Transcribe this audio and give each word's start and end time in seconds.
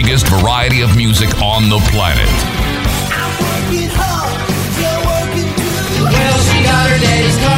biggest 0.00 0.28
variety 0.28 0.82
of 0.82 0.96
music 0.96 1.28
on 1.42 1.68
the 1.68 1.78
planet. 1.90 2.28
Well, 6.04 7.57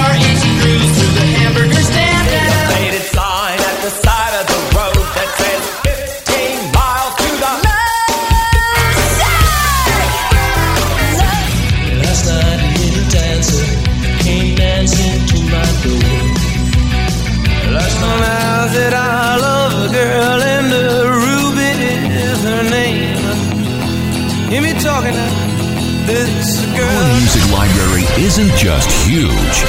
isn't 28.30 28.54
just 28.56 28.88
huge, 29.08 29.64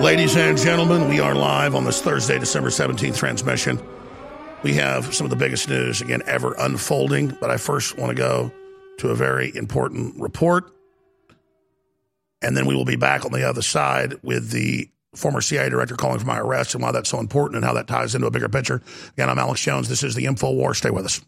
Ladies 0.01 0.35
and 0.35 0.57
gentlemen, 0.57 1.09
we 1.09 1.21
are 1.21 1.35
live 1.35 1.75
on 1.75 1.85
this 1.85 2.01
Thursday, 2.01 2.39
December 2.39 2.71
17th 2.71 3.19
transmission. 3.19 3.79
We 4.63 4.73
have 4.75 5.15
some 5.15 5.27
of 5.27 5.31
the 5.31 5.37
biggest 5.37 5.69
news 5.69 6.01
again 6.01 6.23
ever 6.27 6.55
unfolding, 6.55 7.37
but 7.39 7.51
I 7.51 7.59
first 7.59 7.99
want 7.99 8.09
to 8.09 8.15
go 8.15 8.51
to 9.01 9.11
a 9.11 9.15
very 9.15 9.55
important 9.55 10.19
report. 10.19 10.73
And 12.41 12.57
then 12.57 12.65
we 12.65 12.75
will 12.75 12.87
be 12.87 12.97
back 12.97 13.27
on 13.27 13.33
the 13.33 13.47
other 13.47 13.61
side 13.61 14.15
with 14.23 14.51
the 14.51 14.89
former 15.15 15.43
CIA 15.43 15.69
director 15.69 15.97
calling 15.97 16.19
for 16.19 16.27
my 16.27 16.39
arrest 16.39 16.73
and 16.73 16.83
why 16.83 16.93
that's 16.93 17.11
so 17.11 17.21
important 17.21 17.57
and 17.57 17.65
how 17.67 17.75
that 17.75 17.87
ties 17.87 18.15
into 18.15 18.27
a 18.27 18.31
bigger 18.31 18.49
picture. 18.49 18.81
Again, 19.13 19.29
I'm 19.29 19.39
Alex 19.39 19.61
Jones. 19.61 19.91
This 19.91 20.03
is 20.03 20.15
the 20.15 20.25
Info 20.25 20.51
War. 20.51 20.73
Stay 20.73 20.89
with 20.89 21.05
us. 21.05 21.21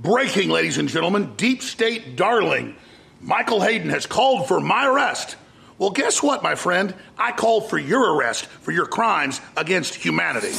Breaking, 0.00 0.50
ladies 0.50 0.76
and 0.76 0.90
gentlemen, 0.90 1.32
deep 1.36 1.62
state 1.62 2.14
darling 2.14 2.76
Michael 3.22 3.62
Hayden 3.62 3.88
has 3.88 4.04
called 4.04 4.46
for 4.46 4.60
my 4.60 4.86
arrest. 4.86 5.36
Well, 5.78 5.90
guess 5.90 6.20
what, 6.22 6.42
my 6.42 6.56
friend? 6.56 6.92
I 7.16 7.30
called 7.30 7.70
for 7.70 7.78
your 7.78 8.16
arrest 8.16 8.46
for 8.46 8.72
your 8.72 8.86
crimes 8.86 9.40
against 9.56 9.94
humanity. 9.94 10.52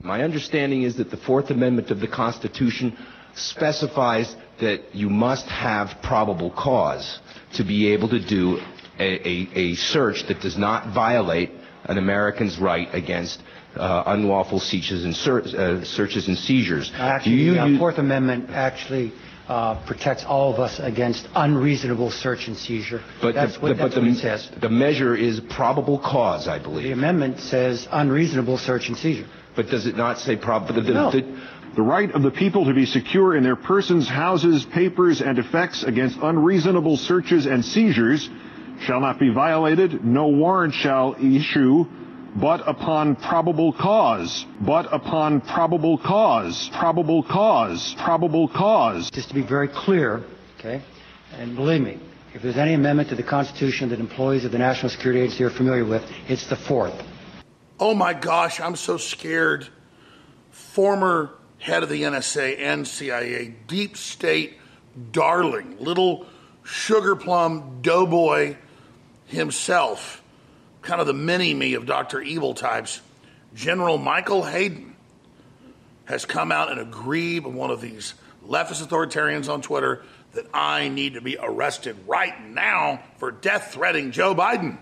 My 0.00 0.22
understanding 0.22 0.82
is 0.82 0.96
that 0.96 1.10
the 1.10 1.16
Fourth 1.16 1.50
Amendment 1.50 1.90
of 1.90 1.98
the 1.98 2.06
Constitution 2.06 2.96
specifies 3.34 4.36
that 4.60 4.94
you 4.94 5.10
must 5.10 5.46
have 5.46 6.00
probable 6.02 6.50
cause 6.50 7.18
to 7.54 7.64
be 7.64 7.88
able 7.92 8.08
to 8.10 8.20
do 8.20 8.60
a, 9.00 9.28
a, 9.28 9.48
a 9.54 9.74
search 9.74 10.26
that 10.28 10.40
does 10.40 10.56
not 10.56 10.88
violate 10.94 11.50
an 11.86 11.98
American's 11.98 12.58
right 12.58 12.88
against 12.94 13.42
uh, 13.76 14.04
unlawful 14.06 14.60
searches 14.60 15.04
and, 15.04 15.16
ser- 15.16 15.40
uh, 15.42 15.84
searches 15.84 16.28
and 16.28 16.38
seizures. 16.38 16.92
Actually, 16.94 17.36
Do 17.36 17.42
you 17.42 17.54
the 17.54 17.60
uh, 17.60 17.78
Fourth 17.78 17.98
Amendment 17.98 18.50
actually 18.50 19.12
uh, 19.48 19.74
protects 19.86 20.24
all 20.24 20.52
of 20.52 20.58
us 20.60 20.78
against 20.80 21.28
unreasonable 21.34 22.10
search 22.10 22.48
and 22.48 22.56
seizure. 22.56 23.02
but 23.20 23.34
that's 23.34 23.54
the, 23.54 23.60
what, 23.60 23.68
the- 23.68 23.74
that's 23.74 23.94
but 23.94 24.02
what 24.02 24.06
the, 24.10 24.12
it 24.12 24.18
says. 24.20 24.50
the 24.60 24.68
measure 24.70 25.14
is 25.14 25.40
probable 25.50 25.98
cause, 25.98 26.48
I 26.48 26.58
believe. 26.58 26.84
The 26.84 26.92
amendment 26.92 27.40
says 27.40 27.86
unreasonable 27.90 28.58
search 28.58 28.88
and 28.88 28.96
seizure. 28.96 29.26
But 29.56 29.68
does 29.68 29.86
it 29.86 29.96
not 29.96 30.18
say 30.18 30.36
probable? 30.36 30.80
No. 30.82 31.10
the- 31.10 31.40
The 31.76 31.82
right 31.82 32.10
of 32.10 32.22
the 32.22 32.30
people 32.30 32.64
to 32.66 32.74
be 32.74 32.86
secure 32.86 33.36
in 33.36 33.42
their 33.42 33.56
persons, 33.56 34.08
houses, 34.08 34.64
papers, 34.64 35.20
and 35.20 35.38
effects 35.38 35.82
against 35.82 36.18
unreasonable 36.22 36.96
searches 36.96 37.46
and 37.46 37.64
seizures 37.64 38.30
shall 38.82 39.00
not 39.00 39.18
be 39.18 39.30
violated. 39.30 40.04
No 40.04 40.28
warrant 40.28 40.72
shall 40.74 41.16
issue 41.20 41.84
but 42.34 42.66
upon 42.68 43.16
probable 43.16 43.72
cause. 43.72 44.46
But 44.60 44.92
upon 44.92 45.40
probable 45.40 45.98
cause. 45.98 46.70
Probable 46.70 47.22
cause. 47.22 47.94
Probable 47.98 48.48
cause. 48.48 49.10
Just 49.10 49.28
to 49.28 49.34
be 49.34 49.42
very 49.42 49.68
clear, 49.68 50.22
okay, 50.58 50.82
and 51.38 51.54
believe 51.54 51.82
me, 51.82 51.98
if 52.34 52.42
there's 52.42 52.56
any 52.56 52.74
amendment 52.74 53.08
to 53.10 53.14
the 53.14 53.22
Constitution 53.22 53.88
that 53.90 54.00
employees 54.00 54.44
of 54.44 54.52
the 54.52 54.58
National 54.58 54.90
Security 54.90 55.20
Agency 55.20 55.44
are 55.44 55.50
familiar 55.50 55.84
with, 55.84 56.02
it's 56.28 56.46
the 56.46 56.56
Fourth. 56.56 56.94
Oh 57.78 57.94
my 57.94 58.12
gosh, 58.12 58.60
I'm 58.60 58.76
so 58.76 58.96
scared. 58.96 59.68
Former 60.50 61.30
head 61.58 61.82
of 61.82 61.88
the 61.88 62.02
NSA 62.02 62.58
and 62.58 62.86
CIA, 62.86 63.54
deep 63.66 63.96
state 63.96 64.58
darling, 65.12 65.76
little 65.78 66.26
sugar 66.64 67.16
plum 67.16 67.80
doughboy 67.82 68.56
himself, 69.26 70.22
kind 70.84 71.00
of 71.00 71.06
the 71.06 71.14
mini 71.14 71.52
me 71.54 71.74
of 71.74 71.86
Dr. 71.86 72.20
Evil 72.20 72.54
types, 72.54 73.00
General 73.54 73.98
Michael 73.98 74.44
Hayden 74.44 74.94
has 76.04 76.24
come 76.24 76.52
out 76.52 76.70
and 76.70 76.80
agreed 76.80 77.44
with 77.44 77.54
one 77.54 77.70
of 77.70 77.80
these 77.80 78.14
leftist 78.46 78.86
authoritarians 78.86 79.52
on 79.52 79.62
Twitter 79.62 80.02
that 80.34 80.46
I 80.52 80.88
need 80.88 81.14
to 81.14 81.20
be 81.20 81.38
arrested 81.40 81.96
right 82.06 82.34
now 82.48 83.00
for 83.18 83.30
death 83.30 83.72
threatening 83.72 84.10
Joe 84.10 84.34
Biden. 84.34 84.78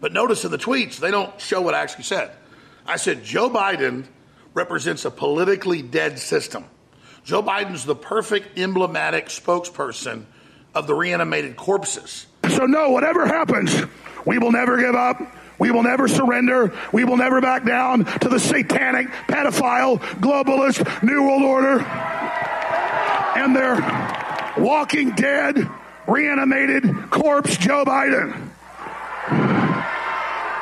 But 0.00 0.12
notice 0.12 0.44
in 0.44 0.50
the 0.50 0.58
tweets, 0.58 0.96
they 0.96 1.10
don't 1.10 1.40
show 1.40 1.60
what 1.60 1.74
I 1.74 1.82
actually 1.82 2.04
said. 2.04 2.32
I 2.84 2.96
said 2.96 3.22
Joe 3.22 3.48
Biden 3.48 4.06
represents 4.54 5.04
a 5.04 5.10
politically 5.10 5.82
dead 5.82 6.18
system. 6.18 6.64
Joe 7.24 7.42
Biden's 7.42 7.84
the 7.84 7.94
perfect 7.94 8.58
emblematic 8.58 9.26
spokesperson 9.26 10.24
of 10.74 10.88
the 10.88 10.94
reanimated 10.94 11.56
corpses. 11.56 12.26
So, 12.50 12.66
no, 12.66 12.90
whatever 12.90 13.26
happens, 13.26 13.84
we 14.24 14.38
will 14.38 14.52
never 14.52 14.76
give 14.78 14.94
up. 14.94 15.20
We 15.58 15.70
will 15.70 15.82
never 15.82 16.08
surrender. 16.08 16.72
We 16.92 17.04
will 17.04 17.16
never 17.16 17.40
back 17.40 17.64
down 17.64 18.04
to 18.04 18.28
the 18.28 18.40
satanic, 18.40 19.08
pedophile, 19.28 19.98
globalist, 20.20 21.02
New 21.02 21.22
World 21.22 21.42
Order 21.42 21.80
and 23.34 23.56
their 23.56 23.76
walking 24.58 25.10
dead, 25.12 25.68
reanimated 26.06 27.10
corpse, 27.10 27.56
Joe 27.56 27.84
Biden 27.84 28.50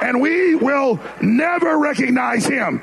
and 0.00 0.20
we 0.20 0.54
will 0.54 0.98
never 1.20 1.78
recognize 1.78 2.44
him. 2.44 2.82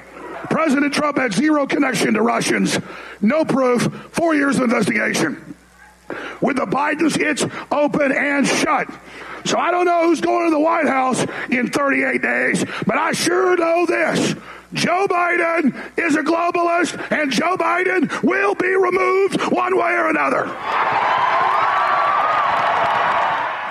President 0.49 0.93
Trump 0.93 1.17
had 1.17 1.33
zero 1.33 1.67
connection 1.67 2.13
to 2.13 2.21
Russians, 2.21 2.79
no 3.21 3.43
proof, 3.43 3.81
four 4.11 4.35
years 4.35 4.57
of 4.57 4.63
investigation. 4.63 5.55
With 6.41 6.57
the 6.57 6.65
Bidens, 6.65 7.19
it's 7.19 7.45
open 7.71 8.11
and 8.11 8.47
shut. 8.47 8.87
So 9.45 9.57
I 9.57 9.71
don't 9.71 9.85
know 9.85 10.07
who's 10.07 10.21
going 10.21 10.45
to 10.45 10.51
the 10.51 10.59
White 10.59 10.87
House 10.87 11.25
in 11.49 11.69
38 11.69 12.21
days, 12.21 12.65
but 12.85 12.97
I 12.97 13.13
sure 13.13 13.55
know 13.55 13.85
this. 13.85 14.35
Joe 14.73 15.07
Biden 15.09 15.73
is 15.97 16.15
a 16.15 16.21
globalist, 16.21 17.11
and 17.11 17.31
Joe 17.31 17.55
Biden 17.55 18.23
will 18.23 18.55
be 18.55 18.67
removed 18.67 19.41
one 19.51 19.77
way 19.77 19.93
or 19.93 20.09
another. 20.09 20.47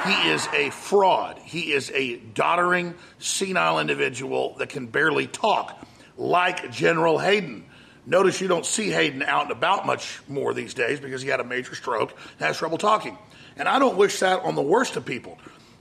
He 0.06 0.30
is 0.30 0.48
a 0.54 0.70
fraud. 0.70 1.38
He 1.44 1.72
is 1.72 1.90
a 1.90 2.16
doddering, 2.16 2.94
senile 3.18 3.80
individual 3.80 4.54
that 4.58 4.68
can 4.70 4.86
barely 4.86 5.26
talk, 5.26 5.78
like 6.16 6.70
General 6.70 7.18
Hayden. 7.18 7.66
Notice 8.06 8.40
you 8.40 8.46
don't 8.46 8.64
see 8.64 8.90
Hayden 8.90 9.22
out 9.22 9.42
and 9.42 9.50
about 9.52 9.84
much 9.84 10.20
more 10.28 10.54
these 10.54 10.74
days 10.74 11.00
because 11.00 11.22
he 11.22 11.28
had 11.28 11.40
a 11.40 11.44
major 11.44 11.74
stroke 11.74 12.16
and 12.38 12.46
has 12.46 12.56
trouble 12.56 12.78
talking. 12.78 13.18
And 13.56 13.68
I 13.68 13.78
don't 13.80 13.96
wish 13.96 14.20
that 14.20 14.40
on 14.44 14.54
the 14.54 14.62
worst 14.62 14.96
of 14.96 15.04
people. 15.04 15.38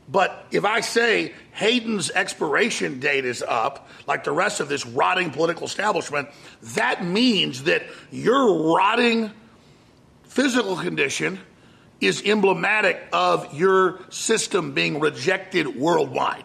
But 0.08 0.46
if 0.52 0.66
I 0.66 0.82
say 0.82 1.34
Hayden's 1.54 2.12
expiration 2.12 3.00
date 3.00 3.26
is 3.26 3.42
up, 3.42 3.90
like 4.08 4.24
the 4.24 4.32
rest 4.32 4.60
of 4.60 4.70
this 4.70 4.86
rotting 4.86 5.32
political 5.32 5.66
establishment, 5.66 6.30
that 6.76 7.04
means 7.04 7.64
that 7.64 7.84
your 8.12 8.76
rotting 8.76 9.32
physical 10.24 10.76
condition 10.76 11.40
is 12.02 12.22
emblematic 12.24 13.02
of 13.14 13.54
your 13.54 14.00
system 14.10 14.74
being 14.74 15.00
rejected 15.00 15.76
worldwide. 15.76 16.44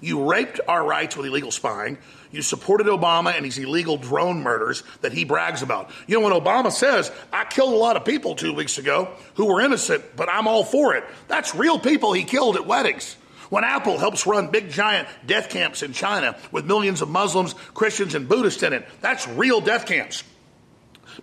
You 0.00 0.30
raped 0.30 0.60
our 0.66 0.84
rights 0.84 1.16
with 1.16 1.26
illegal 1.26 1.50
spying. 1.50 1.98
You 2.32 2.42
supported 2.42 2.86
Obama 2.86 3.36
and 3.36 3.44
his 3.44 3.58
illegal 3.58 3.98
drone 3.98 4.42
murders 4.42 4.82
that 5.02 5.12
he 5.12 5.24
brags 5.24 5.62
about. 5.62 5.90
You 6.06 6.18
know, 6.18 6.28
when 6.28 6.32
Obama 6.32 6.72
says, 6.72 7.12
I 7.32 7.44
killed 7.44 7.74
a 7.74 7.76
lot 7.76 7.96
of 7.96 8.04
people 8.04 8.34
two 8.34 8.54
weeks 8.54 8.78
ago 8.78 9.10
who 9.34 9.46
were 9.46 9.60
innocent, 9.60 10.02
but 10.16 10.28
I'm 10.30 10.48
all 10.48 10.64
for 10.64 10.94
it, 10.94 11.04
that's 11.28 11.54
real 11.54 11.78
people 11.78 12.12
he 12.12 12.24
killed 12.24 12.56
at 12.56 12.66
weddings. 12.66 13.16
When 13.50 13.64
Apple 13.64 13.98
helps 13.98 14.26
run 14.26 14.48
big 14.48 14.70
giant 14.70 15.06
death 15.26 15.50
camps 15.50 15.82
in 15.82 15.92
China 15.92 16.38
with 16.50 16.64
millions 16.64 17.02
of 17.02 17.10
Muslims, 17.10 17.52
Christians, 17.74 18.14
and 18.14 18.26
Buddhists 18.26 18.62
in 18.62 18.72
it, 18.72 18.88
that's 19.02 19.28
real 19.28 19.60
death 19.60 19.84
camps. 19.84 20.24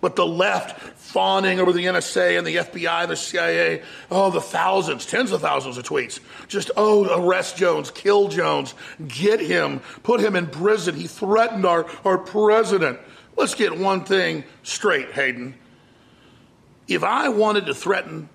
But 0.00 0.16
the 0.16 0.26
left 0.26 0.80
fawning 0.98 1.60
over 1.60 1.72
the 1.72 1.84
NSA 1.84 2.38
and 2.38 2.46
the 2.46 2.56
FBI 2.56 3.08
the 3.08 3.16
CIA, 3.16 3.82
oh, 4.10 4.30
the 4.30 4.40
thousands, 4.40 5.04
tens 5.04 5.32
of 5.32 5.40
thousands 5.40 5.76
of 5.76 5.84
tweets. 5.84 6.20
Just, 6.48 6.70
oh, 6.76 7.22
arrest 7.22 7.56
Jones, 7.56 7.90
kill 7.90 8.28
Jones, 8.28 8.74
get 9.06 9.40
him, 9.40 9.80
put 10.02 10.20
him 10.20 10.36
in 10.36 10.46
prison. 10.46 10.94
He 10.94 11.06
threatened 11.06 11.66
our, 11.66 11.86
our 12.04 12.16
president. 12.16 12.98
Let's 13.36 13.54
get 13.54 13.76
one 13.76 14.04
thing 14.04 14.44
straight, 14.62 15.12
Hayden. 15.12 15.54
If 16.88 17.04
I 17.04 17.28
wanted 17.28 17.66
to 17.66 17.74
threaten 17.74 18.28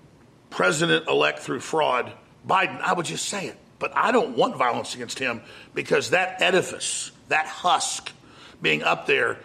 President 0.50 1.08
elect 1.08 1.40
through 1.40 1.60
fraud, 1.60 2.12
Biden, 2.46 2.80
I 2.80 2.94
would 2.94 3.06
just 3.06 3.26
say 3.26 3.48
it. 3.48 3.58
But 3.78 3.92
I 3.94 4.12
don't 4.12 4.36
want 4.36 4.56
violence 4.56 4.94
against 4.94 5.18
him 5.18 5.42
because 5.74 6.10
that 6.10 6.40
edifice, 6.40 7.12
that 7.28 7.46
husk 7.46 8.10
being 8.62 8.82
up 8.82 9.06
there, 9.06 9.38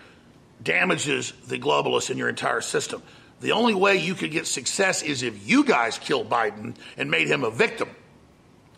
damages 0.63 1.34
the 1.48 1.60
globalists 1.60 2.10
in 2.10 2.18
your 2.18 2.30
entire 2.30 2.62
system. 2.62 3.02
The 3.42 3.54
only 3.54 3.74
way 3.74 3.98
you 3.98 4.13
could 4.13 4.31
get 4.31 4.46
success 4.46 5.02
is 5.02 5.24
if 5.24 5.48
you 5.48 5.63
guys 5.63 5.98
killed 5.98 6.30
Biden 6.30 6.75
and 6.98 7.10
made 7.10 7.28
him 7.28 7.44
a 7.44 7.50
victim. 7.50 7.90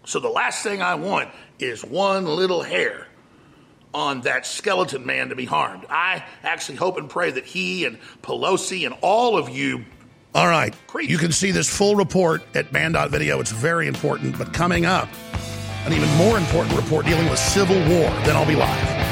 So 0.06 0.20
the 0.20 0.30
last 0.30 0.64
thing 0.64 0.82
I 0.82 0.96
want 0.96 1.30
is 1.60 1.84
one 1.84 2.26
little 2.26 2.62
hair 2.62 3.08
on 3.94 4.22
that 4.22 4.46
skeleton 4.46 5.06
man 5.06 5.30
to 5.30 5.36
be 5.36 5.46
harmed. 5.46 5.86
I 5.90 6.24
actually 6.44 6.78
hope 6.78 6.98
and 6.98 7.10
pray 7.10 7.32
that 7.32 7.46
he 7.46 7.86
and 7.86 8.00
Pelosi 8.22 8.86
and 8.86 8.96
all 9.02 9.38
of 9.38 9.50
you. 9.50 9.86
All 10.34 10.48
right. 10.48 10.74
You 11.00 11.18
can 11.18 11.32
see 11.32 11.52
this 11.52 11.70
full 11.70 11.96
report 11.96 12.42
at 12.56 12.72
banned.video. 12.74 13.40
It's 13.40 13.52
very 13.52 13.88
important. 13.88 14.38
But 14.38 14.52
coming 14.52 14.86
up, 14.86 15.10
an 15.86 15.94
even 15.94 16.10
more 16.16 16.38
important 16.38 16.76
report 16.76 17.06
dealing 17.06 17.30
with 17.30 17.38
civil 17.38 17.78
war. 17.78 18.10
Then 18.24 18.36
I'll 18.36 18.48
be 18.48 18.56
live. 18.56 19.03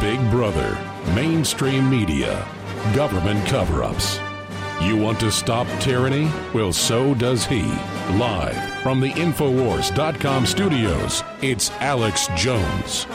Big 0.00 0.20
Brother, 0.30 0.78
mainstream 1.12 1.90
media, 1.90 2.46
government 2.94 3.44
cover 3.48 3.82
ups. 3.82 4.20
You 4.80 4.96
want 4.96 5.18
to 5.18 5.32
stop 5.32 5.66
tyranny? 5.80 6.30
Well, 6.54 6.72
so 6.72 7.14
does 7.14 7.44
he. 7.44 7.62
Live 8.12 8.56
from 8.82 9.00
the 9.00 9.10
Infowars.com 9.10 10.46
studios, 10.46 11.24
it's 11.42 11.72
Alex 11.80 12.28
Jones. 12.36 13.06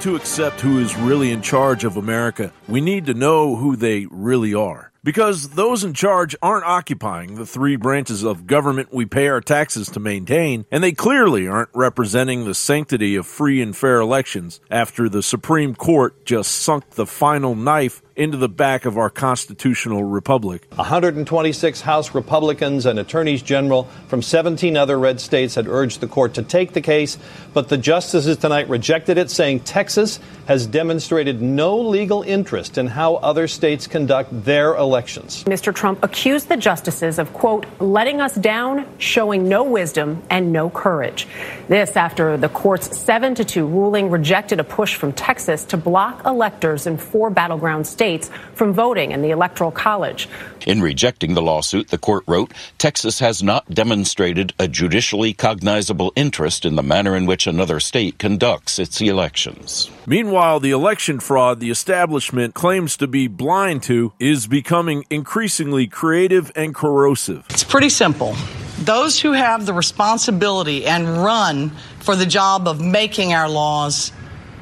To 0.00 0.16
accept 0.16 0.58
who 0.62 0.78
is 0.78 0.96
really 0.96 1.30
in 1.30 1.42
charge 1.42 1.84
of 1.84 1.98
America, 1.98 2.54
we 2.68 2.80
need 2.80 3.04
to 3.06 3.14
know 3.14 3.56
who 3.56 3.76
they 3.76 4.06
really 4.06 4.54
are. 4.54 4.90
Because 5.06 5.50
those 5.50 5.84
in 5.84 5.94
charge 5.94 6.34
aren't 6.42 6.64
occupying 6.64 7.36
the 7.36 7.46
three 7.46 7.76
branches 7.76 8.24
of 8.24 8.48
government 8.48 8.92
we 8.92 9.06
pay 9.06 9.28
our 9.28 9.40
taxes 9.40 9.88
to 9.90 10.00
maintain, 10.00 10.66
and 10.68 10.82
they 10.82 10.90
clearly 10.90 11.46
aren't 11.46 11.68
representing 11.72 12.44
the 12.44 12.56
sanctity 12.56 13.14
of 13.14 13.24
free 13.24 13.62
and 13.62 13.76
fair 13.76 14.00
elections 14.00 14.58
after 14.68 15.08
the 15.08 15.22
Supreme 15.22 15.76
Court 15.76 16.26
just 16.26 16.50
sunk 16.50 16.90
the 16.90 17.06
final 17.06 17.54
knife 17.54 18.02
into 18.16 18.38
the 18.38 18.48
back 18.48 18.86
of 18.86 18.96
our 18.96 19.10
constitutional 19.10 20.02
republic. 20.02 20.66
126 20.74 21.82
House 21.82 22.14
Republicans 22.14 22.86
and 22.86 22.98
attorneys 22.98 23.42
general 23.42 23.84
from 24.08 24.22
17 24.22 24.76
other 24.76 24.98
red 24.98 25.20
states 25.20 25.54
had 25.54 25.68
urged 25.68 26.00
the 26.00 26.06
court 26.06 26.32
to 26.34 26.42
take 26.42 26.72
the 26.72 26.80
case, 26.80 27.18
but 27.52 27.68
the 27.68 27.76
justices 27.76 28.38
tonight 28.38 28.68
rejected 28.68 29.18
it, 29.18 29.30
saying 29.30 29.60
Texas 29.60 30.18
has 30.46 30.66
demonstrated 30.66 31.42
no 31.42 31.78
legal 31.78 32.22
interest 32.22 32.78
in 32.78 32.86
how 32.86 33.16
other 33.16 33.46
states 33.46 33.86
conduct 33.86 34.30
their 34.44 34.74
elections. 34.76 35.44
Mr. 35.44 35.74
Trump 35.74 36.02
accused 36.02 36.48
the 36.48 36.56
justices 36.56 37.18
of, 37.18 37.32
quote, 37.34 37.66
letting 37.80 38.20
us 38.20 38.34
down, 38.34 38.86
showing 38.98 39.46
no 39.48 39.62
wisdom 39.62 40.22
and 40.30 40.52
no 40.52 40.70
courage. 40.70 41.28
This 41.68 41.96
after 41.96 42.38
the 42.38 42.48
court's 42.48 42.98
7 42.98 43.34
to 43.34 43.44
2 43.44 43.66
ruling 43.66 44.10
rejected 44.10 44.58
a 44.58 44.64
push 44.64 44.94
from 44.94 45.12
Texas 45.12 45.64
to 45.66 45.76
block 45.76 46.24
electors 46.24 46.86
in 46.86 46.96
four 46.96 47.28
battleground 47.28 47.86
states 47.86 48.05
from 48.54 48.72
voting 48.72 49.10
in 49.10 49.22
the 49.22 49.30
Electoral 49.30 49.70
College. 49.70 50.28
In 50.66 50.80
rejecting 50.80 51.34
the 51.34 51.42
lawsuit, 51.42 51.88
the 51.88 51.98
court 51.98 52.24
wrote 52.26 52.52
Texas 52.78 53.18
has 53.18 53.42
not 53.42 53.68
demonstrated 53.68 54.54
a 54.58 54.68
judicially 54.68 55.32
cognizable 55.32 56.12
interest 56.14 56.64
in 56.64 56.76
the 56.76 56.82
manner 56.82 57.16
in 57.16 57.26
which 57.26 57.46
another 57.46 57.80
state 57.80 58.18
conducts 58.18 58.78
its 58.78 59.00
elections. 59.00 59.90
Meanwhile, 60.06 60.60
the 60.60 60.70
election 60.70 61.18
fraud 61.20 61.60
the 61.60 61.70
establishment 61.70 62.54
claims 62.54 62.96
to 62.98 63.06
be 63.06 63.26
blind 63.26 63.82
to 63.84 64.12
is 64.20 64.46
becoming 64.46 65.04
increasingly 65.10 65.86
creative 65.86 66.52
and 66.54 66.74
corrosive. 66.74 67.44
It's 67.50 67.64
pretty 67.64 67.88
simple. 67.88 68.36
Those 68.80 69.20
who 69.20 69.32
have 69.32 69.66
the 69.66 69.72
responsibility 69.72 70.86
and 70.86 71.24
run 71.24 71.70
for 72.00 72.14
the 72.14 72.26
job 72.26 72.68
of 72.68 72.80
making 72.80 73.32
our 73.32 73.48
laws 73.48 74.12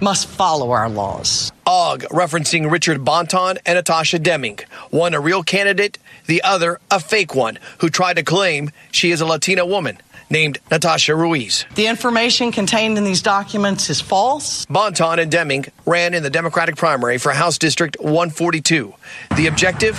must 0.04 0.28
follow 0.28 0.70
our 0.72 0.88
laws. 0.90 1.50
OG, 1.66 2.02
referencing 2.10 2.70
Richard 2.70 3.06
Bonton 3.06 3.58
and 3.64 3.76
Natasha 3.76 4.18
Deming. 4.18 4.58
One 4.90 5.14
a 5.14 5.18
real 5.18 5.42
candidate, 5.42 5.98
the 6.26 6.42
other 6.42 6.78
a 6.90 7.00
fake 7.00 7.34
one, 7.34 7.58
who 7.78 7.88
tried 7.88 8.16
to 8.16 8.22
claim 8.22 8.70
she 8.92 9.10
is 9.12 9.22
a 9.22 9.26
Latina 9.26 9.64
woman 9.64 9.96
named 10.28 10.58
Natasha 10.70 11.16
Ruiz. 11.16 11.64
The 11.74 11.86
information 11.86 12.52
contained 12.52 12.98
in 12.98 13.04
these 13.04 13.22
documents 13.22 13.88
is 13.88 14.02
false. 14.02 14.66
Bonton 14.66 15.18
and 15.18 15.30
Deming 15.30 15.64
ran 15.86 16.12
in 16.12 16.22
the 16.22 16.30
Democratic 16.30 16.76
primary 16.76 17.16
for 17.16 17.32
House 17.32 17.56
District 17.56 17.96
142. 17.98 18.92
The 19.36 19.46
objective? 19.46 19.96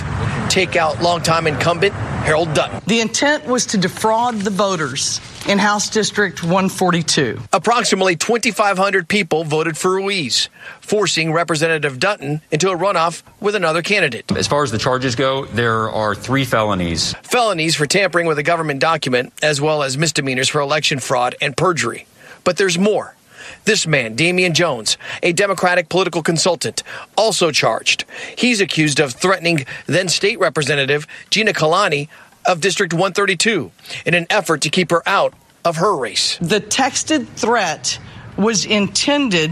Take 0.50 0.76
out 0.76 1.02
longtime 1.02 1.48
incumbent 1.48 1.96
Harold 2.26 2.56
Dutton. 2.56 2.82
The 2.88 3.02
intent 3.02 3.46
was 3.46 3.68
to 3.68 3.78
defraud 3.78 4.40
the 4.40 4.50
voters 4.50 5.22
in 5.48 5.60
House 5.60 5.92
District 5.92 6.42
142. 6.42 7.40
Approximately 7.54 8.16
2,500 8.16 9.08
people 9.08 9.44
voted 9.44 9.78
for 9.78 9.92
Ruiz, 9.92 10.50
forcing 10.82 11.34
Representative 11.34 12.00
Dutton 12.00 12.42
into 12.50 12.72
a 12.72 12.76
runoff 12.76 13.22
with 13.40 13.54
another 13.54 13.84
candidate. 13.84 14.32
As 14.32 14.48
far 14.48 14.64
as 14.64 14.72
the 14.72 14.80
charges 14.80 15.14
go, 15.16 15.46
there 15.46 15.88
are 15.92 16.16
three 16.16 16.46
felonies. 16.46 17.14
Felonies 17.22 17.76
for 17.76 17.86
tampering 17.86 18.26
with 18.26 18.40
a 18.40 18.44
government 18.44 18.80
document, 18.80 19.32
as 19.44 19.62
well 19.62 19.84
as 19.84 19.96
misdemeanors 19.96 20.50
for 20.50 20.62
election 20.62 20.98
fraud 20.98 21.36
and 21.42 21.56
perjury. 21.56 22.08
But 22.44 22.58
there's 22.58 22.80
more. 22.80 23.16
This 23.66 23.88
man, 23.88 24.16
Damian 24.16 24.54
Jones, 24.54 24.98
a 25.24 25.34
Democratic 25.34 25.90
political 25.90 26.22
consultant, 26.22 26.84
also 27.18 27.52
charged. 27.52 28.06
He's 28.38 28.62
accused 28.62 29.00
of 29.00 29.14
threatening 29.14 29.66
then 29.86 30.10
state 30.10 30.40
representative 30.40 31.08
Gina 31.30 31.54
Calanni 31.54 32.10
of 32.46 32.62
District 32.62 32.94
132 32.94 33.72
in 34.06 34.14
an 34.14 34.28
effort 34.30 34.62
to 34.62 34.70
keep 34.70 34.92
her 34.92 35.02
out 35.08 35.34
of 35.64 35.78
her 35.78 35.96
race. 35.98 36.38
The 36.40 36.62
texted 36.62 37.28
threat 37.28 38.00
was 38.38 38.66
intended 38.66 39.52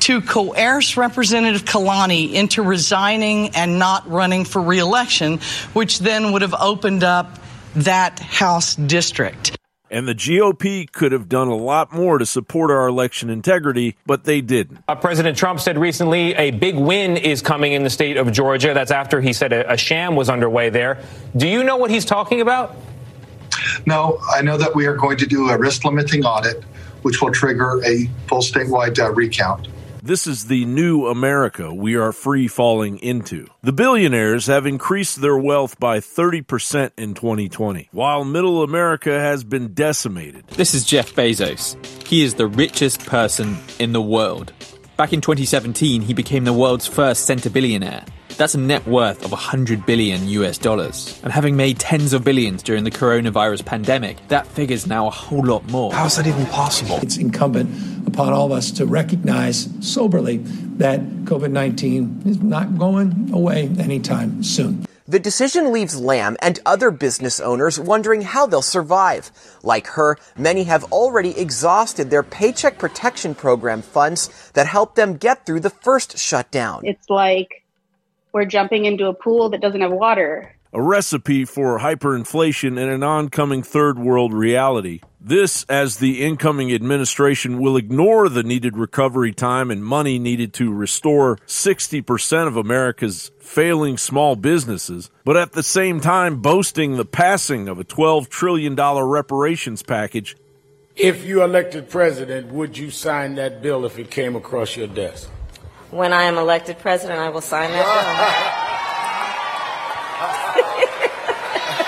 to 0.00 0.20
coerce 0.20 0.96
Representative 0.96 1.64
Calanni 1.64 2.32
into 2.32 2.62
resigning 2.62 3.50
and 3.54 3.78
not 3.78 4.08
running 4.10 4.44
for 4.44 4.62
reelection, 4.62 5.38
which 5.72 5.98
then 5.98 6.32
would 6.32 6.42
have 6.42 6.54
opened 6.54 7.04
up 7.04 7.38
that 7.76 8.18
House 8.18 8.74
district. 8.74 9.56
And 9.90 10.06
the 10.06 10.14
GOP 10.14 10.90
could 10.90 11.10
have 11.10 11.28
done 11.28 11.48
a 11.48 11.56
lot 11.56 11.92
more 11.92 12.18
to 12.18 12.24
support 12.24 12.70
our 12.70 12.86
election 12.86 13.28
integrity, 13.28 13.96
but 14.06 14.22
they 14.22 14.40
didn't. 14.40 14.78
Uh, 14.86 14.94
President 14.94 15.36
Trump 15.36 15.58
said 15.58 15.76
recently 15.76 16.32
a 16.34 16.52
big 16.52 16.76
win 16.76 17.16
is 17.16 17.42
coming 17.42 17.72
in 17.72 17.82
the 17.82 17.90
state 17.90 18.16
of 18.16 18.30
Georgia. 18.30 18.72
That's 18.72 18.92
after 18.92 19.20
he 19.20 19.32
said 19.32 19.52
a, 19.52 19.72
a 19.72 19.76
sham 19.76 20.14
was 20.14 20.30
underway 20.30 20.70
there. 20.70 21.02
Do 21.36 21.48
you 21.48 21.64
know 21.64 21.76
what 21.76 21.90
he's 21.90 22.04
talking 22.04 22.40
about? 22.40 22.76
No, 23.84 24.20
I 24.32 24.42
know 24.42 24.56
that 24.56 24.76
we 24.76 24.86
are 24.86 24.96
going 24.96 25.18
to 25.18 25.26
do 25.26 25.48
a 25.48 25.58
risk 25.58 25.84
limiting 25.84 26.24
audit, 26.24 26.62
which 27.02 27.20
will 27.20 27.32
trigger 27.32 27.82
a 27.84 28.08
full 28.28 28.42
statewide 28.42 28.98
uh, 28.98 29.12
recount. 29.12 29.66
This 30.02 30.26
is 30.26 30.46
the 30.46 30.64
new 30.64 31.08
America 31.08 31.74
we 31.74 31.94
are 31.94 32.12
free 32.12 32.48
falling 32.48 32.98
into. 33.00 33.46
The 33.62 33.72
billionaires 33.72 34.46
have 34.46 34.64
increased 34.64 35.20
their 35.20 35.36
wealth 35.36 35.78
by 35.78 35.98
30% 35.98 36.92
in 36.96 37.12
2020, 37.12 37.90
while 37.92 38.24
middle 38.24 38.62
America 38.62 39.20
has 39.20 39.44
been 39.44 39.74
decimated. 39.74 40.46
This 40.48 40.72
is 40.72 40.86
Jeff 40.86 41.12
Bezos. 41.12 41.76
He 42.06 42.22
is 42.22 42.34
the 42.34 42.46
richest 42.46 43.04
person 43.04 43.58
in 43.78 43.92
the 43.92 44.00
world. 44.00 44.54
Back 44.96 45.12
in 45.12 45.20
2017, 45.20 46.00
he 46.00 46.14
became 46.14 46.44
the 46.44 46.54
world's 46.54 46.86
first 46.86 47.28
centibillionaire. 47.28 48.08
That's 48.38 48.54
a 48.54 48.58
net 48.58 48.86
worth 48.86 49.22
of 49.22 49.32
100 49.32 49.84
billion 49.84 50.26
US 50.28 50.56
dollars. 50.56 51.20
And 51.22 51.30
having 51.30 51.56
made 51.56 51.78
tens 51.78 52.14
of 52.14 52.24
billions 52.24 52.62
during 52.62 52.84
the 52.84 52.90
coronavirus 52.90 53.66
pandemic, 53.66 54.16
that 54.28 54.46
figure's 54.46 54.86
now 54.86 55.08
a 55.08 55.10
whole 55.10 55.44
lot 55.44 55.70
more. 55.70 55.92
How 55.92 56.06
is 56.06 56.16
that 56.16 56.26
even 56.26 56.46
possible? 56.46 56.98
It's 57.02 57.18
incumbent 57.18 57.68
upon 58.20 58.34
all 58.34 58.44
of 58.44 58.52
us 58.52 58.70
to 58.70 58.84
recognize 58.84 59.66
soberly 59.80 60.36
that 60.76 61.00
COVID 61.24 61.52
19 61.52 62.22
is 62.26 62.42
not 62.42 62.76
going 62.76 63.30
away 63.32 63.70
anytime 63.78 64.42
soon. 64.42 64.84
The 65.08 65.18
decision 65.18 65.72
leaves 65.72 65.98
Lam 65.98 66.36
and 66.42 66.60
other 66.66 66.90
business 66.90 67.40
owners 67.40 67.80
wondering 67.80 68.20
how 68.20 68.46
they'll 68.46 68.60
survive. 68.60 69.30
Like 69.62 69.86
her, 69.86 70.18
many 70.36 70.64
have 70.64 70.84
already 70.92 71.36
exhausted 71.38 72.10
their 72.10 72.22
Paycheck 72.22 72.76
Protection 72.78 73.34
Program 73.34 73.80
funds 73.80 74.50
that 74.52 74.66
helped 74.66 74.96
them 74.96 75.16
get 75.16 75.46
through 75.46 75.60
the 75.60 75.70
first 75.70 76.18
shutdown. 76.18 76.82
It's 76.84 77.08
like 77.08 77.64
we're 78.32 78.44
jumping 78.44 78.84
into 78.84 79.06
a 79.06 79.14
pool 79.14 79.48
that 79.48 79.62
doesn't 79.62 79.80
have 79.80 79.92
water. 79.92 80.54
A 80.72 80.80
recipe 80.80 81.44
for 81.44 81.80
hyperinflation 81.80 82.80
and 82.80 82.92
an 82.92 83.02
oncoming 83.02 83.64
third 83.64 83.98
world 83.98 84.32
reality. 84.32 85.00
This, 85.20 85.64
as 85.64 85.96
the 85.96 86.24
incoming 86.24 86.72
administration 86.72 87.58
will 87.58 87.76
ignore 87.76 88.28
the 88.28 88.44
needed 88.44 88.76
recovery 88.76 89.32
time 89.32 89.72
and 89.72 89.84
money 89.84 90.20
needed 90.20 90.54
to 90.54 90.72
restore 90.72 91.38
60% 91.46 92.46
of 92.46 92.56
America's 92.56 93.32
failing 93.40 93.98
small 93.98 94.36
businesses, 94.36 95.10
but 95.24 95.36
at 95.36 95.52
the 95.52 95.64
same 95.64 95.98
time 96.00 96.40
boasting 96.40 96.96
the 96.96 97.04
passing 97.04 97.66
of 97.66 97.80
a 97.80 97.84
$12 97.84 98.28
trillion 98.28 98.76
reparations 98.76 99.82
package. 99.82 100.36
If 100.94 101.24
you 101.24 101.42
elected 101.42 101.90
president, 101.90 102.52
would 102.52 102.78
you 102.78 102.92
sign 102.92 103.34
that 103.34 103.60
bill 103.60 103.84
if 103.84 103.98
it 103.98 104.10
came 104.12 104.36
across 104.36 104.76
your 104.76 104.86
desk? 104.86 105.28
When 105.90 106.12
I 106.12 106.22
am 106.22 106.38
elected 106.38 106.78
president, 106.78 107.18
I 107.18 107.30
will 107.30 107.40
sign 107.40 107.72
that 107.72 108.54
bill. 108.54 108.66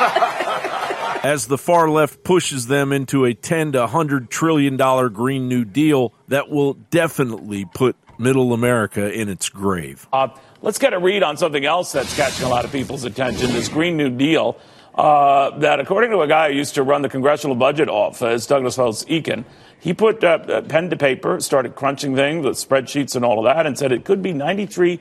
As 1.22 1.46
the 1.46 1.58
far 1.58 1.88
left 1.88 2.24
pushes 2.24 2.66
them 2.66 2.92
into 2.92 3.24
a 3.24 3.34
10 3.34 3.72
to 3.72 3.80
100 3.80 4.28
trillion 4.28 4.76
dollar 4.76 5.08
green 5.08 5.48
new 5.48 5.64
deal 5.64 6.12
that 6.28 6.50
will 6.50 6.74
definitely 6.74 7.64
put 7.64 7.96
middle 8.18 8.52
America 8.52 9.12
in 9.12 9.28
its 9.28 9.48
grave. 9.48 10.08
Uh, 10.12 10.28
let's 10.62 10.78
get 10.78 10.92
a 10.92 10.98
read 10.98 11.22
on 11.22 11.36
something 11.36 11.64
else 11.64 11.92
that's 11.92 12.16
catching 12.16 12.46
a 12.46 12.48
lot 12.48 12.64
of 12.64 12.72
people's 12.72 13.04
attention, 13.04 13.52
this 13.52 13.68
green 13.68 13.96
new 13.96 14.10
deal. 14.10 14.56
Uh, 14.94 15.56
that 15.58 15.80
according 15.80 16.10
to 16.10 16.20
a 16.20 16.28
guy 16.28 16.50
who 16.50 16.56
used 16.58 16.74
to 16.74 16.82
run 16.82 17.00
the 17.00 17.08
Congressional 17.08 17.56
Budget 17.56 17.88
Office, 17.88 18.46
Douglas 18.46 18.76
Holtz-Eakin, 18.76 19.44
he 19.80 19.94
put 19.94 20.22
uh, 20.22 20.60
pen 20.62 20.90
to 20.90 20.96
paper, 20.96 21.40
started 21.40 21.74
crunching 21.74 22.14
things, 22.14 22.44
the 22.44 22.50
spreadsheets 22.50 23.16
and 23.16 23.24
all 23.24 23.38
of 23.38 23.44
that, 23.44 23.66
and 23.66 23.78
said 23.78 23.90
it 23.90 24.04
could 24.04 24.22
be 24.22 24.32
93 24.32 25.00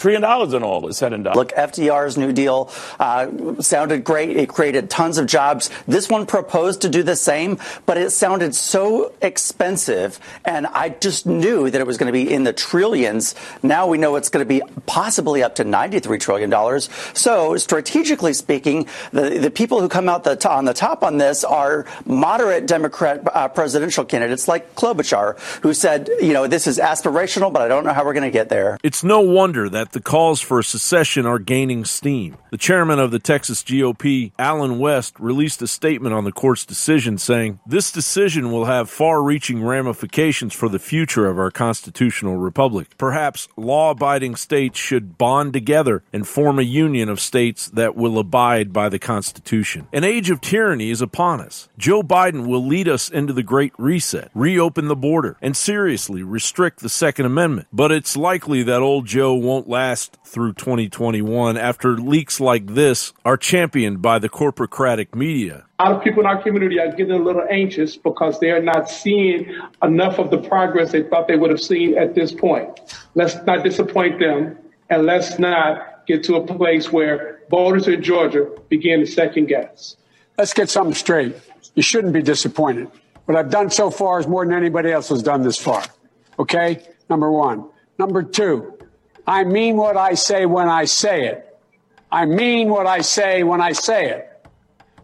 trillion 0.00 0.22
dollars 0.22 0.54
in 0.54 0.62
all 0.62 0.88
is 0.88 0.96
said 0.96 1.12
and 1.12 1.24
done. 1.24 1.36
Look, 1.36 1.52
FDR's 1.52 2.16
New 2.16 2.32
Deal 2.32 2.70
uh, 2.98 3.60
sounded 3.60 4.02
great. 4.02 4.36
It 4.36 4.48
created 4.48 4.90
tons 4.90 5.18
of 5.18 5.26
jobs. 5.26 5.70
This 5.86 6.08
one 6.08 6.26
proposed 6.26 6.82
to 6.82 6.88
do 6.88 7.02
the 7.02 7.16
same, 7.16 7.58
but 7.86 7.98
it 7.98 8.10
sounded 8.10 8.54
so 8.54 9.12
expensive, 9.20 10.18
and 10.44 10.66
I 10.66 10.88
just 10.88 11.26
knew 11.26 11.70
that 11.70 11.80
it 11.80 11.86
was 11.86 11.98
going 11.98 12.06
to 12.06 12.12
be 12.12 12.32
in 12.32 12.44
the 12.44 12.52
trillions. 12.52 13.34
Now 13.62 13.86
we 13.86 13.98
know 13.98 14.16
it's 14.16 14.30
going 14.30 14.44
to 14.44 14.48
be 14.48 14.62
possibly 14.86 15.42
up 15.42 15.56
to 15.56 15.64
$93 15.64 16.18
trillion. 16.18 16.80
So, 17.14 17.56
strategically 17.56 18.32
speaking, 18.32 18.86
the, 19.12 19.38
the 19.38 19.50
people 19.50 19.80
who 19.80 19.88
come 19.88 20.08
out 20.08 20.24
the 20.24 20.40
on 20.50 20.64
the 20.64 20.74
top 20.74 21.04
on 21.04 21.18
this 21.18 21.44
are 21.44 21.86
moderate 22.06 22.66
Democrat 22.66 23.20
uh, 23.34 23.48
presidential 23.48 24.04
candidates 24.04 24.48
like 24.48 24.74
Klobuchar, 24.74 25.38
who 25.60 25.74
said, 25.74 26.08
you 26.20 26.32
know, 26.32 26.46
this 26.46 26.66
is 26.66 26.78
aspirational, 26.78 27.52
but 27.52 27.62
I 27.62 27.68
don't 27.68 27.84
know 27.84 27.92
how 27.92 28.04
we're 28.04 28.14
going 28.14 28.24
to 28.24 28.30
get 28.30 28.48
there. 28.48 28.78
It's 28.82 29.04
no 29.04 29.20
wonder 29.20 29.68
that 29.68 29.89
the 29.92 30.00
calls 30.00 30.40
for 30.40 30.62
secession 30.62 31.26
are 31.26 31.38
gaining 31.38 31.84
steam. 31.84 32.36
The 32.50 32.56
chairman 32.56 32.98
of 32.98 33.10
the 33.10 33.18
Texas 33.18 33.62
GOP, 33.62 34.32
Allen 34.38 34.78
West, 34.78 35.18
released 35.18 35.62
a 35.62 35.66
statement 35.66 36.14
on 36.14 36.24
the 36.24 36.32
court's 36.32 36.64
decision 36.64 37.18
saying, 37.18 37.60
This 37.66 37.90
decision 37.92 38.52
will 38.52 38.66
have 38.66 38.90
far 38.90 39.22
reaching 39.22 39.62
ramifications 39.62 40.54
for 40.54 40.68
the 40.68 40.78
future 40.78 41.26
of 41.26 41.38
our 41.38 41.50
constitutional 41.50 42.36
republic. 42.36 42.88
Perhaps 42.98 43.48
law 43.56 43.90
abiding 43.90 44.36
states 44.36 44.78
should 44.78 45.18
bond 45.18 45.52
together 45.52 46.02
and 46.12 46.26
form 46.26 46.58
a 46.58 46.62
union 46.62 47.08
of 47.08 47.20
states 47.20 47.68
that 47.70 47.96
will 47.96 48.18
abide 48.18 48.72
by 48.72 48.88
the 48.88 48.98
Constitution. 48.98 49.88
An 49.92 50.04
age 50.04 50.30
of 50.30 50.40
tyranny 50.40 50.90
is 50.90 51.00
upon 51.00 51.40
us. 51.40 51.68
Joe 51.78 52.02
Biden 52.02 52.46
will 52.46 52.64
lead 52.64 52.88
us 52.88 53.08
into 53.08 53.32
the 53.32 53.42
Great 53.42 53.72
Reset, 53.78 54.30
reopen 54.34 54.88
the 54.88 54.96
border, 54.96 55.36
and 55.40 55.56
seriously 55.56 56.22
restrict 56.22 56.80
the 56.80 56.88
Second 56.88 57.26
Amendment. 57.26 57.68
But 57.72 57.92
it's 57.92 58.16
likely 58.16 58.62
that 58.64 58.82
old 58.82 59.06
Joe 59.06 59.34
won't 59.34 59.68
last 59.68 59.79
last 59.80 60.18
through 60.26 60.52
2021 60.52 61.56
after 61.56 61.96
leaks 61.96 62.38
like 62.38 62.66
this 62.66 63.14
are 63.24 63.38
championed 63.38 64.02
by 64.02 64.18
the 64.18 64.28
corporocratic 64.28 65.14
media. 65.14 65.64
A 65.78 65.84
lot 65.84 65.96
of 65.96 66.04
people 66.04 66.20
in 66.20 66.26
our 66.26 66.42
community 66.42 66.78
are 66.78 66.90
getting 66.90 67.12
a 67.12 67.24
little 67.28 67.46
anxious 67.50 67.96
because 67.96 68.38
they 68.40 68.50
are 68.50 68.60
not 68.60 68.90
seeing 68.90 69.58
enough 69.82 70.18
of 70.18 70.30
the 70.30 70.36
progress 70.36 70.92
they 70.92 71.02
thought 71.02 71.28
they 71.28 71.36
would 71.36 71.48
have 71.48 71.62
seen 71.62 71.96
at 71.96 72.14
this 72.14 72.30
point. 72.30 72.78
Let's 73.14 73.36
not 73.46 73.64
disappoint 73.64 74.20
them 74.20 74.58
and 74.90 75.06
let's 75.06 75.38
not 75.38 76.06
get 76.06 76.24
to 76.24 76.34
a 76.36 76.46
place 76.46 76.92
where 76.92 77.40
voters 77.50 77.88
in 77.88 78.02
Georgia 78.02 78.50
begin 78.68 79.00
to 79.00 79.06
second 79.06 79.46
guess. 79.46 79.96
Let's 80.36 80.52
get 80.52 80.68
something 80.68 80.94
straight. 80.94 81.34
You 81.74 81.82
shouldn't 81.82 82.12
be 82.12 82.20
disappointed. 82.20 82.88
What 83.24 83.38
I've 83.38 83.50
done 83.50 83.70
so 83.70 83.90
far 83.90 84.20
is 84.20 84.26
more 84.26 84.44
than 84.44 84.52
anybody 84.52 84.92
else 84.92 85.08
has 85.08 85.22
done 85.22 85.40
this 85.40 85.56
far. 85.56 85.82
Okay? 86.38 86.86
Number 87.08 87.32
one. 87.32 87.64
Number 87.98 88.22
two, 88.22 88.78
I 89.26 89.44
mean 89.44 89.76
what 89.76 89.96
I 89.96 90.14
say 90.14 90.46
when 90.46 90.68
I 90.68 90.84
say 90.84 91.26
it. 91.26 91.46
I 92.10 92.24
mean 92.24 92.68
what 92.68 92.86
I 92.86 93.00
say 93.00 93.42
when 93.42 93.60
I 93.60 93.72
say 93.72 94.10
it. 94.10 94.26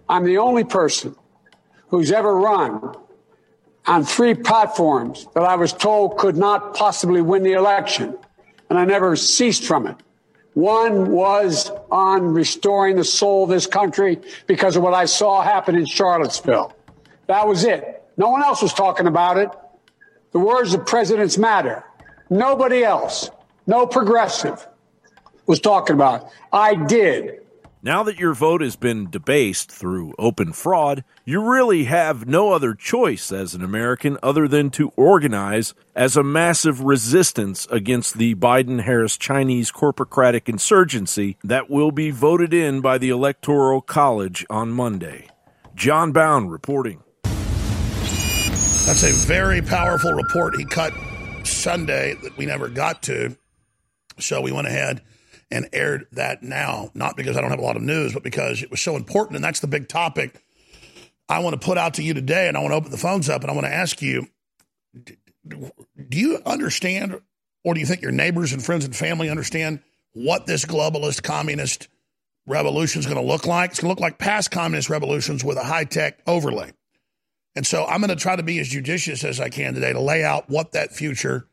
I'm 0.08 0.24
the 0.24 0.38
only 0.38 0.64
person 0.64 1.14
who's 1.88 2.10
ever 2.12 2.34
run 2.36 2.94
on 3.86 4.04
three 4.04 4.34
platforms 4.34 5.26
that 5.34 5.44
I 5.44 5.54
was 5.54 5.72
told 5.72 6.18
could 6.18 6.36
not 6.36 6.74
possibly 6.74 7.20
win 7.20 7.42
the 7.42 7.52
election, 7.52 8.18
and 8.68 8.78
I 8.78 8.84
never 8.84 9.14
ceased 9.14 9.64
from 9.64 9.86
it. 9.86 9.96
One 10.54 11.10
was 11.10 11.70
on 11.90 12.32
restoring 12.32 12.96
the 12.96 13.04
soul 13.04 13.44
of 13.44 13.50
this 13.50 13.66
country 13.66 14.18
because 14.46 14.74
of 14.74 14.82
what 14.82 14.94
I 14.94 15.04
saw 15.04 15.42
happen 15.42 15.76
in 15.76 15.84
Charlottesville. 15.84 16.74
That 17.26 17.46
was 17.46 17.64
it. 17.64 18.02
No 18.16 18.30
one 18.30 18.42
else 18.42 18.62
was 18.62 18.72
talking 18.72 19.06
about 19.06 19.36
it. 19.36 19.50
The 20.32 20.38
words 20.38 20.74
of 20.74 20.86
presidents 20.86 21.36
matter. 21.36 21.84
Nobody 22.30 22.82
else 22.82 23.30
no 23.66 23.86
progressive 23.86 24.66
was 25.46 25.60
talking 25.60 25.94
about. 25.94 26.30
I 26.52 26.74
did. 26.74 27.40
Now 27.82 28.02
that 28.02 28.18
your 28.18 28.34
vote 28.34 28.62
has 28.62 28.74
been 28.74 29.10
debased 29.10 29.70
through 29.70 30.14
open 30.18 30.52
fraud, 30.52 31.04
you 31.24 31.40
really 31.40 31.84
have 31.84 32.26
no 32.26 32.50
other 32.52 32.74
choice 32.74 33.30
as 33.30 33.54
an 33.54 33.62
American 33.62 34.18
other 34.24 34.48
than 34.48 34.70
to 34.70 34.88
organize 34.96 35.72
as 35.94 36.16
a 36.16 36.24
massive 36.24 36.80
resistance 36.80 37.68
against 37.70 38.18
the 38.18 38.34
Biden 38.34 38.80
Harris 38.80 39.16
Chinese 39.16 39.70
corporocratic 39.70 40.48
insurgency 40.48 41.36
that 41.44 41.70
will 41.70 41.92
be 41.92 42.10
voted 42.10 42.52
in 42.52 42.80
by 42.80 42.98
the 42.98 43.10
Electoral 43.10 43.80
College 43.80 44.44
on 44.50 44.72
Monday. 44.72 45.28
Jon 45.76 46.10
Bowne 46.10 46.48
reporting. 46.48 47.04
That's 47.22 49.04
a 49.04 49.12
very 49.26 49.62
powerful 49.62 50.12
report 50.12 50.56
he 50.56 50.64
cut 50.64 50.92
Sunday 51.44 52.16
that 52.22 52.36
we 52.36 52.46
never 52.46 52.68
got 52.68 53.02
to. 53.04 53.36
So 54.18 54.40
we 54.40 54.52
went 54.52 54.66
ahead 54.66 55.02
and 55.50 55.68
aired 55.72 56.06
that 56.12 56.42
now, 56.42 56.90
not 56.94 57.16
because 57.16 57.36
I 57.36 57.40
don't 57.40 57.50
have 57.50 57.58
a 57.58 57.64
lot 57.64 57.76
of 57.76 57.82
news, 57.82 58.12
but 58.12 58.22
because 58.22 58.62
it 58.62 58.70
was 58.70 58.80
so 58.80 58.96
important. 58.96 59.36
And 59.36 59.44
that's 59.44 59.60
the 59.60 59.66
big 59.66 59.88
topic 59.88 60.42
I 61.28 61.40
want 61.40 61.60
to 61.60 61.64
put 61.64 61.78
out 61.78 61.94
to 61.94 62.02
you 62.02 62.14
today. 62.14 62.48
And 62.48 62.56
I 62.56 62.60
want 62.60 62.72
to 62.72 62.76
open 62.76 62.90
the 62.90 62.96
phones 62.96 63.28
up 63.28 63.42
and 63.42 63.50
I 63.50 63.54
want 63.54 63.66
to 63.66 63.72
ask 63.72 64.02
you 64.02 64.26
do 65.48 66.18
you 66.18 66.40
understand, 66.44 67.20
or 67.64 67.74
do 67.74 67.80
you 67.80 67.86
think 67.86 68.02
your 68.02 68.12
neighbors 68.12 68.52
and 68.52 68.64
friends 68.64 68.84
and 68.84 68.94
family 68.94 69.30
understand 69.30 69.80
what 70.12 70.46
this 70.46 70.64
globalist 70.64 71.22
communist 71.22 71.88
revolution 72.46 73.00
is 73.00 73.06
going 73.06 73.20
to 73.20 73.26
look 73.26 73.46
like? 73.46 73.70
It's 73.70 73.80
going 73.80 73.88
to 73.88 73.92
look 73.92 74.00
like 74.00 74.18
past 74.18 74.50
communist 74.50 74.90
revolutions 74.90 75.44
with 75.44 75.56
a 75.56 75.64
high 75.64 75.84
tech 75.84 76.20
overlay. 76.26 76.72
And 77.54 77.66
so 77.66 77.84
I'm 77.86 78.00
going 78.00 78.10
to 78.10 78.16
try 78.16 78.36
to 78.36 78.42
be 78.42 78.58
as 78.58 78.68
judicious 78.68 79.24
as 79.24 79.40
I 79.40 79.48
can 79.48 79.74
today 79.74 79.92
to 79.92 80.00
lay 80.00 80.24
out 80.24 80.50
what 80.50 80.72
that 80.72 80.92
future 80.92 81.48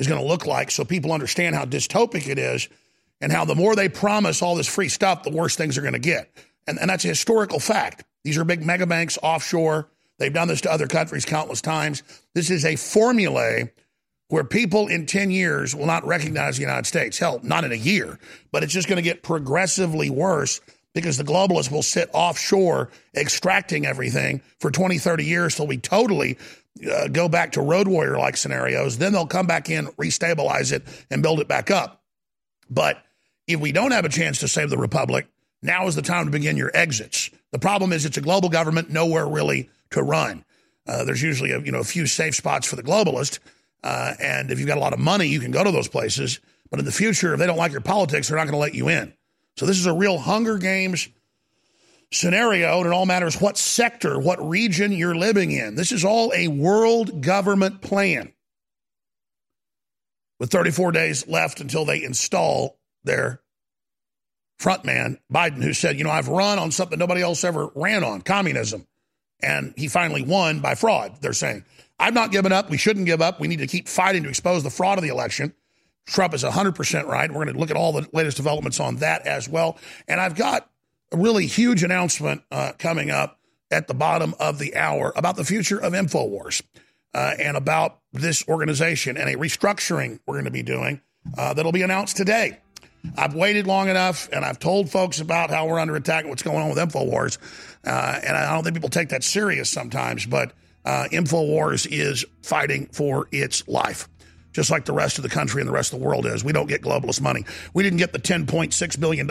is 0.00 0.08
going 0.08 0.20
to 0.20 0.26
look 0.26 0.46
like 0.46 0.70
so 0.70 0.84
people 0.84 1.12
understand 1.12 1.54
how 1.54 1.64
dystopic 1.64 2.26
it 2.26 2.38
is 2.38 2.68
and 3.20 3.30
how 3.30 3.44
the 3.44 3.54
more 3.54 3.76
they 3.76 3.88
promise 3.88 4.42
all 4.42 4.56
this 4.56 4.66
free 4.66 4.88
stuff, 4.88 5.22
the 5.22 5.30
worse 5.30 5.54
things 5.54 5.76
are 5.76 5.82
going 5.82 5.92
to 5.92 6.00
get. 6.00 6.32
And, 6.66 6.78
and 6.80 6.88
that's 6.90 7.04
a 7.04 7.08
historical 7.08 7.60
fact. 7.60 8.04
These 8.24 8.38
are 8.38 8.44
big 8.44 8.64
mega 8.64 8.86
banks 8.86 9.18
offshore. 9.22 9.88
They've 10.18 10.32
done 10.32 10.48
this 10.48 10.62
to 10.62 10.72
other 10.72 10.86
countries 10.86 11.24
countless 11.24 11.60
times. 11.60 12.02
This 12.34 12.50
is 12.50 12.64
a 12.64 12.76
formula 12.76 13.68
where 14.28 14.44
people 14.44 14.86
in 14.88 15.06
10 15.06 15.30
years 15.30 15.74
will 15.74 15.86
not 15.86 16.06
recognize 16.06 16.56
the 16.56 16.62
United 16.62 16.86
States. 16.86 17.18
Hell, 17.18 17.40
not 17.42 17.64
in 17.64 17.72
a 17.72 17.76
year, 17.76 18.18
but 18.52 18.62
it's 18.62 18.72
just 18.72 18.88
going 18.88 18.96
to 18.96 19.02
get 19.02 19.22
progressively 19.22 20.08
worse 20.08 20.60
because 20.94 21.16
the 21.16 21.24
globalists 21.24 21.70
will 21.70 21.82
sit 21.82 22.08
offshore 22.12 22.90
extracting 23.14 23.86
everything 23.86 24.40
for 24.58 24.70
20, 24.70 24.98
30 24.98 25.24
years 25.24 25.56
till 25.56 25.66
we 25.66 25.76
totally 25.76 26.38
uh, 26.90 27.08
go 27.08 27.28
back 27.28 27.52
to 27.52 27.60
road 27.60 27.88
warrior 27.88 28.18
like 28.18 28.36
scenarios. 28.36 28.98
Then 28.98 29.12
they'll 29.12 29.26
come 29.26 29.46
back 29.46 29.68
in, 29.68 29.86
restabilize 29.88 30.72
it, 30.72 30.82
and 31.10 31.22
build 31.22 31.40
it 31.40 31.48
back 31.48 31.70
up. 31.70 32.02
But 32.68 33.02
if 33.46 33.60
we 33.60 33.72
don't 33.72 33.90
have 33.90 34.04
a 34.04 34.10
chance 34.10 34.38
to 34.40 34.48
save 34.48 34.70
the 34.70 34.78
republic, 34.78 35.28
now 35.62 35.86
is 35.86 35.94
the 35.94 36.02
time 36.02 36.26
to 36.26 36.30
begin 36.30 36.56
your 36.56 36.70
exits. 36.72 37.30
The 37.52 37.58
problem 37.58 37.92
is 37.92 38.04
it's 38.04 38.16
a 38.16 38.22
global 38.22 38.48
government, 38.48 38.90
nowhere 38.90 39.26
really 39.26 39.68
to 39.90 40.02
run. 40.02 40.44
Uh, 40.86 41.04
there's 41.04 41.22
usually 41.22 41.52
a, 41.52 41.60
you 41.60 41.72
know 41.72 41.80
a 41.80 41.84
few 41.84 42.06
safe 42.06 42.34
spots 42.34 42.66
for 42.66 42.76
the 42.76 42.82
globalist, 42.82 43.40
uh, 43.84 44.14
and 44.20 44.50
if 44.50 44.58
you've 44.58 44.68
got 44.68 44.78
a 44.78 44.80
lot 44.80 44.92
of 44.92 44.98
money, 44.98 45.26
you 45.26 45.40
can 45.40 45.50
go 45.50 45.62
to 45.62 45.70
those 45.70 45.88
places. 45.88 46.40
But 46.70 46.78
in 46.78 46.84
the 46.84 46.92
future, 46.92 47.34
if 47.34 47.38
they 47.38 47.46
don't 47.46 47.58
like 47.58 47.72
your 47.72 47.80
politics, 47.80 48.28
they're 48.28 48.38
not 48.38 48.44
going 48.44 48.52
to 48.52 48.58
let 48.58 48.74
you 48.74 48.88
in. 48.88 49.12
So 49.56 49.66
this 49.66 49.78
is 49.78 49.86
a 49.86 49.92
real 49.92 50.18
Hunger 50.18 50.56
Games 50.56 51.08
scenario, 52.12 52.78
and 52.78 52.86
it 52.86 52.92
all 52.92 53.06
matters 53.06 53.40
what 53.40 53.56
sector, 53.56 54.18
what 54.18 54.46
region 54.46 54.92
you're 54.92 55.14
living 55.14 55.52
in. 55.52 55.74
This 55.74 55.92
is 55.92 56.04
all 56.04 56.32
a 56.34 56.48
world 56.48 57.22
government 57.22 57.82
plan. 57.82 58.32
With 60.38 60.50
34 60.50 60.92
days 60.92 61.28
left 61.28 61.60
until 61.60 61.84
they 61.84 62.02
install 62.02 62.78
their 63.04 63.42
frontman, 64.58 65.18
Biden, 65.32 65.62
who 65.62 65.72
said, 65.72 65.98
you 65.98 66.04
know, 66.04 66.10
I've 66.10 66.28
run 66.28 66.58
on 66.58 66.70
something 66.70 66.98
nobody 66.98 67.22
else 67.22 67.44
ever 67.44 67.70
ran 67.74 68.04
on, 68.04 68.22
communism. 68.22 68.86
And 69.42 69.74
he 69.76 69.88
finally 69.88 70.22
won 70.22 70.60
by 70.60 70.74
fraud, 70.74 71.16
they're 71.20 71.32
saying. 71.32 71.64
I've 71.98 72.14
not 72.14 72.32
given 72.32 72.52
up. 72.52 72.70
We 72.70 72.78
shouldn't 72.78 73.06
give 73.06 73.20
up. 73.20 73.40
We 73.40 73.48
need 73.48 73.58
to 73.58 73.66
keep 73.66 73.86
fighting 73.86 74.22
to 74.22 74.28
expose 74.30 74.62
the 74.62 74.70
fraud 74.70 74.96
of 74.98 75.02
the 75.02 75.10
election. 75.10 75.54
Trump 76.06 76.32
is 76.32 76.42
100% 76.42 77.06
right. 77.06 77.30
We're 77.30 77.44
going 77.44 77.54
to 77.54 77.60
look 77.60 77.70
at 77.70 77.76
all 77.76 77.92
the 77.92 78.08
latest 78.12 78.38
developments 78.38 78.80
on 78.80 78.96
that 78.96 79.26
as 79.26 79.48
well. 79.48 79.78
And 80.08 80.20
I've 80.20 80.34
got 80.34 80.69
a 81.12 81.16
really 81.16 81.46
huge 81.46 81.82
announcement 81.82 82.42
uh, 82.50 82.72
coming 82.78 83.10
up 83.10 83.38
at 83.70 83.88
the 83.88 83.94
bottom 83.94 84.34
of 84.40 84.58
the 84.58 84.76
hour 84.76 85.12
about 85.16 85.36
the 85.36 85.44
future 85.44 85.80
of 85.80 85.92
InfoWars 85.92 86.62
uh, 87.14 87.34
and 87.38 87.56
about 87.56 87.98
this 88.12 88.46
organization 88.48 89.16
and 89.16 89.28
a 89.28 89.36
restructuring 89.36 90.20
we're 90.26 90.34
going 90.34 90.44
to 90.44 90.50
be 90.50 90.62
doing 90.62 91.00
uh, 91.36 91.54
that'll 91.54 91.72
be 91.72 91.82
announced 91.82 92.16
today. 92.16 92.58
I've 93.16 93.34
waited 93.34 93.66
long 93.66 93.88
enough 93.88 94.28
and 94.32 94.44
I've 94.44 94.58
told 94.58 94.90
folks 94.90 95.20
about 95.20 95.50
how 95.50 95.66
we're 95.66 95.78
under 95.78 95.96
attack 95.96 96.22
and 96.22 96.30
what's 96.30 96.42
going 96.42 96.58
on 96.58 96.68
with 96.68 96.78
InfoWars. 96.78 97.38
Uh, 97.84 98.20
and 98.24 98.36
I 98.36 98.52
don't 98.52 98.62
think 98.62 98.74
people 98.74 98.90
take 98.90 99.08
that 99.10 99.24
serious 99.24 99.70
sometimes, 99.70 100.26
but 100.26 100.52
uh, 100.84 101.06
InfoWars 101.10 101.86
is 101.90 102.24
fighting 102.42 102.86
for 102.92 103.28
its 103.32 103.66
life. 103.68 104.08
Just 104.52 104.70
like 104.70 104.84
the 104.84 104.92
rest 104.92 105.16
of 105.16 105.22
the 105.22 105.28
country 105.28 105.62
and 105.62 105.68
the 105.68 105.72
rest 105.72 105.92
of 105.92 106.00
the 106.00 106.04
world 106.04 106.26
is. 106.26 106.42
We 106.42 106.52
don't 106.52 106.66
get 106.66 106.82
globalist 106.82 107.20
money. 107.20 107.44
We 107.72 107.84
didn't 107.84 107.98
get 107.98 108.12
the 108.12 108.18
$10.6 108.18 109.00
billion 109.00 109.26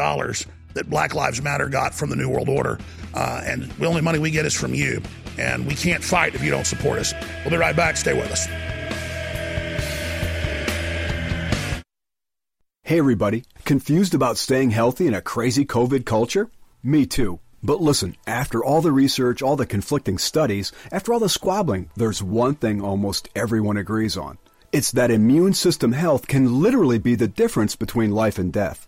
that 0.73 0.89
Black 0.89 1.15
Lives 1.15 1.41
Matter 1.41 1.67
got 1.69 1.93
from 1.93 2.09
the 2.09 2.15
New 2.15 2.29
World 2.29 2.49
Order. 2.49 2.79
Uh, 3.13 3.41
and 3.43 3.63
the 3.63 3.85
only 3.85 4.01
money 4.01 4.19
we 4.19 4.31
get 4.31 4.45
is 4.45 4.53
from 4.53 4.73
you. 4.73 5.01
And 5.37 5.65
we 5.65 5.75
can't 5.75 6.03
fight 6.03 6.35
if 6.35 6.43
you 6.43 6.51
don't 6.51 6.67
support 6.67 6.99
us. 6.99 7.13
We'll 7.43 7.51
be 7.51 7.57
right 7.57 7.75
back. 7.75 7.97
Stay 7.97 8.13
with 8.13 8.31
us. 8.31 8.47
Hey, 12.83 12.97
everybody. 12.97 13.43
Confused 13.65 14.15
about 14.15 14.37
staying 14.37 14.71
healthy 14.71 15.05
in 15.05 15.13
a 15.13 15.21
crazy 15.21 15.63
COVID 15.63 16.05
culture? 16.05 16.49
Me 16.81 17.05
too. 17.05 17.39
But 17.61 17.81
listen, 17.81 18.15
after 18.25 18.63
all 18.63 18.81
the 18.81 18.91
research, 18.91 19.41
all 19.41 19.55
the 19.55 19.65
conflicting 19.65 20.17
studies, 20.17 20.71
after 20.91 21.13
all 21.13 21.19
the 21.19 21.29
squabbling, 21.29 21.89
there's 21.95 22.23
one 22.23 22.55
thing 22.55 22.81
almost 22.81 23.29
everyone 23.35 23.77
agrees 23.77 24.17
on. 24.17 24.37
It's 24.71 24.91
that 24.93 25.11
immune 25.11 25.53
system 25.53 25.91
health 25.91 26.27
can 26.27 26.61
literally 26.61 26.99
be 26.99 27.15
the 27.15 27.27
difference 27.27 27.75
between 27.75 28.11
life 28.11 28.39
and 28.39 28.51
death. 28.51 28.87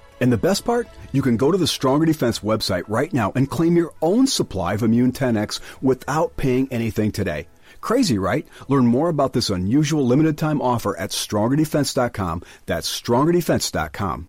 And 0.21 0.31
the 0.31 0.37
best 0.37 0.63
part? 0.63 0.87
You 1.11 1.23
can 1.23 1.35
go 1.35 1.51
to 1.51 1.57
the 1.57 1.67
Stronger 1.67 2.05
Defense 2.05 2.39
website 2.39 2.83
right 2.87 3.11
now 3.11 3.31
and 3.35 3.49
claim 3.49 3.75
your 3.75 3.93
own 4.03 4.27
supply 4.27 4.75
of 4.75 4.83
Immune 4.83 5.11
10X 5.11 5.59
without 5.81 6.37
paying 6.37 6.67
anything 6.71 7.11
today. 7.11 7.47
Crazy, 7.81 8.19
right? 8.19 8.47
Learn 8.67 8.85
more 8.85 9.09
about 9.09 9.33
this 9.33 9.49
unusual 9.49 10.05
limited 10.05 10.37
time 10.37 10.61
offer 10.61 10.95
at 10.97 11.09
strongerdefense.com. 11.09 12.43
That's 12.67 13.01
strongerdefense.com. 13.01 14.27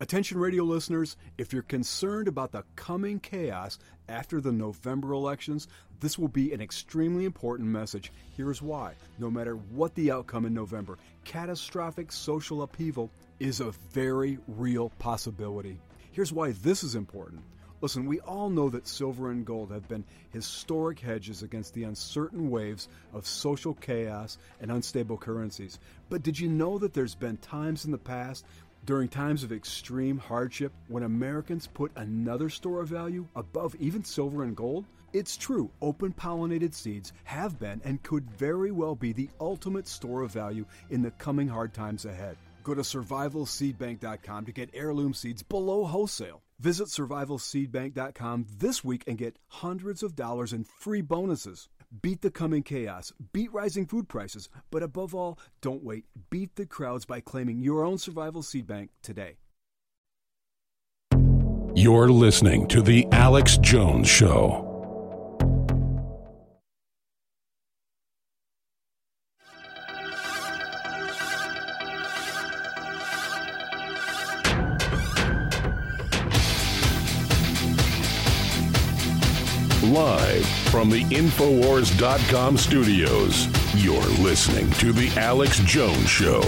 Attention 0.00 0.38
radio 0.38 0.64
listeners, 0.64 1.16
if 1.38 1.52
you're 1.52 1.62
concerned 1.62 2.28
about 2.28 2.52
the 2.52 2.62
coming 2.76 3.18
chaos 3.18 3.78
after 4.08 4.40
the 4.40 4.52
November 4.52 5.12
elections, 5.12 5.66
this 6.00 6.18
will 6.18 6.28
be 6.28 6.52
an 6.52 6.60
extremely 6.60 7.24
important 7.24 7.68
message. 7.68 8.12
Here's 8.36 8.60
why. 8.60 8.94
No 9.18 9.30
matter 9.30 9.54
what 9.54 9.94
the 9.94 10.10
outcome 10.10 10.46
in 10.46 10.54
November, 10.54 10.98
catastrophic 11.24 12.12
social 12.12 12.62
upheaval 12.62 13.10
is 13.40 13.60
a 13.60 13.72
very 13.92 14.38
real 14.46 14.90
possibility. 14.98 15.80
Here's 16.12 16.32
why 16.32 16.52
this 16.52 16.84
is 16.84 16.94
important. 16.94 17.42
Listen, 17.80 18.06
we 18.06 18.20
all 18.20 18.48
know 18.48 18.70
that 18.70 18.88
silver 18.88 19.30
and 19.30 19.44
gold 19.44 19.70
have 19.70 19.86
been 19.88 20.04
historic 20.30 20.98
hedges 21.00 21.42
against 21.42 21.74
the 21.74 21.84
uncertain 21.84 22.48
waves 22.48 22.88
of 23.12 23.26
social 23.26 23.74
chaos 23.74 24.38
and 24.60 24.70
unstable 24.70 25.18
currencies. 25.18 25.78
But 26.08 26.22
did 26.22 26.38
you 26.38 26.48
know 26.48 26.78
that 26.78 26.94
there's 26.94 27.14
been 27.14 27.36
times 27.38 27.84
in 27.84 27.90
the 27.90 27.98
past, 27.98 28.46
during 28.86 29.08
times 29.08 29.42
of 29.44 29.52
extreme 29.52 30.16
hardship, 30.16 30.72
when 30.88 31.02
Americans 31.02 31.66
put 31.66 31.92
another 31.96 32.48
store 32.48 32.80
of 32.80 32.88
value 32.88 33.26
above 33.36 33.74
even 33.74 34.02
silver 34.02 34.44
and 34.44 34.56
gold? 34.56 34.86
It's 35.12 35.36
true, 35.36 35.70
open 35.82 36.12
pollinated 36.12 36.74
seeds 36.74 37.12
have 37.24 37.58
been 37.58 37.82
and 37.84 38.02
could 38.02 38.30
very 38.30 38.70
well 38.70 38.94
be 38.94 39.12
the 39.12 39.28
ultimate 39.40 39.86
store 39.86 40.22
of 40.22 40.30
value 40.30 40.64
in 40.90 41.02
the 41.02 41.10
coming 41.12 41.48
hard 41.48 41.74
times 41.74 42.04
ahead. 42.04 42.36
Go 42.64 42.74
to 42.74 42.80
survivalseedbank.com 42.80 44.46
to 44.46 44.52
get 44.52 44.70
heirloom 44.72 45.14
seeds 45.14 45.42
below 45.42 45.84
wholesale. 45.84 46.42
Visit 46.58 46.88
survivalseedbank.com 46.88 48.46
this 48.58 48.82
week 48.82 49.04
and 49.06 49.18
get 49.18 49.38
hundreds 49.48 50.02
of 50.02 50.16
dollars 50.16 50.52
in 50.52 50.64
free 50.64 51.02
bonuses. 51.02 51.68
Beat 52.02 52.22
the 52.22 52.30
coming 52.30 52.62
chaos, 52.62 53.12
beat 53.32 53.52
rising 53.52 53.86
food 53.86 54.08
prices, 54.08 54.48
but 54.70 54.82
above 54.82 55.14
all, 55.14 55.38
don't 55.60 55.84
wait. 55.84 56.06
Beat 56.30 56.56
the 56.56 56.66
crowds 56.66 57.04
by 57.04 57.20
claiming 57.20 57.60
your 57.60 57.84
own 57.84 57.98
survival 57.98 58.42
seed 58.42 58.66
bank 58.66 58.90
today. 59.02 59.36
You're 61.76 62.08
listening 62.08 62.68
to 62.68 62.82
The 62.82 63.06
Alex 63.12 63.58
Jones 63.58 64.08
Show. 64.08 64.73
Live 79.94 80.44
from 80.72 80.90
the 80.90 81.04
Infowars.com 81.04 82.56
studios, 82.56 83.46
you're 83.76 84.02
listening 84.24 84.68
to 84.72 84.92
The 84.92 85.08
Alex 85.16 85.60
Jones 85.60 86.08
Show. 86.08 86.40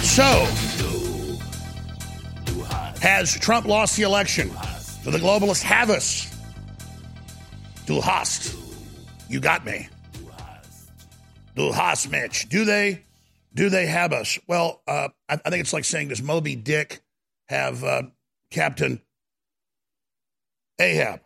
So, 0.00 0.24
has 3.02 3.34
Trump 3.34 3.66
lost 3.66 3.98
the 3.98 4.04
election? 4.04 4.48
Do 5.04 5.10
the 5.10 5.18
globalists 5.18 5.62
have 5.64 5.90
us? 5.90 6.34
Du 7.84 8.00
hast. 8.00 8.56
You 9.28 9.38
got 9.38 9.66
me. 9.66 9.90
Du 11.56 11.72
hast, 11.72 12.10
Mitch. 12.10 12.48
Do 12.48 12.64
they? 12.64 13.02
Do 13.52 13.68
they 13.68 13.84
have 13.84 14.14
us? 14.14 14.38
Well, 14.48 14.80
uh, 14.88 15.08
I, 15.28 15.34
I, 15.34 15.50
think 15.50 15.60
it's 15.60 15.74
like 15.74 15.84
saying, 15.84 16.08
does 16.08 16.22
Moby 16.22 16.56
Dick 16.56 17.02
have 17.50 17.84
uh, 17.84 18.04
Captain 18.50 19.02
Ahab? 20.78 21.20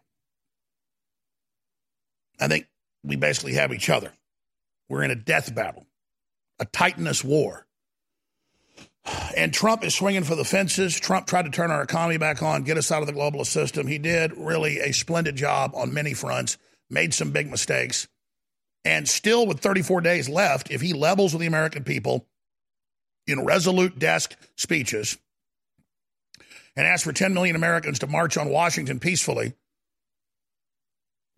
I 2.41 2.49
think 2.49 2.67
we 3.05 3.17
basically 3.17 3.55
have 3.55 3.73
each 3.73 3.91
other. 3.91 4.13
We're 4.89 5.03
in 5.03 5.11
a 5.11 5.17
death 5.17 5.55
battle, 5.55 5.87
a 6.59 6.67
titanous 6.67 7.23
war. 7.23 7.67
And 9.37 9.53
Trump 9.53 9.85
is 9.85 9.95
swinging 9.95 10.25
for 10.25 10.35
the 10.35 10.45
fences. 10.45 10.99
Trump 10.99 11.27
tried 11.27 11.45
to 11.45 11.51
turn 11.51 11.71
our 11.71 11.83
economy 11.83 12.19
back 12.19 12.43
on, 12.43 12.65
get 12.65 12.77
us 12.77 12.93
out 12.93 13.03
of 13.03 13.07
the 13.07 13.13
globalist 13.13 13.47
system. 13.47 13.87
He 13.87 13.99
did 13.99 14.37
really 14.37 14.79
a 14.81 14.93
splendid 14.93 15.37
job 15.37 15.73
on 15.75 15.95
many 15.95 16.15
fronts, 16.15 16.59
made 16.89 17.15
some 17.15 17.31
big 17.31 17.51
mistakes. 17.51 18.09
And 18.85 19.09
still, 19.09 19.47
with 19.47 19.61
34 19.61 20.01
days 20.01 20.29
left, 20.29 20.71
if 20.71 20.81
he 20.81 20.93
levels 20.93 21.33
with 21.33 21.41
the 21.41 21.47
American 21.47 21.85
people 21.85 22.27
in 23.27 23.45
resolute 23.45 23.99
desk 23.99 24.37
speeches 24.57 25.19
and 26.77 26.87
asks 26.87 27.05
for 27.05 27.13
10 27.13 27.35
million 27.35 27.57
Americans 27.57 27.99
to 28.01 28.07
march 28.07 28.37
on 28.37 28.51
Washington 28.51 28.99
peacefully. 28.99 29.55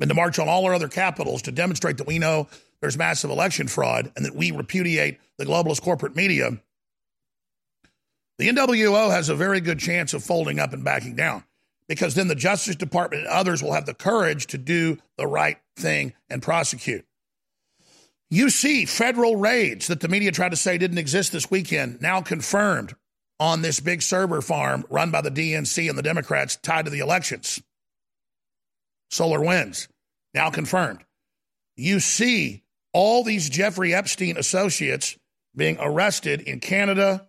And 0.01 0.09
to 0.09 0.14
march 0.14 0.38
on 0.38 0.48
all 0.48 0.64
our 0.66 0.75
other 0.75 0.88
capitals 0.88 1.42
to 1.42 1.53
demonstrate 1.53 1.98
that 1.98 2.07
we 2.07 2.18
know 2.18 2.48
there's 2.81 2.98
massive 2.98 3.31
election 3.31 3.68
fraud 3.68 4.11
and 4.16 4.25
that 4.25 4.35
we 4.35 4.51
repudiate 4.51 5.18
the 5.38 5.46
globalist 5.46 5.83
corporate 5.83 6.16
media, 6.16 6.59
the 8.38 8.48
NWO 8.48 9.11
has 9.11 9.29
a 9.29 9.37
very 9.37 9.61
good 9.61 9.79
chance 9.79 10.14
of 10.14 10.25
folding 10.25 10.59
up 10.59 10.72
and 10.72 10.85
backing 10.85 11.14
down 11.14 11.44
because 11.88 12.14
then 12.14 12.27
the 12.29 12.35
Justice 12.35 12.75
Department 12.75 13.25
and 13.25 13.33
others 13.33 13.62
will 13.62 13.75
have 13.75 13.87
the 13.87 13.94
courage 13.94 14.46
to 14.48 14.59
do 14.59 14.98
the 15.16 15.27
right 15.27 15.59
thing 15.77 16.14
and 16.29 16.42
prosecute. 16.42 17.05
You 18.31 18.48
see 18.48 18.87
federal 18.87 19.37
raids 19.37 19.88
that 19.88 20.01
the 20.01 20.09
media 20.09 20.33
tried 20.33 20.53
to 20.53 20.57
say 20.57 20.79
didn't 20.79 20.98
exist 20.98 21.33
this 21.33 21.51
weekend, 21.51 22.01
now 22.01 22.22
confirmed 22.22 22.94
on 23.42 23.61
this 23.61 23.81
big 23.81 24.00
server 24.02 24.40
farm 24.40 24.85
run 24.88 25.11
by 25.11 25.20
the 25.20 25.28
DNC 25.28 25.88
and 25.88 25.98
the 25.98 26.02
Democrats 26.02 26.55
tied 26.55 26.85
to 26.85 26.92
the 26.92 27.00
elections. 27.00 27.61
SolarWinds, 29.11 29.88
now 30.33 30.48
confirmed. 30.48 31.00
You 31.74 31.98
see 31.98 32.62
all 32.92 33.24
these 33.24 33.50
Jeffrey 33.50 33.92
Epstein 33.92 34.37
associates 34.37 35.18
being 35.57 35.76
arrested 35.81 36.42
in 36.42 36.61
Canada 36.61 37.26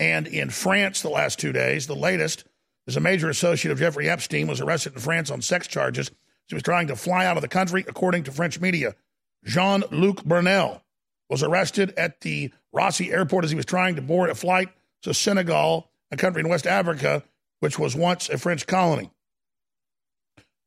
and 0.00 0.26
in 0.26 0.50
France 0.50 1.02
the 1.02 1.08
last 1.08 1.38
two 1.38 1.52
days. 1.52 1.86
The 1.86 1.94
latest 1.94 2.44
is 2.88 2.96
a 2.96 3.00
major 3.00 3.28
associate 3.28 3.70
of 3.70 3.78
Jeffrey 3.78 4.10
Epstein, 4.10 4.48
was 4.48 4.60
arrested 4.60 4.94
in 4.94 4.98
France 4.98 5.30
on 5.30 5.40
sex 5.40 5.68
charges. 5.68 6.10
She 6.46 6.56
was 6.56 6.64
trying 6.64 6.88
to 6.88 6.96
fly 6.96 7.26
out 7.26 7.36
of 7.36 7.42
the 7.42 7.48
country, 7.48 7.84
according 7.86 8.24
to 8.24 8.32
French 8.32 8.60
media. 8.60 8.96
Jean 9.44 9.84
Luc 9.92 10.24
Brunel 10.24 10.82
was 11.30 11.44
arrested 11.44 11.94
at 11.96 12.22
the 12.22 12.52
Roissy 12.74 13.12
airport 13.12 13.44
as 13.44 13.52
he 13.52 13.56
was 13.56 13.64
trying 13.64 13.94
to 13.94 14.02
board 14.02 14.30
a 14.30 14.34
flight 14.34 14.70
to 15.04 15.14
Senegal, 15.14 15.90
a 16.10 16.16
country 16.16 16.40
in 16.40 16.48
West 16.48 16.66
Africa, 16.66 17.22
which 17.60 17.78
was 17.78 17.94
once 17.94 18.28
a 18.28 18.38
French 18.38 18.66
colony. 18.66 19.10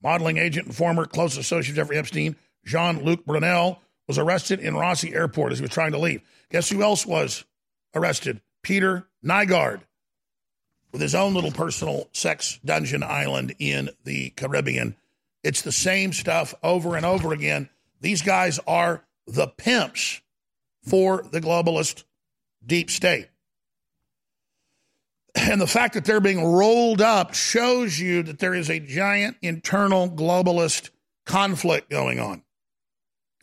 Modeling 0.01 0.37
agent 0.37 0.67
and 0.67 0.75
former 0.75 1.05
close 1.05 1.37
associate 1.37 1.71
of 1.71 1.75
Jeffrey 1.75 1.97
Epstein, 1.97 2.35
Jean 2.65 3.03
Luc 3.03 3.25
Brunel, 3.25 3.81
was 4.07 4.17
arrested 4.17 4.59
in 4.59 4.75
Roissy 4.75 5.13
airport 5.13 5.51
as 5.51 5.59
he 5.59 5.63
was 5.63 5.71
trying 5.71 5.91
to 5.91 5.97
leave. 5.97 6.21
Guess 6.51 6.69
who 6.69 6.81
else 6.81 7.05
was 7.05 7.45
arrested? 7.93 8.41
Peter 8.63 9.07
Nygard, 9.25 9.81
with 10.91 11.01
his 11.01 11.15
own 11.15 11.33
little 11.33 11.51
personal 11.51 12.07
sex 12.13 12.59
dungeon 12.63 13.03
island 13.03 13.55
in 13.59 13.89
the 14.03 14.29
Caribbean. 14.31 14.95
It's 15.43 15.61
the 15.61 15.71
same 15.71 16.13
stuff 16.13 16.53
over 16.63 16.95
and 16.95 17.05
over 17.05 17.33
again. 17.33 17.69
These 18.01 18.21
guys 18.21 18.59
are 18.67 19.03
the 19.25 19.47
pimps 19.47 20.21
for 20.83 21.23
the 21.23 21.41
globalist 21.41 22.03
deep 22.65 22.89
state. 22.89 23.29
And 25.37 25.61
the 25.61 25.67
fact 25.67 25.93
that 25.93 26.03
they're 26.03 26.19
being 26.19 26.43
rolled 26.43 27.01
up 27.01 27.33
shows 27.33 27.99
you 27.99 28.23
that 28.23 28.39
there 28.39 28.55
is 28.55 28.69
a 28.69 28.79
giant 28.79 29.37
internal 29.41 30.09
globalist 30.09 30.89
conflict 31.25 31.89
going 31.89 32.19
on 32.19 32.43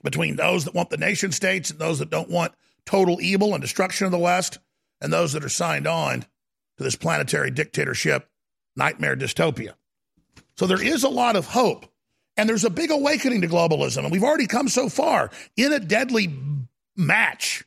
between 0.02 0.36
those 0.36 0.64
that 0.64 0.74
want 0.74 0.90
the 0.90 0.96
nation 0.96 1.30
states 1.30 1.70
and 1.70 1.78
those 1.78 2.00
that 2.00 2.10
don't 2.10 2.30
want 2.30 2.52
total 2.84 3.20
evil 3.20 3.54
and 3.54 3.62
destruction 3.62 4.06
of 4.06 4.12
the 4.12 4.18
West 4.18 4.58
and 5.00 5.12
those 5.12 5.32
that 5.32 5.44
are 5.44 5.48
signed 5.48 5.86
on 5.86 6.20
to 6.20 6.84
this 6.84 6.96
planetary 6.96 7.50
dictatorship 7.50 8.28
nightmare 8.76 9.16
dystopia. 9.16 9.74
So 10.56 10.66
there 10.66 10.82
is 10.82 11.04
a 11.04 11.08
lot 11.08 11.36
of 11.36 11.46
hope. 11.46 11.86
And 12.36 12.48
there's 12.48 12.64
a 12.64 12.70
big 12.70 12.90
awakening 12.90 13.42
to 13.42 13.48
globalism. 13.48 13.98
And 13.98 14.10
we've 14.10 14.24
already 14.24 14.48
come 14.48 14.68
so 14.68 14.88
far 14.88 15.30
in 15.56 15.72
a 15.72 15.78
deadly 15.78 16.36
match 16.96 17.64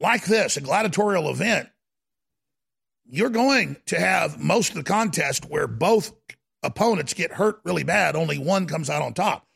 like 0.00 0.24
this, 0.24 0.56
a 0.56 0.62
gladiatorial 0.62 1.28
event. 1.28 1.68
You're 3.12 3.30
going 3.30 3.76
to 3.86 3.98
have 3.98 4.38
most 4.38 4.70
of 4.70 4.76
the 4.76 4.84
contest 4.84 5.44
where 5.50 5.66
both 5.66 6.12
opponents 6.62 7.14
get 7.14 7.32
hurt 7.32 7.60
really 7.64 7.82
bad, 7.82 8.14
only 8.14 8.38
one 8.38 8.66
comes 8.66 8.88
out 8.88 9.02
on 9.02 9.14
top. 9.14 9.46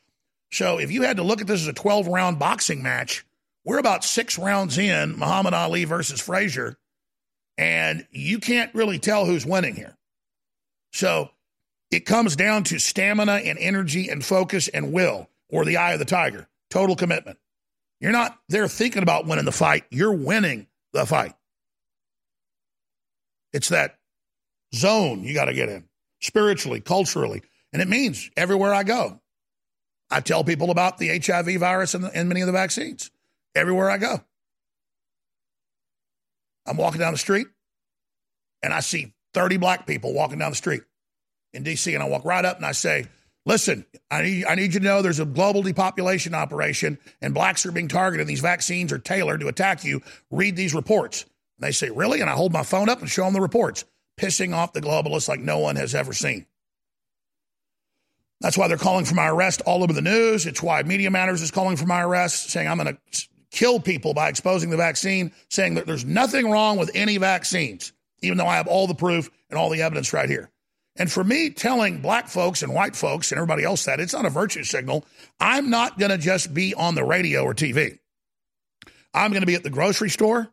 So 0.50 0.78
if 0.78 0.90
you 0.90 1.02
had 1.02 1.18
to 1.18 1.22
look 1.22 1.40
at 1.40 1.46
this 1.46 1.62
as 1.62 1.68
a 1.68 1.72
12 1.72 2.08
round 2.08 2.38
boxing 2.38 2.82
match, 2.82 3.24
we're 3.64 3.78
about 3.78 4.04
six 4.04 4.38
rounds 4.38 4.76
in, 4.78 5.18
Muhammad 5.18 5.54
Ali 5.54 5.84
versus 5.84 6.20
Frazier, 6.20 6.76
and 7.56 8.06
you 8.10 8.38
can't 8.38 8.74
really 8.74 8.98
tell 8.98 9.24
who's 9.24 9.46
winning 9.46 9.74
here. 9.74 9.96
So 10.92 11.30
it 11.90 12.06
comes 12.06 12.36
down 12.36 12.64
to 12.64 12.78
stamina 12.78 13.34
and 13.34 13.58
energy 13.58 14.08
and 14.08 14.24
focus 14.24 14.68
and 14.68 14.92
will, 14.92 15.28
or 15.48 15.64
the 15.64 15.76
eye 15.76 15.92
of 15.92 15.98
the 15.98 16.04
tiger, 16.04 16.48
total 16.70 16.96
commitment. 16.96 17.38
You're 18.00 18.12
not 18.12 18.38
there 18.48 18.68
thinking 18.68 19.02
about 19.02 19.26
winning 19.26 19.44
the 19.44 19.52
fight, 19.52 19.84
you're 19.90 20.12
winning 20.12 20.66
the 20.92 21.06
fight. 21.06 21.34
It's 23.54 23.68
that 23.68 23.98
zone 24.74 25.22
you 25.22 25.32
got 25.32 25.44
to 25.46 25.54
get 25.54 25.68
in 25.70 25.84
spiritually, 26.20 26.80
culturally. 26.80 27.40
And 27.72 27.80
it 27.80 27.88
means 27.88 28.28
everywhere 28.36 28.74
I 28.74 28.82
go, 28.82 29.20
I 30.10 30.20
tell 30.20 30.44
people 30.44 30.70
about 30.70 30.98
the 30.98 31.18
HIV 31.18 31.60
virus 31.60 31.94
and, 31.94 32.04
the, 32.04 32.14
and 32.14 32.28
many 32.28 32.40
of 32.40 32.46
the 32.46 32.52
vaccines 32.52 33.10
everywhere 33.54 33.88
I 33.88 33.98
go. 33.98 34.22
I'm 36.66 36.76
walking 36.76 36.98
down 36.98 37.12
the 37.12 37.18
street 37.18 37.46
and 38.62 38.74
I 38.74 38.80
see 38.80 39.14
30 39.34 39.58
black 39.58 39.86
people 39.86 40.12
walking 40.12 40.38
down 40.38 40.50
the 40.50 40.56
street 40.56 40.82
in 41.52 41.62
D.C. 41.62 41.94
And 41.94 42.02
I 42.02 42.08
walk 42.08 42.24
right 42.24 42.44
up 42.44 42.56
and 42.56 42.66
I 42.66 42.72
say, 42.72 43.06
Listen, 43.46 43.84
I 44.10 44.22
need, 44.22 44.46
I 44.46 44.54
need 44.54 44.72
you 44.72 44.80
to 44.80 44.86
know 44.86 45.02
there's 45.02 45.20
a 45.20 45.26
global 45.26 45.62
depopulation 45.62 46.34
operation 46.34 46.98
and 47.20 47.34
blacks 47.34 47.66
are 47.66 47.72
being 47.72 47.88
targeted. 47.88 48.26
These 48.26 48.40
vaccines 48.40 48.90
are 48.90 48.98
tailored 48.98 49.40
to 49.40 49.48
attack 49.48 49.84
you. 49.84 50.00
Read 50.30 50.56
these 50.56 50.74
reports. 50.74 51.26
And 51.58 51.66
they 51.66 51.72
say, 51.72 51.90
Really? 51.90 52.20
And 52.20 52.30
I 52.30 52.34
hold 52.34 52.52
my 52.52 52.62
phone 52.62 52.88
up 52.88 53.00
and 53.00 53.08
show 53.08 53.24
them 53.24 53.34
the 53.34 53.40
reports, 53.40 53.84
pissing 54.18 54.54
off 54.54 54.72
the 54.72 54.80
globalists 54.80 55.28
like 55.28 55.40
no 55.40 55.58
one 55.58 55.76
has 55.76 55.94
ever 55.94 56.12
seen. 56.12 56.46
That's 58.40 58.58
why 58.58 58.68
they're 58.68 58.76
calling 58.76 59.04
for 59.04 59.14
my 59.14 59.28
arrest 59.28 59.62
all 59.62 59.82
over 59.82 59.92
the 59.92 60.02
news. 60.02 60.44
It's 60.44 60.62
why 60.62 60.82
Media 60.82 61.10
Matters 61.10 61.40
is 61.40 61.50
calling 61.50 61.76
for 61.76 61.86
my 61.86 62.02
arrest, 62.02 62.50
saying 62.50 62.68
I'm 62.68 62.78
going 62.78 62.94
to 62.94 63.28
kill 63.50 63.80
people 63.80 64.12
by 64.12 64.28
exposing 64.28 64.70
the 64.70 64.76
vaccine, 64.76 65.32
saying 65.48 65.74
that 65.74 65.86
there's 65.86 66.04
nothing 66.04 66.50
wrong 66.50 66.76
with 66.76 66.90
any 66.94 67.16
vaccines, 67.16 67.92
even 68.20 68.36
though 68.36 68.46
I 68.46 68.56
have 68.56 68.66
all 68.66 68.86
the 68.86 68.94
proof 68.94 69.30
and 69.48 69.58
all 69.58 69.70
the 69.70 69.82
evidence 69.82 70.12
right 70.12 70.28
here. 70.28 70.50
And 70.96 71.10
for 71.10 71.24
me, 71.24 71.50
telling 71.50 72.00
black 72.00 72.28
folks 72.28 72.62
and 72.62 72.74
white 72.74 72.94
folks 72.94 73.32
and 73.32 73.38
everybody 73.38 73.64
else 73.64 73.84
that 73.86 73.98
it's 73.98 74.12
not 74.12 74.26
a 74.26 74.30
virtue 74.30 74.62
signal, 74.62 75.04
I'm 75.40 75.70
not 75.70 75.98
going 75.98 76.10
to 76.10 76.18
just 76.18 76.54
be 76.54 76.74
on 76.74 76.94
the 76.94 77.04
radio 77.04 77.42
or 77.42 77.54
TV. 77.54 77.98
I'm 79.12 79.30
going 79.30 79.42
to 79.42 79.46
be 79.46 79.54
at 79.54 79.62
the 79.62 79.70
grocery 79.70 80.10
store. 80.10 80.52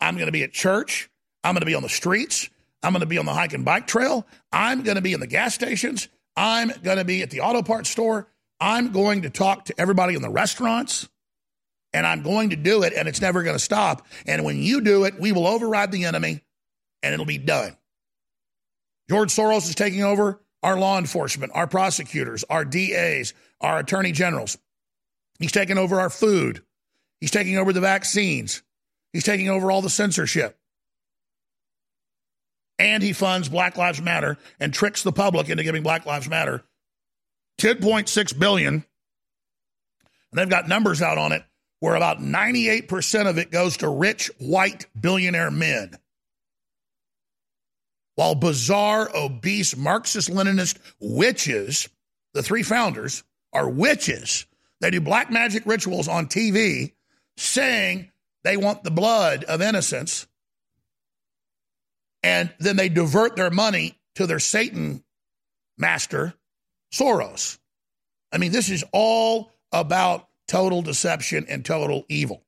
I'm 0.00 0.16
going 0.16 0.26
to 0.26 0.32
be 0.32 0.42
at 0.42 0.52
church. 0.52 1.10
I'm 1.42 1.54
going 1.54 1.60
to 1.60 1.66
be 1.66 1.74
on 1.74 1.82
the 1.82 1.88
streets. 1.88 2.48
I'm 2.82 2.92
going 2.92 3.00
to 3.00 3.06
be 3.06 3.18
on 3.18 3.26
the 3.26 3.34
hike 3.34 3.52
and 3.52 3.64
bike 3.64 3.86
trail. 3.86 4.26
I'm 4.52 4.82
going 4.82 4.96
to 4.96 5.02
be 5.02 5.12
in 5.12 5.20
the 5.20 5.26
gas 5.26 5.54
stations. 5.54 6.08
I'm 6.36 6.70
going 6.82 6.98
to 6.98 7.04
be 7.04 7.22
at 7.22 7.30
the 7.30 7.40
auto 7.40 7.62
parts 7.62 7.90
store. 7.90 8.28
I'm 8.60 8.92
going 8.92 9.22
to 9.22 9.30
talk 9.30 9.66
to 9.66 9.80
everybody 9.80 10.14
in 10.14 10.22
the 10.22 10.30
restaurants. 10.30 11.08
And 11.92 12.06
I'm 12.06 12.22
going 12.22 12.50
to 12.50 12.56
do 12.56 12.82
it, 12.82 12.92
and 12.92 13.08
it's 13.08 13.20
never 13.20 13.42
going 13.42 13.56
to 13.56 13.62
stop. 13.62 14.06
And 14.26 14.44
when 14.44 14.62
you 14.62 14.82
do 14.82 15.04
it, 15.04 15.18
we 15.18 15.32
will 15.32 15.46
override 15.46 15.92
the 15.92 16.04
enemy, 16.04 16.42
and 17.02 17.14
it'll 17.14 17.24
be 17.24 17.38
done. 17.38 17.76
George 19.08 19.30
Soros 19.30 19.68
is 19.68 19.74
taking 19.74 20.02
over 20.02 20.42
our 20.62 20.78
law 20.78 20.98
enforcement, 20.98 21.52
our 21.54 21.66
prosecutors, 21.66 22.44
our 22.50 22.64
DAs, 22.64 23.32
our 23.60 23.78
attorney 23.78 24.12
generals. 24.12 24.58
He's 25.38 25.52
taking 25.52 25.78
over 25.78 26.00
our 26.00 26.10
food. 26.10 26.62
He's 27.20 27.30
taking 27.30 27.56
over 27.56 27.72
the 27.72 27.80
vaccines. 27.80 28.62
He's 29.16 29.24
taking 29.24 29.48
over 29.48 29.70
all 29.70 29.80
the 29.80 29.88
censorship. 29.88 30.58
And 32.78 33.02
he 33.02 33.14
funds 33.14 33.48
Black 33.48 33.78
Lives 33.78 34.02
Matter 34.02 34.36
and 34.60 34.74
tricks 34.74 35.02
the 35.02 35.10
public 35.10 35.48
into 35.48 35.64
giving 35.64 35.82
Black 35.82 36.04
Lives 36.04 36.28
Matter 36.28 36.62
10.6 37.58 38.38
billion. 38.38 38.74
And 38.74 38.84
they've 40.34 40.50
got 40.50 40.68
numbers 40.68 41.00
out 41.00 41.16
on 41.16 41.32
it 41.32 41.42
where 41.80 41.94
about 41.94 42.18
98% 42.18 43.26
of 43.26 43.38
it 43.38 43.50
goes 43.50 43.78
to 43.78 43.88
rich 43.88 44.30
white 44.38 44.84
billionaire 45.00 45.50
men 45.50 45.96
while 48.16 48.34
bizarre, 48.34 49.10
obese, 49.16 49.74
Marxist 49.78 50.28
Leninist 50.28 50.76
witches, 51.00 51.88
the 52.34 52.42
three 52.42 52.62
founders, 52.62 53.24
are 53.54 53.66
witches. 53.66 54.44
They 54.82 54.90
do 54.90 55.00
black 55.00 55.30
magic 55.30 55.64
rituals 55.64 56.06
on 56.06 56.26
TV 56.26 56.92
saying 57.38 58.10
they 58.46 58.56
want 58.56 58.84
the 58.84 58.92
blood 58.92 59.42
of 59.44 59.60
innocence. 59.60 60.28
And 62.22 62.52
then 62.60 62.76
they 62.76 62.88
divert 62.88 63.34
their 63.34 63.50
money 63.50 63.98
to 64.14 64.26
their 64.26 64.38
Satan 64.38 65.02
master, 65.76 66.32
Soros. 66.94 67.58
I 68.32 68.38
mean, 68.38 68.52
this 68.52 68.70
is 68.70 68.84
all 68.92 69.50
about 69.72 70.28
total 70.46 70.80
deception 70.80 71.46
and 71.48 71.64
total 71.64 72.04
evil. 72.08 72.44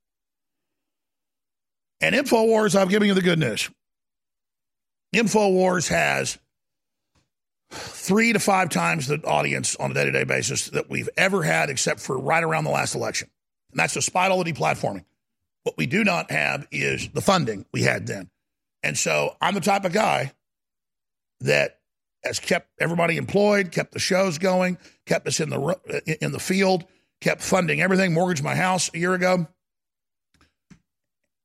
And 2.00 2.14
InfoWars, 2.14 2.80
I'm 2.80 2.88
giving 2.88 3.08
you 3.08 3.14
the 3.14 3.20
good 3.20 3.40
news. 3.40 3.68
InfoWars 5.12 5.88
has 5.88 6.38
three 7.70 8.32
to 8.32 8.38
five 8.38 8.68
times 8.68 9.08
the 9.08 9.20
audience 9.24 9.74
on 9.76 9.90
a 9.90 9.94
day 9.94 10.04
to 10.04 10.12
day 10.12 10.24
basis 10.24 10.66
that 10.70 10.88
we've 10.88 11.10
ever 11.16 11.42
had, 11.42 11.70
except 11.70 11.98
for 11.98 12.16
right 12.16 12.44
around 12.44 12.64
the 12.64 12.70
last 12.70 12.94
election. 12.94 13.28
And 13.72 13.80
that's 13.80 13.94
the 13.94 14.00
deplatforming. 14.44 15.04
What 15.68 15.76
we 15.76 15.84
do 15.84 16.02
not 16.02 16.30
have 16.30 16.66
is 16.72 17.10
the 17.10 17.20
funding 17.20 17.66
we 17.74 17.82
had 17.82 18.06
then. 18.06 18.30
And 18.82 18.96
so 18.96 19.36
I'm 19.38 19.52
the 19.52 19.60
type 19.60 19.84
of 19.84 19.92
guy 19.92 20.32
that 21.40 21.80
has 22.24 22.38
kept 22.40 22.70
everybody 22.80 23.18
employed, 23.18 23.70
kept 23.70 23.92
the 23.92 23.98
shows 23.98 24.38
going, 24.38 24.78
kept 25.04 25.28
us 25.28 25.40
in 25.40 25.50
the 25.50 26.16
in 26.22 26.32
the 26.32 26.38
field, 26.38 26.86
kept 27.20 27.42
funding 27.42 27.82
everything, 27.82 28.14
mortgaged 28.14 28.42
my 28.42 28.54
house 28.54 28.90
a 28.94 28.98
year 28.98 29.12
ago 29.12 29.46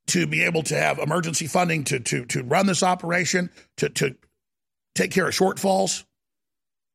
to 0.08 0.26
be 0.26 0.44
able 0.44 0.64
to 0.64 0.78
have 0.78 1.00
emergency 1.00 1.48
funding 1.48 1.84
to 1.84 2.00
to 2.00 2.24
to 2.28 2.44
run 2.44 2.66
this 2.66 2.82
operation, 2.82 3.50
to 3.76 3.90
to 3.90 4.16
take 4.96 5.12
care 5.12 5.28
of 5.28 5.34
shortfalls. 5.34 6.06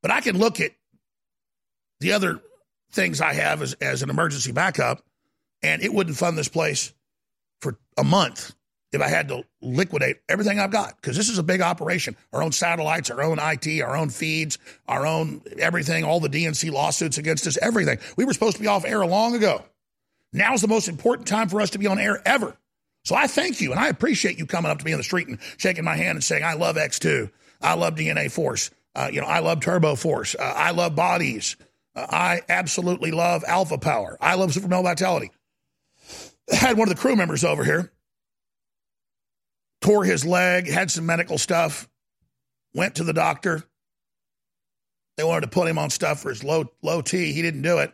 But 0.00 0.12
I 0.12 0.22
can 0.22 0.38
look 0.38 0.62
at 0.62 0.72
the 2.00 2.12
other 2.12 2.40
things 2.90 3.20
I 3.20 3.34
have 3.34 3.60
as, 3.60 3.74
as 3.74 4.02
an 4.02 4.08
emergency 4.08 4.52
backup, 4.52 5.04
and 5.62 5.82
it 5.82 5.92
wouldn't 5.92 6.16
fund 6.16 6.38
this 6.38 6.48
place 6.48 6.94
for 7.60 7.78
a 7.96 8.04
month 8.04 8.54
if 8.92 9.02
I 9.02 9.08
had 9.08 9.28
to 9.28 9.44
liquidate 9.60 10.18
everything 10.28 10.58
I've 10.58 10.70
got. 10.70 10.96
Because 10.96 11.16
this 11.16 11.28
is 11.28 11.38
a 11.38 11.42
big 11.42 11.60
operation. 11.60 12.16
Our 12.32 12.42
own 12.42 12.52
satellites, 12.52 13.10
our 13.10 13.22
own 13.22 13.38
IT, 13.40 13.82
our 13.82 13.96
own 13.96 14.10
feeds, 14.10 14.58
our 14.86 15.06
own 15.06 15.42
everything, 15.58 16.04
all 16.04 16.20
the 16.20 16.28
DNC 16.28 16.72
lawsuits 16.72 17.18
against 17.18 17.46
us, 17.46 17.58
everything. 17.60 17.98
We 18.16 18.24
were 18.24 18.32
supposed 18.32 18.56
to 18.56 18.62
be 18.62 18.68
off 18.68 18.84
air 18.84 19.04
long 19.04 19.34
ago. 19.34 19.64
Now's 20.32 20.60
the 20.60 20.68
most 20.68 20.88
important 20.88 21.28
time 21.28 21.48
for 21.48 21.60
us 21.60 21.70
to 21.70 21.78
be 21.78 21.86
on 21.86 21.98
air 21.98 22.20
ever. 22.26 22.56
So 23.04 23.14
I 23.14 23.26
thank 23.26 23.60
you 23.60 23.70
and 23.70 23.80
I 23.80 23.88
appreciate 23.88 24.38
you 24.38 24.46
coming 24.46 24.70
up 24.70 24.78
to 24.78 24.84
me 24.84 24.92
in 24.92 24.98
the 24.98 25.04
street 25.04 25.28
and 25.28 25.38
shaking 25.56 25.84
my 25.84 25.96
hand 25.96 26.16
and 26.16 26.24
saying, 26.24 26.44
I 26.44 26.54
love 26.54 26.76
X2. 26.76 27.30
I 27.60 27.74
love 27.74 27.94
DNA 27.94 28.30
Force. 28.30 28.70
Uh, 28.94 29.08
you 29.12 29.20
know, 29.20 29.26
I 29.26 29.40
love 29.40 29.60
Turbo 29.60 29.94
Force. 29.94 30.34
Uh, 30.34 30.52
I 30.56 30.72
love 30.72 30.94
bodies. 30.94 31.56
Uh, 31.94 32.06
I 32.10 32.40
absolutely 32.48 33.10
love 33.10 33.44
Alpha 33.46 33.78
Power. 33.78 34.16
I 34.20 34.34
love 34.34 34.52
Super 34.52 34.68
Vitality. 34.68 35.30
Had 36.50 36.78
one 36.78 36.88
of 36.88 36.94
the 36.94 37.00
crew 37.00 37.14
members 37.14 37.44
over 37.44 37.64
here, 37.64 37.92
tore 39.80 40.04
his 40.04 40.24
leg, 40.24 40.68
had 40.68 40.90
some 40.90 41.04
medical 41.06 41.38
stuff, 41.38 41.88
went 42.74 42.96
to 42.96 43.04
the 43.04 43.12
doctor. 43.12 43.64
They 45.16 45.24
wanted 45.24 45.42
to 45.42 45.48
put 45.48 45.68
him 45.68 45.78
on 45.78 45.90
stuff 45.90 46.20
for 46.20 46.30
his 46.30 46.44
low 46.44 46.70
low 46.82 47.02
T. 47.02 47.32
He 47.32 47.42
didn't 47.42 47.62
do 47.62 47.78
it. 47.78 47.92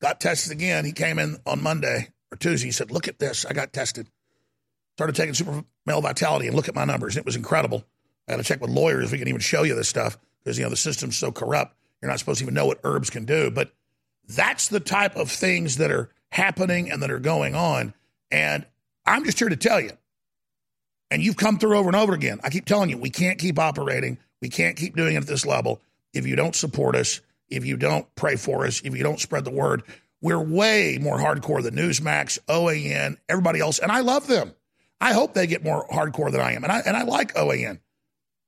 Got 0.00 0.20
tested 0.20 0.52
again. 0.52 0.84
He 0.84 0.92
came 0.92 1.18
in 1.18 1.38
on 1.44 1.62
Monday 1.62 2.08
or 2.30 2.36
Tuesday. 2.36 2.68
He 2.68 2.72
said, 2.72 2.90
"Look 2.90 3.08
at 3.08 3.18
this. 3.18 3.44
I 3.44 3.52
got 3.52 3.72
tested." 3.72 4.08
Started 4.96 5.16
taking 5.16 5.34
Super 5.34 5.64
Male 5.86 6.00
Vitality 6.00 6.46
and 6.46 6.54
look 6.54 6.68
at 6.68 6.74
my 6.74 6.84
numbers. 6.84 7.16
It 7.16 7.26
was 7.26 7.36
incredible. 7.36 7.84
I 8.28 8.32
got 8.32 8.36
to 8.38 8.44
check 8.44 8.60
with 8.60 8.70
lawyers 8.70 9.06
if 9.06 9.12
we 9.12 9.18
can 9.18 9.28
even 9.28 9.40
show 9.40 9.64
you 9.64 9.74
this 9.74 9.88
stuff 9.88 10.16
because 10.42 10.56
you 10.56 10.64
know 10.64 10.70
the 10.70 10.76
system's 10.76 11.16
so 11.16 11.32
corrupt. 11.32 11.76
You're 12.00 12.10
not 12.10 12.18
supposed 12.18 12.38
to 12.38 12.44
even 12.44 12.54
know 12.54 12.66
what 12.66 12.80
herbs 12.84 13.10
can 13.10 13.24
do. 13.24 13.50
But 13.50 13.72
that's 14.28 14.68
the 14.68 14.80
type 14.80 15.16
of 15.16 15.30
things 15.30 15.76
that 15.78 15.90
are 15.90 16.10
happening 16.34 16.90
and 16.90 17.00
that 17.02 17.10
are 17.10 17.20
going 17.20 17.54
on. 17.54 17.94
And 18.30 18.66
I'm 19.06 19.24
just 19.24 19.38
here 19.38 19.48
to 19.48 19.56
tell 19.56 19.80
you. 19.80 19.92
And 21.10 21.22
you've 21.22 21.36
come 21.36 21.58
through 21.58 21.78
over 21.78 21.88
and 21.88 21.96
over 21.96 22.12
again. 22.12 22.40
I 22.42 22.50
keep 22.50 22.64
telling 22.64 22.90
you, 22.90 22.98
we 22.98 23.10
can't 23.10 23.38
keep 23.38 23.58
operating. 23.58 24.18
We 24.42 24.48
can't 24.48 24.76
keep 24.76 24.96
doing 24.96 25.14
it 25.14 25.18
at 25.18 25.26
this 25.26 25.46
level 25.46 25.80
if 26.12 26.26
you 26.26 26.34
don't 26.34 26.56
support 26.56 26.96
us, 26.96 27.20
if 27.48 27.64
you 27.64 27.76
don't 27.76 28.12
pray 28.16 28.36
for 28.36 28.66
us, 28.66 28.80
if 28.84 28.96
you 28.96 29.02
don't 29.02 29.20
spread 29.20 29.44
the 29.44 29.50
word. 29.52 29.84
We're 30.20 30.42
way 30.42 30.98
more 31.00 31.18
hardcore 31.18 31.62
than 31.62 31.76
Newsmax, 31.76 32.38
OAN, 32.48 33.18
everybody 33.28 33.60
else. 33.60 33.78
And 33.78 33.92
I 33.92 34.00
love 34.00 34.26
them. 34.26 34.54
I 35.00 35.12
hope 35.12 35.34
they 35.34 35.46
get 35.46 35.62
more 35.62 35.86
hardcore 35.88 36.32
than 36.32 36.40
I 36.40 36.52
am. 36.52 36.64
And 36.64 36.72
I, 36.72 36.80
and 36.80 36.96
I 36.96 37.02
like 37.02 37.34
OAN. 37.34 37.78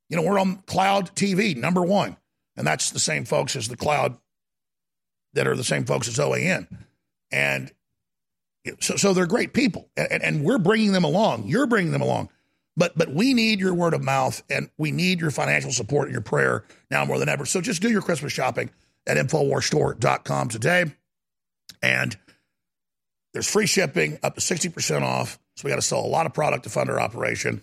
You 0.08 0.16
know, 0.16 0.22
we're 0.22 0.38
on 0.38 0.56
Cloud 0.66 1.14
TV, 1.14 1.56
number 1.56 1.82
one. 1.82 2.16
And 2.56 2.66
that's 2.66 2.90
the 2.90 2.98
same 2.98 3.24
folks 3.24 3.54
as 3.54 3.68
the 3.68 3.76
Cloud 3.76 4.16
that 5.34 5.46
are 5.46 5.56
the 5.56 5.64
same 5.64 5.84
folks 5.84 6.08
as 6.08 6.18
OAN. 6.18 6.66
And 7.36 7.70
so, 8.80 8.96
so 8.96 9.12
they're 9.12 9.26
great 9.26 9.52
people. 9.52 9.90
And, 9.94 10.22
and 10.22 10.42
we're 10.42 10.58
bringing 10.58 10.92
them 10.92 11.04
along. 11.04 11.46
You're 11.46 11.66
bringing 11.66 11.92
them 11.92 12.00
along. 12.00 12.30
But, 12.78 12.96
but 12.96 13.10
we 13.10 13.34
need 13.34 13.60
your 13.60 13.74
word 13.74 13.92
of 13.92 14.02
mouth 14.02 14.42
and 14.48 14.70
we 14.78 14.90
need 14.90 15.20
your 15.20 15.30
financial 15.30 15.70
support 15.70 16.06
and 16.06 16.12
your 16.12 16.22
prayer 16.22 16.64
now 16.90 17.04
more 17.04 17.18
than 17.18 17.28
ever. 17.28 17.44
So 17.44 17.60
just 17.60 17.82
do 17.82 17.90
your 17.90 18.00
Christmas 18.00 18.32
shopping 18.32 18.70
at 19.06 19.18
InfoWarsStore.com 19.18 20.48
today. 20.48 20.86
And 21.82 22.16
there's 23.34 23.50
free 23.50 23.66
shipping 23.66 24.18
up 24.22 24.34
to 24.34 24.40
60% 24.40 25.02
off. 25.02 25.38
So 25.56 25.64
we 25.64 25.70
got 25.70 25.76
to 25.76 25.82
sell 25.82 26.00
a 26.00 26.08
lot 26.08 26.24
of 26.24 26.32
product 26.32 26.64
to 26.64 26.70
fund 26.70 26.88
our 26.88 27.00
operation. 27.00 27.62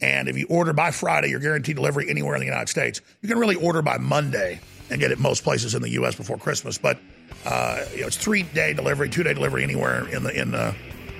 And 0.00 0.28
if 0.28 0.38
you 0.38 0.46
order 0.48 0.72
by 0.72 0.92
Friday, 0.92 1.28
you're 1.28 1.40
guaranteed 1.40 1.76
delivery 1.76 2.08
anywhere 2.08 2.34
in 2.34 2.40
the 2.40 2.46
United 2.46 2.70
States. 2.70 3.02
You 3.20 3.28
can 3.28 3.38
really 3.38 3.56
order 3.56 3.82
by 3.82 3.98
Monday 3.98 4.60
and 4.88 4.98
get 4.98 5.10
it 5.10 5.18
most 5.18 5.44
places 5.44 5.74
in 5.74 5.82
the 5.82 5.90
U.S. 5.90 6.14
before 6.14 6.38
Christmas. 6.38 6.78
But 6.78 6.98
uh, 7.44 7.84
you 7.94 8.02
know, 8.02 8.06
it's 8.06 8.16
three 8.16 8.42
day 8.42 8.72
delivery, 8.72 9.08
two 9.08 9.22
day 9.22 9.34
delivery 9.34 9.62
anywhere 9.62 10.08
in 10.08 10.22
the 10.22 10.40
in 10.40 10.50
the, 10.50 10.74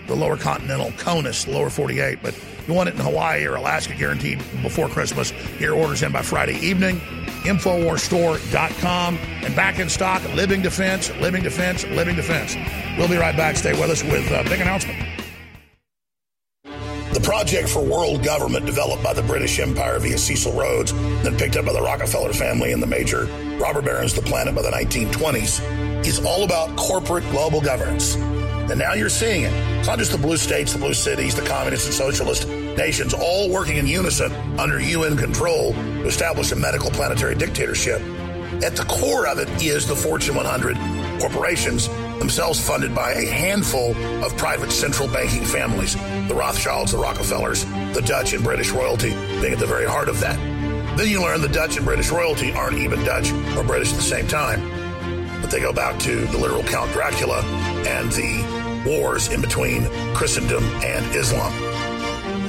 the 0.07 0.15
lower 0.15 0.37
continental 0.37 0.91
CONUS, 0.93 1.47
lower 1.49 1.71
48. 1.71 2.19
But 2.23 2.39
you 2.67 2.75
want 2.75 2.89
it 2.89 2.95
in 2.95 3.01
Hawaii 3.01 3.47
or 3.47 3.57
Alaska, 3.57 3.95
guaranteed 3.95 4.39
before 4.63 4.89
Christmas. 4.89 5.33
Your 5.59 5.75
orders 5.75 6.03
in 6.03 6.13
by 6.13 6.23
Friday 6.23 6.59
evening. 6.59 7.01
Infowarstore.com 7.41 9.17
and 9.17 9.57
back 9.57 9.79
in 9.79 9.89
stock. 9.89 10.23
Living 10.35 10.61
Defense, 10.61 11.11
Living 11.17 11.43
Defense, 11.43 11.85
Living 11.87 12.17
Defense. 12.17 12.55
We'll 12.99 13.09
be 13.09 13.17
right 13.17 13.37
back. 13.37 13.57
Stay 13.57 13.73
with 13.73 13.91
us 13.91 14.03
with 14.03 14.31
a 14.31 14.45
big 14.45 14.61
announcement. 14.61 14.99
The 17.13 17.21
project 17.21 17.69
for 17.69 17.83
world 17.83 18.23
government 18.23 18.67
developed 18.67 19.03
by 19.03 19.15
the 19.15 19.23
British 19.23 19.59
Empire 19.59 19.99
via 19.99 20.17
Cecil 20.17 20.53
Rhodes, 20.53 20.93
then 21.25 21.37
picked 21.37 21.57
up 21.57 21.67
by 21.67 21.73
the 21.73 21.83
Rockefeller 21.83 22.33
family 22.33 22.73
and 22.73 22.81
the 22.81 22.87
major 22.87 23.25
robber 23.59 23.83
barons 23.83 24.17
of 24.17 24.25
the 24.25 24.31
planet 24.31 24.55
by 24.55 24.63
the 24.63 24.71
1920s, 24.71 25.61
is 26.07 26.25
all 26.25 26.45
about 26.45 26.77
corporate 26.77 27.25
global 27.31 27.61
governance. 27.61 28.15
And 28.15 28.79
now 28.79 28.95
you're 28.95 29.09
seeing 29.09 29.43
it. 29.43 29.53
It's 29.79 29.89
not 29.89 29.99
just 29.99 30.13
the 30.13 30.19
blue 30.19 30.37
states, 30.37 30.73
the 30.73 30.79
blue 30.79 30.95
cities, 30.95 31.35
the 31.35 31.43
communist 31.43 31.87
and 31.87 31.95
socialist 31.95 32.47
nations 32.49 33.13
all 33.13 33.51
working 33.51 33.77
in 33.77 33.87
unison 33.87 34.33
under 34.59 34.81
UN 34.81 35.17
control 35.17 35.73
to 35.73 36.07
establish 36.07 36.53
a 36.53 36.57
medical 36.57 36.91
planetary 36.91 37.35
dictatorship. 37.35 38.01
At 38.63 38.77
the 38.77 38.85
core 38.89 39.27
of 39.27 39.39
it 39.39 39.49
is 39.63 39.87
the 39.87 39.97
Fortune 39.97 40.37
100 40.37 40.77
corporations, 41.21 41.89
themselves 42.19 42.61
funded 42.61 42.95
by 42.95 43.13
a 43.13 43.27
handful 43.27 43.97
of 44.25 44.37
private 44.37 44.71
central 44.71 45.09
banking 45.09 45.45
families 45.45 45.97
the 46.29 46.37
Rothschilds, 46.37 46.93
the 46.93 46.99
Rockefellers, 46.99 47.65
the 47.93 48.03
Dutch 48.07 48.35
and 48.35 48.45
British 48.45 48.71
royalty 48.71 49.11
being 49.41 49.53
at 49.53 49.59
the 49.59 49.67
very 49.67 49.85
heart 49.85 50.09
of 50.09 50.21
that. 50.21 50.39
Then 50.97 51.09
you 51.09 51.21
learn 51.21 51.41
the 51.41 51.49
Dutch 51.49 51.77
and 51.77 51.85
British 51.85 52.11
royalty 52.11 52.53
aren't 52.53 52.79
even 52.79 53.03
Dutch 53.05 53.33
or 53.57 53.65
British 53.65 53.91
at 53.91 53.97
the 53.97 54.03
same 54.03 54.29
time, 54.29 54.80
but 55.41 55.51
they 55.51 55.61
go 55.61 55.73
back 55.73 55.99
to 56.01 56.27
the 56.27 56.39
literal 56.39 56.63
Count 56.63 56.93
Dracula 56.93 57.43
and 57.87 58.11
the 58.13 58.83
wars 58.87 59.29
in 59.29 59.41
between 59.41 59.85
Christendom 60.15 60.65
and 60.83 61.05
Islam. 61.15 61.53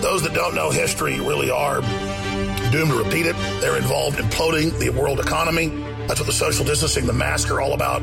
Those 0.01 0.23
that 0.23 0.33
don't 0.33 0.55
know 0.55 0.71
history 0.71 1.19
really 1.19 1.51
are 1.51 1.81
doomed 2.71 2.91
to 2.91 3.03
repeat 3.03 3.25
it. 3.25 3.35
They're 3.59 3.77
involved 3.77 4.19
in 4.19 4.25
imploding 4.25 4.77
the 4.79 4.89
world 4.89 5.19
economy. 5.19 5.67
That's 6.07 6.19
what 6.19 6.27
the 6.27 6.33
social 6.33 6.65
distancing, 6.65 7.05
the 7.05 7.13
mask 7.13 7.51
are 7.51 7.61
all 7.61 7.73
about. 7.73 8.01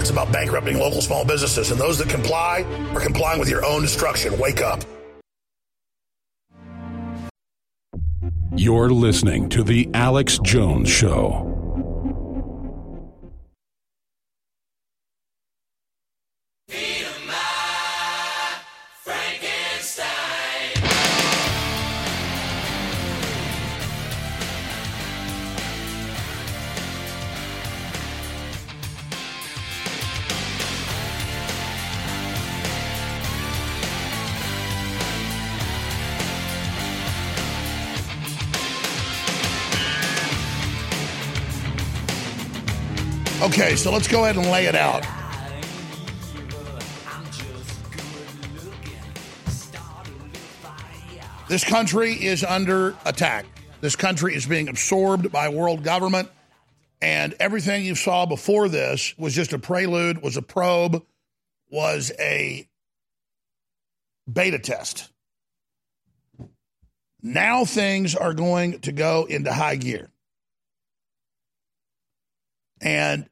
It's 0.00 0.10
about 0.10 0.32
bankrupting 0.32 0.78
local 0.78 1.02
small 1.02 1.24
businesses. 1.24 1.70
And 1.70 1.80
those 1.80 1.98
that 1.98 2.08
comply 2.08 2.62
are 2.94 3.00
complying 3.00 3.40
with 3.40 3.48
your 3.48 3.64
own 3.64 3.82
destruction. 3.82 4.38
Wake 4.38 4.60
up. 4.60 4.82
You're 8.56 8.90
listening 8.90 9.48
to 9.50 9.62
The 9.62 9.88
Alex 9.94 10.38
Jones 10.42 10.88
Show. 10.88 11.47
Okay, 43.40 43.76
so 43.76 43.90
let's 43.90 44.08
go 44.08 44.24
ahead 44.24 44.36
and 44.36 44.50
lay 44.50 44.66
it 44.66 44.74
out. 44.74 45.17
This 51.48 51.64
country 51.64 52.12
is 52.12 52.44
under 52.44 52.94
attack. 53.06 53.46
This 53.80 53.96
country 53.96 54.34
is 54.34 54.44
being 54.46 54.68
absorbed 54.68 55.32
by 55.32 55.48
world 55.48 55.82
government. 55.82 56.28
And 57.00 57.34
everything 57.40 57.86
you 57.86 57.94
saw 57.94 58.26
before 58.26 58.68
this 58.68 59.16
was 59.16 59.34
just 59.34 59.54
a 59.54 59.58
prelude, 59.58 60.20
was 60.20 60.36
a 60.36 60.42
probe, 60.42 61.02
was 61.70 62.12
a 62.18 62.68
beta 64.30 64.58
test. 64.58 65.08
Now 67.22 67.64
things 67.64 68.14
are 68.14 68.34
going 68.34 68.80
to 68.80 68.92
go 68.92 69.24
into 69.24 69.50
high 69.50 69.76
gear. 69.76 70.10
And 72.82 73.26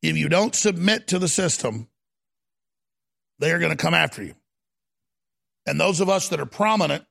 if 0.00 0.16
you 0.16 0.30
don't 0.30 0.54
submit 0.54 1.08
to 1.08 1.18
the 1.18 1.28
system, 1.28 1.88
they 3.40 3.52
are 3.52 3.58
going 3.58 3.72
to 3.72 3.76
come 3.76 3.94
after 3.94 4.22
you. 4.22 4.34
And 5.66 5.80
those 5.80 6.00
of 6.00 6.08
us 6.08 6.28
that 6.28 6.40
are 6.40 6.46
prominent 6.46 7.04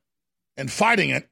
and 0.56 0.70
fighting 0.70 1.10
it 1.10 1.28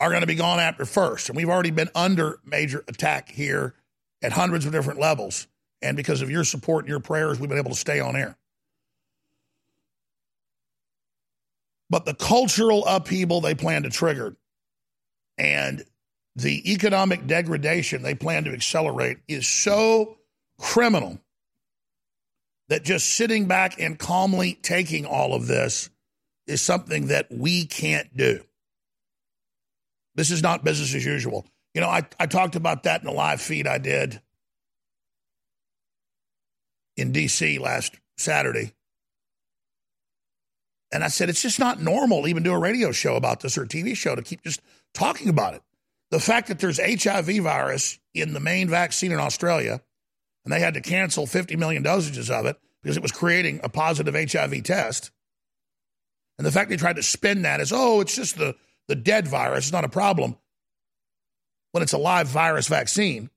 are 0.00 0.10
going 0.10 0.20
to 0.20 0.26
be 0.26 0.34
gone 0.34 0.60
after 0.60 0.84
first. 0.84 1.28
And 1.28 1.36
we've 1.36 1.48
already 1.48 1.70
been 1.70 1.90
under 1.94 2.38
major 2.44 2.84
attack 2.86 3.30
here 3.30 3.74
at 4.22 4.32
hundreds 4.32 4.66
of 4.66 4.72
different 4.72 5.00
levels. 5.00 5.48
And 5.82 5.96
because 5.96 6.22
of 6.22 6.30
your 6.30 6.44
support 6.44 6.84
and 6.84 6.90
your 6.90 7.00
prayers, 7.00 7.40
we've 7.40 7.48
been 7.48 7.58
able 7.58 7.70
to 7.70 7.76
stay 7.76 8.00
on 8.00 8.14
air. 8.16 8.36
But 11.90 12.04
the 12.04 12.14
cultural 12.14 12.84
upheaval 12.86 13.40
they 13.40 13.54
plan 13.54 13.84
to 13.84 13.90
trigger 13.90 14.36
and 15.38 15.84
the 16.36 16.72
economic 16.72 17.26
degradation 17.26 18.02
they 18.02 18.14
plan 18.14 18.44
to 18.44 18.52
accelerate 18.52 19.18
is 19.26 19.48
so 19.48 20.18
criminal 20.58 21.18
that 22.68 22.84
just 22.84 23.14
sitting 23.14 23.46
back 23.46 23.80
and 23.80 23.98
calmly 23.98 24.58
taking 24.62 25.06
all 25.06 25.34
of 25.34 25.46
this 25.46 25.90
is 26.46 26.62
something 26.62 27.08
that 27.08 27.26
we 27.30 27.66
can't 27.66 28.14
do. 28.16 28.40
This 30.14 30.30
is 30.30 30.42
not 30.42 30.64
business 30.64 30.94
as 30.94 31.04
usual. 31.04 31.46
You 31.74 31.80
know, 31.80 31.88
I, 31.88 32.02
I 32.18 32.26
talked 32.26 32.56
about 32.56 32.84
that 32.84 33.02
in 33.02 33.08
a 33.08 33.12
live 33.12 33.40
feed 33.40 33.66
I 33.66 33.78
did 33.78 34.20
in 36.96 37.12
D.C. 37.12 37.58
last 37.58 37.94
Saturday. 38.16 38.72
And 40.90 41.04
I 41.04 41.08
said, 41.08 41.28
it's 41.28 41.42
just 41.42 41.58
not 41.58 41.80
normal 41.80 42.22
to 42.22 42.28
even 42.28 42.42
do 42.42 42.52
a 42.52 42.58
radio 42.58 42.92
show 42.92 43.14
about 43.14 43.40
this 43.40 43.58
or 43.58 43.64
a 43.64 43.68
TV 43.68 43.96
show 43.96 44.16
to 44.16 44.22
keep 44.22 44.42
just 44.42 44.62
talking 44.94 45.28
about 45.28 45.54
it. 45.54 45.62
The 46.10 46.20
fact 46.20 46.48
that 46.48 46.58
there's 46.58 46.80
HIV 46.80 47.42
virus 47.42 47.98
in 48.14 48.32
the 48.32 48.40
main 48.40 48.68
vaccine 48.68 49.12
in 49.12 49.18
Australia, 49.18 49.82
and 50.48 50.52
they 50.54 50.60
had 50.60 50.72
to 50.72 50.80
cancel 50.80 51.26
50 51.26 51.56
million 51.56 51.84
dosages 51.84 52.30
of 52.30 52.46
it 52.46 52.56
because 52.82 52.96
it 52.96 53.02
was 53.02 53.12
creating 53.12 53.60
a 53.62 53.68
positive 53.68 54.14
HIV 54.14 54.62
test. 54.62 55.10
And 56.38 56.46
the 56.46 56.50
fact 56.50 56.70
they 56.70 56.78
tried 56.78 56.96
to 56.96 57.02
spin 57.02 57.42
that 57.42 57.60
as, 57.60 57.70
oh, 57.70 58.00
it's 58.00 58.16
just 58.16 58.38
the, 58.38 58.56
the 58.86 58.94
dead 58.94 59.28
virus, 59.28 59.66
it's 59.66 59.72
not 59.74 59.84
a 59.84 59.90
problem, 59.90 60.38
when 61.72 61.82
it's 61.82 61.92
a 61.92 61.98
live 61.98 62.28
virus 62.28 62.66
vaccine, 62.66 63.28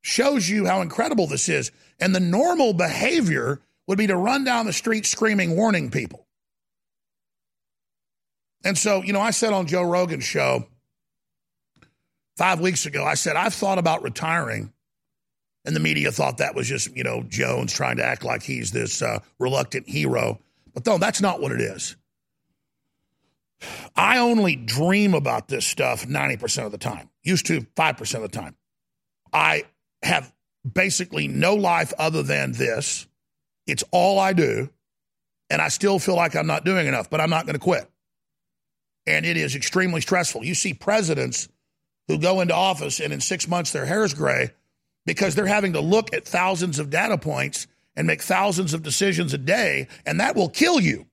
shows 0.00 0.48
you 0.48 0.64
how 0.64 0.80
incredible 0.80 1.26
this 1.26 1.48
is. 1.48 1.72
And 1.98 2.14
the 2.14 2.20
normal 2.20 2.72
behavior 2.72 3.60
would 3.88 3.98
be 3.98 4.06
to 4.06 4.16
run 4.16 4.44
down 4.44 4.66
the 4.66 4.72
street 4.72 5.06
screaming, 5.06 5.56
warning 5.56 5.90
people. 5.90 6.28
And 8.62 8.78
so, 8.78 9.02
you 9.02 9.12
know, 9.12 9.20
I 9.20 9.32
said 9.32 9.52
on 9.52 9.66
Joe 9.66 9.82
Rogan's 9.82 10.22
show 10.22 10.68
five 12.36 12.60
weeks 12.60 12.86
ago, 12.86 13.04
I 13.04 13.14
said, 13.14 13.34
I've 13.34 13.54
thought 13.54 13.78
about 13.78 14.04
retiring. 14.04 14.72
And 15.64 15.76
the 15.76 15.80
media 15.80 16.10
thought 16.10 16.38
that 16.38 16.54
was 16.54 16.66
just, 16.66 16.94
you 16.96 17.04
know, 17.04 17.22
Jones 17.22 17.72
trying 17.72 17.96
to 17.96 18.04
act 18.04 18.24
like 18.24 18.42
he's 18.42 18.70
this 18.70 19.02
uh, 19.02 19.20
reluctant 19.38 19.88
hero. 19.88 20.38
But 20.72 20.86
no, 20.86 20.98
that's 20.98 21.20
not 21.20 21.40
what 21.40 21.52
it 21.52 21.60
is. 21.60 21.96
I 23.94 24.18
only 24.18 24.56
dream 24.56 25.12
about 25.14 25.48
this 25.48 25.66
stuff 25.66 26.06
90% 26.06 26.64
of 26.64 26.72
the 26.72 26.78
time, 26.78 27.10
used 27.22 27.46
to 27.46 27.60
5% 27.60 28.14
of 28.14 28.22
the 28.22 28.28
time. 28.28 28.56
I 29.32 29.64
have 30.02 30.32
basically 30.70 31.28
no 31.28 31.54
life 31.54 31.92
other 31.98 32.22
than 32.22 32.52
this. 32.52 33.06
It's 33.66 33.84
all 33.90 34.18
I 34.18 34.32
do. 34.32 34.70
And 35.50 35.60
I 35.60 35.68
still 35.68 35.98
feel 35.98 36.16
like 36.16 36.36
I'm 36.36 36.46
not 36.46 36.64
doing 36.64 36.86
enough, 36.86 37.10
but 37.10 37.20
I'm 37.20 37.30
not 37.30 37.44
going 37.44 37.54
to 37.54 37.60
quit. 37.60 37.90
And 39.06 39.26
it 39.26 39.36
is 39.36 39.56
extremely 39.56 40.00
stressful. 40.00 40.44
You 40.44 40.54
see 40.54 40.72
presidents 40.72 41.48
who 42.08 42.18
go 42.18 42.40
into 42.40 42.54
office 42.54 43.00
and 43.00 43.12
in 43.12 43.20
six 43.20 43.46
months 43.46 43.72
their 43.72 43.84
hair 43.84 44.04
is 44.04 44.14
gray 44.14 44.52
because 45.06 45.34
they're 45.34 45.46
having 45.46 45.72
to 45.72 45.80
look 45.80 46.12
at 46.14 46.26
thousands 46.26 46.78
of 46.78 46.90
data 46.90 47.18
points 47.18 47.66
and 47.96 48.06
make 48.06 48.22
thousands 48.22 48.74
of 48.74 48.82
decisions 48.82 49.34
a 49.34 49.38
day, 49.38 49.88
and 50.06 50.20
that 50.20 50.36
will 50.36 50.48
kill 50.48 50.80
you. 50.80 51.06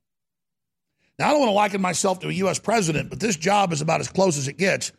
Now, 1.20 1.30
I 1.30 1.32
don't 1.32 1.40
want 1.40 1.50
to 1.50 1.56
liken 1.56 1.82
myself 1.82 2.20
to 2.20 2.30
a 2.30 2.34
U.S. 2.34 2.60
president, 2.60 3.10
but 3.10 3.20
this 3.20 3.36
job 3.36 3.74
is 3.74 3.82
about 3.82 4.02
as 4.02 4.08
close 4.08 4.38
as 4.38 4.48
it 4.48 4.58
gets. 4.58 4.92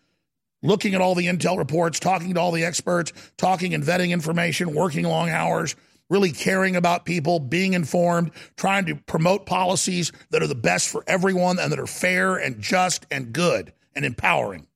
Looking 0.63 0.95
at 0.95 1.01
all 1.01 1.15
the 1.15 1.29
intel 1.29 1.57
reports, 1.57 2.01
talking 2.01 2.35
to 2.35 2.41
all 2.41 2.51
the 2.51 2.65
experts, 2.65 3.13
talking 3.37 3.75
and 3.75 3.85
vetting 3.85 4.11
information, 4.11 4.75
working 4.75 5.05
long 5.05 5.31
hours, 5.31 5.77
really 6.11 6.33
caring 6.33 6.75
about 6.75 7.05
people, 7.05 7.39
being 7.39 7.75
informed, 7.75 8.33
trying 8.57 8.87
to 8.87 8.97
promote 8.97 9.47
policies 9.47 10.11
that 10.31 10.43
are 10.43 10.49
the 10.49 10.55
best 10.57 10.89
for 10.89 11.05
everyone 11.07 11.61
and 11.61 11.71
that 11.71 11.79
are 11.79 11.87
fair 11.87 12.37
and 12.37 12.61
just 12.61 13.07
and 13.11 13.33
good 13.33 13.73
and 13.95 14.05
empowering. 14.05 14.67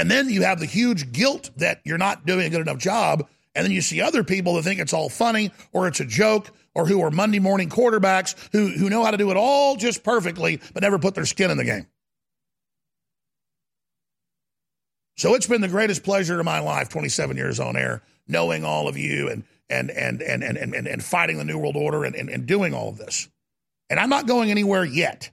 And 0.00 0.10
then 0.10 0.30
you 0.30 0.44
have 0.44 0.58
the 0.58 0.64
huge 0.64 1.12
guilt 1.12 1.50
that 1.58 1.82
you're 1.84 1.98
not 1.98 2.24
doing 2.24 2.46
a 2.46 2.48
good 2.48 2.62
enough 2.62 2.78
job. 2.78 3.28
And 3.54 3.66
then 3.66 3.70
you 3.70 3.82
see 3.82 4.00
other 4.00 4.24
people 4.24 4.54
that 4.54 4.62
think 4.62 4.80
it's 4.80 4.94
all 4.94 5.10
funny 5.10 5.50
or 5.72 5.86
it's 5.86 6.00
a 6.00 6.06
joke 6.06 6.50
or 6.74 6.86
who 6.86 7.02
are 7.02 7.10
Monday 7.10 7.38
morning 7.38 7.68
quarterbacks 7.68 8.34
who, 8.52 8.68
who 8.68 8.88
know 8.88 9.04
how 9.04 9.10
to 9.10 9.18
do 9.18 9.30
it 9.30 9.36
all 9.36 9.76
just 9.76 10.02
perfectly 10.02 10.58
but 10.72 10.82
never 10.82 10.98
put 10.98 11.14
their 11.14 11.26
skin 11.26 11.50
in 11.50 11.58
the 11.58 11.64
game. 11.64 11.86
So 15.18 15.34
it's 15.34 15.46
been 15.46 15.60
the 15.60 15.68
greatest 15.68 16.02
pleasure 16.02 16.40
of 16.40 16.46
my 16.46 16.60
life, 16.60 16.88
27 16.88 17.36
years 17.36 17.60
on 17.60 17.76
air, 17.76 18.00
knowing 18.26 18.64
all 18.64 18.88
of 18.88 18.96
you 18.96 19.28
and 19.28 19.44
and 19.68 19.90
and 19.90 20.22
and 20.22 20.42
and 20.42 20.56
and, 20.56 20.86
and 20.86 21.04
fighting 21.04 21.36
the 21.36 21.44
New 21.44 21.58
World 21.58 21.76
Order 21.76 22.04
and, 22.04 22.16
and, 22.16 22.30
and 22.30 22.46
doing 22.46 22.72
all 22.72 22.88
of 22.88 22.96
this. 22.96 23.28
And 23.90 24.00
I'm 24.00 24.08
not 24.08 24.26
going 24.26 24.50
anywhere 24.50 24.82
yet. 24.86 25.30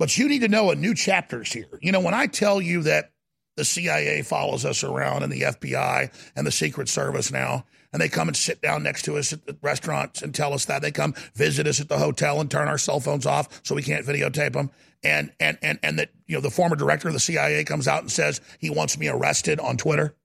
But 0.00 0.18
you 0.18 0.28
need 0.28 0.40
to 0.40 0.48
know 0.48 0.72
a 0.72 0.74
new 0.74 0.96
chapter's 0.96 1.52
here. 1.52 1.78
You 1.80 1.92
know, 1.92 2.00
when 2.00 2.14
I 2.14 2.26
tell 2.26 2.60
you 2.60 2.82
that 2.82 3.12
the 3.56 3.64
CIA 3.64 4.22
follows 4.22 4.64
us 4.64 4.82
around 4.82 5.22
and 5.22 5.32
the 5.32 5.42
FBI 5.42 6.12
and 6.34 6.46
the 6.46 6.52
Secret 6.52 6.88
Service 6.88 7.30
now, 7.30 7.64
and 7.92 8.00
they 8.00 8.08
come 8.08 8.28
and 8.28 8.36
sit 8.36 8.60
down 8.60 8.82
next 8.82 9.02
to 9.02 9.16
us 9.16 9.32
at 9.32 9.40
restaurants 9.62 10.22
and 10.22 10.34
tell 10.34 10.52
us 10.52 10.64
that. 10.64 10.82
They 10.82 10.90
come 10.90 11.14
visit 11.34 11.66
us 11.66 11.80
at 11.80 11.88
the 11.88 11.98
hotel 11.98 12.40
and 12.40 12.50
turn 12.50 12.68
our 12.68 12.78
cell 12.78 13.00
phones 13.00 13.26
off 13.26 13.60
so 13.62 13.74
we 13.74 13.82
can't 13.82 14.06
videotape 14.06 14.52
them. 14.52 14.70
And 15.02 15.32
and 15.38 15.58
and 15.62 15.78
and 15.82 15.98
that 15.98 16.10
you 16.26 16.34
know 16.34 16.40
the 16.40 16.50
former 16.50 16.76
director 16.76 17.08
of 17.08 17.14
the 17.14 17.20
CIA 17.20 17.62
comes 17.64 17.86
out 17.86 18.00
and 18.00 18.10
says 18.10 18.40
he 18.58 18.70
wants 18.70 18.98
me 18.98 19.08
arrested 19.08 19.60
on 19.60 19.76
Twitter. 19.76 20.16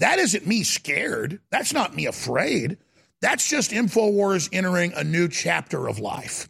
That 0.00 0.18
isn't 0.18 0.46
me 0.46 0.64
scared. 0.64 1.40
That's 1.50 1.72
not 1.72 1.94
me 1.94 2.06
afraid. 2.06 2.78
That's 3.20 3.48
just 3.48 3.70
InfoWars 3.70 4.48
entering 4.52 4.92
a 4.94 5.04
new 5.04 5.28
chapter 5.28 5.86
of 5.88 6.00
life. 6.00 6.48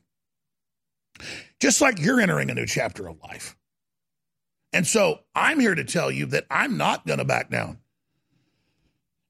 Just 1.60 1.82
like 1.82 2.00
you're 2.00 2.20
entering 2.20 2.50
a 2.50 2.54
new 2.54 2.66
chapter 2.66 3.06
of 3.06 3.20
life. 3.22 3.54
And 4.72 4.86
so 4.86 5.20
I'm 5.34 5.60
here 5.60 5.74
to 5.74 5.84
tell 5.84 6.10
you 6.10 6.26
that 6.26 6.46
I'm 6.50 6.76
not 6.76 7.06
going 7.06 7.18
to 7.18 7.24
back 7.24 7.50
down. 7.50 7.78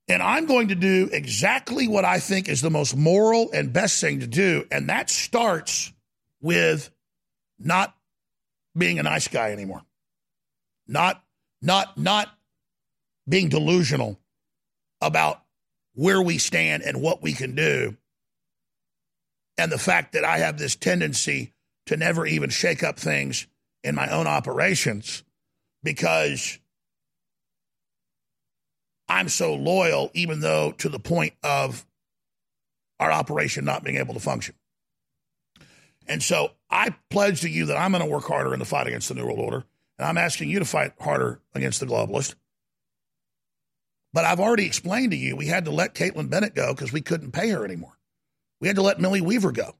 And 0.08 0.22
I'm 0.22 0.46
going 0.46 0.68
to 0.68 0.74
do 0.74 1.08
exactly 1.12 1.88
what 1.88 2.04
I 2.04 2.18
think 2.18 2.48
is 2.48 2.60
the 2.60 2.70
most 2.70 2.96
moral 2.96 3.50
and 3.52 3.72
best 3.72 4.00
thing 4.00 4.20
to 4.20 4.26
do. 4.26 4.66
And 4.70 4.88
that 4.88 5.10
starts 5.10 5.92
with 6.40 6.90
not 7.58 7.94
being 8.76 8.98
a 8.98 9.04
nice 9.04 9.28
guy 9.28 9.52
anymore. 9.52 9.82
Not, 10.86 11.22
not, 11.60 11.96
not 11.96 12.28
being 13.28 13.48
delusional 13.48 14.18
about 15.00 15.42
where 15.94 16.20
we 16.20 16.38
stand 16.38 16.82
and 16.82 17.00
what 17.00 17.22
we 17.22 17.32
can 17.32 17.54
do. 17.54 17.96
And 19.56 19.70
the 19.70 19.78
fact 19.78 20.12
that 20.12 20.24
I 20.24 20.38
have 20.38 20.58
this 20.58 20.74
tendency 20.74 21.52
to 21.86 21.96
never 21.96 22.26
even 22.26 22.50
shake 22.50 22.82
up 22.82 22.98
things 22.98 23.46
in 23.84 23.94
my 23.94 24.08
own 24.08 24.26
operations 24.26 25.22
because 25.82 26.58
I'm 29.08 29.28
so 29.28 29.54
loyal, 29.54 30.10
even 30.14 30.40
though 30.40 30.72
to 30.78 30.88
the 30.88 30.98
point 30.98 31.34
of 31.42 31.84
our 32.98 33.12
operation 33.12 33.64
not 33.64 33.84
being 33.84 33.96
able 33.96 34.14
to 34.14 34.20
function. 34.20 34.54
And 36.06 36.22
so 36.22 36.52
I 36.70 36.94
pledge 37.10 37.42
to 37.42 37.48
you 37.48 37.66
that 37.66 37.76
I'm 37.76 37.92
going 37.92 38.02
to 38.02 38.10
work 38.10 38.24
harder 38.24 38.52
in 38.52 38.58
the 38.58 38.64
fight 38.64 38.86
against 38.86 39.08
the 39.08 39.14
New 39.14 39.24
World 39.24 39.38
Order. 39.38 39.64
And 39.98 40.06
I'm 40.06 40.18
asking 40.18 40.50
you 40.50 40.58
to 40.58 40.64
fight 40.64 40.92
harder 41.00 41.40
against 41.54 41.80
the 41.80 41.86
globalist. 41.86 42.34
But 44.12 44.24
I've 44.24 44.40
already 44.40 44.66
explained 44.66 45.12
to 45.12 45.16
you 45.16 45.36
we 45.36 45.46
had 45.46 45.64
to 45.64 45.70
let 45.70 45.94
Kaitlin 45.94 46.28
Bennett 46.28 46.54
go 46.54 46.74
because 46.74 46.92
we 46.92 47.00
couldn't 47.00 47.32
pay 47.32 47.50
her 47.50 47.64
anymore. 47.64 47.98
We 48.60 48.68
had 48.68 48.76
to 48.76 48.82
let 48.82 49.00
Millie 49.00 49.20
Weaver 49.20 49.52
go. 49.52 49.74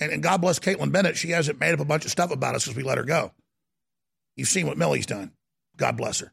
And, 0.00 0.12
and 0.12 0.22
God 0.22 0.40
bless 0.40 0.58
Kaitlin 0.58 0.92
Bennett. 0.92 1.16
She 1.16 1.30
hasn't 1.30 1.60
made 1.60 1.74
up 1.74 1.80
a 1.80 1.84
bunch 1.84 2.04
of 2.04 2.10
stuff 2.10 2.30
about 2.30 2.54
us 2.54 2.64
because 2.64 2.76
we 2.76 2.82
let 2.82 2.98
her 2.98 3.04
go. 3.04 3.32
You've 4.36 4.48
seen 4.48 4.66
what 4.66 4.78
Millie's 4.78 5.06
done. 5.06 5.32
God 5.76 5.96
bless 5.96 6.20
her. 6.20 6.32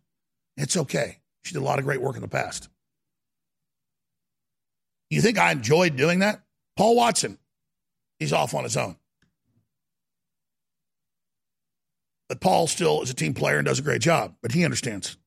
It's 0.57 0.77
okay. 0.77 1.19
She 1.43 1.53
did 1.53 1.61
a 1.61 1.65
lot 1.65 1.79
of 1.79 1.85
great 1.85 2.01
work 2.01 2.15
in 2.15 2.21
the 2.21 2.27
past. 2.27 2.69
You 5.09 5.21
think 5.21 5.37
I 5.37 5.51
enjoyed 5.51 5.95
doing 5.95 6.19
that? 6.19 6.41
Paul 6.77 6.95
Watson, 6.95 7.37
he's 8.19 8.33
off 8.33 8.53
on 8.53 8.63
his 8.63 8.77
own. 8.77 8.95
But 12.29 12.39
Paul 12.39 12.67
still 12.67 13.01
is 13.01 13.09
a 13.09 13.13
team 13.13 13.33
player 13.33 13.57
and 13.57 13.65
does 13.65 13.79
a 13.79 13.83
great 13.83 14.01
job, 14.01 14.35
but 14.41 14.53
he 14.53 14.63
understands. 14.63 15.17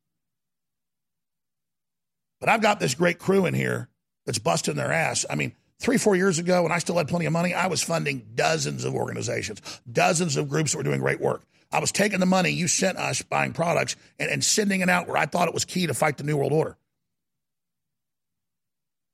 But 2.40 2.48
I've 2.48 2.62
got 2.62 2.80
this 2.80 2.94
great 2.94 3.18
crew 3.18 3.44
in 3.44 3.52
here 3.52 3.88
that's 4.24 4.38
busting 4.38 4.76
their 4.76 4.90
ass. 4.90 5.26
I 5.28 5.34
mean, 5.34 5.54
three, 5.78 5.98
four 5.98 6.16
years 6.16 6.38
ago, 6.38 6.62
when 6.62 6.72
I 6.72 6.78
still 6.78 6.96
had 6.96 7.08
plenty 7.08 7.26
of 7.26 7.32
money, 7.32 7.52
I 7.52 7.66
was 7.66 7.82
funding 7.82 8.26
dozens 8.34 8.84
of 8.84 8.94
organizations, 8.94 9.60
dozens 9.90 10.36
of 10.36 10.48
groups 10.48 10.72
that 10.72 10.78
were 10.78 10.84
doing 10.84 11.00
great 11.00 11.20
work. 11.20 11.42
I 11.74 11.80
was 11.80 11.90
taking 11.90 12.20
the 12.20 12.26
money 12.26 12.50
you 12.50 12.68
sent 12.68 12.98
us 12.98 13.20
buying 13.22 13.52
products 13.52 13.96
and, 14.20 14.30
and 14.30 14.44
sending 14.44 14.80
it 14.80 14.88
out 14.88 15.08
where 15.08 15.16
I 15.16 15.26
thought 15.26 15.48
it 15.48 15.54
was 15.54 15.64
key 15.64 15.88
to 15.88 15.94
fight 15.94 16.16
the 16.16 16.22
New 16.22 16.36
World 16.36 16.52
Order. 16.52 16.76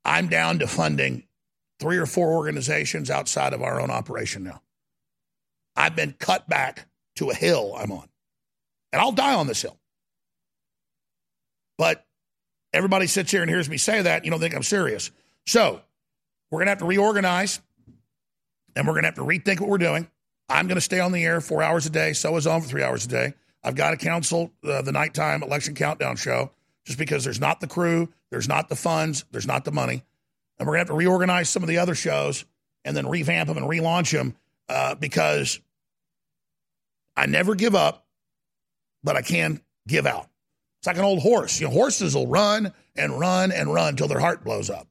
I'm 0.05 0.29
down 0.29 0.59
to 0.59 0.67
funding 0.67 1.25
three 1.79 1.97
or 1.97 2.05
four 2.05 2.35
organizations 2.35 3.09
outside 3.09 3.55
of 3.55 3.63
our 3.63 3.81
own 3.81 3.91
operation 3.91 4.45
now. 4.45 4.61
I've 5.75 5.97
been 5.97 6.15
cut 6.19 6.51
back 6.51 6.87
to 7.17 7.31
a 7.31 7.35
hill 7.35 7.75
I'm 7.75 7.93
on. 7.93 8.07
And 8.93 9.01
I'll 9.01 9.13
die 9.13 9.35
on 9.35 9.47
this 9.47 9.63
hill. 9.63 9.79
But 11.79 12.05
everybody 12.75 13.07
sits 13.07 13.31
here 13.31 13.41
and 13.41 13.51
hears 13.51 13.71
me 13.71 13.79
say 13.79 14.03
that. 14.03 14.27
You 14.27 14.31
don't 14.31 14.41
think 14.41 14.55
I'm 14.55 14.63
serious. 14.63 15.11
So 15.47 15.81
we're 16.51 16.59
going 16.59 16.67
to 16.67 16.73
have 16.73 16.79
to 16.81 16.85
reorganize 16.85 17.59
and 18.77 18.87
we're 18.87 18.93
going 18.93 19.05
to 19.05 19.09
have 19.09 19.15
to 19.15 19.23
rethink 19.23 19.61
what 19.61 19.71
we're 19.71 19.79
doing. 19.79 20.11
I'm 20.51 20.67
going 20.67 20.77
to 20.77 20.83
stay 20.83 20.99
on 20.99 21.13
the 21.13 21.25
air 21.25 21.41
four 21.41 21.63
hours 21.63 21.87
a 21.87 21.91
day. 21.91 22.13
So 22.13 22.37
is 22.37 22.47
on 22.47 22.61
for 22.61 22.69
three 22.69 22.83
hours 22.83 23.07
a 23.07 23.09
day. 23.09 23.35
I've 23.63 23.77
got 23.77 23.91
to 23.91 23.97
cancel 23.97 24.53
uh, 24.65 24.83
the 24.83 24.93
nighttime 24.93 25.43
election 25.43 25.75
countdown 25.75 26.17
show 26.17 26.51
just 26.85 26.99
because 26.99 27.25
there's 27.25 27.41
not 27.41 27.61
the 27.61 27.67
crew, 27.67 28.09
there's 28.31 28.49
not 28.49 28.69
the 28.69 28.77
funds, 28.77 29.25
there's 29.31 29.47
not 29.47 29.65
the 29.65 29.71
money. 29.71 30.03
And 30.59 30.67
we're 30.67 30.75
going 30.75 30.87
to 30.87 30.93
have 30.93 30.99
to 30.99 31.07
reorganize 31.07 31.49
some 31.49 31.63
of 31.63 31.69
the 31.69 31.79
other 31.79 31.95
shows 31.95 32.45
and 32.85 32.97
then 32.97 33.09
revamp 33.09 33.49
them 33.49 33.59
and 33.59 33.67
relaunch 33.67 34.13
them 34.13 34.35
uh, 34.69 34.95
because 34.95 35.61
I 37.17 37.27
never 37.27 37.55
give 37.55 37.75
up, 37.75 38.07
but 39.05 39.17
I 39.17 39.23
can 39.23 39.61
give 39.87 40.07
out. 40.07 40.29
It's 40.79 40.87
like 40.87 40.97
an 40.97 41.05
old 41.05 41.21
horse. 41.21 41.61
You 41.61 41.69
know, 41.69 41.73
horses 41.73 42.15
will 42.15 42.27
run 42.27 42.73
and 42.97 43.21
run 43.21 43.53
and 43.53 43.73
run 43.73 43.97
till 43.97 44.09
their 44.09 44.21
heart 44.21 44.43
blows 44.43 44.71
up. 44.71 44.89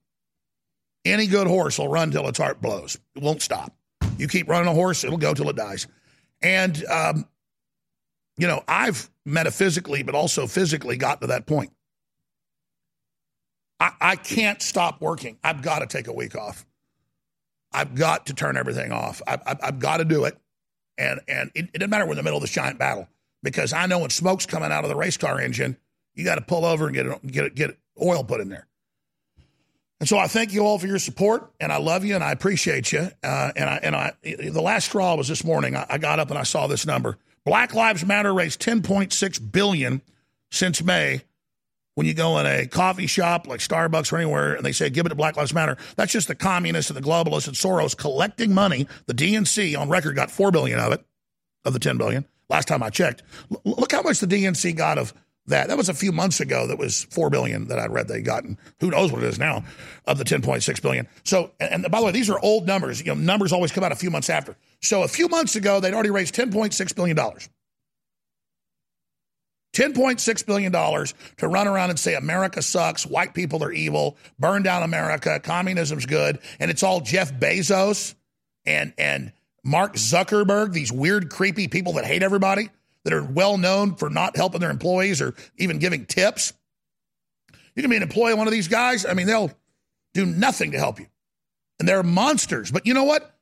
Any 1.05 1.27
good 1.27 1.47
horse 1.47 1.79
will 1.79 1.87
run 1.87 2.11
till 2.11 2.27
its 2.27 2.37
heart 2.37 2.61
blows. 2.61 2.99
It 3.15 3.23
won't 3.23 3.41
stop. 3.41 3.73
You 4.19 4.27
keep 4.27 4.49
running 4.49 4.67
a 4.67 4.73
horse, 4.73 5.03
it'll 5.03 5.17
go 5.17 5.33
till 5.33 5.49
it 5.49 5.55
dies. 5.55 5.87
And, 6.41 6.85
um, 6.85 7.25
you 8.37 8.47
know, 8.47 8.63
I've 8.67 9.09
metaphysically, 9.25 10.03
but 10.03 10.13
also 10.13 10.45
physically 10.45 10.97
got 10.97 11.21
to 11.21 11.27
that 11.27 11.45
point. 11.45 11.71
I, 13.79 13.91
I 14.01 14.15
can't 14.17 14.61
stop 14.61 15.01
working. 15.01 15.37
I've 15.43 15.61
got 15.61 15.79
to 15.79 15.87
take 15.87 16.07
a 16.07 16.13
week 16.13 16.35
off. 16.35 16.65
I've 17.71 17.95
got 17.95 18.25
to 18.25 18.33
turn 18.33 18.57
everything 18.57 18.91
off. 18.91 19.21
I've, 19.25 19.41
I've, 19.45 19.59
I've 19.63 19.79
got 19.79 19.97
to 19.97 20.05
do 20.05 20.25
it. 20.25 20.37
And, 20.97 21.21
and 21.29 21.49
it, 21.55 21.69
it 21.73 21.77
doesn't 21.77 21.89
matter 21.89 22.05
we're 22.05 22.11
in 22.11 22.17
the 22.17 22.23
middle 22.23 22.37
of 22.37 22.43
this 22.43 22.51
giant 22.51 22.77
battle 22.77 23.07
because 23.41 23.71
I 23.71 23.85
know 23.85 23.99
when 23.99 24.09
smoke's 24.09 24.45
coming 24.45 24.71
out 24.71 24.83
of 24.83 24.89
the 24.89 24.97
race 24.97 25.15
car 25.15 25.39
engine, 25.39 25.77
you 26.13 26.25
got 26.25 26.35
to 26.35 26.41
pull 26.41 26.65
over 26.65 26.87
and 26.87 26.95
get 26.95 27.05
it, 27.05 27.27
get 27.27 27.45
it, 27.45 27.55
get 27.55 27.77
oil 28.01 28.23
put 28.23 28.41
in 28.41 28.49
there. 28.49 28.67
And 29.99 30.07
so 30.07 30.17
I 30.17 30.27
thank 30.27 30.53
you 30.53 30.61
all 30.61 30.79
for 30.79 30.87
your 30.87 30.99
support, 30.99 31.51
and 31.59 31.73
I 31.73 31.77
love 31.77 32.05
you, 32.05 32.15
and 32.15 32.23
I 32.23 32.31
appreciate 32.31 32.91
you. 32.93 33.09
Uh, 33.21 33.51
and 33.55 33.69
I 33.69 33.79
and 33.83 33.95
I 33.95 34.13
the 34.23 34.61
last 34.61 34.85
straw 34.85 35.15
was 35.15 35.27
this 35.27 35.43
morning. 35.43 35.75
I, 35.75 35.85
I 35.89 35.97
got 35.97 36.19
up 36.19 36.29
and 36.29 36.39
I 36.39 36.43
saw 36.43 36.67
this 36.67 36.85
number. 36.85 37.17
Black 37.45 37.73
Lives 37.73 38.05
Matter 38.05 38.33
raised 38.33 38.61
10.6 38.61 39.51
billion 39.51 40.01
since 40.51 40.83
May. 40.83 41.21
When 41.95 42.07
you 42.07 42.13
go 42.13 42.37
in 42.37 42.45
a 42.45 42.65
coffee 42.65 43.07
shop 43.07 43.45
like 43.45 43.59
Starbucks 43.59 44.13
or 44.13 44.17
anywhere, 44.17 44.53
and 44.53 44.65
they 44.65 44.71
say 44.71 44.89
give 44.89 45.05
it 45.05 45.09
to 45.09 45.15
Black 45.15 45.35
Lives 45.35 45.53
Matter, 45.53 45.75
that's 45.97 46.13
just 46.13 46.29
the 46.29 46.35
communists 46.35 46.89
and 46.89 46.95
the 46.95 47.05
globalists 47.05 47.47
and 47.47 47.57
Soros 47.57 47.97
collecting 47.97 48.53
money. 48.53 48.87
The 49.07 49.13
DNC 49.13 49.77
on 49.77 49.89
record 49.89 50.15
got 50.15 50.31
four 50.31 50.49
billion 50.49 50.79
of 50.79 50.93
it, 50.93 51.03
of 51.65 51.73
the 51.73 51.79
10 51.79 51.97
billion. 51.97 52.25
Last 52.49 52.69
time 52.69 52.83
I 52.83 52.89
checked, 52.89 53.23
L- 53.51 53.61
look 53.65 53.91
how 53.91 54.01
much 54.01 54.19
the 54.19 54.27
DNC 54.27 54.77
got 54.77 54.97
of 54.97 55.13
that. 55.49 55.67
That 55.67 55.77
was 55.77 55.89
a 55.89 55.93
few 55.93 56.11
months 56.11 56.39
ago. 56.39 56.67
That 56.67 56.77
was 56.77 57.03
four 57.05 57.29
billion 57.29 57.67
that 57.67 57.79
I 57.79 57.87
read 57.87 58.07
they'd 58.07 58.25
gotten. 58.25 58.57
Who 58.79 58.89
knows 58.89 59.11
what 59.11 59.23
it 59.23 59.27
is 59.27 59.39
now 59.39 59.63
of 60.05 60.17
the 60.17 60.23
10.6 60.23 60.81
billion. 60.81 61.07
So, 61.23 61.51
and, 61.59 61.85
by 61.91 61.99
the 61.99 62.05
way, 62.05 62.11
these 62.11 62.29
are 62.29 62.39
old 62.39 62.65
numbers. 62.65 62.99
You 62.99 63.07
know, 63.07 63.15
numbers 63.15 63.53
always 63.53 63.71
come 63.71 63.83
out 63.83 63.91
a 63.91 63.95
few 63.95 64.09
months 64.09 64.29
after. 64.29 64.55
So 64.81 65.03
a 65.03 65.07
few 65.07 65.27
months 65.27 65.55
ago, 65.55 65.79
they'd 65.79 65.93
already 65.93 66.09
raised 66.09 66.33
10.6 66.35 66.95
billion 66.95 67.15
dollars. 67.15 67.49
$10.6 69.73 70.45
billion 70.47 70.71
to 70.71 71.47
run 71.47 71.67
around 71.67 71.91
and 71.91 71.99
say 71.99 72.15
America 72.15 72.61
sucks, 72.61 73.05
white 73.05 73.35
people 73.35 73.63
are 73.63 73.71
evil, 73.71 74.17
burn 74.39 74.63
down 74.63 74.81
America, 74.81 75.39
communism's 75.43 76.07
good, 76.07 76.39
and 76.59 76.71
it's 76.71 76.81
all 76.81 77.01
Jeff 77.01 77.31
Bezos 77.31 78.15
and, 78.65 78.93
and 78.97 79.31
Mark 79.63 79.93
Zuckerberg, 79.93 80.73
these 80.73 80.91
weird, 80.91 81.29
creepy 81.29 81.67
people 81.67 81.93
that 81.93 82.05
hate 82.05 82.23
everybody, 82.23 82.69
that 83.03 83.13
are 83.13 83.23
well 83.23 83.57
known 83.57 83.95
for 83.95 84.09
not 84.09 84.35
helping 84.35 84.61
their 84.61 84.71
employees 84.71 85.21
or 85.21 85.33
even 85.57 85.79
giving 85.79 86.05
tips. 86.05 86.53
You 87.75 87.81
can 87.81 87.89
be 87.89 87.97
an 87.97 88.03
employee 88.03 88.33
of 88.33 88.37
one 88.37 88.47
of 88.47 88.53
these 88.53 88.67
guys, 88.67 89.05
I 89.05 89.13
mean, 89.13 89.27
they'll 89.27 89.51
do 90.13 90.25
nothing 90.25 90.71
to 90.71 90.77
help 90.77 90.99
you. 90.99 91.07
And 91.79 91.87
they're 91.87 92.03
monsters. 92.03 92.71
But 92.71 92.85
you 92.85 92.93
know 92.93 93.05
what? 93.05 93.35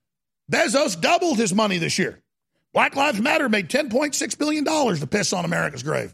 Bezos 0.52 1.00
doubled 1.00 1.38
his 1.38 1.54
money 1.54 1.78
this 1.78 1.98
year. 1.98 2.22
Black 2.74 2.96
Lives 2.96 3.20
Matter 3.20 3.50
made 3.50 3.70
$10.6 3.70 4.38
billion 4.38 4.64
to 4.64 5.08
piss 5.08 5.34
on 5.34 5.46
America's 5.46 5.84
grave. 5.84 6.14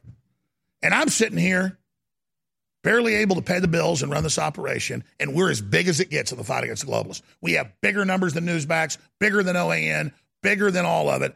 And 0.82 0.94
I'm 0.94 1.10
sitting 1.10 1.38
here 1.38 1.78
barely 2.84 3.16
able 3.16 3.38
to 3.38 3.42
pay 3.42 3.60
the 3.60 3.68
bills 3.68 4.04
and 4.04 4.12
run 4.12 4.24
this 4.24 4.38
operation, 4.38 5.04
and 5.20 5.34
we're 5.34 5.50
as 5.50 5.62
big 5.62 5.88
as 5.88 6.00
it 6.00 6.10
gets 6.10 6.32
in 6.32 6.38
the 6.38 6.44
fight 6.44 6.64
against 6.64 6.86
the 6.86 6.92
globalists. 6.92 7.22
We 7.42 7.54
have 7.54 7.72
bigger 7.82 8.06
numbers 8.06 8.34
than 8.34 8.46
Newsmax, 8.46 8.98
bigger 9.20 9.42
than 9.42 9.56
OAN, 9.56 10.12
bigger 10.42 10.70
than 10.70 10.86
all 10.86 11.10
of 11.10 11.22
it. 11.22 11.36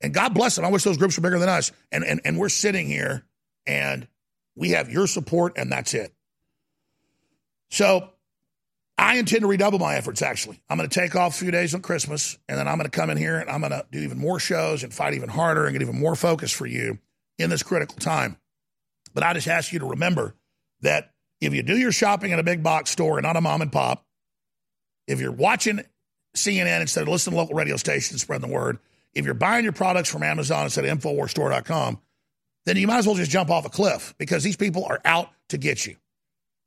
And 0.00 0.12
God 0.12 0.34
bless 0.34 0.56
them. 0.56 0.64
I 0.64 0.70
wish 0.70 0.84
those 0.84 0.98
groups 0.98 1.16
were 1.16 1.22
bigger 1.22 1.38
than 1.38 1.48
us. 1.48 1.72
And, 1.90 2.04
and, 2.04 2.20
and 2.24 2.38
we're 2.38 2.48
sitting 2.48 2.86
here 2.86 3.24
and 3.66 4.06
we 4.54 4.70
have 4.70 4.90
your 4.90 5.06
support, 5.06 5.54
and 5.56 5.70
that's 5.70 5.92
it. 5.94 6.12
So 7.70 8.10
I 8.98 9.18
intend 9.18 9.42
to 9.42 9.46
redouble 9.46 9.78
my 9.78 9.96
efforts, 9.96 10.22
actually. 10.22 10.62
I'm 10.68 10.78
going 10.78 10.88
to 10.88 11.00
take 11.00 11.14
off 11.14 11.34
a 11.34 11.38
few 11.38 11.50
days 11.50 11.74
on 11.74 11.82
Christmas, 11.82 12.38
and 12.48 12.58
then 12.58 12.66
I'm 12.66 12.78
going 12.78 12.90
to 12.90 12.96
come 12.96 13.10
in 13.10 13.18
here 13.18 13.38
and 13.38 13.50
I'm 13.50 13.60
going 13.60 13.72
to 13.72 13.84
do 13.90 14.00
even 14.00 14.18
more 14.18 14.38
shows 14.38 14.82
and 14.82 14.92
fight 14.92 15.14
even 15.14 15.28
harder 15.28 15.66
and 15.66 15.74
get 15.74 15.82
even 15.82 15.98
more 15.98 16.16
focus 16.16 16.50
for 16.52 16.66
you 16.66 16.98
in 17.38 17.50
this 17.50 17.62
critical 17.62 17.96
time. 17.98 18.38
But 19.12 19.22
I 19.22 19.34
just 19.34 19.48
ask 19.48 19.72
you 19.72 19.80
to 19.80 19.86
remember 19.86 20.34
that 20.80 21.12
if 21.40 21.52
you 21.52 21.62
do 21.62 21.76
your 21.76 21.92
shopping 21.92 22.30
in 22.32 22.38
a 22.38 22.42
big 22.42 22.62
box 22.62 22.90
store 22.90 23.18
and 23.18 23.24
not 23.24 23.36
a 23.36 23.40
mom 23.40 23.60
and 23.60 23.70
pop, 23.70 24.06
if 25.06 25.20
you're 25.20 25.32
watching 25.32 25.84
CNN 26.34 26.80
instead 26.80 27.02
of 27.02 27.08
listening 27.08 27.32
to 27.32 27.40
local 27.40 27.54
radio 27.54 27.76
stations, 27.76 28.22
spread 28.22 28.40
the 28.40 28.48
word, 28.48 28.78
if 29.16 29.24
you're 29.24 29.34
buying 29.34 29.64
your 29.64 29.72
products 29.72 30.10
from 30.10 30.22
Amazon 30.22 30.64
instead 30.64 30.84
of 30.84 30.98
InfoWarsStore.com, 30.98 31.98
then 32.66 32.76
you 32.76 32.86
might 32.86 32.98
as 32.98 33.06
well 33.06 33.16
just 33.16 33.30
jump 33.30 33.50
off 33.50 33.64
a 33.64 33.70
cliff 33.70 34.14
because 34.18 34.44
these 34.44 34.56
people 34.56 34.84
are 34.84 35.00
out 35.06 35.30
to 35.48 35.56
get 35.56 35.86
you. 35.86 35.96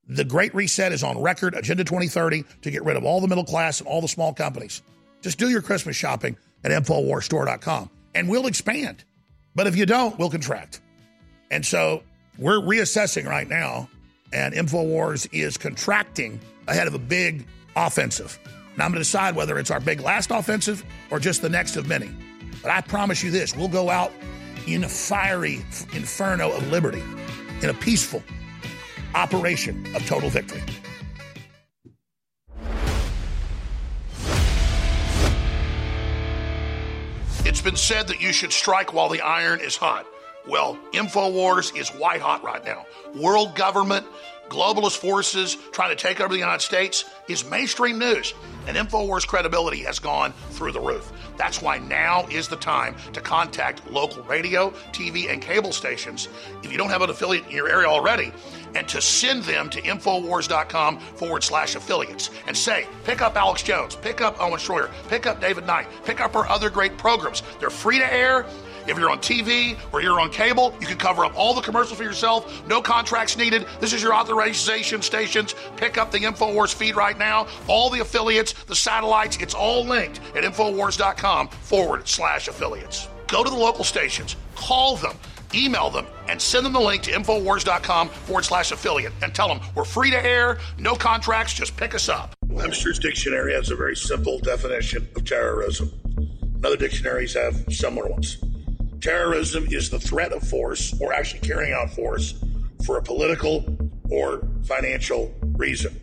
The 0.08 0.24
Great 0.24 0.56
Reset 0.56 0.91
is 0.91 1.04
on 1.04 1.22
record, 1.22 1.54
Agenda 1.54 1.84
2030, 1.84 2.43
to 2.64 2.72
get 2.72 2.84
rid 2.84 2.97
of 2.97 3.06
all 3.06 3.22
the 3.22 3.28
middle 3.28 3.43
class 3.43 3.80
and 3.80 3.88
all 3.88 4.02
the 4.02 4.08
small 4.08 4.34
companies. 4.34 4.82
Just 5.22 5.38
do 5.38 5.50
your 5.50 5.62
Christmas 5.62 5.95
shopping 5.95 6.36
at 6.64 6.72
InfoWarsStore.com 6.72 7.91
and 8.16 8.28
we'll 8.28 8.47
expand. 8.47 9.04
But 9.54 9.68
if 9.68 9.76
you 9.76 9.86
don't, 9.86 10.18
we'll 10.18 10.32
contract. 10.32 10.82
And 11.52 11.64
so 11.64 12.02
we're 12.39 12.60
reassessing 12.60 13.26
right 13.26 13.47
now, 13.47 13.89
and 14.34 14.56
InfoWars 14.56 15.28
is 15.32 15.58
contracting 15.58 16.39
ahead 16.68 16.88
of 16.88 16.95
a 16.95 17.00
big 17.00 17.45
offensive. 17.76 18.39
Now 18.76 18.86
I'm 18.86 18.91
going 18.91 18.93
to 18.93 19.00
decide 19.02 19.36
whether 19.36 19.60
it's 19.60 19.70
our 19.70 19.80
big 19.80 20.00
last 20.00 20.32
offensive 20.32 20.84
or 21.12 21.20
just 21.20 21.43
the 21.43 21.50
next 21.50 21.76
of 21.76 21.88
many. 21.88 22.10
But 22.62 22.72
I 22.72 22.82
promise 22.82 23.24
you 23.24 23.32
this 23.32 23.55
we'll 23.55 23.68
go 23.68 23.89
out 23.89 24.12
in 24.68 24.84
a 24.84 24.89
fiery 24.89 25.55
inferno 25.93 26.51
of 26.51 26.68
liberty, 26.70 27.03
in 27.62 27.70
a 27.70 27.74
peaceful 27.74 28.24
operation 29.16 29.86
of 29.95 30.05
total 30.05 30.30
victory. 30.30 30.62
It's 37.45 37.62
been 37.62 37.76
said 37.76 38.07
that 38.07 38.22
you 38.22 38.32
should 38.32 38.53
strike 38.53 38.93
while 38.93 39.10
the 39.10 39.22
iron 39.22 39.60
is 39.60 39.76
hot. 39.76 40.05
Well, 40.47 40.78
InfoWars 40.93 41.76
is 41.78 41.89
white 41.89 42.22
hot 42.22 42.43
right 42.43 42.64
now. 42.64 42.86
World 43.16 43.55
government, 43.55 44.05
globalist 44.49 44.97
forces 44.97 45.57
trying 45.72 45.89
to 45.89 45.95
take 45.95 46.22
over 46.22 46.34
the 46.34 46.39
United 46.39 46.62
States 46.62 47.05
is 47.28 47.43
mainstream 47.49 47.99
news, 47.99 48.34
and 48.68 48.78
InfoWars 48.78 49.28
credibility 49.28 49.84
has 49.84 49.99
gone 49.99 50.32
through 50.51 50.72
the 50.72 50.80
roof. 50.80 51.12
That's 51.40 51.62
why 51.62 51.78
now 51.78 52.28
is 52.28 52.50
the 52.50 52.58
time 52.58 52.98
to 53.14 53.22
contact 53.22 53.90
local 53.90 54.22
radio, 54.24 54.72
TV, 54.92 55.32
and 55.32 55.42
cable 55.42 55.72
stations 55.72 56.28
if 56.64 56.72
you 56.72 56.78
don't 56.78 56.90
have 56.90 57.02
an 57.02 57.10
affiliate 57.10 57.46
in 57.46 57.52
your 57.52 57.70
area 57.70 57.88
already, 57.88 58.34
and 58.76 58.86
to 58.90 59.02
send 59.02 59.44
them 59.44 59.70
to 59.70 59.82
Infowars.com 59.82 61.00
forward 61.00 61.44
slash 61.44 61.76
affiliates 61.76 62.30
and 62.46 62.56
say, 62.56 62.86
pick 63.06 63.22
up 63.22 63.38
Alex 63.38 63.64
Jones, 63.64 63.96
pick 63.96 64.20
up 64.20 64.36
Owen 64.42 64.60
Schroyer, 64.60 64.92
pick 65.08 65.26
up 65.26 65.40
David 65.40 65.66
Knight, 65.66 65.88
pick 66.04 66.20
up 66.20 66.36
our 66.36 66.48
other 66.50 66.70
great 66.70 66.98
programs. 66.98 67.42
They're 67.62 67.70
free 67.70 68.00
to 68.00 68.14
air. 68.14 68.46
If 68.88 68.98
you're 68.98 69.10
on 69.10 69.20
TV 69.20 69.78
or 69.92 70.02
you're 70.02 70.20
on 70.20 70.30
cable, 70.32 70.74
you 70.80 70.88
can 70.88 70.98
cover 70.98 71.26
up 71.26 71.38
all 71.38 71.54
the 71.54 71.62
commercials 71.62 71.98
for 71.98 72.04
yourself. 72.04 72.68
No 72.68 72.82
contracts 72.82 73.38
needed. 73.38 73.66
This 73.80 73.94
is 73.94 74.02
your 74.02 74.14
authorization 74.14 75.02
stations. 75.02 75.56
Pick 75.78 75.98
up 75.98 76.12
the 76.12 76.20
InfoWars 76.20 76.74
feed 76.74 76.96
right 76.96 77.18
now. 77.18 77.48
All 77.68 77.90
the 77.90 78.00
affiliates, 78.00 78.54
the 78.54 78.76
satellites, 78.76 79.38
it's 79.38 79.54
all 79.54 79.84
linked 79.86 80.20
at 80.36 80.44
Infowars.com 80.44 81.48
forward 81.50 82.08
slash 82.08 82.48
affiliates. 82.48 83.08
Go 83.28 83.44
to 83.44 83.50
the 83.50 83.56
local 83.56 83.84
stations, 83.84 84.36
call 84.56 84.96
them, 84.96 85.16
email 85.54 85.90
them, 85.90 86.08
and 86.28 86.42
send 86.42 86.66
them 86.66 86.74
the 86.74 86.80
link 86.80 87.04
to 87.04 87.12
Infowars.com 87.12 88.10
forward 88.10 88.44
slash 88.44 88.72
affiliate 88.72 89.14
and 89.22 89.34
tell 89.34 89.48
them 89.48 89.60
we're 89.76 89.86
free 89.86 90.10
to 90.10 90.26
air, 90.26 90.58
no 90.78 90.96
contracts, 90.96 91.54
just 91.54 91.78
pick 91.78 91.94
us 91.94 92.10
up. 92.10 92.36
Webster's 92.48 93.00
Dictionary 93.00 93.54
has 93.54 93.70
a 93.70 93.76
very 93.76 93.96
simple 93.96 94.40
definition 94.40 95.08
of 95.16 95.26
terrorism. 95.26 95.92
Other 96.64 96.76
dictionaries 96.76 97.36
have 97.36 97.64
similar 97.70 98.10
ones. 98.10 98.38
Terrorism 99.02 99.66
is 99.70 99.89
the 99.89 100.00
threat 100.00 100.34
of 100.34 100.43
force 100.43 100.93
or 101.00 101.14
actually 101.14 101.39
carrying 101.41 101.74
out 101.74 101.89
force 101.91 102.34
for 102.86 102.97
a 102.97 103.02
political 103.02 103.66
or 104.10 104.41
financial 104.64 105.34
reason. 105.58 105.95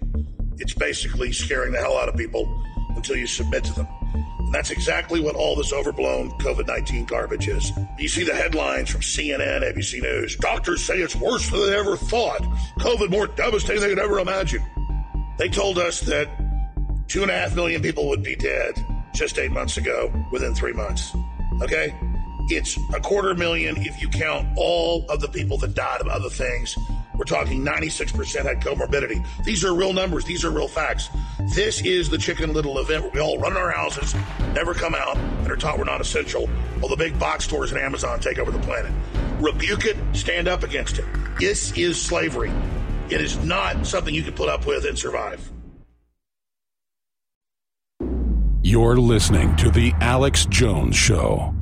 It's 0.58 0.74
basically 0.74 1.32
scaring 1.32 1.72
the 1.72 1.78
hell 1.78 1.98
out 1.98 2.08
of 2.08 2.16
people 2.16 2.62
until 2.94 3.16
you 3.16 3.26
submit 3.26 3.64
to 3.64 3.72
them. 3.74 3.88
And 4.14 4.54
that's 4.54 4.70
exactly 4.70 5.20
what 5.20 5.34
all 5.34 5.56
this 5.56 5.72
overblown 5.72 6.30
COVID 6.38 6.66
19 6.66 7.04
garbage 7.04 7.48
is. 7.48 7.70
You 7.98 8.08
see 8.08 8.24
the 8.24 8.34
headlines 8.34 8.90
from 8.90 9.00
CNN, 9.00 9.62
ABC 9.62 10.00
News. 10.00 10.36
Doctors 10.36 10.82
say 10.82 10.98
it's 10.98 11.16
worse 11.16 11.50
than 11.50 11.60
they 11.60 11.76
ever 11.76 11.96
thought. 11.96 12.42
COVID 12.78 13.10
more 13.10 13.26
devastating 13.26 13.80
than 13.80 13.90
they 13.90 13.94
could 13.96 14.04
ever 14.04 14.20
imagine. 14.20 14.64
They 15.36 15.48
told 15.48 15.78
us 15.78 16.00
that 16.02 16.28
two 17.08 17.22
and 17.22 17.30
a 17.30 17.34
half 17.34 17.54
million 17.54 17.82
people 17.82 18.08
would 18.08 18.22
be 18.22 18.36
dead 18.36 18.74
just 19.14 19.38
eight 19.38 19.50
months 19.50 19.76
ago 19.76 20.12
within 20.30 20.54
three 20.54 20.72
months. 20.72 21.14
Okay? 21.62 21.94
It's 22.48 22.78
a 22.94 23.00
quarter 23.00 23.34
million 23.34 23.76
if 23.78 24.00
you 24.00 24.08
count 24.08 24.46
all 24.56 25.04
of 25.08 25.20
the 25.20 25.28
people 25.28 25.58
that 25.58 25.74
died 25.74 26.00
of 26.00 26.06
other 26.06 26.30
things. 26.30 26.76
We're 27.16 27.24
talking 27.24 27.64
96% 27.64 28.42
had 28.42 28.60
comorbidity. 28.60 29.26
These 29.44 29.64
are 29.64 29.74
real 29.74 29.92
numbers. 29.92 30.24
These 30.24 30.44
are 30.44 30.50
real 30.50 30.68
facts. 30.68 31.08
This 31.54 31.80
is 31.82 32.08
the 32.08 32.18
Chicken 32.18 32.52
Little 32.52 32.78
event 32.78 33.02
where 33.02 33.10
we 33.12 33.20
all 33.20 33.38
run 33.38 33.52
in 33.52 33.58
our 33.58 33.72
houses, 33.72 34.14
never 34.52 34.74
come 34.74 34.94
out, 34.94 35.16
and 35.16 35.50
are 35.50 35.56
taught 35.56 35.78
we're 35.78 35.84
not 35.84 36.00
essential, 36.00 36.46
while 36.78 36.88
the 36.88 36.96
big 36.96 37.18
box 37.18 37.44
stores 37.44 37.72
and 37.72 37.80
Amazon 37.80 38.20
take 38.20 38.38
over 38.38 38.50
the 38.50 38.60
planet. 38.60 38.92
Rebuke 39.40 39.86
it, 39.86 39.96
stand 40.12 40.46
up 40.46 40.62
against 40.62 40.98
it. 40.98 41.06
This 41.40 41.72
is 41.72 42.00
slavery. 42.00 42.52
It 43.08 43.20
is 43.20 43.42
not 43.44 43.86
something 43.86 44.14
you 44.14 44.22
can 44.22 44.34
put 44.34 44.48
up 44.48 44.66
with 44.66 44.84
and 44.84 44.96
survive. 44.98 45.50
You're 48.62 48.96
listening 48.96 49.56
to 49.56 49.70
The 49.70 49.92
Alex 50.00 50.44
Jones 50.46 50.96
Show. 50.96 51.55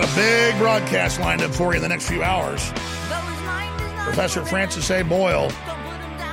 Got 0.00 0.12
a 0.12 0.14
big 0.14 0.56
broadcast 0.58 1.18
lined 1.18 1.42
up 1.42 1.52
for 1.52 1.72
you 1.72 1.76
in 1.76 1.82
the 1.82 1.88
next 1.88 2.08
few 2.08 2.22
hours. 2.22 2.70
Professor 4.04 4.44
Francis 4.44 4.88
A. 4.92 5.02
Boyle 5.02 5.50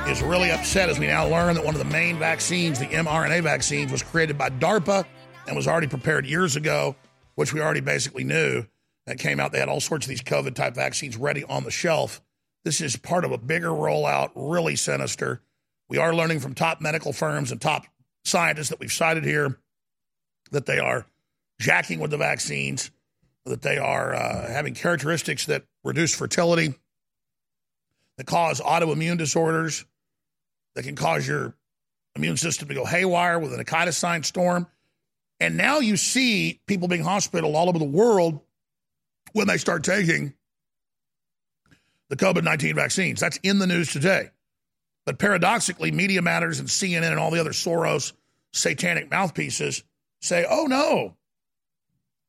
is 0.06 0.22
really 0.22 0.52
upset 0.52 0.88
as 0.88 1.00
we 1.00 1.08
now 1.08 1.26
learn 1.26 1.56
that 1.56 1.64
one 1.64 1.74
of 1.74 1.80
the 1.80 1.92
main 1.92 2.16
vaccines, 2.16 2.78
the 2.78 2.86
mRNA 2.86 3.42
vaccines, 3.42 3.90
was 3.90 4.04
created 4.04 4.38
by 4.38 4.50
DARPA 4.50 5.04
and 5.48 5.56
was 5.56 5.66
already 5.66 5.88
prepared 5.88 6.26
years 6.26 6.54
ago, 6.54 6.94
which 7.34 7.52
we 7.52 7.60
already 7.60 7.80
basically 7.80 8.22
knew. 8.22 8.64
That 9.06 9.18
came 9.18 9.40
out. 9.40 9.50
They 9.50 9.58
had 9.58 9.68
all 9.68 9.80
sorts 9.80 10.06
of 10.06 10.10
these 10.10 10.22
COVID 10.22 10.54
type 10.54 10.76
vaccines 10.76 11.16
ready 11.16 11.42
on 11.42 11.64
the 11.64 11.70
shelf. 11.72 12.20
This 12.64 12.80
is 12.80 12.94
part 12.94 13.24
of 13.24 13.32
a 13.32 13.38
bigger 13.38 13.70
rollout, 13.70 14.30
really 14.36 14.76
sinister. 14.76 15.42
We 15.88 15.98
are 15.98 16.14
learning 16.14 16.38
from 16.38 16.54
top 16.54 16.80
medical 16.80 17.12
firms 17.12 17.50
and 17.50 17.60
top 17.60 17.86
scientists 18.24 18.68
that 18.68 18.78
we've 18.78 18.92
cited 18.92 19.24
here 19.24 19.58
that 20.52 20.66
they 20.66 20.78
are 20.78 21.06
jacking 21.60 21.98
with 21.98 22.10
the 22.12 22.16
vaccines, 22.16 22.90
that 23.46 23.62
they 23.62 23.78
are 23.78 24.14
uh, 24.14 24.48
having 24.48 24.74
characteristics 24.74 25.46
that 25.46 25.64
reduce 25.84 26.14
fertility, 26.14 26.74
that 28.18 28.26
cause 28.26 28.60
autoimmune 28.60 29.18
disorders, 29.18 29.84
that 30.74 30.82
can 30.82 30.96
cause 30.96 31.26
your 31.26 31.54
immune 32.14 32.36
system 32.36 32.68
to 32.68 32.74
go 32.74 32.84
haywire 32.84 33.38
with 33.38 33.52
an 33.52 33.64
cytokine 33.64 34.24
storm. 34.24 34.66
And 35.38 35.56
now 35.56 35.78
you 35.78 35.96
see 35.96 36.60
people 36.66 36.88
being 36.88 37.04
hospitalized 37.04 37.54
all 37.54 37.68
over 37.68 37.78
the 37.78 37.84
world 37.84 38.40
when 39.32 39.46
they 39.46 39.58
start 39.58 39.84
taking 39.84 40.34
the 42.08 42.16
COVID 42.16 42.42
19 42.42 42.74
vaccines. 42.74 43.20
That's 43.20 43.38
in 43.38 43.58
the 43.58 43.66
news 43.66 43.92
today. 43.92 44.30
But 45.04 45.18
paradoxically, 45.18 45.92
Media 45.92 46.22
Matters 46.22 46.58
and 46.58 46.68
CNN 46.68 47.10
and 47.10 47.18
all 47.18 47.30
the 47.30 47.40
other 47.40 47.50
Soros 47.50 48.12
satanic 48.52 49.10
mouthpieces 49.10 49.84
say, 50.20 50.46
oh 50.48 50.66
no, 50.66 51.15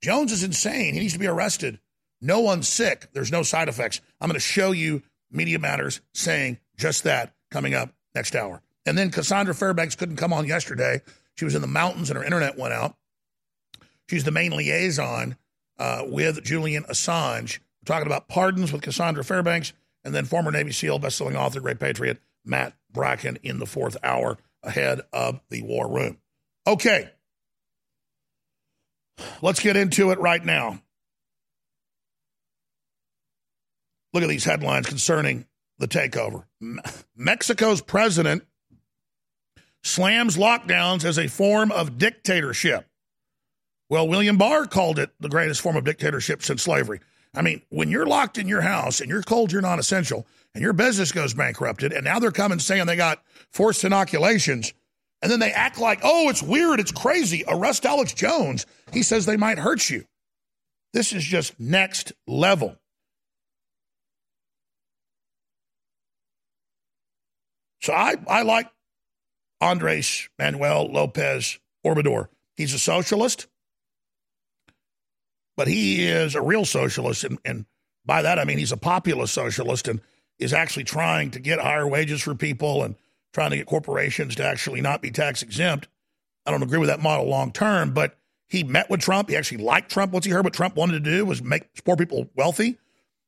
Jones 0.02 0.32
is 0.32 0.44
insane. 0.44 0.94
He 0.94 1.00
needs 1.00 1.14
to 1.14 1.20
be 1.20 1.28
arrested. 1.28 1.80
No 2.22 2.40
one's 2.40 2.68
sick. 2.68 3.10
There's 3.14 3.32
no 3.32 3.44
side 3.44 3.70
effects. 3.70 4.02
I'm 4.20 4.28
going 4.28 4.36
to 4.36 4.40
show 4.40 4.72
you 4.72 5.04
Media 5.32 5.60
Matters 5.60 6.02
saying 6.14 6.60
just 6.78 7.04
that 7.04 7.34
coming 7.52 7.74
up 7.74 7.94
next 8.16 8.36
hour. 8.36 8.62
And 8.86 8.98
then 8.98 9.12
Cassandra 9.12 9.54
Fairbanks 9.54 9.96
couldn't 9.96 10.16
come 10.16 10.34
on 10.34 10.48
yesterday. 10.48 11.02
She 11.36 11.46
was 11.46 11.56
in 11.56 11.62
the 11.62 11.68
mountains 11.68 12.10
and 12.10 12.18
her 12.18 12.24
internet 12.24 12.58
went 12.58 12.74
out. 12.74 12.96
She's 14.10 14.24
the 14.24 14.32
main 14.32 14.52
liaison 14.52 15.36
uh, 15.78 16.04
with 16.06 16.44
Julian 16.44 16.84
Assange. 16.84 17.60
We're 17.82 17.94
talking 17.94 18.08
about 18.08 18.28
pardons 18.28 18.72
with 18.72 18.82
Cassandra 18.82 19.24
Fairbanks 19.24 19.74
and 20.04 20.16
then 20.16 20.26
former 20.26 20.52
Navy 20.52 20.72
SEAL, 20.72 21.00
bestselling 21.00 21.36
author, 21.36 21.60
great 21.60 21.80
patriot, 21.80 22.20
Matt 22.46 22.74
Bracken 22.92 23.38
in 23.44 23.60
the 23.60 23.66
fourth 23.66 23.98
hour 24.04 24.38
ahead 24.64 25.02
of 25.12 25.42
the 25.50 25.62
war 25.62 25.88
room. 25.88 26.18
Okay. 26.66 27.12
Let's 29.42 29.60
get 29.60 29.76
into 29.76 30.12
it 30.12 30.20
right 30.20 30.44
now. 30.44 30.82
Look 34.14 34.24
at 34.24 34.30
these 34.30 34.46
headlines 34.46 34.88
concerning 34.88 35.46
the 35.78 35.88
takeover. 35.88 36.46
Mexico's 37.16 37.82
president 37.82 38.44
slams 39.84 40.38
lockdowns 40.38 41.06
as 41.06 41.20
a 41.20 41.28
form 41.28 41.72
of 41.72 41.98
dictatorship. 41.98 42.88
Well, 43.90 44.08
William 44.08 44.38
Barr 44.38 44.66
called 44.66 45.00
it 45.00 45.12
the 45.20 45.30
greatest 45.30 45.62
form 45.62 45.78
of 45.78 45.84
dictatorship 45.84 46.44
since 46.44 46.64
slavery. 46.64 47.00
I 47.34 47.42
mean, 47.42 47.62
when 47.70 47.90
you're 47.90 48.06
locked 48.06 48.38
in 48.38 48.48
your 48.48 48.62
house 48.62 49.00
and 49.00 49.10
you're 49.10 49.22
told 49.22 49.52
you're 49.52 49.62
non 49.62 49.80
essential 49.80 50.26
and 50.54 50.64
your 50.64 50.74
business 50.74 51.12
goes 51.12 51.34
bankrupted, 51.34 51.94
and 51.94 52.04
now 52.04 52.20
they're 52.20 52.32
coming 52.32 52.60
saying 52.60 52.86
they 52.86 52.96
got 52.96 53.24
forced 53.52 53.84
inoculations, 53.84 54.74
and 55.22 55.32
then 55.32 55.40
they 55.40 55.52
act 55.52 55.80
like, 55.80 56.00
oh, 56.04 56.30
it's 56.30 56.44
weird, 56.44 56.80
it's 56.80 56.92
crazy, 56.92 57.44
arrest 57.48 57.86
Alex 57.86 58.14
Jones. 58.14 58.66
He 58.92 59.04
says 59.04 59.26
they 59.26 59.38
might 59.38 59.58
hurt 59.58 59.90
you. 59.90 60.06
This 60.94 61.14
is 61.14 61.24
just 61.24 61.60
next 61.60 62.14
level. 62.28 62.78
So 67.82 67.94
I, 67.94 68.16
I 68.28 68.42
like 68.44 68.70
Andres 69.62 70.30
Manuel 70.38 70.92
Lopez 70.92 71.60
Obrador. 71.86 72.28
He's 72.56 72.74
a 72.74 72.80
socialist, 72.80 73.48
but 75.56 75.68
he 75.68 76.08
is 76.08 76.36
a 76.36 76.42
real 76.42 76.66
socialist. 76.66 77.24
And, 77.24 77.40
and 77.46 77.66
by 78.06 78.24
that, 78.24 78.40
I 78.40 78.46
mean 78.46 78.58
he's 78.58 78.72
a 78.72 78.78
populist 78.78 79.34
socialist 79.34 79.88
and 79.88 80.02
is 80.40 80.54
actually 80.54 80.84
trying 80.84 81.32
to 81.32 81.40
get 81.40 81.60
higher 81.60 81.88
wages 81.88 82.22
for 82.22 82.36
people 82.36 82.84
and 82.84 82.96
trying 83.38 83.52
to 83.52 83.58
get 83.58 83.68
corporations 83.68 84.36
to 84.36 84.44
actually 84.44 84.82
not 84.82 85.00
be 85.00 85.12
tax 85.12 85.44
exempt. 85.44 85.88
I 86.48 86.50
don't 86.50 86.64
agree 86.64 86.80
with 86.80 86.90
that 86.90 87.04
model 87.04 87.28
long 87.28 87.52
term, 87.52 87.94
but 87.94 88.18
he 88.48 88.64
met 88.64 88.90
with 88.90 89.00
Trump. 89.00 89.30
He 89.30 89.36
actually 89.36 89.64
liked 89.64 89.92
Trump. 89.92 90.12
What's 90.12 90.26
he 90.26 90.32
heard 90.32 90.44
what 90.44 90.56
Trump 90.56 90.76
wanted 90.76 91.04
to 91.04 91.12
do 91.12 91.24
was 91.24 91.44
make 91.44 91.84
poor 91.86 91.96
people 91.96 92.32
wealthy. 92.36 92.80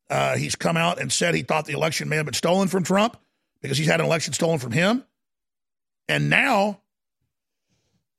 Uh, 0.09 0.35
he's 0.35 0.55
come 0.55 0.77
out 0.77 0.99
and 0.99 1.13
said 1.13 1.35
he 1.35 1.43
thought 1.43 1.65
the 1.65 1.73
election 1.73 2.09
may 2.09 2.15
have 2.15 2.25
been 2.25 2.33
stolen 2.33 2.67
from 2.67 2.81
Trump 2.81 3.17
because 3.61 3.77
he's 3.77 3.85
had 3.85 3.99
an 3.99 4.07
election 4.07 4.33
stolen 4.33 4.57
from 4.57 4.71
him. 4.71 5.03
And 6.07 6.27
now 6.27 6.81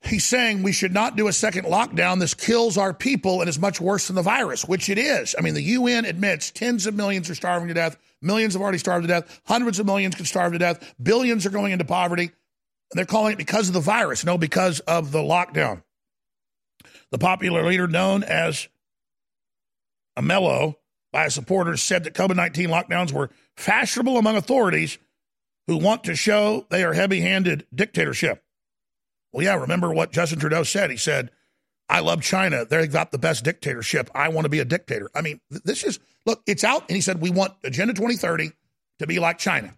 he's 0.02 0.24
saying 0.24 0.62
we 0.62 0.72
should 0.72 0.92
not 0.92 1.16
do 1.16 1.28
a 1.28 1.32
second 1.32 1.64
lockdown. 1.64 2.18
This 2.20 2.34
kills 2.34 2.78
our 2.78 2.94
people 2.94 3.40
and 3.40 3.48
is 3.48 3.58
much 3.58 3.80
worse 3.80 4.06
than 4.06 4.16
the 4.16 4.22
virus, 4.22 4.64
which 4.66 4.88
it 4.88 4.98
is. 4.98 5.34
I 5.38 5.42
mean, 5.42 5.54
the 5.54 5.62
UN 5.62 6.04
admits 6.04 6.50
tens 6.50 6.86
of 6.86 6.94
millions 6.94 7.28
are 7.30 7.34
starving 7.34 7.68
to 7.68 7.74
death. 7.74 7.96
Millions 8.22 8.54
have 8.54 8.62
already 8.62 8.78
starved 8.78 9.04
to 9.04 9.08
death. 9.08 9.40
Hundreds 9.46 9.78
of 9.78 9.86
millions 9.86 10.14
could 10.14 10.26
starve 10.26 10.52
to 10.52 10.58
death. 10.58 10.94
Billions 11.02 11.46
are 11.46 11.50
going 11.50 11.72
into 11.72 11.84
poverty. 11.84 12.30
They're 12.92 13.06
calling 13.06 13.32
it 13.32 13.38
because 13.38 13.68
of 13.68 13.74
the 13.74 13.80
virus, 13.80 14.24
no, 14.24 14.36
because 14.36 14.80
of 14.80 15.12
the 15.12 15.20
lockdown. 15.20 15.82
The 17.12 17.18
popular 17.18 17.64
leader 17.64 17.86
known 17.86 18.24
as 18.24 18.68
AMLO 20.18 20.76
by 21.12 21.24
his 21.24 21.34
supporters 21.34 21.82
said 21.82 22.04
that 22.04 22.14
COVID 22.14 22.36
19 22.36 22.68
lockdowns 22.68 23.12
were 23.12 23.30
fashionable 23.56 24.16
among 24.16 24.36
authorities 24.36 24.98
who 25.66 25.76
want 25.76 26.04
to 26.04 26.14
show 26.14 26.66
they 26.70 26.82
are 26.84 26.92
heavy 26.92 27.20
handed 27.20 27.66
dictatorship. 27.74 28.42
Well, 29.32 29.44
yeah, 29.44 29.54
remember 29.54 29.92
what 29.92 30.12
Justin 30.12 30.38
Trudeau 30.38 30.62
said? 30.62 30.90
He 30.90 30.96
said, 30.96 31.30
I 31.88 32.00
love 32.00 32.22
China. 32.22 32.64
They've 32.64 32.90
got 32.90 33.10
the 33.10 33.18
best 33.18 33.44
dictatorship. 33.44 34.10
I 34.14 34.28
want 34.28 34.44
to 34.44 34.48
be 34.48 34.60
a 34.60 34.64
dictator. 34.64 35.10
I 35.14 35.22
mean, 35.22 35.40
this 35.50 35.82
is, 35.84 35.98
look, 36.24 36.42
it's 36.46 36.64
out. 36.64 36.82
And 36.88 36.94
he 36.96 37.00
said, 37.00 37.20
we 37.20 37.30
want 37.30 37.54
Agenda 37.64 37.94
2030 37.94 38.52
to 39.00 39.06
be 39.06 39.18
like 39.18 39.38
China. 39.38 39.74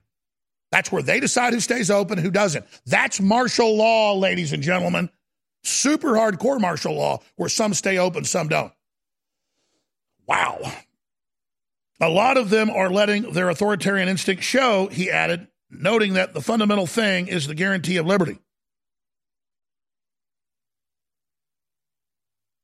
That's 0.71 0.91
where 0.91 1.03
they 1.03 1.21
decide 1.21 1.53
who 1.53 1.61
stays 1.61 1.91
open 1.91 2.19
who 2.19 2.31
doesn't. 2.31 2.65
That's 2.87 3.21
martial 3.21 3.77
law, 3.77 4.15
ladies 4.15 4.53
and 4.53 4.63
gentlemen. 4.63 5.11
Super 5.65 6.13
hardcore 6.13 6.61
martial 6.61 6.95
law 6.95 7.21
where 7.37 7.49
some 7.49 7.75
stay 7.75 7.99
open, 7.99 8.25
some 8.25 8.49
don't. 8.49 8.73
Wow. 10.27 10.61
A 12.01 12.09
lot 12.09 12.37
of 12.37 12.51
them 12.51 12.69
are 12.71 12.91
letting 12.91 13.33
their 13.33 13.49
authoritarian 13.49 14.09
instinct 14.09 14.43
show, 14.43 14.89
he 14.89 15.11
added, 15.11 15.47
noting 15.71 16.15
that 16.15 16.35
the 16.35 16.41
fundamental 16.41 16.87
thing 16.87 17.29
is 17.29 17.47
the 17.47 17.55
guarantee 17.55 17.97
of 17.99 18.07
liberty. 18.07 18.39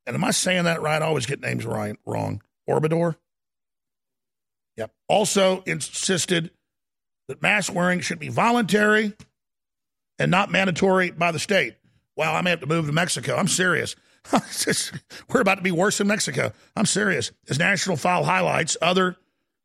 And 0.09 0.15
am 0.15 0.25
I 0.25 0.31
saying 0.31 0.65
that 0.65 0.81
right? 0.81 1.03
I 1.03 1.05
always 1.05 1.27
get 1.27 1.43
names 1.43 1.67
right, 1.67 1.95
wrong. 2.07 2.41
Orbador? 2.67 3.17
Yep. 4.79 4.91
Also 5.07 5.61
insisted 5.67 6.51
that 7.29 7.43
mask 7.43 7.75
wearing 7.75 8.01
should 8.01 8.19
be 8.19 8.31
voluntary 8.31 9.13
and 10.19 10.31
not 10.31 10.51
mandatory 10.51 11.11
by 11.11 11.31
the 11.31 11.39
state. 11.39 11.75
Well, 12.17 12.35
I 12.35 12.41
may 12.41 12.49
have 12.49 12.61
to 12.61 12.67
move 12.67 12.87
to 12.87 12.93
Mexico. 12.93 13.37
I'm 13.37 13.49
serious. 13.49 13.97
We're 15.29 15.43
about 15.43 15.57
to 15.57 15.63
be 15.63 15.73
worse 15.73 15.99
than 15.99 16.07
Mexico. 16.07 16.53
I'm 16.75 16.87
serious. 16.87 17.31
As 17.51 17.59
National 17.59 17.99
File 17.99 18.25
highlights, 18.25 18.79
other 18.81 19.17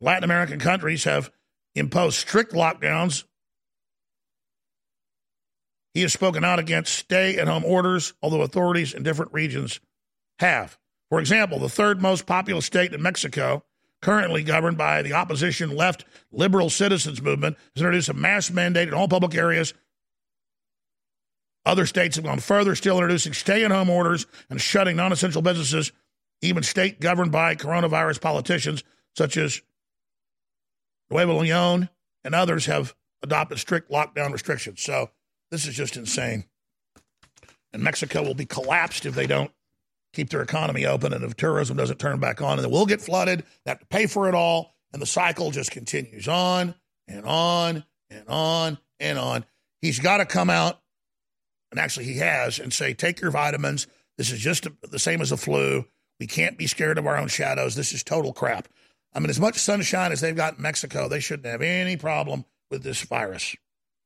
Latin 0.01 0.25
American 0.25 0.59
countries 0.59 1.05
have 1.05 1.31
imposed 1.73 2.17
strict 2.17 2.51
lockdowns. 2.51 3.23
He 5.93 6.01
has 6.01 6.11
spoken 6.11 6.43
out 6.43 6.59
against 6.59 6.93
stay 6.93 7.37
at 7.37 7.47
home 7.47 7.63
orders, 7.63 8.13
although 8.21 8.41
authorities 8.41 8.93
in 8.93 9.03
different 9.03 9.31
regions 9.31 9.79
have. 10.43 10.77
For 11.09 11.19
example, 11.19 11.59
the 11.59 11.69
third 11.69 12.01
most 12.01 12.25
populous 12.25 12.65
state 12.65 12.93
in 12.93 13.01
Mexico, 13.01 13.63
currently 14.01 14.43
governed 14.43 14.77
by 14.77 15.01
the 15.01 15.13
opposition 15.13 15.75
left 15.75 16.05
liberal 16.31 16.69
citizens 16.69 17.21
movement, 17.21 17.57
has 17.75 17.81
introduced 17.81 18.09
a 18.09 18.13
mask 18.13 18.53
mandate 18.53 18.87
in 18.87 18.93
all 18.93 19.07
public 19.07 19.35
areas. 19.35 19.73
Other 21.65 21.85
states 21.85 22.17
have 22.17 22.25
gone 22.25 22.39
further, 22.39 22.75
still 22.75 22.97
introducing 22.97 23.33
stay 23.33 23.63
at 23.63 23.71
home 23.71 23.89
orders 23.89 24.25
and 24.49 24.59
shutting 24.59 24.97
non 24.97 25.13
essential 25.13 25.41
businesses, 25.41 25.91
even 26.41 26.61
state 26.61 26.99
governed 26.99 27.31
by 27.31 27.55
coronavirus 27.55 28.19
politicians 28.19 28.83
such 29.15 29.37
as 29.37 29.61
Nuevo 31.09 31.39
Leon, 31.39 31.89
and 32.23 32.35
others 32.35 32.65
have 32.65 32.95
adopted 33.21 33.59
strict 33.59 33.91
lockdown 33.91 34.33
restrictions. 34.33 34.81
So 34.81 35.11
this 35.51 35.67
is 35.67 35.75
just 35.75 35.95
insane. 35.95 36.45
And 37.71 37.83
Mexico 37.83 38.23
will 38.23 38.33
be 38.33 38.45
collapsed 38.45 39.05
if 39.05 39.15
they 39.15 39.27
don't 39.27 39.51
keep 40.13 40.29
their 40.29 40.41
economy 40.41 40.85
open 40.85 41.11
and 41.11 41.23
if 41.23 41.35
tourism 41.35 41.75
doesn't 41.75 41.99
turn 41.99 42.19
back 42.19 42.41
on. 42.41 42.53
And 42.53 42.63
then 42.63 42.71
we'll 42.71 42.85
get 42.85 43.01
flooded, 43.01 43.43
they 43.65 43.71
have 43.71 43.79
to 43.79 43.85
pay 43.87 44.05
for 44.05 44.29
it 44.29 44.35
all. 44.35 44.75
And 44.93 45.01
the 45.01 45.07
cycle 45.07 45.51
just 45.51 45.71
continues 45.71 46.27
on 46.27 46.75
and 47.07 47.25
on 47.25 47.83
and 48.09 48.27
on 48.27 48.77
and 48.99 49.17
on. 49.17 49.45
He's 49.81 49.99
got 49.99 50.17
to 50.17 50.25
come 50.25 50.49
out, 50.49 50.79
and 51.71 51.79
actually 51.79 52.05
he 52.05 52.19
has, 52.19 52.59
and 52.59 52.71
say, 52.71 52.93
take 52.93 53.19
your 53.19 53.31
vitamins. 53.31 53.87
This 54.17 54.31
is 54.31 54.39
just 54.39 54.67
the 54.83 54.99
same 54.99 55.19
as 55.19 55.31
the 55.31 55.37
flu. 55.37 55.85
We 56.19 56.27
can't 56.27 56.57
be 56.57 56.67
scared 56.67 56.99
of 56.99 57.07
our 57.07 57.17
own 57.17 57.27
shadows. 57.27 57.75
This 57.75 57.91
is 57.91 58.03
total 58.03 58.31
crap. 58.31 58.67
I 59.13 59.19
mean, 59.19 59.31
as 59.31 59.39
much 59.39 59.57
sunshine 59.57 60.11
as 60.11 60.21
they've 60.21 60.35
got 60.35 60.57
in 60.57 60.61
Mexico, 60.61 61.09
they 61.09 61.19
shouldn't 61.19 61.47
have 61.47 61.61
any 61.61 61.97
problem 61.97 62.45
with 62.69 62.83
this 62.83 63.01
virus. 63.01 63.55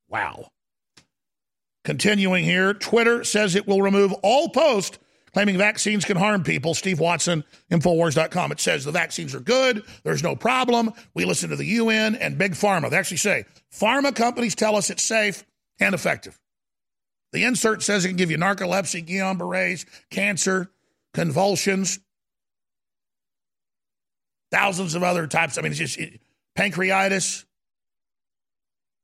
Wow. 0.07 0.51
Continuing 1.83 2.43
here, 2.43 2.73
Twitter 2.73 3.23
says 3.23 3.55
it 3.55 3.67
will 3.67 3.81
remove 3.81 4.13
all 4.23 4.49
posts 4.49 4.97
claiming 5.37 5.55
vaccines 5.55 6.03
can 6.03 6.17
harm 6.17 6.43
people. 6.43 6.73
Steve 6.73 6.99
Watson, 6.99 7.43
Infowars.com. 7.69 8.51
It 8.51 8.59
says 8.59 8.83
the 8.83 8.91
vaccines 8.91 9.35
are 9.35 9.39
good. 9.39 9.83
There's 10.01 10.23
no 10.23 10.35
problem. 10.35 10.91
We 11.13 11.25
listen 11.25 11.51
to 11.51 11.55
the 11.55 11.65
UN 11.65 12.15
and 12.15 12.39
Big 12.39 12.53
Pharma. 12.53 12.89
They 12.89 12.97
actually 12.97 13.17
say 13.17 13.45
pharma 13.71 14.15
companies 14.15 14.55
tell 14.55 14.75
us 14.75 14.89
it's 14.89 15.03
safe 15.03 15.43
and 15.79 15.93
effective. 15.93 16.39
The 17.33 17.43
insert 17.43 17.83
says 17.83 18.03
it 18.03 18.07
can 18.07 18.17
give 18.17 18.31
you 18.31 18.39
narcolepsy, 18.39 19.07
Guillain 19.07 19.37
Barre's, 19.37 19.85
cancer, 20.09 20.71
convulsions, 21.13 21.99
thousands 24.49 24.95
of 24.95 25.03
other 25.03 25.27
types. 25.27 25.59
I 25.59 25.61
mean, 25.61 25.71
it's 25.71 25.77
just 25.77 25.99
it, 25.99 26.19
pancreatitis. 26.57 27.45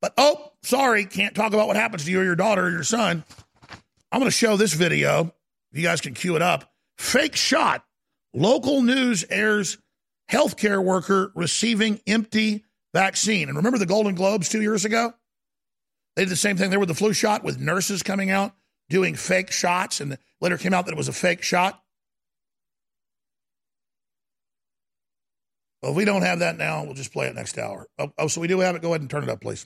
But 0.01 0.15
oh, 0.17 0.53
sorry, 0.63 1.05
can't 1.05 1.35
talk 1.35 1.53
about 1.53 1.67
what 1.67 1.75
happens 1.75 2.05
to 2.05 2.11
you 2.11 2.21
or 2.21 2.23
your 2.23 2.35
daughter 2.35 2.65
or 2.65 2.71
your 2.71 2.81
son. 2.81 3.23
I'm 4.11 4.19
going 4.19 4.31
to 4.31 4.35
show 4.35 4.57
this 4.57 4.73
video. 4.73 5.31
You 5.73 5.83
guys 5.83 6.01
can 6.01 6.13
cue 6.13 6.35
it 6.35 6.41
up. 6.41 6.71
Fake 6.97 7.35
shot. 7.35 7.83
Local 8.33 8.81
news 8.81 9.25
airs 9.29 9.77
healthcare 10.31 10.83
worker 10.83 11.31
receiving 11.35 11.99
empty 12.07 12.63
vaccine. 12.93 13.49
And 13.49 13.57
remember 13.57 13.77
the 13.77 13.85
Golden 13.85 14.15
Globes 14.15 14.49
two 14.49 14.61
years 14.61 14.85
ago? 14.85 15.13
They 16.15 16.23
did 16.23 16.31
the 16.31 16.35
same 16.35 16.57
thing 16.57 16.69
there 16.69 16.79
with 16.79 16.89
the 16.89 16.95
flu 16.95 17.13
shot 17.13 17.43
with 17.43 17.59
nurses 17.59 18.03
coming 18.03 18.29
out 18.29 18.53
doing 18.89 19.15
fake 19.15 19.51
shots, 19.51 20.01
and 20.01 20.17
later 20.39 20.57
came 20.57 20.73
out 20.73 20.85
that 20.85 20.91
it 20.91 20.97
was 20.97 21.07
a 21.07 21.13
fake 21.13 21.41
shot. 21.41 21.81
Well, 25.81 25.91
if 25.91 25.97
we 25.97 26.05
don't 26.05 26.21
have 26.21 26.39
that 26.39 26.57
now, 26.57 26.83
we'll 26.83 26.93
just 26.93 27.11
play 27.11 27.27
it 27.27 27.35
next 27.35 27.57
hour. 27.57 27.87
Oh, 27.97 28.11
oh 28.17 28.27
so 28.27 28.39
we 28.39 28.47
do 28.47 28.59
have 28.59 28.75
it. 28.75 28.81
Go 28.81 28.89
ahead 28.89 29.01
and 29.01 29.09
turn 29.09 29.23
it 29.23 29.29
up, 29.29 29.41
please. 29.41 29.65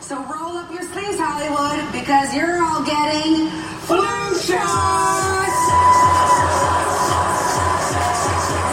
So 0.00 0.16
roll 0.22 0.24
up 0.24 0.30
your 0.30 0.45
sleeves, 1.06 1.20
Hollywood, 1.20 1.92
because 1.92 2.34
you're 2.34 2.62
all 2.62 2.82
getting 2.82 3.48
flu 3.86 4.02
shots. 4.42 5.60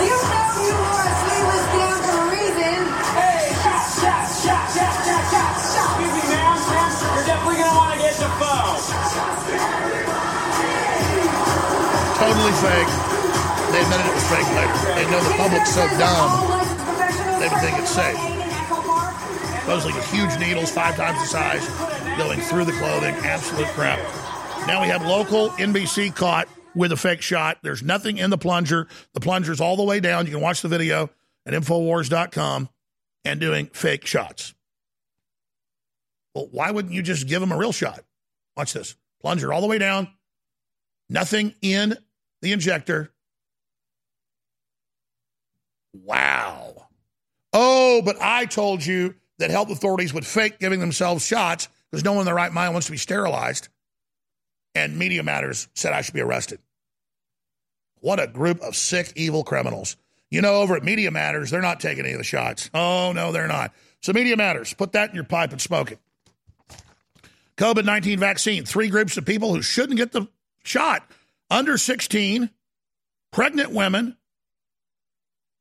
You 0.01 0.17
know 0.17 0.53
you 0.65 0.73
wore 0.73 1.03
a 1.03 1.13
sleeveless 1.21 1.65
gown 1.73 1.99
for 2.03 2.17
a 2.17 2.27
reason. 2.33 2.77
Hey, 3.13 3.53
shot, 3.61 3.85
shot, 4.01 4.25
shot, 4.41 4.65
shot, 4.73 4.93
shot, 5.05 5.23
shot, 5.29 5.53
shot. 5.73 5.89
Excuse 5.93 6.13
me, 6.13 6.23
ma'am, 6.33 6.57
ma'am, 6.73 6.91
you're 7.13 7.27
definitely 7.29 7.57
gonna 7.61 7.77
want 7.77 7.91
to 7.93 7.99
get 8.01 8.15
the 8.17 8.29
phone. 8.41 8.81
Totally 12.17 12.55
fake. 12.63 12.91
They 13.73 13.81
admitted 13.81 14.05
it 14.05 14.13
was 14.13 14.27
fake 14.29 14.49
later. 14.53 14.77
They 14.95 15.05
know 15.09 15.21
the 15.21 15.33
public's 15.37 15.73
so 15.73 15.85
dumb, 15.97 16.29
they 17.39 17.47
would 17.49 17.61
think 17.61 17.77
it's 17.79 17.89
safe. 17.89 18.42
Supposedly 19.63 19.93
with 19.93 20.11
huge 20.11 20.37
needles, 20.41 20.69
five 20.69 20.97
times 20.97 21.17
the 21.19 21.25
size, 21.25 21.65
going 22.17 22.41
through 22.41 22.65
the 22.65 22.73
clothing. 22.73 23.15
Absolute 23.15 23.67
crap. 23.67 23.97
Now 24.67 24.81
we 24.81 24.87
have 24.87 25.05
local 25.05 25.51
NBC 25.51 26.13
caught 26.13 26.49
with 26.75 26.91
a 26.91 26.97
fake 26.97 27.21
shot. 27.21 27.59
There's 27.63 27.81
nothing 27.81 28.17
in 28.17 28.29
the 28.29 28.37
plunger. 28.37 28.89
The 29.13 29.21
plunger's 29.21 29.61
all 29.61 29.77
the 29.77 29.83
way 29.83 30.01
down. 30.01 30.25
You 30.25 30.33
can 30.33 30.41
watch 30.41 30.61
the 30.61 30.67
video 30.67 31.09
at 31.45 31.53
Infowars.com 31.53 32.67
and 33.23 33.39
doing 33.39 33.67
fake 33.67 34.05
shots. 34.05 34.53
Well, 36.35 36.49
why 36.51 36.71
wouldn't 36.71 36.93
you 36.93 37.01
just 37.01 37.29
give 37.29 37.39
them 37.39 37.53
a 37.53 37.57
real 37.57 37.71
shot? 37.71 38.01
Watch 38.57 38.73
this. 38.73 38.97
Plunger 39.21 39.53
all 39.53 39.61
the 39.61 39.67
way 39.67 39.77
down. 39.77 40.09
Nothing 41.09 41.55
in 41.61 41.97
the 42.41 42.51
injector. 42.51 43.13
Wow. 45.93 46.87
Oh, 47.53 48.01
but 48.03 48.17
I 48.19 48.45
told 48.45 48.85
you 48.85 49.15
that 49.39 49.51
health 49.51 49.69
authorities 49.69 50.13
would 50.13 50.25
fake 50.25 50.59
giving 50.59 50.79
themselves 50.79 51.25
shots 51.25 51.67
because 51.89 52.03
no 52.03 52.13
one 52.13 52.21
in 52.21 52.25
their 52.25 52.35
right 52.35 52.51
mind 52.51 52.73
wants 52.73 52.87
to 52.87 52.91
be 52.91 52.97
sterilized. 52.97 53.69
And 54.75 54.97
Media 54.97 55.23
Matters 55.23 55.67
said 55.75 55.93
I 55.93 56.01
should 56.01 56.13
be 56.13 56.21
arrested. 56.21 56.59
What 57.99 58.21
a 58.21 58.27
group 58.27 58.61
of 58.61 58.75
sick, 58.75 59.13
evil 59.15 59.43
criminals. 59.43 59.95
You 60.29 60.41
know, 60.41 60.55
over 60.55 60.75
at 60.75 60.83
Media 60.83 61.11
Matters, 61.11 61.51
they're 61.51 61.61
not 61.61 61.79
taking 61.79 62.05
any 62.05 62.13
of 62.13 62.17
the 62.17 62.23
shots. 62.23 62.69
Oh, 62.73 63.11
no, 63.13 63.31
they're 63.31 63.47
not. 63.47 63.71
So, 64.01 64.13
Media 64.13 64.35
Matters, 64.35 64.73
put 64.73 64.93
that 64.93 65.09
in 65.09 65.15
your 65.15 65.23
pipe 65.23 65.51
and 65.51 65.61
smoke 65.61 65.91
it. 65.91 65.99
COVID 67.57 67.85
19 67.85 68.19
vaccine, 68.19 68.65
three 68.65 68.89
groups 68.89 69.15
of 69.15 69.25
people 69.25 69.53
who 69.53 69.61
shouldn't 69.61 69.97
get 69.97 70.11
the 70.11 70.27
shot 70.63 71.09
under 71.51 71.77
16, 71.77 72.49
pregnant 73.31 73.71
women, 73.71 74.17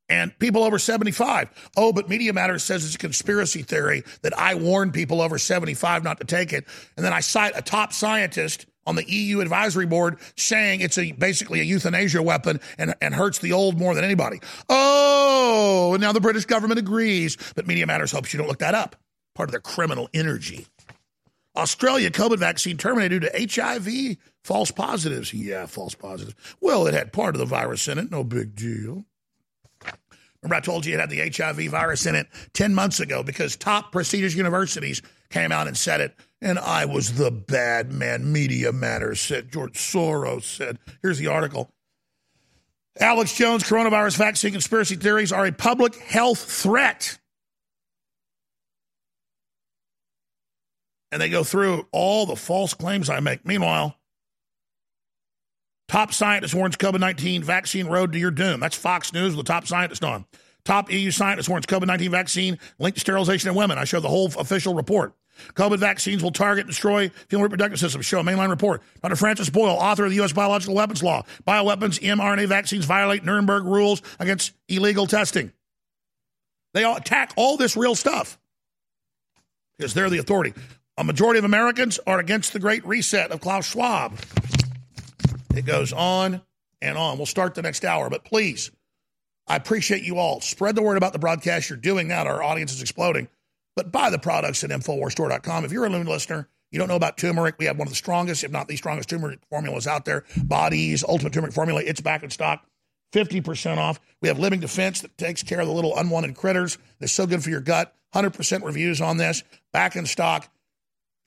and 0.09 0.37
people 0.39 0.63
over 0.63 0.77
75. 0.79 1.71
Oh, 1.77 1.93
but 1.93 2.09
Media 2.09 2.33
Matters 2.33 2.63
says 2.63 2.85
it's 2.85 2.95
a 2.95 2.99
conspiracy 2.99 3.61
theory 3.61 4.03
that 4.21 4.37
I 4.37 4.55
warned 4.55 4.93
people 4.93 5.21
over 5.21 5.37
75 5.37 6.03
not 6.03 6.19
to 6.19 6.25
take 6.25 6.53
it. 6.53 6.65
And 6.97 7.05
then 7.05 7.13
I 7.13 7.21
cite 7.21 7.53
a 7.55 7.61
top 7.61 7.93
scientist 7.93 8.65
on 8.85 8.95
the 8.95 9.09
EU 9.09 9.39
advisory 9.39 9.85
board 9.85 10.17
saying 10.35 10.81
it's 10.81 10.97
a 10.97 11.13
basically 11.13 11.61
a 11.61 11.63
euthanasia 11.63 12.21
weapon 12.21 12.59
and, 12.77 12.93
and 13.01 13.15
hurts 13.15 13.39
the 13.39 13.53
old 13.53 13.77
more 13.77 13.95
than 13.95 14.03
anybody. 14.03 14.39
Oh, 14.69 15.91
and 15.93 16.01
now 16.01 16.11
the 16.11 16.21
British 16.21 16.45
government 16.45 16.79
agrees, 16.79 17.37
but 17.55 17.67
Media 17.67 17.87
Matters 17.87 18.11
hopes 18.11 18.33
you 18.33 18.37
don't 18.37 18.47
look 18.47 18.59
that 18.59 18.75
up. 18.75 18.95
Part 19.35 19.49
of 19.49 19.51
their 19.51 19.61
criminal 19.61 20.09
energy. 20.13 20.67
Australia 21.55 22.09
COVID 22.09 22.39
vaccine 22.39 22.77
terminated 22.77 23.21
due 23.21 23.29
to 23.29 23.61
HIV 23.61 24.17
false 24.43 24.71
positives. 24.71 25.33
Yeah, 25.33 25.65
false 25.67 25.95
positives. 25.95 26.35
Well, 26.59 26.87
it 26.87 26.93
had 26.93 27.13
part 27.13 27.35
of 27.35 27.39
the 27.39 27.45
virus 27.45 27.87
in 27.87 27.99
it, 27.99 28.11
no 28.11 28.23
big 28.23 28.55
deal. 28.55 29.05
Remember, 30.43 30.55
I 30.55 30.59
told 30.59 30.85
you 30.85 30.93
it 30.93 30.99
had 30.99 31.09
the 31.09 31.29
HIV 31.29 31.71
virus 31.71 32.05
in 32.05 32.15
it 32.15 32.27
10 32.53 32.75
months 32.75 32.99
ago 32.99 33.23
because 33.23 33.55
top 33.55 33.91
prestigious 33.91 34.35
universities 34.35 35.01
came 35.29 35.51
out 35.51 35.67
and 35.67 35.77
said 35.77 36.01
it. 36.01 36.13
And 36.41 36.59
I 36.59 36.83
was 36.85 37.13
the 37.13 37.31
bad 37.31 37.93
man. 37.93 38.31
Media 38.31 38.73
Matters 38.73 39.21
said, 39.21 39.51
George 39.51 39.73
Soros 39.73 40.43
said. 40.43 40.79
Here's 41.01 41.17
the 41.17 41.27
article. 41.27 41.69
Alex 42.99 43.33
Jones 43.33 43.63
coronavirus 43.63 44.17
vaccine 44.17 44.51
conspiracy 44.51 44.95
theories 44.95 45.31
are 45.31 45.45
a 45.45 45.51
public 45.51 45.95
health 45.95 46.43
threat. 46.43 47.17
And 51.11 51.21
they 51.21 51.29
go 51.29 51.43
through 51.43 51.87
all 51.91 52.25
the 52.25 52.35
false 52.35 52.73
claims 52.73 53.09
I 53.09 53.19
make. 53.19 53.45
Meanwhile, 53.45 53.95
Top 55.87 56.13
scientist 56.13 56.55
warns 56.55 56.75
COVID 56.77 56.99
19 56.99 57.43
vaccine 57.43 57.87
road 57.87 58.13
to 58.13 58.19
your 58.19 58.31
doom. 58.31 58.59
That's 58.59 58.75
Fox 58.75 59.13
News 59.13 59.35
with 59.35 59.45
the 59.45 59.53
top 59.53 59.67
scientist 59.67 60.03
on. 60.03 60.25
Top 60.65 60.91
EU 60.91 61.11
scientist 61.11 61.49
warns 61.49 61.65
COVID 61.65 61.87
19 61.87 62.11
vaccine 62.11 62.57
linked 62.79 62.97
to 62.97 63.01
sterilization 63.01 63.49
in 63.49 63.55
women. 63.55 63.77
I 63.77 63.83
show 63.83 63.99
the 63.99 64.09
whole 64.09 64.27
official 64.37 64.73
report. 64.73 65.13
COVID 65.55 65.79
vaccines 65.79 66.23
will 66.23 66.31
target 66.31 66.65
and 66.65 66.69
destroy 66.69 67.09
female 67.27 67.43
reproductive 67.43 67.79
systems. 67.79 68.05
Show 68.05 68.19
a 68.19 68.23
mainline 68.23 68.49
report. 68.49 68.81
Dr. 69.01 69.15
Francis 69.15 69.49
Boyle, 69.49 69.75
author 69.75 70.05
of 70.05 70.11
the 70.11 70.17
U.S. 70.17 70.31
Biological 70.31 70.75
Weapons 70.75 71.03
Law. 71.03 71.23
Bioweapons 71.45 71.99
mRNA 71.99 72.47
vaccines 72.47 72.85
violate 72.85 73.25
Nuremberg 73.25 73.65
rules 73.65 74.01
against 74.19 74.53
illegal 74.69 75.07
testing. 75.07 75.51
They 76.73 76.83
all 76.83 76.97
attack 76.97 77.33
all 77.35 77.57
this 77.57 77.75
real 77.75 77.95
stuff 77.95 78.39
because 79.77 79.93
they're 79.93 80.09
the 80.09 80.19
authority. 80.19 80.53
A 80.97 81.03
majority 81.03 81.39
of 81.39 81.45
Americans 81.45 81.99
are 82.05 82.19
against 82.19 82.53
the 82.53 82.59
Great 82.59 82.85
Reset 82.85 83.31
of 83.31 83.41
Klaus 83.41 83.65
Schwab. 83.65 84.17
It 85.55 85.65
goes 85.65 85.93
on 85.93 86.41
and 86.81 86.97
on. 86.97 87.17
We'll 87.17 87.25
start 87.25 87.53
the 87.55 87.61
next 87.61 87.85
hour, 87.85 88.09
but 88.09 88.25
please, 88.25 88.71
I 89.47 89.55
appreciate 89.55 90.03
you 90.03 90.17
all. 90.17 90.41
Spread 90.41 90.75
the 90.75 90.81
word 90.81 90.97
about 90.97 91.13
the 91.13 91.19
broadcast. 91.19 91.69
You're 91.69 91.77
doing 91.77 92.07
that. 92.07 92.27
Our 92.27 92.41
audience 92.41 92.73
is 92.73 92.81
exploding. 92.81 93.27
But 93.75 93.91
buy 93.91 94.09
the 94.09 94.19
products 94.19 94.63
at 94.63 94.69
InfoWarsStore.com. 94.69 95.65
If 95.65 95.71
you're 95.71 95.85
a 95.85 95.89
new 95.89 96.03
listener, 96.03 96.47
you 96.71 96.79
don't 96.79 96.87
know 96.87 96.95
about 96.95 97.17
turmeric. 97.17 97.55
We 97.59 97.65
have 97.65 97.77
one 97.77 97.87
of 97.87 97.91
the 97.91 97.95
strongest, 97.95 98.43
if 98.43 98.51
not 98.51 98.67
the 98.67 98.75
strongest, 98.75 99.09
turmeric 99.09 99.39
formulas 99.49 99.85
out 99.85 100.05
there. 100.05 100.25
Bodies, 100.43 101.03
Ultimate 101.07 101.33
Turmeric 101.33 101.53
Formula. 101.53 101.81
It's 101.83 102.01
back 102.01 102.23
in 102.23 102.29
stock. 102.29 102.65
50% 103.13 103.77
off. 103.77 103.99
We 104.21 104.27
have 104.27 104.39
Living 104.39 104.59
Defense 104.59 105.01
that 105.01 105.15
takes 105.17 105.43
care 105.43 105.59
of 105.59 105.67
the 105.67 105.73
little 105.73 105.95
unwanted 105.95 106.35
critters. 106.35 106.79
It's 106.99 107.13
so 107.13 107.27
good 107.27 107.43
for 107.43 107.51
your 107.51 107.61
gut. 107.61 107.95
100% 108.15 108.63
reviews 108.63 109.01
on 109.01 109.17
this. 109.17 109.43
Back 109.71 109.95
in 109.95 110.07
stock. 110.07 110.49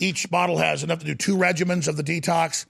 Each 0.01 0.29
bottle 0.29 0.59
has 0.59 0.83
enough 0.83 0.99
to 0.99 1.07
do 1.07 1.14
two 1.14 1.37
regimens 1.37 1.87
of 1.87 1.97
the 1.97 2.03
detox. 2.03 2.66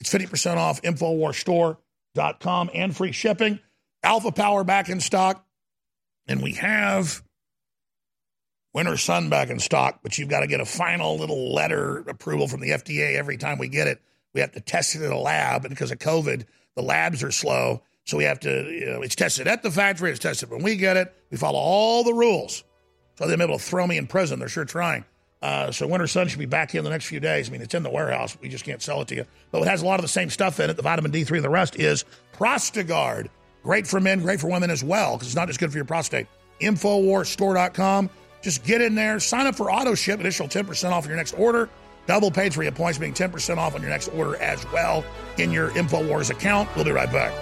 It's 0.00 0.12
50% 0.12 0.56
off 0.56 0.82
InfoWarsStore.com 0.82 2.70
and 2.74 2.96
free 2.96 3.12
shipping. 3.12 3.60
Alpha 4.02 4.32
Power 4.32 4.64
back 4.64 4.88
in 4.88 5.00
stock. 5.00 5.44
And 6.26 6.42
we 6.42 6.52
have 6.52 7.22
Winter 8.72 8.96
Sun 8.96 9.30
back 9.30 9.50
in 9.50 9.58
stock, 9.58 10.00
but 10.02 10.16
you've 10.16 10.28
got 10.28 10.40
to 10.40 10.46
get 10.46 10.60
a 10.60 10.64
final 10.64 11.18
little 11.18 11.52
letter 11.52 11.98
approval 12.08 12.46
from 12.46 12.60
the 12.60 12.70
FDA 12.70 13.16
every 13.16 13.36
time 13.36 13.58
we 13.58 13.68
get 13.68 13.88
it. 13.88 14.00
We 14.32 14.40
have 14.40 14.52
to 14.52 14.60
test 14.60 14.94
it 14.94 15.02
in 15.02 15.10
a 15.10 15.18
lab, 15.18 15.64
and 15.64 15.70
because 15.70 15.90
of 15.90 15.98
COVID, 15.98 16.44
the 16.76 16.82
labs 16.82 17.24
are 17.24 17.32
slow. 17.32 17.82
So 18.04 18.16
we 18.16 18.24
have 18.24 18.40
to, 18.40 18.70
you 18.70 18.86
know, 18.86 19.02
it's 19.02 19.16
tested 19.16 19.48
at 19.48 19.62
the 19.62 19.70
factory, 19.70 20.10
it's 20.10 20.20
tested 20.20 20.50
when 20.50 20.62
we 20.62 20.76
get 20.76 20.96
it. 20.96 21.12
We 21.30 21.36
follow 21.36 21.58
all 21.58 22.04
the 22.04 22.14
rules. 22.14 22.62
So 23.18 23.26
they're 23.26 23.40
able 23.40 23.58
to 23.58 23.62
throw 23.64 23.86
me 23.86 23.98
in 23.98 24.06
prison. 24.06 24.38
They're 24.38 24.48
sure 24.48 24.64
trying. 24.64 25.04
Uh, 25.42 25.72
so 25.72 25.86
Winter 25.86 26.06
Sun 26.06 26.28
should 26.28 26.38
be 26.38 26.46
back 26.46 26.74
in 26.74 26.84
the 26.84 26.90
next 26.90 27.06
few 27.06 27.20
days. 27.20 27.48
I 27.48 27.52
mean, 27.52 27.62
it's 27.62 27.74
in 27.74 27.82
the 27.82 27.90
warehouse. 27.90 28.36
We 28.40 28.48
just 28.48 28.64
can't 28.64 28.82
sell 28.82 29.00
it 29.00 29.08
to 29.08 29.14
you. 29.14 29.24
But 29.50 29.62
it 29.62 29.68
has 29.68 29.82
a 29.82 29.86
lot 29.86 29.98
of 29.98 30.02
the 30.02 30.08
same 30.08 30.28
stuff 30.28 30.60
in 30.60 30.68
it. 30.68 30.76
The 30.76 30.82
vitamin 30.82 31.12
D3 31.12 31.36
and 31.36 31.44
the 31.44 31.48
rest 31.50 31.76
is 31.76 32.04
Prostagard. 32.36 33.28
Great 33.62 33.86
for 33.86 34.00
men, 34.00 34.20
great 34.20 34.40
for 34.40 34.48
women 34.50 34.70
as 34.70 34.82
well, 34.82 35.14
because 35.16 35.28
it's 35.28 35.36
not 35.36 35.48
just 35.48 35.60
good 35.60 35.70
for 35.70 35.78
your 35.78 35.84
prostate. 35.84 36.26
Infowarsstore.com. 36.60 38.10
Just 38.42 38.64
get 38.64 38.80
in 38.80 38.94
there, 38.94 39.20
sign 39.20 39.46
up 39.46 39.54
for 39.54 39.70
auto 39.70 39.94
ship, 39.94 40.18
additional 40.20 40.48
10% 40.48 40.92
off 40.92 41.06
your 41.06 41.16
next 41.16 41.34
order. 41.34 41.68
Double 42.06 42.30
paid 42.30 42.54
for 42.54 42.62
your 42.62 42.72
points, 42.72 42.98
being 42.98 43.12
10% 43.12 43.58
off 43.58 43.74
on 43.74 43.82
your 43.82 43.90
next 43.90 44.08
order 44.08 44.36
as 44.36 44.64
well 44.72 45.04
in 45.36 45.52
your 45.52 45.70
InfoWars 45.70 46.30
account. 46.30 46.68
We'll 46.74 46.84
be 46.84 46.90
right 46.90 47.12
back. 47.12 47.32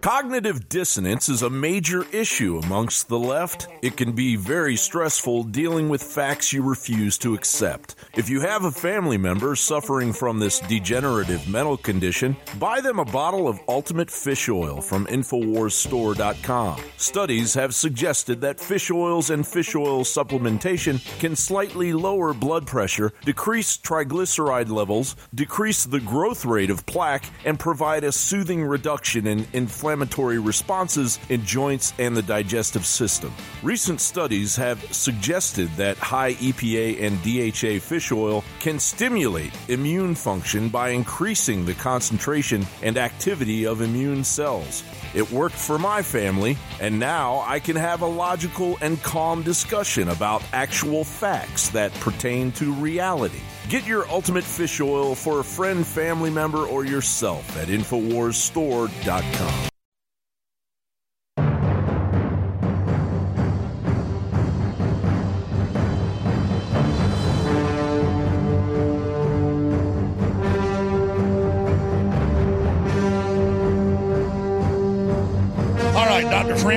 Cognitive 0.00 0.66
dissonance 0.70 1.28
is 1.28 1.42
a 1.42 1.50
major 1.50 2.06
issue 2.10 2.58
amongst 2.64 3.08
the 3.08 3.18
left. 3.18 3.68
It 3.82 3.98
can 3.98 4.12
be 4.12 4.34
very 4.34 4.74
stressful 4.74 5.42
dealing 5.44 5.90
with 5.90 6.02
facts 6.02 6.54
you 6.54 6.62
refuse 6.62 7.18
to 7.18 7.34
accept. 7.34 7.96
If 8.16 8.30
you 8.30 8.40
have 8.40 8.64
a 8.64 8.70
family 8.70 9.18
member 9.18 9.54
suffering 9.56 10.14
from 10.14 10.38
this 10.38 10.60
degenerative 10.60 11.46
mental 11.50 11.76
condition, 11.76 12.34
buy 12.58 12.80
them 12.80 12.98
a 12.98 13.04
bottle 13.04 13.46
of 13.46 13.60
Ultimate 13.68 14.10
Fish 14.10 14.48
Oil 14.48 14.80
from 14.80 15.04
InfoWarsStore.com. 15.06 16.80
Studies 16.96 17.52
have 17.52 17.74
suggested 17.74 18.40
that 18.40 18.58
fish 18.58 18.90
oils 18.90 19.28
and 19.28 19.46
fish 19.46 19.74
oil 19.74 20.02
supplementation 20.04 20.98
can 21.18 21.36
slightly 21.36 21.92
lower 21.92 22.32
blood 22.32 22.66
pressure, 22.66 23.12
decrease 23.26 23.76
triglyceride 23.76 24.70
levels, 24.70 25.14
decrease 25.34 25.84
the 25.84 26.00
growth 26.00 26.46
rate 26.46 26.70
of 26.70 26.86
plaque, 26.86 27.26
and 27.44 27.60
provide 27.60 28.02
a 28.02 28.12
soothing 28.12 28.64
reduction 28.64 29.26
in 29.26 29.46
inflammation 29.52 29.89
inflammatory 29.90 30.38
responses 30.38 31.18
in 31.30 31.44
joints 31.44 31.92
and 31.98 32.16
the 32.16 32.22
digestive 32.22 32.86
system. 32.86 33.32
Recent 33.64 34.00
studies 34.00 34.54
have 34.54 34.80
suggested 34.94 35.68
that 35.70 35.96
high 35.96 36.34
EPA 36.34 37.02
and 37.02 37.20
DHA 37.24 37.84
fish 37.84 38.12
oil 38.12 38.44
can 38.60 38.78
stimulate 38.78 39.50
immune 39.66 40.14
function 40.14 40.68
by 40.68 40.90
increasing 40.90 41.64
the 41.64 41.74
concentration 41.74 42.64
and 42.82 42.96
activity 42.96 43.66
of 43.66 43.80
immune 43.80 44.22
cells. 44.22 44.84
It 45.12 45.28
worked 45.32 45.56
for 45.56 45.76
my 45.76 46.02
family, 46.02 46.56
and 46.80 47.00
now 47.00 47.42
I 47.44 47.58
can 47.58 47.74
have 47.74 48.02
a 48.02 48.06
logical 48.06 48.78
and 48.80 49.02
calm 49.02 49.42
discussion 49.42 50.10
about 50.10 50.44
actual 50.52 51.02
facts 51.02 51.70
that 51.70 51.92
pertain 51.94 52.52
to 52.52 52.72
reality. 52.74 53.40
Get 53.68 53.88
your 53.88 54.08
ultimate 54.08 54.44
fish 54.44 54.80
oil 54.80 55.16
for 55.16 55.40
a 55.40 55.44
friend, 55.44 55.84
family 55.84 56.30
member, 56.30 56.58
or 56.58 56.84
yourself 56.84 57.56
at 57.56 57.66
InfoWarsStore.com. 57.66 59.70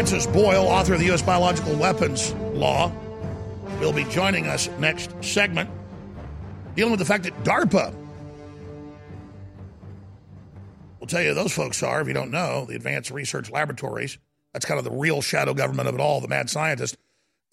Francis 0.04 0.28
Boyle, 0.28 0.68
author 0.68 0.95
of 0.95 0.99
the 0.99 1.06
U.S. 1.06 1.22
Biological 1.22 1.78
Weapons 1.78 2.34
Law, 2.51 2.91
will 3.80 3.93
be 3.93 4.04
joining 4.04 4.47
us 4.47 4.68
next 4.78 5.12
segment, 5.24 5.70
dealing 6.76 6.91
with 6.91 6.99
the 6.99 7.06
fact 7.06 7.24
that 7.24 7.43
DARPA, 7.45 7.95
We'll 10.99 11.08
tell 11.08 11.22
you 11.22 11.34
those 11.34 11.54
folks 11.54 11.82
are 11.82 12.01
if 12.01 12.08
you 12.10 12.14
don't 12.14 12.32
know, 12.32 12.66
the 12.66 12.76
Advanced 12.76 13.12
Research 13.12 13.49
Laboratories, 13.49 14.18
that's 14.51 14.66
kind 14.66 14.78
of 14.78 14.84
the 14.84 14.91
real 14.91 15.22
shadow 15.22 15.54
government 15.54 15.88
of 15.88 15.95
it 15.95 16.01
all, 16.01 16.20
the 16.20 16.28
mad 16.28 16.49
scientist, 16.49 16.97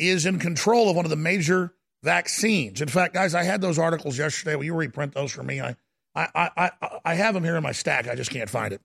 is 0.01 0.27
in 0.27 0.41
control 0.41 0.91
of 0.91 0.97
one 0.97 1.05
of 1.05 1.11
the 1.11 1.17
major 1.17 1.73
vaccines. 2.03 2.81
In 2.81 2.89
fact, 2.89 3.15
guys, 3.15 3.33
I 3.33 3.45
had 3.45 3.61
those 3.61 3.79
articles 3.79 4.19
yesterday. 4.19 4.57
Will 4.57 4.65
you 4.65 4.75
reprint 4.75 5.15
those 5.15 5.31
for 5.31 5.45
me? 5.45 5.61
I, 5.61 5.77
I, 6.17 6.51
I, 6.57 6.71
I 7.05 7.15
have 7.15 7.33
them 7.33 7.45
here 7.45 7.57
in 7.57 7.63
my 7.63 7.71
stack. 7.71 8.09
I 8.09 8.17
just 8.17 8.33
can't 8.33 8.51
find 8.51 8.73
it. 8.73 8.81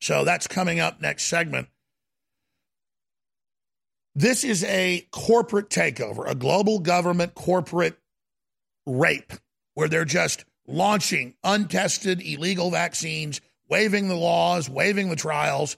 So 0.00 0.24
that's 0.24 0.46
coming 0.46 0.80
up 0.80 1.02
next 1.02 1.24
segment. 1.24 1.68
This 4.14 4.42
is 4.44 4.64
a 4.64 5.06
corporate 5.12 5.70
takeover, 5.70 6.28
a 6.28 6.34
global 6.34 6.80
government 6.80 7.34
corporate 7.34 7.98
rape, 8.86 9.32
where 9.74 9.88
they're 9.88 10.04
just 10.04 10.44
launching 10.66 11.34
untested 11.44 12.20
illegal 12.20 12.70
vaccines, 12.70 13.40
waiving 13.68 14.08
the 14.08 14.16
laws, 14.16 14.68
waiving 14.68 15.10
the 15.10 15.16
trials, 15.16 15.76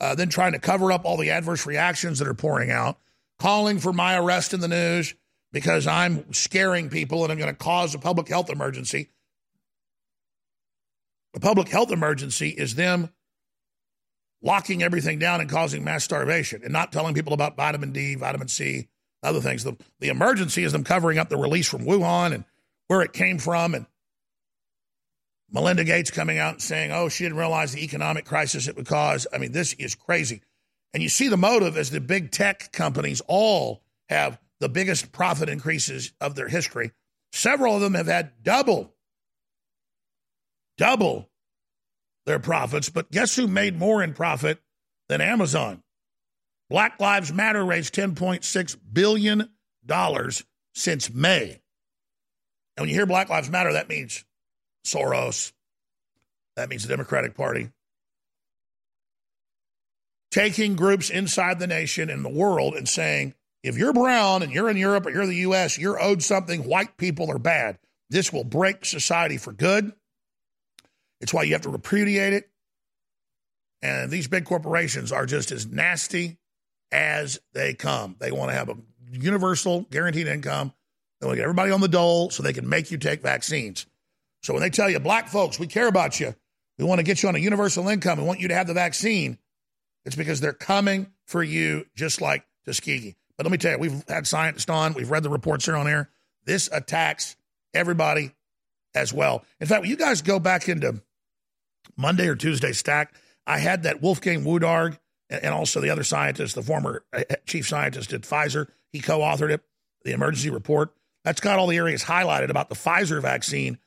uh, 0.00 0.14
then 0.14 0.28
trying 0.28 0.52
to 0.52 0.58
cover 0.58 0.92
up 0.92 1.04
all 1.04 1.16
the 1.16 1.30
adverse 1.30 1.66
reactions 1.66 2.18
that 2.18 2.28
are 2.28 2.34
pouring 2.34 2.70
out, 2.70 2.98
calling 3.38 3.78
for 3.78 3.92
my 3.92 4.16
arrest 4.16 4.54
in 4.54 4.60
the 4.60 4.68
news 4.68 5.14
because 5.52 5.86
I'm 5.86 6.32
scaring 6.32 6.90
people 6.90 7.22
and 7.22 7.32
I'm 7.32 7.38
going 7.38 7.50
to 7.50 7.56
cause 7.56 7.94
a 7.94 7.98
public 7.98 8.28
health 8.28 8.50
emergency. 8.50 9.10
A 11.34 11.40
public 11.40 11.68
health 11.68 11.90
emergency 11.90 12.48
is 12.48 12.74
them 12.74 13.10
locking 14.44 14.82
everything 14.82 15.18
down 15.18 15.40
and 15.40 15.50
causing 15.50 15.82
mass 15.82 16.04
starvation 16.04 16.60
and 16.62 16.72
not 16.72 16.92
telling 16.92 17.14
people 17.14 17.32
about 17.32 17.56
vitamin 17.56 17.92
D, 17.92 18.14
vitamin 18.14 18.46
C, 18.46 18.88
other 19.22 19.40
things. 19.40 19.64
The, 19.64 19.76
the 20.00 20.10
emergency 20.10 20.62
is 20.62 20.72
them 20.72 20.84
covering 20.84 21.18
up 21.18 21.30
the 21.30 21.38
release 21.38 21.68
from 21.68 21.86
Wuhan 21.86 22.34
and 22.34 22.44
where 22.88 23.00
it 23.00 23.14
came 23.14 23.38
from. 23.38 23.74
And 23.74 23.86
Melinda 25.50 25.82
Gates 25.82 26.10
coming 26.10 26.38
out 26.38 26.54
and 26.54 26.62
saying, 26.62 26.92
oh, 26.92 27.08
she 27.08 27.24
didn't 27.24 27.38
realize 27.38 27.72
the 27.72 27.82
economic 27.82 28.26
crisis 28.26 28.68
it 28.68 28.76
would 28.76 28.86
cause. 28.86 29.26
I 29.32 29.38
mean, 29.38 29.52
this 29.52 29.72
is 29.72 29.94
crazy. 29.94 30.42
And 30.92 31.02
you 31.02 31.08
see 31.08 31.28
the 31.28 31.36
motive 31.38 31.76
as 31.76 31.90
the 31.90 32.00
big 32.00 32.30
tech 32.30 32.70
companies 32.70 33.22
all 33.26 33.82
have 34.10 34.38
the 34.60 34.68
biggest 34.68 35.10
profit 35.10 35.48
increases 35.48 36.12
of 36.20 36.34
their 36.34 36.48
history. 36.48 36.92
Several 37.32 37.74
of 37.74 37.80
them 37.80 37.94
have 37.94 38.06
had 38.06 38.42
double, 38.42 38.94
double 40.76 41.30
their 42.26 42.38
profits. 42.38 42.88
But 42.88 43.10
guess 43.10 43.36
who 43.36 43.46
made 43.46 43.78
more 43.78 44.02
in 44.02 44.14
profit 44.14 44.60
than 45.08 45.20
Amazon? 45.20 45.82
Black 46.70 46.98
Lives 46.98 47.32
Matter 47.32 47.64
raised 47.64 47.94
$10.6 47.94 48.76
billion 48.92 49.50
since 50.74 51.12
May. 51.12 51.60
And 52.76 52.82
when 52.82 52.88
you 52.88 52.94
hear 52.94 53.06
Black 53.06 53.28
Lives 53.28 53.50
Matter, 53.50 53.74
that 53.74 53.88
means 53.88 54.24
Soros, 54.86 55.52
that 56.56 56.68
means 56.68 56.82
the 56.82 56.88
Democratic 56.88 57.36
Party. 57.36 57.70
Taking 60.30 60.74
groups 60.74 61.10
inside 61.10 61.60
the 61.60 61.66
nation 61.66 62.10
and 62.10 62.24
the 62.24 62.30
world 62.30 62.74
and 62.74 62.88
saying, 62.88 63.34
if 63.62 63.78
you're 63.78 63.92
brown 63.92 64.42
and 64.42 64.52
you're 64.52 64.68
in 64.68 64.76
Europe 64.76 65.06
or 65.06 65.10
you're 65.10 65.22
in 65.22 65.28
the 65.28 65.36
U.S., 65.36 65.78
you're 65.78 66.02
owed 66.02 66.22
something, 66.22 66.64
white 66.64 66.96
people 66.96 67.30
are 67.30 67.38
bad. 67.38 67.78
This 68.10 68.32
will 68.32 68.44
break 68.44 68.84
society 68.84 69.38
for 69.38 69.52
good. 69.52 69.92
It's 71.24 71.32
why 71.32 71.44
you 71.44 71.54
have 71.54 71.62
to 71.62 71.70
repudiate 71.70 72.34
it. 72.34 72.50
And 73.80 74.10
these 74.10 74.28
big 74.28 74.44
corporations 74.44 75.10
are 75.10 75.24
just 75.24 75.52
as 75.52 75.66
nasty 75.66 76.36
as 76.92 77.40
they 77.54 77.72
come. 77.72 78.16
They 78.18 78.30
want 78.30 78.50
to 78.50 78.54
have 78.54 78.68
a 78.68 78.76
universal 79.10 79.86
guaranteed 79.90 80.26
income. 80.26 80.74
They 81.20 81.26
want 81.26 81.36
to 81.36 81.38
get 81.38 81.44
everybody 81.44 81.72
on 81.72 81.80
the 81.80 81.88
dole 81.88 82.28
so 82.28 82.42
they 82.42 82.52
can 82.52 82.68
make 82.68 82.90
you 82.90 82.98
take 82.98 83.22
vaccines. 83.22 83.86
So 84.42 84.52
when 84.52 84.60
they 84.60 84.68
tell 84.68 84.90
you, 84.90 85.00
black 85.00 85.28
folks, 85.28 85.58
we 85.58 85.66
care 85.66 85.88
about 85.88 86.20
you, 86.20 86.34
we 86.76 86.84
want 86.84 86.98
to 86.98 87.02
get 87.02 87.22
you 87.22 87.30
on 87.30 87.36
a 87.36 87.38
universal 87.38 87.88
income, 87.88 88.18
we 88.18 88.26
want 88.26 88.40
you 88.40 88.48
to 88.48 88.54
have 88.54 88.66
the 88.66 88.74
vaccine, 88.74 89.38
it's 90.04 90.16
because 90.16 90.42
they're 90.42 90.52
coming 90.52 91.10
for 91.26 91.42
you 91.42 91.86
just 91.96 92.20
like 92.20 92.44
Tuskegee. 92.66 93.16
But 93.38 93.46
let 93.46 93.50
me 93.50 93.56
tell 93.56 93.72
you, 93.72 93.78
we've 93.78 94.04
had 94.08 94.26
scientists 94.26 94.68
on, 94.68 94.92
we've 94.92 95.10
read 95.10 95.22
the 95.22 95.30
reports 95.30 95.64
here 95.64 95.76
on 95.76 95.88
air. 95.88 96.10
This 96.44 96.68
attacks 96.70 97.36
everybody 97.72 98.32
as 98.94 99.10
well. 99.10 99.46
In 99.58 99.66
fact, 99.66 99.86
you 99.86 99.96
guys 99.96 100.20
go 100.20 100.38
back 100.38 100.68
into 100.68 101.00
Monday 101.96 102.28
or 102.28 102.36
Tuesday 102.36 102.72
stack, 102.72 103.14
I 103.46 103.58
had 103.58 103.82
that 103.82 104.02
Wolfgang 104.02 104.44
Wodarg 104.44 104.98
and 105.30 105.54
also 105.54 105.80
the 105.80 105.90
other 105.90 106.04
scientist, 106.04 106.54
the 106.54 106.62
former 106.62 107.04
uh, 107.12 107.22
chief 107.46 107.66
scientist 107.66 108.12
at 108.12 108.22
Pfizer. 108.22 108.68
He 108.92 109.00
co 109.00 109.20
authored 109.20 109.50
it, 109.50 109.62
the 110.04 110.12
emergency 110.12 110.50
report. 110.50 110.94
That's 111.24 111.40
got 111.40 111.58
all 111.58 111.66
the 111.66 111.76
areas 111.76 112.04
highlighted 112.04 112.50
about 112.50 112.68
the 112.68 112.74
Pfizer 112.74 113.20
vaccine 113.20 113.78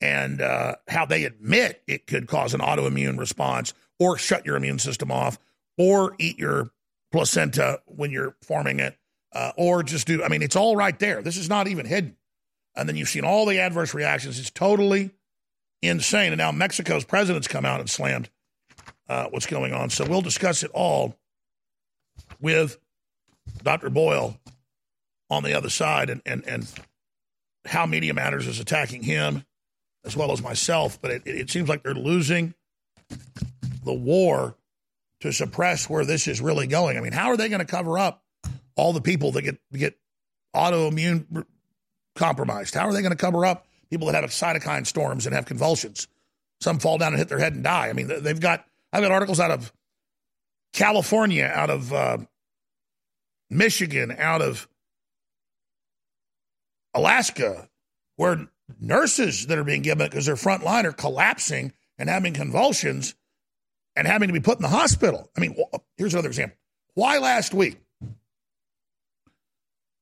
and 0.00 0.40
uh, 0.40 0.76
how 0.88 1.06
they 1.06 1.24
admit 1.24 1.82
it 1.86 2.06
could 2.06 2.28
cause 2.28 2.54
an 2.54 2.60
autoimmune 2.60 3.18
response 3.18 3.74
or 3.98 4.18
shut 4.18 4.46
your 4.46 4.56
immune 4.56 4.78
system 4.78 5.10
off 5.10 5.38
or 5.78 6.14
eat 6.18 6.38
your 6.38 6.70
placenta 7.10 7.80
when 7.86 8.10
you're 8.10 8.36
forming 8.42 8.80
it 8.80 8.96
uh, 9.32 9.52
or 9.56 9.82
just 9.82 10.06
do, 10.06 10.22
I 10.22 10.28
mean, 10.28 10.42
it's 10.42 10.56
all 10.56 10.76
right 10.76 10.98
there. 10.98 11.22
This 11.22 11.36
is 11.36 11.48
not 11.48 11.68
even 11.68 11.86
hidden. 11.86 12.16
And 12.76 12.88
then 12.88 12.96
you've 12.96 13.08
seen 13.08 13.24
all 13.24 13.46
the 13.46 13.58
adverse 13.60 13.94
reactions. 13.94 14.38
It's 14.38 14.50
totally 14.50 15.10
insane. 15.82 16.32
And 16.32 16.38
now 16.38 16.52
Mexico's 16.52 17.04
president's 17.04 17.48
come 17.48 17.64
out 17.64 17.80
and 17.80 17.88
slammed 17.88 18.30
uh, 19.08 19.26
what's 19.30 19.46
going 19.46 19.72
on. 19.72 19.90
So 19.90 20.04
we'll 20.04 20.22
discuss 20.22 20.62
it 20.62 20.70
all 20.72 21.16
with 22.40 22.78
Dr. 23.62 23.90
Boyle 23.90 24.38
on 25.30 25.42
the 25.42 25.54
other 25.54 25.70
side 25.70 26.10
and, 26.10 26.22
and, 26.24 26.46
and 26.46 26.72
how 27.66 27.86
Media 27.86 28.14
Matters 28.14 28.46
is 28.46 28.60
attacking 28.60 29.02
him 29.02 29.44
as 30.04 30.16
well 30.16 30.32
as 30.32 30.42
myself. 30.42 31.00
But 31.00 31.10
it, 31.10 31.22
it 31.26 31.50
seems 31.50 31.68
like 31.68 31.82
they're 31.82 31.94
losing 31.94 32.54
the 33.84 33.92
war 33.92 34.56
to 35.20 35.32
suppress 35.32 35.88
where 35.88 36.04
this 36.04 36.28
is 36.28 36.40
really 36.40 36.66
going. 36.66 36.98
I 36.98 37.00
mean, 37.00 37.12
how 37.12 37.28
are 37.28 37.36
they 37.36 37.48
going 37.48 37.60
to 37.60 37.66
cover 37.66 37.98
up 37.98 38.22
all 38.76 38.92
the 38.92 39.00
people 39.00 39.32
that 39.32 39.42
get 39.42 39.58
get 39.72 39.98
autoimmune 40.54 41.46
compromised? 42.14 42.74
How 42.74 42.86
are 42.88 42.92
they 42.92 43.02
going 43.02 43.12
to 43.12 43.16
cover 43.16 43.46
up 43.46 43.66
people 43.90 44.06
that 44.06 44.22
have 44.22 44.30
cytokine 44.30 44.86
storms 44.86 45.26
and 45.26 45.34
have 45.34 45.46
convulsions? 45.46 46.08
Some 46.60 46.78
fall 46.78 46.98
down 46.98 47.12
and 47.12 47.18
hit 47.18 47.28
their 47.28 47.38
head 47.38 47.54
and 47.54 47.64
die. 47.64 47.88
I 47.88 47.92
mean, 47.92 48.08
they've 48.22 48.40
got 48.40 48.64
I've 48.92 49.02
got 49.02 49.12
articles 49.12 49.40
out 49.40 49.50
of 49.50 49.72
California, 50.72 51.50
out 51.52 51.70
of 51.70 51.92
uh, 51.92 52.18
Michigan, 53.50 54.14
out 54.18 54.42
of 54.42 54.68
Alaska, 56.94 57.68
where 58.16 58.48
nurses 58.80 59.46
that 59.46 59.58
are 59.58 59.64
being 59.64 59.82
given 59.82 60.08
because 60.08 60.26
they're 60.26 60.36
frontline 60.36 60.84
are 60.84 60.92
collapsing 60.92 61.72
and 61.98 62.08
having 62.08 62.34
convulsions 62.34 63.14
and 63.96 64.06
having 64.06 64.28
to 64.28 64.32
be 64.32 64.40
put 64.40 64.58
in 64.58 64.62
the 64.62 64.68
hospital. 64.68 65.30
I 65.36 65.40
mean, 65.40 65.56
here's 65.96 66.14
another 66.14 66.28
example. 66.28 66.56
Why 66.94 67.18
last 67.18 67.52
week 67.52 67.78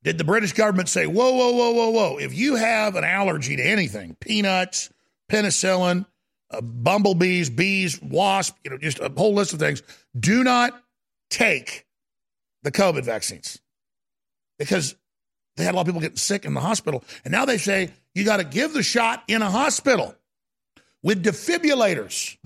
did 0.03 0.17
the 0.17 0.23
British 0.23 0.53
government 0.53 0.89
say, 0.89 1.07
whoa, 1.07 1.31
whoa, 1.31 1.51
whoa, 1.51 1.71
whoa, 1.71 1.89
whoa, 1.89 2.17
if 2.17 2.33
you 2.33 2.55
have 2.55 2.95
an 2.95 3.03
allergy 3.03 3.55
to 3.55 3.63
anything, 3.63 4.15
peanuts, 4.19 4.89
penicillin, 5.31 6.05
uh, 6.51 6.61
bumblebees, 6.61 7.49
bees, 7.49 8.01
wasps, 8.01 8.57
you 8.63 8.71
know, 8.71 8.77
just 8.77 8.99
a 8.99 9.11
whole 9.15 9.33
list 9.33 9.53
of 9.53 9.59
things, 9.59 9.81
do 10.17 10.43
not 10.43 10.79
take 11.29 11.85
the 12.63 12.71
COVID 12.71 13.03
vaccines 13.03 13.59
because 14.59 14.95
they 15.55 15.63
had 15.63 15.73
a 15.73 15.77
lot 15.77 15.81
of 15.81 15.87
people 15.87 16.01
getting 16.01 16.17
sick 16.17 16.45
in 16.45 16.53
the 16.53 16.61
hospital. 16.61 17.03
And 17.23 17.31
now 17.31 17.45
they 17.45 17.57
say 17.57 17.91
you 18.13 18.25
got 18.25 18.37
to 18.37 18.43
give 18.43 18.73
the 18.73 18.83
shot 18.83 19.23
in 19.27 19.41
a 19.41 19.49
hospital 19.49 20.15
with 21.01 21.23
defibrillators. 21.23 22.37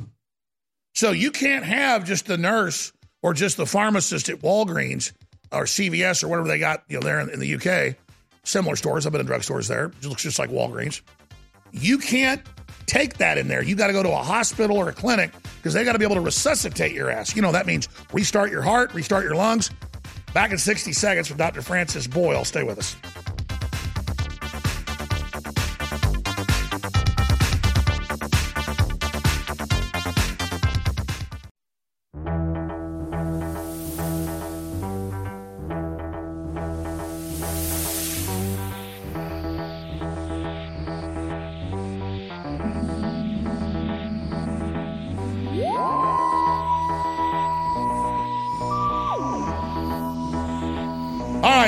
So 0.96 1.12
you 1.12 1.32
can't 1.32 1.66
have 1.66 2.06
just 2.06 2.26
the 2.26 2.38
nurse 2.38 2.92
or 3.22 3.34
just 3.34 3.58
the 3.58 3.66
pharmacist 3.66 4.30
at 4.30 4.40
Walgreens 4.40 5.12
or 5.52 5.64
CVS 5.64 6.24
or 6.24 6.28
whatever 6.28 6.48
they 6.48 6.60
got 6.60 6.84
you 6.88 7.00
know 7.00 7.06
there 7.06 7.20
in, 7.20 7.30
in 7.30 7.40
the 7.40 7.56
UK. 7.56 7.96
Similar 8.44 8.76
stores. 8.76 9.06
I've 9.06 9.12
been 9.12 9.22
in 9.22 9.28
drugstores 9.28 9.68
there. 9.68 9.92
It 10.02 10.06
looks 10.06 10.24
just 10.24 10.40
like 10.40 10.50
Walgreens. 10.50 11.02
You 11.72 11.98
can't 11.98 12.42
take 12.86 13.18
that 13.18 13.38
in 13.38 13.48
there. 13.48 13.62
You 13.62 13.76
got 13.76 13.88
to 13.88 13.94
go 13.94 14.02
to 14.02 14.12
a 14.12 14.24
hospital 14.24 14.78
or 14.78 14.90
a 14.90 14.94
clinic 14.94 15.32
because 15.58 15.74
they 15.74 15.84
got 15.84 15.94
to 15.94 16.00
be 16.00 16.06
able 16.06 16.16
to 16.16 16.22
resuscitate 16.22 16.94
your 16.94 17.10
ass. 17.10 17.36
You 17.36 17.42
know, 17.42 17.52
that 17.52 17.68
means 17.68 17.90
restart 18.14 18.50
your 18.50 18.62
heart, 18.62 18.94
restart 18.94 19.26
your 19.26 19.36
lungs. 19.36 19.70
Back 20.34 20.52
in 20.52 20.58
60 20.58 20.94
seconds 20.94 21.30
with 21.30 21.38
Dr. 21.38 21.62
Francis 21.62 22.08
Boyle. 22.08 22.46
Stay 22.46 22.64
with 22.64 22.78
us. 22.78 22.96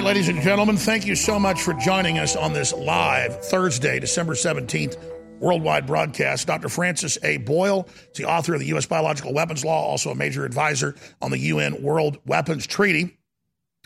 Ladies 0.09 0.27
and 0.27 0.41
gentlemen, 0.41 0.75
thank 0.75 1.05
you 1.05 1.15
so 1.15 1.37
much 1.37 1.61
for 1.61 1.71
joining 1.75 2.17
us 2.17 2.35
on 2.35 2.51
this 2.51 2.73
live 2.73 3.45
Thursday, 3.45 3.99
December 3.99 4.33
17th 4.33 4.97
worldwide 5.39 5.85
broadcast. 5.85 6.47
Dr. 6.47 6.67
Francis 6.67 7.19
A. 7.21 7.37
Boyle 7.37 7.87
is 8.09 8.17
the 8.17 8.25
author 8.25 8.55
of 8.55 8.59
the 8.59 8.65
U.S. 8.69 8.87
Biological 8.87 9.35
Weapons 9.35 9.63
Law, 9.63 9.83
also 9.83 10.09
a 10.09 10.15
major 10.15 10.45
advisor 10.45 10.95
on 11.21 11.29
the 11.29 11.37
UN 11.37 11.83
World 11.83 12.17
Weapons 12.25 12.65
Treaty. 12.65 13.19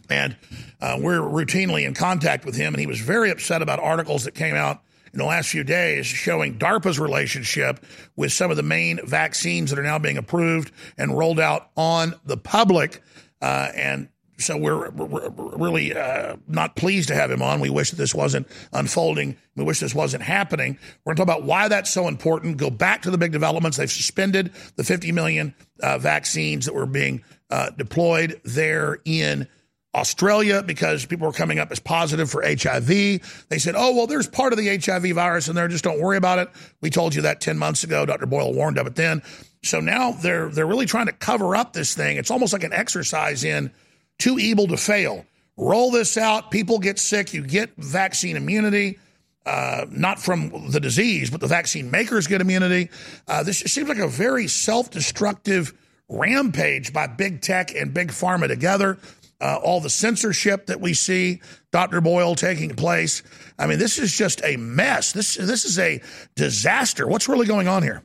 And 0.10 0.38
uh, 0.80 0.98
we're 1.02 1.20
routinely 1.20 1.86
in 1.86 1.94
contact 1.94 2.46
with 2.46 2.56
him, 2.56 2.74
and 2.74 2.80
he 2.80 2.88
was 2.88 3.02
very 3.02 3.30
upset 3.30 3.62
about 3.62 3.82
articles 3.82 4.24
that 4.24 4.34
came 4.34 4.56
out 4.56 4.82
in 5.12 5.20
the 5.20 5.26
last 5.26 5.50
few 5.50 5.66
days 5.66 6.06
showing 6.06 6.58
DARPA's 6.58 7.00
relationship 7.00 7.86
with 8.16 8.32
some 8.32 8.50
of 8.50 8.56
the 8.56 8.64
main 8.64 9.06
vaccines 9.06 9.72
that 9.72 9.78
are 9.78 9.84
now 9.84 10.00
being 10.00 10.18
approved 10.18 10.72
and 10.98 11.18
rolled 11.18 11.42
out 11.42 11.70
on 11.76 12.16
the 12.24 12.38
public. 12.38 13.04
Uh, 13.42 13.68
and 13.76 14.08
so 14.44 14.58
we're, 14.58 14.89
we're 14.91 15.30
really 15.58 15.96
uh, 15.96 16.36
not 16.48 16.76
pleased 16.76 17.08
to 17.10 17.16
have 17.16 17.32
him 17.32 17.41
on. 17.41 17.60
We 17.60 17.70
wish 17.70 17.91
that 17.91 17.96
this 17.96 18.14
wasn't 18.14 18.48
unfolding. 18.72 19.38
We 19.56 19.64
wish 19.64 19.80
this 19.80 19.96
wasn't 19.96 20.24
happening. 20.24 20.78
We're 21.04 21.14
going 21.14 21.18
to 21.18 21.26
talk 21.26 21.36
about 21.36 21.48
why 21.48 21.68
that's 21.68 21.89
so 21.89 22.08
important. 22.08 22.58
Go 22.58 22.70
back 22.70 23.04
to 23.04 23.12
the 23.12 23.18
big 23.18 23.32
developments. 23.32 23.78
They've 23.78 23.91
suspended 23.91 24.52
the 24.76 24.84
50 24.84 25.12
million 25.12 25.56
uh, 25.82 25.98
vaccines 25.98 26.66
that 26.66 26.74
were 26.74 26.86
being 26.86 27.24
uh, 27.50 27.70
deployed 27.72 28.41
there 28.44 29.00
in 29.06 29.48
Australia 29.96 30.64
because 30.64 31.06
people 31.06 31.28
were 31.28 31.34
coming 31.34 31.60
up 31.60 31.72
as 31.72 31.80
positive 31.80 32.30
for 32.30 32.44
HIV. 32.44 32.88
They 32.88 33.60
said, 33.60 33.76
oh, 33.78 33.96
well, 33.96 34.08
there's 34.08 34.28
part 34.28 34.52
of 34.52 34.58
the 34.58 34.76
HIV 34.76 35.14
virus 35.14 35.48
in 35.48 35.56
there. 35.56 35.68
Just 35.68 35.84
don't 35.84 36.02
worry 36.02 36.18
about 36.18 36.39
it. 36.39 36.50
We 36.82 36.89
told 36.89 37.14
you 37.14 37.22
that 37.24 37.41
10 37.41 37.58
months 37.58 37.84
ago. 37.84 38.06
Dr. 38.06 38.26
Boyle 38.26 38.54
warned 38.54 38.80
of 38.80 38.88
it 38.88 38.96
then. 38.96 39.22
So 39.64 39.80
now 39.80 40.12
they're 40.12 40.50
they're 40.50 40.68
really 40.68 40.86
trying 40.86 41.06
to 41.06 41.14
cover 41.14 41.56
up 41.56 41.72
this 41.72 41.96
thing. 41.96 42.18
It's 42.18 42.32
almost 42.32 42.52
like 42.52 42.64
an 42.64 42.74
exercise 42.74 43.46
in 43.46 43.72
too 44.20 44.39
evil 44.39 44.68
to 44.68 44.78
fail. 44.78 45.26
Roll 45.57 45.91
this 45.91 46.18
out. 46.18 46.51
People 46.51 46.80
get 46.80 46.97
sick. 46.99 47.34
You 47.34 47.45
get 47.45 47.76
vaccine 47.78 48.36
immunity. 48.36 48.99
Uh, 49.45 49.86
not 49.91 50.20
from 50.20 50.72
the 50.72 50.80
disease, 50.80 51.30
but 51.30 51.41
the 51.41 51.47
vaccine 51.47 51.91
makers 51.91 52.28
get 52.28 52.39
immunity. 52.39 52.89
Uh, 53.28 53.43
this 53.43 53.59
seems 53.59 53.89
like 53.89 53.97
a 53.97 54.07
very 54.07 54.47
self 54.47 54.89
destructive 54.89 55.74
rampage 56.07 56.93
by 56.93 57.07
big 57.07 57.41
tech 57.41 57.76
and 57.76 57.93
big 57.93 58.09
pharma 58.09 58.47
together. 58.47 58.97
Uh, 59.41 59.59
all 59.61 59.82
the 59.82 59.89
censorship 59.89 60.68
that 60.68 60.80
we 60.80 60.93
see, 60.93 61.41
Dr. 61.74 61.99
Boyle 61.99 62.36
taking 62.36 62.74
place. 62.76 63.22
I 63.59 63.68
mean, 63.68 63.80
this 63.80 63.99
is 63.99 64.16
just 64.16 64.41
a 64.45 64.55
mess. 64.55 65.11
This 65.11 65.36
this 65.36 65.66
is 65.66 65.78
a 65.78 66.01
disaster. 66.36 67.05
What's 67.05 67.28
really 67.28 67.45
going 67.45 67.68
on 67.68 67.84
here? 67.84 68.01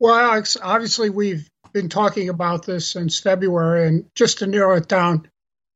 Well, 0.00 0.16
Alex, 0.16 0.56
obviously 0.60 1.10
we've 1.10 1.48
been 1.76 1.88
talking 1.90 2.30
about 2.30 2.64
this 2.64 2.88
since 2.88 3.20
February, 3.20 3.86
and 3.86 4.06
just 4.14 4.38
to 4.38 4.46
narrow 4.46 4.76
it 4.76 4.88
down, 4.88 5.28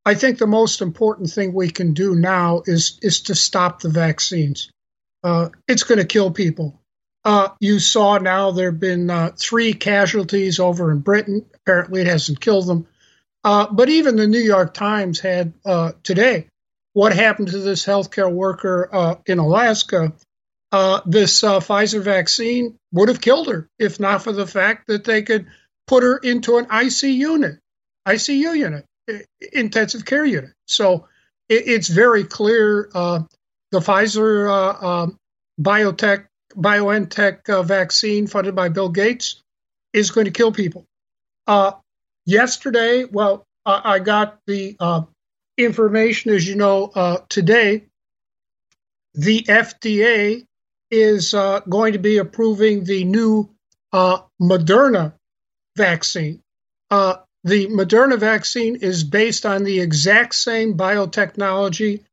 I 0.06 0.14
think 0.14 0.38
the 0.38 0.46
most 0.46 0.80
important 0.80 1.28
thing 1.30 1.52
we 1.52 1.68
can 1.68 1.92
do 1.92 2.14
now 2.14 2.62
is 2.64 2.98
is 3.02 3.20
to 3.22 3.34
stop 3.34 3.82
the 3.82 3.90
vaccines. 3.90 4.70
Uh, 5.22 5.50
it's 5.68 5.82
going 5.82 5.98
to 5.98 6.06
kill 6.06 6.30
people. 6.30 6.80
Uh, 7.22 7.48
you 7.60 7.78
saw 7.78 8.16
now 8.16 8.50
there 8.50 8.70
have 8.70 8.80
been 8.80 9.10
uh, 9.10 9.32
three 9.36 9.74
casualties 9.74 10.58
over 10.58 10.90
in 10.90 11.00
Britain. 11.00 11.44
Apparently, 11.54 12.00
it 12.00 12.06
hasn't 12.06 12.40
killed 12.40 12.66
them. 12.66 12.86
Uh, 13.44 13.66
but 13.70 13.90
even 13.90 14.16
the 14.16 14.26
New 14.26 14.40
York 14.40 14.72
Times 14.72 15.20
had 15.20 15.52
uh, 15.66 15.92
today 16.02 16.46
what 16.94 17.12
happened 17.12 17.48
to 17.48 17.58
this 17.58 17.84
healthcare 17.84 18.32
worker 18.32 18.88
uh, 18.90 19.16
in 19.26 19.38
Alaska. 19.38 20.14
this 21.04 21.42
Pfizer 21.42 22.02
vaccine 22.02 22.78
would 22.90 23.10
have 23.10 23.20
killed 23.20 23.48
her 23.48 23.68
if 23.78 24.00
not 24.00 24.24
for 24.24 24.32
the 24.32 24.46
fact 24.46 24.86
that 24.86 25.04
they 25.04 25.20
could 25.20 25.46
put 25.90 26.04
her 26.04 26.18
into 26.18 26.56
an 26.56 26.66
IC 26.70 27.02
unit, 27.02 27.58
ICU 28.06 28.56
unit, 28.56 28.86
intensive 29.52 30.04
care 30.04 30.24
unit. 30.24 30.52
So 30.66 31.08
it, 31.48 31.64
it's 31.66 31.88
very 31.88 32.22
clear 32.22 32.88
uh, 32.94 33.24
the 33.72 33.80
Pfizer 33.80 34.48
uh, 34.48 34.86
um, 34.86 35.18
biotech 35.60 36.26
BioNTech 36.54 37.50
uh, 37.50 37.64
vaccine 37.64 38.28
funded 38.28 38.54
by 38.54 38.68
Bill 38.68 38.88
Gates 38.88 39.42
is 39.92 40.12
going 40.12 40.26
to 40.26 40.30
kill 40.30 40.52
people. 40.52 40.86
Uh, 41.48 41.72
yesterday, 42.24 43.04
well, 43.04 43.44
I 43.66 43.98
got 43.98 44.38
the 44.46 44.76
uh, 44.78 45.02
information, 45.58 46.32
as 46.32 46.46
you 46.46 46.54
know, 46.54 46.86
uh, 46.94 47.18
today. 47.28 47.86
The 49.14 49.42
FDA 49.42 50.46
is 50.88 51.32
going 51.32 51.94
to 51.94 51.98
be 51.98 52.18
approving 52.18 52.84
the 52.84 53.04
new 53.04 53.50
Moderna 53.92 55.14
vaccine. 55.76 56.40
Uh, 56.90 57.16
the 57.44 57.68
Moderna 57.68 58.18
vaccine 58.18 58.76
is 58.76 59.04
based 59.04 59.46
on 59.46 59.64
the 59.64 59.80
exact 59.80 60.34
same 60.34 60.76
biotechnology 60.76 62.04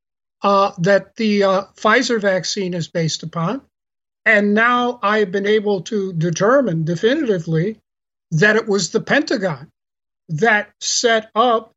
uh, 0.41 0.71
that 0.79 1.15
the 1.15 1.43
uh, 1.43 1.63
Pfizer 1.75 2.21
vaccine 2.21 2.73
is 2.73 2.87
based 2.87 3.23
upon. 3.23 3.61
And 4.25 4.53
now 4.53 4.99
I've 5.01 5.31
been 5.31 5.47
able 5.47 5.81
to 5.83 6.13
determine 6.13 6.83
definitively 6.83 7.79
that 8.31 8.55
it 8.55 8.67
was 8.67 8.89
the 8.89 9.01
Pentagon 9.01 9.69
that 10.29 10.71
set 10.81 11.29
up 11.33 11.71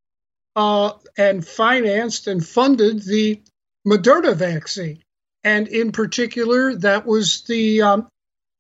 uh, 0.56 0.92
and 1.16 1.46
financed 1.46 2.26
and 2.26 2.46
funded 2.46 3.02
the 3.02 3.40
Moderna 3.86 4.34
vaccine. 4.34 5.02
And 5.42 5.68
in 5.68 5.92
particular, 5.92 6.74
that 6.76 7.06
was 7.06 7.42
the 7.42 7.82
um, 7.82 8.08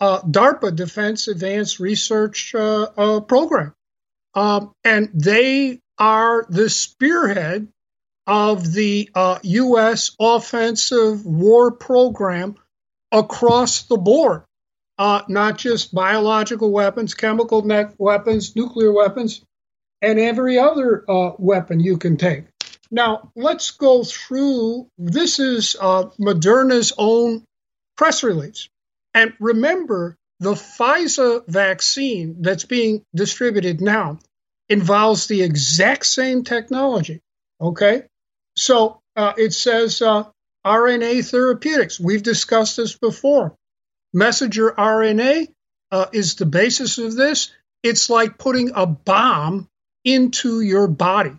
uh, 0.00 0.22
DARPA, 0.22 0.74
Defense 0.74 1.28
Advanced 1.28 1.78
Research 1.78 2.54
uh, 2.54 2.88
uh, 2.96 3.20
Program. 3.20 3.74
Um, 4.34 4.72
and 4.84 5.10
they 5.12 5.80
are 5.98 6.46
the 6.48 6.70
spearhead 6.70 7.68
of 8.26 8.72
the 8.72 9.10
U.S. 9.42 10.10
Uh, 10.18 10.36
offensive 10.36 11.26
war 11.26 11.72
program 11.72 12.54
across 13.12 13.82
the 13.84 13.96
board, 13.96 14.44
uh, 14.98 15.22
not 15.28 15.58
just 15.58 15.92
biological 15.92 16.70
weapons, 16.70 17.14
chemical 17.14 17.66
weapons, 17.98 18.54
nuclear 18.54 18.92
weapons, 18.92 19.42
and 20.00 20.18
every 20.18 20.58
other 20.58 21.04
uh, 21.10 21.32
weapon 21.38 21.80
you 21.80 21.98
can 21.98 22.16
take. 22.16 22.44
Now, 22.92 23.32
let's 23.34 23.72
go 23.72 24.04
through 24.04 24.88
this 24.96 25.38
is 25.38 25.76
Moderna's 25.80 26.92
own 26.96 27.44
press 27.96 28.22
release. 28.22 28.68
And 29.14 29.32
remember, 29.40 30.16
the 30.38 30.54
Pfizer 30.54 31.46
vaccine 31.46 32.36
that's 32.40 32.64
being 32.64 33.04
distributed 33.14 33.80
now 33.80 34.18
involves 34.68 35.26
the 35.26 35.42
exact 35.42 36.06
same 36.06 36.44
technology. 36.44 37.20
Okay? 37.60 38.04
So 38.56 39.00
uh, 39.16 39.34
it 39.36 39.52
says 39.52 40.00
uh, 40.00 40.24
RNA 40.64 41.28
therapeutics. 41.30 42.00
We've 42.00 42.22
discussed 42.22 42.76
this 42.76 42.96
before. 42.96 43.54
Messenger 44.12 44.72
RNA 44.72 45.48
uh, 45.90 46.06
is 46.12 46.34
the 46.34 46.46
basis 46.46 46.98
of 46.98 47.14
this. 47.14 47.52
It's 47.82 48.10
like 48.10 48.38
putting 48.38 48.72
a 48.74 48.86
bomb 48.86 49.68
into 50.04 50.60
your 50.60 50.88
body, 50.88 51.32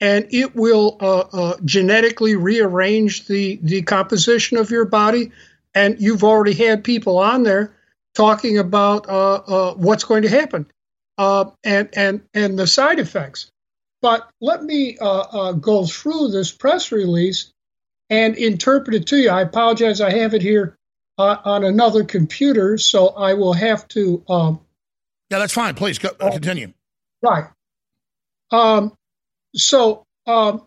and 0.00 0.26
it 0.30 0.54
will 0.54 0.96
uh, 1.00 1.18
uh, 1.20 1.56
genetically 1.64 2.36
rearrange 2.36 3.26
the, 3.26 3.58
the 3.62 3.82
composition 3.82 4.56
of 4.56 4.70
your 4.70 4.84
body 4.84 5.32
and 5.74 6.00
you've 6.00 6.24
already 6.24 6.54
had 6.54 6.84
people 6.84 7.18
on 7.18 7.42
there 7.42 7.74
talking 8.14 8.58
about 8.58 9.08
uh, 9.08 9.34
uh, 9.34 9.74
what's 9.74 10.04
going 10.04 10.22
to 10.22 10.28
happen 10.28 10.66
uh, 11.18 11.50
and 11.62 11.88
and 11.94 12.22
and 12.32 12.58
the 12.58 12.66
side 12.66 12.98
effects. 12.98 13.50
But 14.00 14.28
let 14.40 14.62
me 14.62 14.98
uh, 14.98 15.20
uh, 15.20 15.52
go 15.52 15.86
through 15.86 16.28
this 16.28 16.52
press 16.52 16.92
release 16.92 17.52
and 18.10 18.36
interpret 18.36 18.94
it 18.94 19.06
to 19.08 19.16
you. 19.16 19.30
I 19.30 19.40
apologize, 19.40 20.00
I 20.00 20.10
have 20.10 20.34
it 20.34 20.42
here 20.42 20.76
uh, 21.16 21.38
on 21.44 21.64
another 21.64 22.04
computer, 22.04 22.76
so 22.76 23.08
I 23.08 23.34
will 23.34 23.54
have 23.54 23.88
to. 23.88 24.22
Um, 24.28 24.60
yeah, 25.30 25.38
that's 25.38 25.54
fine. 25.54 25.74
Please 25.74 25.98
go, 25.98 26.10
continue. 26.10 26.72
Right. 27.22 27.46
Um, 28.50 28.92
so, 29.54 30.04
um, 30.26 30.62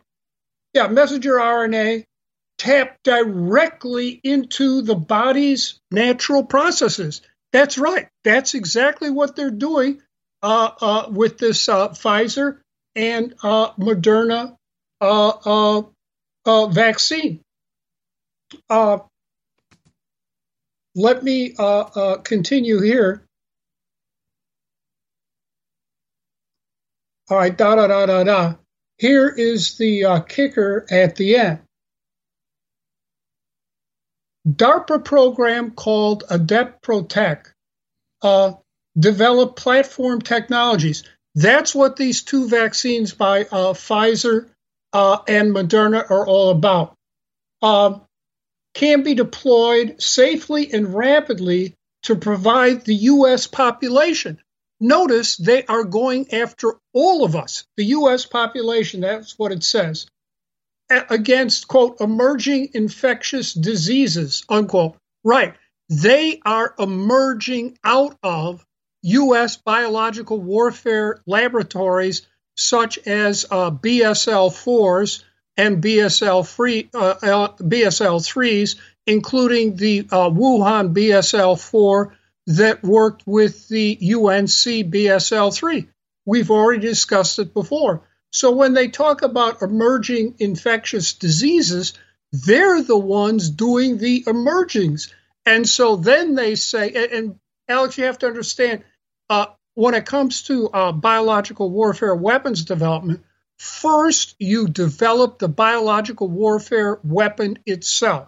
yeah, 0.74 0.88
messenger 0.88 1.36
RNA 1.36 2.06
tap 2.58 2.98
directly 3.04 4.20
into 4.24 4.82
the 4.82 4.96
body's 4.96 5.80
natural 5.92 6.44
processes. 6.44 7.22
That's 7.54 7.78
right. 7.78 8.08
That's 8.24 8.54
exactly 8.56 9.10
what 9.10 9.36
they're 9.36 9.52
doing 9.52 10.02
uh, 10.42 10.72
uh, 10.82 11.10
with 11.10 11.38
this 11.38 11.70
uh, 11.70 11.90
Pfizer 11.90 12.60
and 12.96 13.34
uh, 13.44 13.72
Moderna 13.74 14.56
uh, 15.02 15.84
uh, 16.46 16.68
vaccine. 16.68 17.42
let 20.96 21.24
me 21.24 21.54
continue 22.24 22.82
here. 22.82 23.24
All 27.30 27.38
right, 27.38 27.56
da 27.56 27.76
da 27.76 27.88
da 27.88 28.06
da 28.06 28.24
da. 28.24 28.56
Here 28.98 29.28
is 29.28 29.78
the 29.78 30.24
kicker 30.28 30.86
at 30.90 31.18
the 31.18 31.36
end. 31.36 31.60
DARPA 34.48 35.04
program 35.04 35.72
called 35.72 36.24
Adept 36.30 36.82
Protect 36.82 37.54
uh, 38.22 38.54
developed 38.98 39.58
platform 39.58 40.22
technologies. 40.22 41.04
That's 41.36 41.76
what 41.76 41.98
these 41.98 42.24
two 42.24 42.48
vaccines 42.48 43.14
by 43.14 43.42
uh, 43.42 43.74
Pfizer 43.74 44.50
uh, 44.94 45.20
and 45.28 45.54
Moderna 45.54 46.10
are 46.10 46.26
all 46.26 46.52
about. 46.52 46.96
Um, 47.62 48.02
can 48.74 49.04
be 49.04 49.16
deployed 49.16 50.02
safely 50.02 50.72
and 50.72 50.94
rapidly 50.94 51.74
to 52.04 52.16
provide 52.16 52.86
the 52.86 52.96
U.S. 52.96 53.48
population. 53.48 54.40
Notice 54.80 55.36
they 55.36 55.66
are 55.66 55.84
going 55.84 56.32
after 56.34 56.76
all 56.94 57.26
of 57.26 57.36
us, 57.36 57.66
the 57.76 57.86
U.S. 57.86 58.26
population. 58.26 59.02
That's 59.02 59.38
what 59.38 59.52
it 59.52 59.64
says 59.64 60.08
against, 60.90 61.68
quote, 61.68 62.00
emerging 62.02 62.70
infectious 62.74 63.54
diseases, 63.54 64.44
unquote. 64.50 64.96
Right. 65.24 65.56
They 65.90 66.40
are 66.46 66.74
emerging 66.80 67.78
out 67.84 68.18
of 68.24 68.66
U.S. 69.04 69.58
biological 69.58 70.42
warfare 70.42 71.22
laboratories 71.26 72.28
such 72.56 72.98
as 73.00 73.46
uh, 73.50 73.72
BSL 73.72 74.52
4s 74.52 75.24
and 75.56 75.82
BSL, 75.82 76.48
free, 76.48 76.90
uh, 76.94 77.16
BSL 77.60 78.20
3s, 78.22 78.76
including 79.06 79.76
the 79.76 80.08
uh, 80.12 80.30
Wuhan 80.30 80.94
BSL 80.94 81.60
4 81.60 82.14
that 82.48 82.84
worked 82.84 83.24
with 83.26 83.68
the 83.68 83.98
UNC 84.02 84.92
BSL 84.92 85.54
3. 85.54 85.88
We've 86.26 86.52
already 86.52 86.82
discussed 86.82 87.40
it 87.40 87.54
before. 87.54 88.02
So 88.32 88.52
when 88.52 88.74
they 88.74 88.90
talk 88.90 89.22
about 89.22 89.62
emerging 89.62 90.36
infectious 90.40 91.14
diseases, 91.14 91.94
they're 92.32 92.82
the 92.82 92.98
ones 92.98 93.50
doing 93.50 93.98
the 93.98 94.24
emergings. 94.28 95.14
And 95.46 95.68
so 95.68 95.96
then 95.96 96.36
they 96.36 96.56
say, 96.56 96.92
and, 96.92 97.12
and 97.12 97.40
Alex, 97.70 97.98
you 97.98 98.06
have 98.06 98.20
to 98.20 98.28
understand, 98.28 98.84
uh, 99.30 99.48
when 99.76 99.94
it 99.94 100.06
comes 100.06 100.44
to 100.44 100.70
uh, 100.70 100.92
biological 100.92 101.70
warfare 101.70 102.16
weapons 102.16 102.66
development, 102.66 103.24
first 103.58 104.36
you 104.40 104.68
develop 104.68 105.40
the 105.40 105.48
biological 105.48 106.28
warfare 106.28 107.00
weapon 107.04 107.60
itself. 107.66 108.28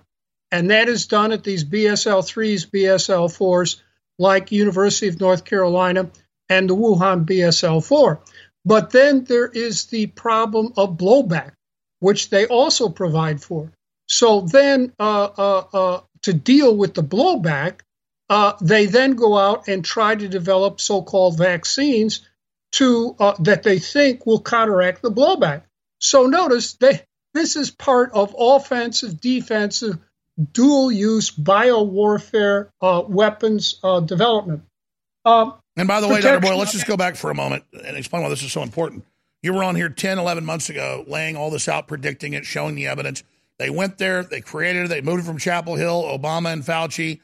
And 0.51 0.71
that 0.71 0.89
is 0.89 1.07
done 1.07 1.31
at 1.31 1.43
these 1.43 1.63
BSL 1.63 2.23
3s, 2.23 2.69
BSL 2.69 3.29
4s, 3.29 3.81
like 4.17 4.51
University 4.51 5.07
of 5.07 5.19
North 5.19 5.45
Carolina 5.45 6.09
and 6.49 6.69
the 6.69 6.75
Wuhan 6.75 7.25
BSL 7.25 7.85
4. 7.85 8.19
But 8.69 8.91
then 8.91 9.23
there 9.23 9.47
is 9.47 9.87
the 9.87 10.05
problem 10.05 10.73
of 10.77 10.95
blowback, 10.95 11.53
which 12.01 12.29
they 12.29 12.45
also 12.45 12.87
provide 12.87 13.41
for. 13.41 13.71
So 14.07 14.41
then, 14.41 14.93
uh, 14.99 15.29
uh, 15.35 15.63
uh, 15.73 16.01
to 16.21 16.33
deal 16.33 16.77
with 16.77 16.93
the 16.93 17.01
blowback, 17.01 17.79
uh, 18.29 18.53
they 18.61 18.85
then 18.85 19.15
go 19.15 19.35
out 19.35 19.67
and 19.67 19.83
try 19.83 20.13
to 20.13 20.27
develop 20.27 20.79
so-called 20.79 21.35
vaccines 21.35 22.29
to 22.73 23.15
uh, 23.19 23.33
that 23.39 23.63
they 23.63 23.79
think 23.79 24.27
will 24.27 24.39
counteract 24.39 25.01
the 25.01 25.09
blowback. 25.09 25.63
So 25.99 26.27
notice 26.27 26.73
they 26.73 27.01
this 27.33 27.55
is 27.55 27.71
part 27.71 28.11
of 28.13 28.35
offensive, 28.37 29.19
defensive, 29.19 29.97
dual-use 30.53 31.31
biowarfare 31.31 32.69
uh, 32.81 33.01
weapons 33.07 33.79
development. 34.05 34.61
Um, 35.25 35.55
and 35.79 35.87
by 35.87 36.01
the 36.01 36.09
way, 36.09 36.19
Dr. 36.19 36.41
Boyle, 36.41 36.57
let's 36.57 36.73
just 36.73 36.85
go 36.85 36.97
back 36.97 37.15
for 37.15 37.31
a 37.31 37.35
moment 37.35 37.63
and 37.71 37.95
explain 37.95 38.21
why 38.21 38.27
this 38.29 38.43
is 38.43 38.51
so 38.51 38.63
important. 38.63 39.05
You 39.41 39.53
were 39.53 39.63
on 39.63 39.77
here 39.77 39.87
10, 39.87 40.19
11 40.19 40.43
months 40.43 40.69
ago, 40.69 41.05
laying 41.07 41.37
all 41.37 41.49
this 41.49 41.69
out, 41.69 41.87
predicting 41.87 42.33
it, 42.33 42.45
showing 42.45 42.75
the 42.75 42.87
evidence. 42.87 43.23
They 43.59 43.69
went 43.69 43.97
there, 43.97 44.23
they 44.23 44.41
created 44.41 44.85
it, 44.85 44.87
they 44.89 44.99
moved 44.99 45.23
it 45.23 45.25
from 45.25 45.37
Chapel 45.37 45.75
Hill, 45.77 46.03
Obama 46.03 46.51
and 46.51 46.63
Fauci. 46.63 47.21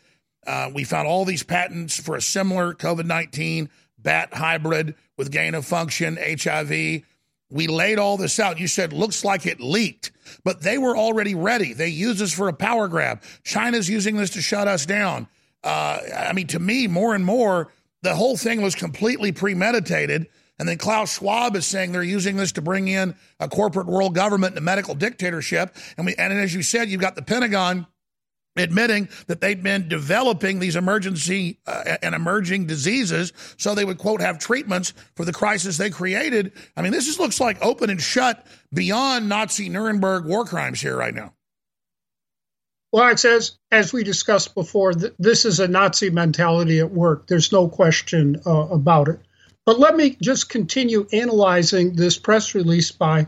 Uh, 0.47 0.71
we 0.73 0.85
found 0.85 1.05
all 1.05 1.25
these 1.25 1.43
patents 1.43 1.99
for 1.99 2.15
a 2.15 2.21
similar 2.21 2.73
COVID 2.73 3.05
19 3.05 3.69
bat 3.97 4.33
hybrid 4.33 4.95
with 5.17 5.31
gain 5.31 5.53
of 5.53 5.65
function, 5.65 6.17
HIV. 6.17 7.03
We 7.49 7.67
laid 7.67 7.99
all 7.99 8.15
this 8.15 8.39
out. 8.39 8.57
You 8.57 8.67
said, 8.67 8.93
looks 8.93 9.25
like 9.25 9.45
it 9.45 9.59
leaked, 9.59 10.11
but 10.45 10.61
they 10.61 10.77
were 10.77 10.95
already 10.95 11.35
ready. 11.35 11.73
They 11.73 11.89
used 11.89 12.19
this 12.19 12.33
for 12.33 12.47
a 12.47 12.53
power 12.53 12.87
grab. 12.87 13.21
China's 13.43 13.89
using 13.89 14.15
this 14.15 14.29
to 14.31 14.41
shut 14.41 14.69
us 14.69 14.85
down. 14.85 15.27
Uh, 15.61 15.99
I 16.15 16.31
mean, 16.33 16.47
to 16.47 16.59
me, 16.59 16.87
more 16.87 17.15
and 17.15 17.25
more, 17.25 17.71
the 18.05 18.15
whole 18.15 18.37
thing 18.37 18.61
was 18.61 18.75
completely 18.75 19.31
premeditated. 19.31 20.27
And 20.57 20.69
then 20.69 20.77
Klaus 20.77 21.17
Schwab 21.17 21.55
is 21.55 21.65
saying 21.65 21.91
they're 21.91 22.03
using 22.03 22.37
this 22.37 22.53
to 22.53 22.61
bring 22.61 22.87
in 22.87 23.15
a 23.39 23.49
corporate 23.49 23.87
world 23.87 24.15
government 24.15 24.51
and 24.51 24.59
a 24.59 24.61
medical 24.61 24.95
dictatorship. 24.95 25.75
And 25.97 26.05
we, 26.05 26.15
and 26.15 26.31
as 26.31 26.53
you 26.53 26.61
said, 26.61 26.87
you've 26.87 27.01
got 27.01 27.15
the 27.15 27.21
Pentagon 27.21 27.87
admitting 28.55 29.09
that 29.27 29.41
they've 29.41 29.61
been 29.61 29.89
developing 29.89 30.59
these 30.59 30.77
emergency 30.77 31.59
uh, 31.67 31.97
and 32.01 32.15
emerging 32.15 32.67
diseases 32.67 33.33
so 33.57 33.75
they 33.75 33.83
would 33.83 33.97
quote 33.97 34.21
have 34.21 34.39
treatments 34.39 34.93
for 35.15 35.25
the 35.25 35.33
crisis 35.33 35.77
they 35.77 35.89
created. 35.89 36.53
I 36.77 36.81
mean, 36.81 36.93
this 36.93 37.05
just 37.05 37.19
looks 37.19 37.41
like 37.41 37.61
open 37.61 37.89
and 37.89 38.01
shut 38.01 38.47
beyond 38.73 39.27
Nazi 39.27 39.67
Nuremberg 39.67 40.25
war 40.25 40.45
crimes 40.45 40.79
here 40.79 40.95
right 40.95 41.13
now. 41.13 41.33
Well, 42.95 43.09
it 43.09 43.19
says, 43.19 43.57
as 43.71 43.91
we 43.91 44.05
discussed 44.05 44.55
before, 44.55 44.93
th- 44.93 45.11
this 45.19 45.43
is 45.43 45.59
a 45.59 45.67
Nazi 45.67 46.09
mentality 46.09 46.79
at 46.79 46.93
work. 46.93 47.27
There's 47.27 47.51
no 47.51 47.67
question 47.67 48.37
uh, 48.45 48.67
about 48.69 49.09
it. 49.09 49.19
But 49.65 49.79
let 49.79 49.97
me 49.97 50.15
just 50.21 50.47
continue 50.47 51.05
analyzing 51.11 51.97
this 51.97 52.17
press 52.17 52.55
release 52.55 52.93
by 52.93 53.27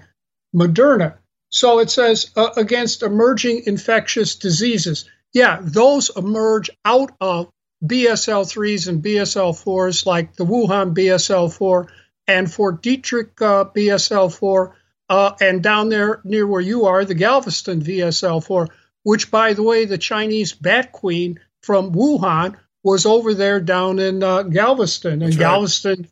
Moderna. 0.55 1.15
So 1.49 1.80
it 1.80 1.89
says 1.89 2.32
uh, 2.38 2.51
against 2.55 3.03
emerging 3.03 3.63
infectious 3.65 4.36
diseases. 4.36 5.03
Yeah, 5.34 5.59
those 5.61 6.11
emerge 6.15 6.70
out 6.86 7.11
of 7.20 7.49
BSL 7.84 8.45
3s 8.45 8.88
and 8.88 9.03
BSL 9.03 9.51
4s, 9.51 10.05
like 10.05 10.34
the 10.38 10.45
Wuhan 10.45 10.93
BSL 10.93 11.51
4 11.51 11.89
and 12.26 12.49
Fort 12.49 12.82
Detrick 12.82 13.41
uh, 13.41 13.65
BSL 13.65 14.34
4, 14.34 14.76
uh, 15.09 15.32
and 15.41 15.61
down 15.61 15.89
there 15.89 16.22
near 16.24 16.47
where 16.47 16.61
you 16.61 16.86
are, 16.86 17.03
the 17.03 17.15
Galveston 17.15 17.82
BSL 17.82 18.41
4, 18.41 18.70
which, 19.07 19.31
by 19.31 19.53
the 19.53 19.63
way, 19.63 19.85
the 19.85 19.97
Chinese 19.97 20.51
Bat 20.51 20.91
Queen 20.91 21.39
from 21.61 21.93
Wuhan 21.93 22.57
was 22.83 23.05
over 23.05 23.33
there 23.33 23.61
down 23.61 23.99
in 23.99 24.21
uh, 24.21 24.41
Galveston. 24.43 25.13
And 25.13 25.21
That's 25.21 25.37
right. 25.37 25.43
Galveston, 25.43 26.07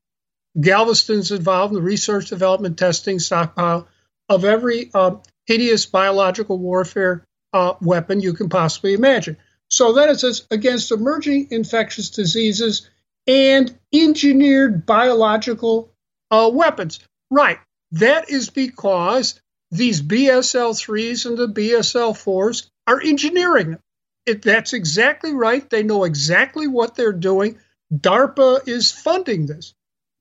Galveston's 0.62 1.34
involved 1.34 1.74
in 1.74 1.76
the 1.76 1.82
research, 1.82 2.30
development, 2.30 2.80
testing, 2.80 3.20
stockpile 3.20 3.90
of 4.30 4.46
every 4.46 4.92
uh, 4.94 5.18
hideous 5.46 5.86
biological 5.86 6.58
warfare 6.58 7.26
uh, 7.52 7.74
weapon 7.82 8.22
you 8.22 8.32
can 8.32 8.48
possibly 8.48 8.94
imagine. 8.94 9.36
So 9.70 9.92
that 9.96 10.08
is 10.08 10.48
against 10.50 10.94
emerging 10.94 11.50
infectious 11.52 12.12
diseases 12.12 12.90
and 13.28 13.78
engineered 13.94 14.86
biological 14.86 15.92
uh, 16.32 16.50
weapons. 16.54 17.02
Right. 17.30 17.60
That 17.92 18.30
is 18.30 18.50
because 18.50 19.42
these 19.70 20.02
BSL 20.02 20.72
3s 20.72 21.26
and 21.26 21.38
the 21.38 21.50
BSL 21.50 22.14
4s 22.14 22.70
are 22.88 23.02
engineering. 23.02 23.78
It, 24.26 24.42
that's 24.42 24.74
exactly 24.74 25.34
right. 25.34 25.68
They 25.70 25.84
know 25.84 26.04
exactly 26.04 26.68
what 26.68 26.96
they're 26.96 27.14
doing. 27.14 27.60
DARPA 27.94 28.68
is 28.68 28.92
funding 28.92 29.46
this. 29.46 29.74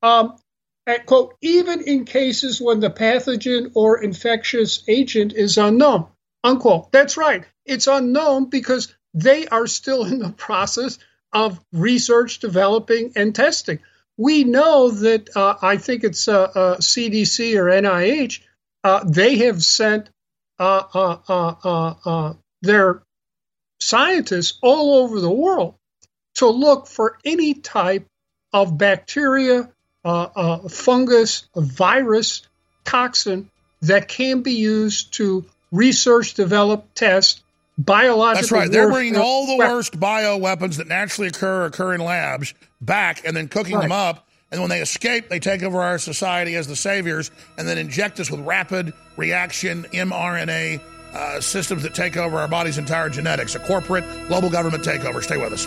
Um, 0.03 0.37
and, 0.87 1.07
quote, 1.07 1.37
even 1.41 1.81
in 1.83 2.05
cases 2.05 2.61
when 2.61 2.81
the 2.81 2.91
pathogen 2.91 3.73
or 3.75 4.03
infectious 4.03 4.85
agent 4.87 5.33
is 5.33 5.57
unknown, 5.57 6.09
unquote. 6.43 6.93
That's 6.93 7.17
right. 7.17 7.45
It's 7.65 7.87
unknown 7.87 8.51
because 8.51 8.95
they 9.15 9.47
are 9.47 9.67
still 9.67 10.05
in 10.05 10.19
the 10.19 10.31
process 10.31 10.99
of 11.33 11.59
research, 11.73 12.39
developing, 12.39 13.13
and 13.17 13.35
testing. 13.35 13.79
We 14.17 14.45
know 14.45 14.91
that 14.91 15.35
uh, 15.37 15.57
I 15.61 15.79
think 15.79 16.05
it's 16.05 16.29
uh, 16.29 16.43
uh, 16.43 16.77
CDC 16.77 17.57
or 17.57 17.65
NIH, 17.65 18.41
uh, 18.85 19.03
they 19.05 19.39
have 19.39 19.63
sent 19.65 20.11
uh, 20.59 20.83
uh, 20.95 22.35
their 22.65 23.03
scientists 23.81 24.59
all 24.63 24.99
over 25.03 25.21
the 25.21 25.31
world 25.31 25.75
to 26.35 26.49
look 26.49 26.87
for 26.87 27.19
any 27.25 27.55
type 27.55 28.07
of 28.53 28.77
bacteria, 28.79 29.71
uh, 30.05 30.29
uh, 30.35 30.69
fungus, 30.69 31.47
virus, 31.55 32.43
toxin 32.85 33.51
that 33.83 34.09
can 34.09 34.43
be 34.43 34.53
used 34.53 35.15
to 35.15 35.45
research, 35.71 36.35
develop, 36.35 36.87
test 36.95 37.43
biological. 37.77 38.41
That's 38.41 38.53
right. 38.53 38.71
They're 38.71 38.91
bringing 38.91 39.17
all 39.17 39.47
the 39.47 39.57
worst 39.57 39.99
bio 39.99 40.39
weapons 40.39 40.77
that 40.77 40.87
naturally 40.87 41.29
occur 41.29 41.67
occur 41.67 41.95
in 41.95 42.01
labs 42.01 42.55
back, 42.81 43.23
and 43.27 43.37
then 43.37 43.49
cooking 43.49 43.79
them 43.79 43.93
up. 43.93 44.27
And 44.51 44.61
when 44.61 44.71
they 44.71 44.81
escape, 44.81 45.29
they 45.29 45.41
take 45.41 45.65
over 45.65 45.83
our 45.83 45.99
society 45.99 46.55
as 46.55 46.69
the 46.69 46.77
saviors, 46.77 47.33
and 47.59 47.67
then 47.67 47.77
inject 47.77 48.21
us 48.21 48.31
with 48.31 48.41
rapid 48.41 48.93
reaction 49.17 49.85
mRNA 49.93 50.81
uh, 51.15 51.41
systems 51.41 51.83
that 51.83 51.95
take 51.95 52.17
over 52.17 52.37
our 52.39 52.49
body's 52.49 52.79
entire 52.79 53.09
genetics. 53.09 53.55
A 53.55 53.61
corporate 53.61 54.05
global 54.29 54.51
government 54.51 54.85
takeover. 54.85 55.23
Stay 55.23 55.37
with 55.37 55.53
us. 55.53 55.67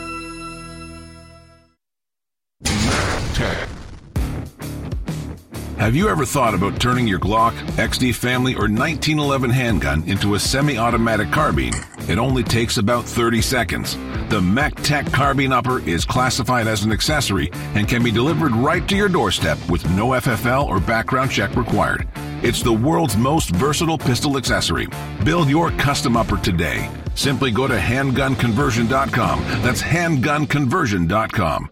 Have 5.77 5.95
you 5.95 6.09
ever 6.09 6.25
thought 6.25 6.55
about 6.55 6.81
turning 6.81 7.07
your 7.07 7.19
Glock, 7.19 7.53
XD 7.77 8.15
family, 8.15 8.55
or 8.55 8.67
1911 8.67 9.51
handgun 9.51 10.03
into 10.03 10.33
a 10.33 10.39
semi 10.39 10.77
automatic 10.77 11.31
carbine? 11.31 11.73
It 12.09 12.17
only 12.17 12.43
takes 12.43 12.77
about 12.77 13.05
30 13.05 13.41
seconds. 13.41 13.95
The 14.29 14.41
Mech 14.41 14.75
Tech 14.77 15.05
Carbine 15.11 15.53
Upper 15.53 15.79
is 15.87 16.03
classified 16.03 16.67
as 16.67 16.83
an 16.83 16.91
accessory 16.91 17.51
and 17.75 17.87
can 17.87 18.03
be 18.03 18.11
delivered 18.11 18.53
right 18.53 18.85
to 18.89 18.95
your 18.95 19.07
doorstep 19.07 19.57
with 19.69 19.87
no 19.91 20.09
FFL 20.09 20.65
or 20.67 20.79
background 20.79 21.31
check 21.31 21.55
required. 21.55 22.07
It's 22.43 22.61
the 22.61 22.71
world's 22.71 23.17
most 23.17 23.49
versatile 23.49 23.97
pistol 23.97 24.37
accessory. 24.37 24.87
Build 25.25 25.49
your 25.49 25.71
custom 25.71 26.15
upper 26.15 26.37
today. 26.37 26.89
Simply 27.15 27.49
go 27.49 27.67
to 27.67 27.77
handgunconversion.com. 27.77 29.39
That's 29.63 29.81
handgunconversion.com. 29.81 31.69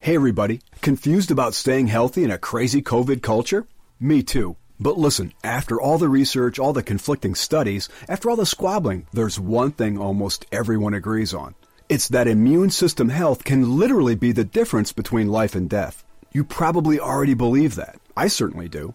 Hey 0.00 0.16
everybody, 0.16 0.60
confused 0.82 1.30
about 1.30 1.54
staying 1.54 1.86
healthy 1.86 2.24
in 2.24 2.30
a 2.30 2.38
crazy 2.38 2.82
COVID 2.82 3.22
culture? 3.22 3.66
Me 3.98 4.22
too. 4.22 4.56
But 4.78 4.98
listen, 4.98 5.32
after 5.42 5.80
all 5.80 5.98
the 5.98 6.08
research, 6.08 6.58
all 6.58 6.72
the 6.72 6.82
conflicting 6.82 7.34
studies, 7.34 7.88
after 8.08 8.28
all 8.28 8.36
the 8.36 8.44
squabbling, 8.44 9.06
there's 9.12 9.40
one 9.40 9.70
thing 9.72 9.96
almost 9.98 10.44
everyone 10.52 10.94
agrees 10.94 11.32
on. 11.32 11.54
It's 11.88 12.08
that 12.08 12.26
immune 12.26 12.70
system 12.70 13.08
health 13.10 13.44
can 13.44 13.78
literally 13.78 14.14
be 14.14 14.32
the 14.32 14.44
difference 14.44 14.92
between 14.92 15.28
life 15.28 15.54
and 15.54 15.70
death. 15.70 16.04
You 16.32 16.44
probably 16.44 16.98
already 17.00 17.34
believe 17.34 17.74
that. 17.76 17.96
I 18.16 18.28
certainly 18.28 18.68
do. 18.68 18.94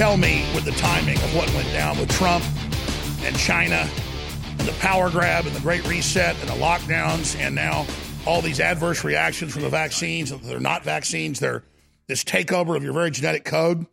Tell 0.00 0.16
me 0.16 0.46
with 0.54 0.64
the 0.64 0.72
timing 0.72 1.18
of 1.18 1.36
what 1.36 1.46
went 1.52 1.70
down 1.74 1.94
with 1.98 2.08
Trump 2.12 2.42
and 3.22 3.36
China 3.36 3.86
and 4.58 4.60
the 4.60 4.72
power 4.80 5.10
grab 5.10 5.44
and 5.44 5.54
the 5.54 5.60
Great 5.60 5.86
Reset 5.86 6.34
and 6.40 6.48
the 6.48 6.54
lockdowns 6.54 7.38
and 7.38 7.54
now 7.54 7.84
all 8.26 8.40
these 8.40 8.60
adverse 8.60 9.04
reactions 9.04 9.52
from 9.52 9.60
the 9.60 9.68
vaccines. 9.68 10.30
They're 10.30 10.58
not 10.58 10.84
vaccines, 10.84 11.38
they're 11.38 11.64
this 12.06 12.24
takeover 12.24 12.78
of 12.78 12.82
your 12.82 12.94
very 12.94 13.10
genetic 13.10 13.44
code. 13.44 13.84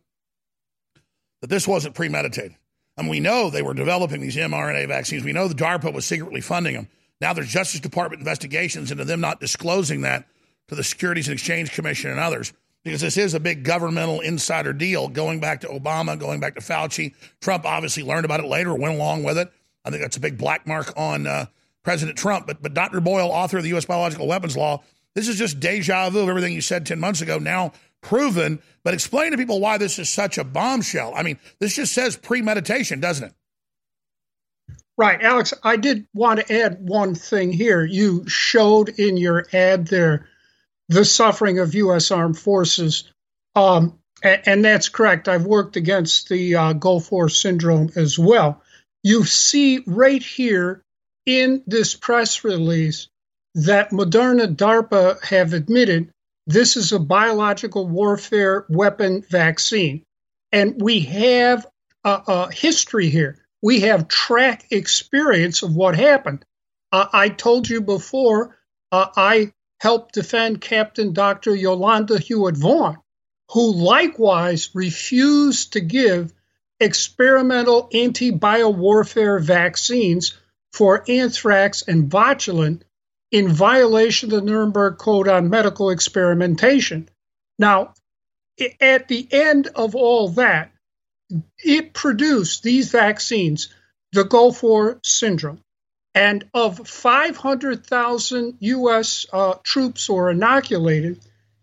That 1.41 1.49
this 1.49 1.67
wasn't 1.67 1.93
premeditated. 1.93 2.55
And 2.95 3.09
we 3.09 3.19
know 3.19 3.49
they 3.49 3.61
were 3.61 3.73
developing 3.73 4.21
these 4.21 4.38
mRNA 4.38 4.88
vaccines. 4.88 5.25
We 5.25 5.34
know 5.34 5.49
the 5.49 5.55
DARPA 5.55 5.93
was 5.93 6.05
secretly 6.05 6.39
funding 6.39 6.75
them. 6.75 6.88
Now 7.19 7.34
there's 7.34 7.49
Justice 7.49 7.81
Department 7.81 8.21
investigations 8.21 8.91
into 8.91 9.03
them 9.03 9.19
not 9.19 9.41
disclosing 9.41 10.03
that 10.03 10.25
to 10.69 10.75
the 10.75 10.85
Securities 10.85 11.27
and 11.27 11.34
Exchange 11.34 11.73
Commission 11.73 12.11
and 12.11 12.19
others 12.21 12.53
because 12.88 13.01
this 13.01 13.18
is 13.18 13.34
a 13.34 13.39
big 13.39 13.64
governmental 13.64 14.19
insider 14.22 14.73
deal 14.73 15.07
going 15.07 15.39
back 15.39 15.61
to 15.61 15.68
Obama, 15.68 16.18
going 16.18 16.39
back 16.39 16.55
to 16.55 16.61
Fauci. 16.61 17.14
Trump 17.41 17.65
obviously 17.65 18.03
learned 18.03 18.26
about 18.26 18.39
it 18.39 18.47
later, 18.47 18.73
went 18.73 18.95
along 18.95 19.23
with 19.23 19.38
it. 19.38 19.51
I 19.85 19.89
think 19.89 20.01
that's 20.01 20.18
a 20.18 20.22
big 20.22 20.38
black 20.38 20.65
mark 20.65 20.93
on 20.97 21.27
uh, 21.27 21.45
President 21.84 22.18
Trump. 22.18 22.47
But, 22.47 22.61
but 22.61 22.73
Dr. 22.73 23.01
Boyle, 23.01 23.30
author 23.30 23.57
of 23.57 23.64
the 23.64 23.69
U.S. 23.69 23.85
Biological 23.85 24.27
Weapons 24.27 24.57
Law, 24.57 24.84
this 25.15 25.27
is 25.27 25.38
just 25.38 25.59
deja 25.59 26.09
vu 26.09 26.19
of 26.19 26.30
everything 26.30 26.53
you 26.53 26.61
said 26.61 26.85
10 26.85 26.99
months 26.99 27.22
ago, 27.22 27.39
now 27.39 27.72
proven. 28.01 28.59
But 28.84 28.93
explain 28.93 29.31
to 29.31 29.38
people 29.38 29.59
why 29.59 29.77
this 29.77 29.99
is 29.99 30.09
such 30.09 30.38
a 30.38 30.43
bombshell. 30.43 31.14
I 31.15 31.23
mean, 31.23 31.39
this 31.59 31.76
just 31.76 31.93
says 31.93 32.15
premeditation, 32.15 32.99
doesn't 32.99 33.27
it? 33.27 33.34
Right, 34.97 35.22
Alex, 35.22 35.53
I 35.64 35.76
did 35.76 36.07
want 36.14 36.39
to 36.39 36.53
add 36.53 36.80
one 36.81 37.14
thing 37.14 37.53
here. 37.53 37.85
You 37.85 38.27
showed 38.27 38.89
in 38.89 39.15
your 39.15 39.45
ad 39.53 39.88
there 39.88 40.27
the 40.89 41.05
suffering 41.05 41.59
of 41.59 41.76
U.S. 41.76 42.11
armed 42.11 42.38
forces. 42.38 43.11
Um, 43.55 43.97
and, 44.23 44.41
and, 44.45 44.65
that's 44.65 44.89
correct. 44.89 45.27
I've 45.27 45.45
worked 45.45 45.76
against 45.76 46.30
the 46.30 46.55
uh, 46.55 46.73
Gulf 46.73 47.11
War 47.11 47.30
syndrome 47.30 47.89
as 47.95 48.18
well. 48.18 48.61
You 49.03 49.23
see 49.23 49.84
right 49.85 50.22
here 50.22 50.81
in 51.26 51.64
this 51.68 51.95
press 51.95 52.43
release 52.43 53.07
that 53.55 53.91
Moderna 53.91 54.55
DARPA 54.55 55.23
have 55.23 55.53
admitted 55.53 56.09
this 56.45 56.77
is 56.77 56.91
a 56.91 56.99
biological 56.99 57.88
warfare 57.88 58.65
weapon 58.69 59.23
vaccine. 59.30 60.03
And 60.51 60.81
we 60.81 61.01
have 61.01 61.65
a, 62.03 62.22
a 62.27 62.51
history 62.53 63.09
here 63.09 63.39
we 63.61 63.81
have 63.81 64.07
track 64.07 64.68
experience 64.72 65.64
of 65.64 65.76
what 65.76 65.95
happened. 65.95 66.45
Uh, 66.91 67.07
I 67.11 67.30
told 67.30 67.69
you 67.69 67.81
before, 67.81 68.57
uh, 68.91 69.07
I 69.15 69.51
helped 69.79 70.13
defend 70.13 70.61
Captain 70.61 71.13
Dr. 71.13 71.55
Yolanda 71.55 72.15
Huet-Vaughn, 72.15 72.97
who 73.51 73.73
likewise 73.73 74.69
refused 74.73 75.73
to 75.73 75.79
give 75.79 76.33
experimental 76.79 77.89
anti 77.93 78.31
biowarfare 78.31 79.41
vaccines 79.41 80.37
for 80.73 81.03
anthrax 81.07 81.81
and 81.81 82.09
botulinum 82.09 82.81
in 83.31 83.49
violation 83.49 84.31
of 84.31 84.39
the 84.39 84.51
Nuremberg 84.51 84.97
Code 84.97 85.27
on 85.27 85.49
Medical 85.49 85.89
Experimentation. 85.89 87.09
Now, 87.59 87.93
at 88.79 89.07
the 89.07 89.27
end 89.31 89.67
of 89.75 89.95
all 89.95 90.29
that, 90.29 90.71
it 91.57 91.93
produced 91.93 92.63
these 92.63 92.89
vaccines, 92.89 93.69
the 94.13 94.23
Gulf 94.23 94.63
War 94.63 94.99
syndrome. 95.03 95.61
And 96.18 96.45
of 96.52 96.88
500,000 96.88 98.57
U.S. 98.60 99.27
Uh, 99.31 99.53
troops 99.61 100.10
were 100.10 100.31
inoculated, 100.31 101.19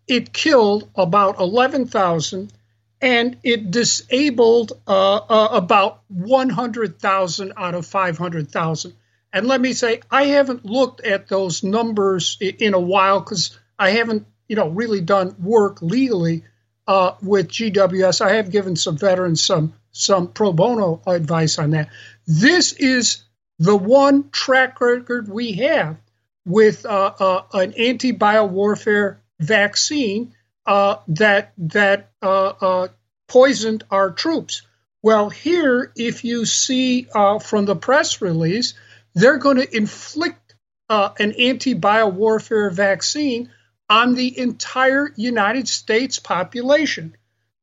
it 0.07 0.33
killed 0.33 0.89
about 0.95 1.41
11,000 1.41 2.53
and 3.01 3.37
it 3.43 3.73
disabled 3.73 4.81
uh, 4.87 5.17
uh, 5.17 5.49
about 5.51 6.03
100,000 6.07 7.53
out 7.57 7.75
of 7.75 7.85
500,000. 7.85 8.95
And 9.33 9.49
let 9.49 9.61
me 9.61 9.73
say, 9.73 10.03
I 10.09 10.27
haven't 10.27 10.65
looked 10.65 11.01
at 11.01 11.27
those 11.27 11.65
numbers 11.65 12.39
in 12.41 12.75
a 12.75 12.81
while 12.81 13.19
because 13.19 13.59
I 13.77 13.91
haven't, 13.91 14.25
you 14.47 14.55
know, 14.55 14.69
really 14.69 15.01
done 15.01 15.35
work 15.43 15.83
legally 15.83 16.45
uh, 16.87 17.15
with 17.21 17.49
GWS. 17.49 18.21
I 18.21 18.35
have 18.35 18.53
given 18.53 18.77
some 18.77 18.97
veterans 18.97 19.43
some 19.43 19.75
some 19.91 20.29
pro 20.29 20.53
bono 20.53 21.03
advice 21.07 21.59
on 21.59 21.71
that. 21.71 21.89
This 22.27 22.73
is 22.73 23.25
the 23.65 23.77
one 23.77 24.29
track 24.29 24.79
record 24.83 25.27
we 25.27 25.53
have 25.53 25.97
with 26.45 26.85
uh, 26.85 27.15
uh, 27.19 27.43
an 27.55 27.73
anti 27.73 28.13
biowarfare 28.13 29.17
vaccine 29.41 30.35
uh, 30.67 30.97
that 31.09 31.55
that 31.57 32.11
uh, 32.21 32.53
uh, 32.61 32.89
poisoned 33.27 33.83
our 33.91 34.11
troops. 34.11 34.63
Well, 35.03 35.31
here, 35.31 35.93
if 35.97 36.25
you 36.25 36.45
see 36.45 37.05
from 37.43 37.65
the 37.65 37.77
press 37.77 38.21
release, 38.21 38.75
they're 39.15 39.39
going 39.39 39.57
to 39.57 39.77
inflict 39.77 40.55
an 40.91 41.33
anti 41.33 41.75
biowarfare 41.75 42.71
vaccine 42.71 43.51
on 43.89 44.15
the 44.15 44.39
entire 44.39 45.11
United 45.17 45.69
States 45.69 46.19
population. 46.19 47.17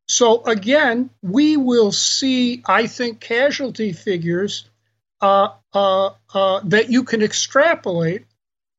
So 0.07 0.43
again, 0.45 1.11
we 1.21 1.57
will 1.57 1.91
see, 1.91 2.63
I 2.65 2.87
think, 2.87 3.19
casualty 3.19 3.93
figures 3.93 4.69
uh, 5.21 5.49
uh, 5.73 6.09
uh, 6.33 6.61
that 6.65 6.89
you 6.89 7.03
can 7.03 7.21
extrapolate 7.21 8.25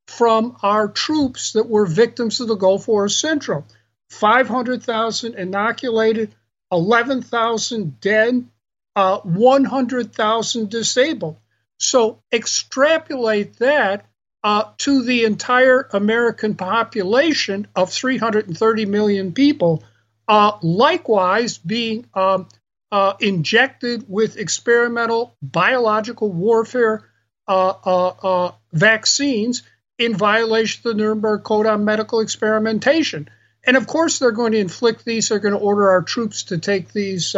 from 0.07 0.57
our 0.63 0.89
troops 0.89 1.53
that 1.53 1.69
were 1.69 1.87
victims 1.87 2.41
of 2.41 2.49
the 2.49 2.57
Gulf 2.57 2.89
War 2.89 3.09
syndrome. 3.09 3.65
500,000 4.11 5.35
inoculated, 5.35 6.35
11,000 6.71 8.01
dead, 8.01 8.47
uh, 8.95 9.21
100,000 9.21 10.69
disabled. 10.69 11.39
So 11.79 12.23
extrapolate 12.33 13.57
that 13.59 14.07
uh, 14.45 14.65
to 14.79 15.03
the 15.03 15.25
entire 15.25 15.89
American 15.93 16.57
population 16.57 17.69
of 17.75 17.93
330 17.93 18.87
million 18.87 19.33
people, 19.33 19.83
uh, 20.29 20.59
likewise 20.63 21.59
being 21.59 22.07
um, 22.15 22.49
uh, 22.93 23.15
injected 23.19 24.05
with 24.09 24.37
experimental 24.37 25.35
biological 25.43 26.31
warfare 26.31 27.09
uh, 27.49 27.75
uh, 27.85 28.09
uh, 28.09 28.53
vaccines 28.73 29.63
in 29.99 30.15
violation 30.15 30.87
of 30.87 30.97
the 30.97 31.03
Nuremberg 31.03 31.43
Code 31.43 31.67
on 31.67 31.85
Medical 31.85 32.21
Experimentation. 32.21 33.29
And 33.65 33.77
of 33.77 33.87
course, 33.87 34.19
they're 34.19 34.31
going 34.31 34.53
to 34.53 34.59
inflict 34.59 35.05
these. 35.05 35.29
They're 35.29 35.39
going 35.41 35.55
to 35.55 35.61
order 35.61 35.91
our 35.91 36.03
troops 36.03 36.45
to 36.45 36.59
take 36.59 36.93
these 36.93 37.35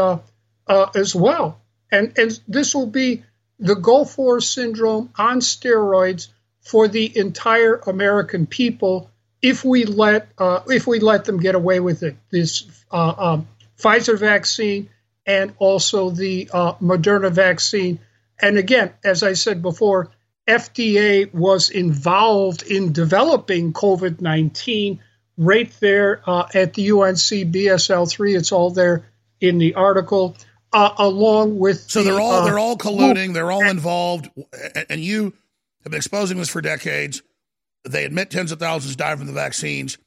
as 0.69 1.15
well. 1.15 1.61
And, 1.91 2.19
and 2.19 2.41
this 2.49 2.75
will 2.75 2.87
be 2.87 3.23
the 3.59 3.77
Gulf 3.77 4.19
War 4.19 4.41
syndrome 4.41 5.11
on 5.17 5.41
steroids 5.41 6.29
for 6.61 6.89
the 6.89 7.17
entire 7.17 7.77
American 7.77 8.47
people 8.47 9.11
if 9.43 9.65
we 9.65 9.85
let 9.85 10.29
uh, 10.39 10.61
if 10.69 10.87
we 10.87 10.99
let 11.01 11.27
them 11.27 11.39
get 11.39 11.55
away 11.55 11.79
with 11.79 12.03
it. 12.03 12.17
This 12.31 12.67
uh, 12.91 13.15
um, 13.17 13.49
Pfizer 13.79 14.19
vaccine 14.19 14.89
and 15.27 15.55
also 15.59 16.11
the 16.11 16.51
uh, 16.53 16.75
Moderna 16.75 17.31
vaccine. 17.31 18.01
And 18.41 18.59
again, 18.59 18.93
as 19.05 19.23
I 19.23 19.35
said 19.35 19.63
before, 19.63 20.11
FDA 20.47 21.33
was 21.33 21.71
involved 21.71 22.63
in 22.63 22.93
developing 22.93 23.73
COVID 23.73 24.21
nineteen 24.21 25.01
right 25.37 25.73
there 25.81 26.23
uh, 26.27 26.47
at 26.55 26.75
the 26.75 26.91
UNC 26.91 27.53
BSL 27.53 28.11
three. 28.11 28.35
It's 28.35 28.53
all 28.53 28.71
there 28.71 29.07
in 29.41 29.59
the 29.59 29.75
article. 29.75 30.37
Uh, 30.73 30.93
along 30.99 31.59
with 31.61 31.89
so 31.89 32.03
the, 32.03 32.11
they're 32.11 32.21
all 32.21 32.33
uh, 32.33 32.45
they're 32.45 32.59
all 32.59 32.77
colluding, 32.77 33.33
they're 33.33 33.53
all 33.53 33.65
involved, 33.65 34.29
and 34.91 35.01
you 35.01 35.33
have 35.85 35.93
been 35.93 35.95
exposing 35.95 36.37
this 36.37 36.49
for 36.49 36.61
decades. 36.61 37.23
They 37.85 38.05
admit 38.05 38.31
tens 38.31 38.51
of 38.51 38.59
thousands 38.59 38.97
died 38.97 39.19
from 39.19 39.29
the 39.29 39.33
vaccines. 39.33 39.99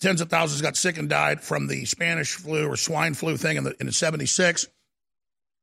Tens 0.00 0.20
of 0.22 0.30
thousands 0.30 0.62
got 0.62 0.76
sick 0.76 0.96
and 0.96 1.08
died 1.08 1.42
from 1.42 1.66
the 1.66 1.84
Spanish 1.84 2.34
flu 2.34 2.66
or 2.66 2.76
swine 2.76 3.14
flu 3.14 3.36
thing 3.36 3.58
in 3.58 3.64
the 3.64 3.76
in 3.80 3.92
76. 3.92 4.66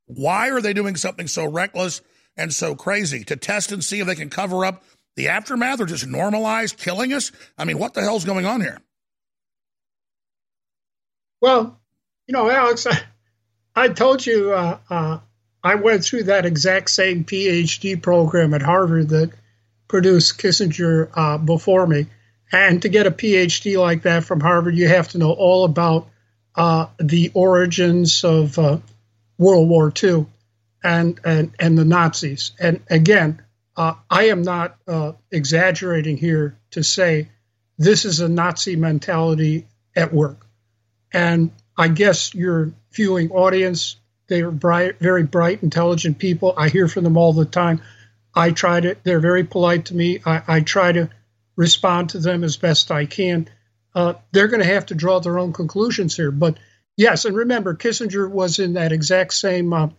Why 0.05 0.49
are 0.51 0.61
they 0.61 0.73
doing 0.73 0.95
something 0.95 1.27
so 1.27 1.49
reckless 1.49 2.01
and 2.37 2.53
so 2.53 2.75
crazy 2.75 3.23
to 3.25 3.35
test 3.35 3.71
and 3.71 3.83
see 3.83 3.99
if 3.99 4.07
they 4.07 4.15
can 4.15 4.29
cover 4.29 4.63
up 4.63 4.83
the 5.15 5.29
aftermath 5.29 5.81
or 5.81 5.85
just 5.85 6.07
normalize 6.07 6.77
killing 6.77 7.13
us? 7.13 7.31
I 7.57 7.65
mean, 7.65 7.79
what 7.79 7.95
the 7.95 8.01
hell's 8.01 8.25
going 8.25 8.45
on 8.45 8.61
here? 8.61 8.79
Well, 11.41 11.79
you 12.27 12.33
know, 12.33 12.49
Alex, 12.49 12.85
I, 12.85 12.99
I 13.75 13.89
told 13.89 14.25
you 14.25 14.53
uh, 14.53 14.77
uh, 14.89 15.19
I 15.63 15.75
went 15.75 16.03
through 16.03 16.23
that 16.23 16.45
exact 16.45 16.91
same 16.91 17.23
PhD 17.25 18.01
program 18.01 18.53
at 18.53 18.61
Harvard 18.61 19.09
that 19.09 19.31
produced 19.87 20.39
Kissinger 20.39 21.09
uh, 21.15 21.37
before 21.37 21.87
me. 21.87 22.05
And 22.51 22.81
to 22.81 22.89
get 22.89 23.07
a 23.07 23.11
PhD 23.11 23.79
like 23.79 24.03
that 24.03 24.23
from 24.23 24.39
Harvard, 24.39 24.75
you 24.75 24.87
have 24.87 25.09
to 25.09 25.17
know 25.17 25.31
all 25.31 25.65
about 25.65 26.07
uh, 26.55 26.87
the 26.97 27.31
origins 27.33 28.23
of 28.23 28.57
uh, 28.57 28.77
World 29.37 29.69
War 29.69 29.91
II 30.01 30.25
and, 30.83 31.19
and, 31.23 31.51
and 31.59 31.77
the 31.77 31.85
Nazis. 31.85 32.51
And 32.59 32.81
again, 32.89 33.41
uh, 33.75 33.93
I 34.09 34.29
am 34.29 34.41
not 34.41 34.77
uh, 34.87 35.13
exaggerating 35.31 36.17
here 36.17 36.57
to 36.71 36.83
say 36.83 37.29
this 37.77 38.05
is 38.05 38.21
a 38.21 38.29
Nazi 38.29 38.75
mentality 38.75 39.67
at 39.95 40.13
work. 40.13 40.45
And 41.13 41.51
I 41.77 41.89
guess 41.89 42.33
your 42.33 42.71
viewing 42.91 43.31
audience, 43.31 43.97
they're 44.27 44.51
bright, 44.51 44.99
very 44.99 45.23
bright, 45.23 45.61
intelligent 45.61 46.17
people. 46.17 46.53
I 46.57 46.69
hear 46.69 46.87
from 46.87 47.03
them 47.03 47.17
all 47.17 47.33
the 47.33 47.45
time. 47.45 47.81
I 48.33 48.51
try 48.51 48.79
to, 48.79 48.97
they're 49.03 49.19
very 49.19 49.43
polite 49.43 49.85
to 49.85 49.95
me. 49.95 50.21
I, 50.25 50.41
I 50.47 50.59
try 50.61 50.91
to 50.91 51.09
respond 51.57 52.11
to 52.11 52.19
them 52.19 52.43
as 52.43 52.55
best 52.55 52.91
I 52.91 53.05
can. 53.05 53.49
Uh, 53.93 54.13
they're 54.31 54.47
going 54.47 54.61
to 54.61 54.73
have 54.73 54.85
to 54.85 54.95
draw 54.95 55.19
their 55.19 55.39
own 55.39 55.51
conclusions 55.51 56.15
here. 56.15 56.31
But 56.31 56.59
yes, 56.95 57.25
and 57.25 57.35
remember, 57.35 57.75
Kissinger 57.75 58.29
was 58.29 58.59
in 58.59 58.73
that 58.73 58.91
exact 58.91 59.33
same 59.33 59.73
uh, 59.73 59.89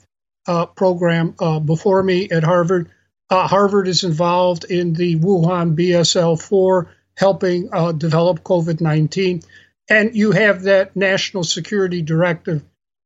uh, 0.47 0.66
program 0.66 1.35
uh, 1.39 1.59
before 1.59 2.02
me 2.02 2.30
at 2.30 2.44
Harvard. 2.44 2.90
Uh, 3.28 3.47
Harvard 3.47 3.89
is 3.89 4.05
involved 4.05 4.64
in 4.64 4.94
the 4.94 5.16
Wuhan 5.16 5.76
BSL 5.76 6.40
4, 6.40 6.90
helping 7.16 7.68
uh, 7.72 7.93
develop 7.93 8.43
COVID 8.44 8.80
19. 8.80 9.43
And 9.90 10.14
you 10.14 10.32
have 10.32 10.62
that 10.62 10.94
national 10.97 11.44
security 11.44 12.01
directive 12.02 12.62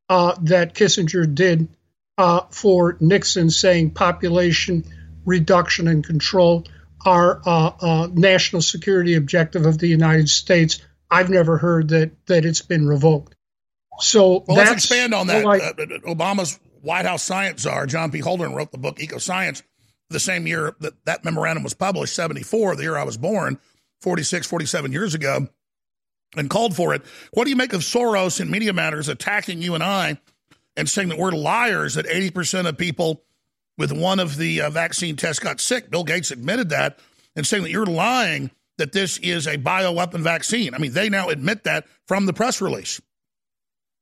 that 0.09 0.75
Kissinger 0.75 1.33
did 1.35 1.69
for 2.51 2.99
Nixon 3.01 3.49
saying 3.49 3.93
population 3.93 4.85
reduction 5.25 5.89
and 5.89 6.05
control 6.05 6.65
are 7.05 7.41
uh, 7.47 7.73
uh, 7.81 8.09
national 8.13 8.63
security 8.63 9.15
objective 9.15 9.67
of 9.67 9.79
the 9.79 9.89
United 9.89 10.29
States. 10.29 10.81
I've 11.11 11.31
never 11.31 11.59
heard 11.59 11.89
that 11.89 12.13
that 12.27 12.45
it's 12.45 12.63
been 12.63 12.87
revoked. 12.87 13.35
So 14.01 14.45
Well, 14.47 14.57
let's 14.57 14.71
expand 14.73 15.15
on 15.15 15.27
that. 15.29 15.45
I- 15.45 15.59
Uh, 15.59 15.73
Obama's 16.07 16.59
White 16.81 17.05
House 17.07 17.23
science 17.23 17.63
czar, 17.63 17.87
John 17.87 18.11
P. 18.11 18.21
Holdren, 18.21 18.55
wrote 18.55 18.73
the 18.73 18.79
book 18.79 19.01
Eco 19.01 19.19
Science 19.19 19.63
the 20.11 20.19
same 20.21 20.47
year 20.47 20.75
that 20.81 20.95
that 21.05 21.25
memorandum 21.25 21.63
was 21.63 21.75
published, 21.75 22.15
74, 22.15 22.77
the 22.77 22.83
year 22.83 22.97
I 22.97 23.05
was 23.05 23.17
born, 23.17 23.59
46, 24.01 24.47
47 24.47 24.93
years 24.93 25.15
ago, 25.15 25.49
and 26.37 26.51
called 26.51 26.75
for 26.77 26.93
it. 26.95 27.03
What 27.33 27.45
do 27.45 27.51
you 27.51 27.57
make 27.57 27.73
of 27.73 27.81
Soros 27.83 28.41
and 28.41 28.51
Media 28.51 28.73
Matters 28.73 29.09
attacking 29.09 29.63
you 29.63 29.75
and 29.75 29.83
I 29.83 30.19
and 30.77 30.89
saying 30.89 31.09
that 31.11 31.19
we're 31.19 31.31
liars, 31.33 31.95
that 31.95 32.07
80% 32.07 32.67
of 32.67 32.77
people 32.77 33.23
with 33.79 33.93
one 33.93 34.21
of 34.21 34.37
the 34.37 34.61
uh, 34.61 34.71
vaccine 34.71 35.17
tests 35.17 35.39
got 35.39 35.61
sick? 35.61 35.91
Bill 35.91 36.05
Gates 36.05 36.31
admitted 36.31 36.71
that 36.71 36.99
and 37.37 37.47
saying 37.47 37.63
that 37.65 37.71
you're 37.71 37.87
lying 37.87 38.51
that 38.79 38.93
this 38.93 39.19
is 39.19 39.47
a 39.47 39.59
bioweapon 39.59 40.21
vaccine. 40.21 40.75
I 40.75 40.79
mean, 40.79 40.93
they 40.93 41.09
now 41.09 41.29
admit 41.29 41.65
that 41.65 41.87
from 42.09 42.27
the 42.27 42.33
press 42.33 42.61
release. 42.61 43.01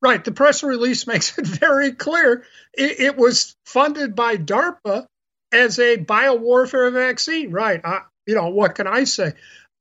Right. 0.03 0.25
The 0.25 0.33
press 0.33 0.63
release 0.63 1.07
makes 1.07 1.37
it 1.39 1.47
very 1.47 1.93
clear 1.93 2.45
it, 2.73 3.01
it 3.01 3.17
was 3.17 3.57
funded 3.67 4.15
by 4.15 4.37
DARPA 4.37 5.07
as 5.53 5.79
a 5.79 5.97
biowarfare 5.99 6.93
vaccine. 6.93 7.51
Right. 7.51 7.81
I, 7.85 8.03
you 8.27 8.35
know, 8.35 8.49
what 8.49 8.75
can 8.75 8.87
I 8.87 9.05
say? 9.05 9.33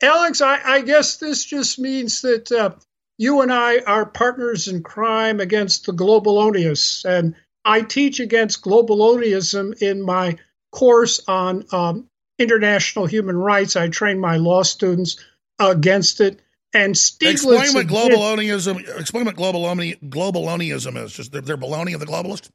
Alex, 0.01 0.41
I, 0.41 0.59
I 0.63 0.81
guess 0.81 1.17
this 1.17 1.43
just 1.43 1.77
means 1.77 2.21
that 2.21 2.51
uh, 2.51 2.71
you 3.17 3.41
and 3.41 3.51
I 3.51 3.79
are 3.79 4.05
partners 4.05 4.67
in 4.67 4.81
crime 4.81 5.39
against 5.39 5.85
the 5.85 5.91
globalonists. 5.91 7.05
And 7.05 7.35
I 7.69 7.83
teach 7.83 8.19
against 8.19 8.63
globaloniism 8.63 9.79
in 9.79 10.01
my 10.01 10.37
course 10.71 11.21
on 11.27 11.65
um, 11.71 12.07
international 12.39 13.05
human 13.05 13.37
rights. 13.37 13.75
I 13.75 13.89
train 13.89 14.19
my 14.19 14.37
law 14.37 14.63
students 14.63 15.23
against 15.59 16.19
it. 16.19 16.41
And 16.73 16.95
Stiglitz 16.95 17.31
Explain 17.31 17.73
what 17.75 17.85
globalonianism. 17.85 18.99
Explain 18.99 19.25
what 19.25 19.35
globaloni, 19.35 19.99
globalonianism 20.09 20.97
is. 21.03 21.13
Just 21.13 21.31
they're, 21.31 21.41
they're 21.41 21.57
baloney 21.57 21.93
of 21.93 21.99
the 21.99 22.07
globalists. 22.07 22.49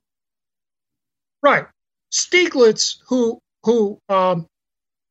Right. 1.45 1.67
Stiglitz, 2.13 2.97
who 3.07 3.39
who 3.63 4.01
um, 4.09 4.47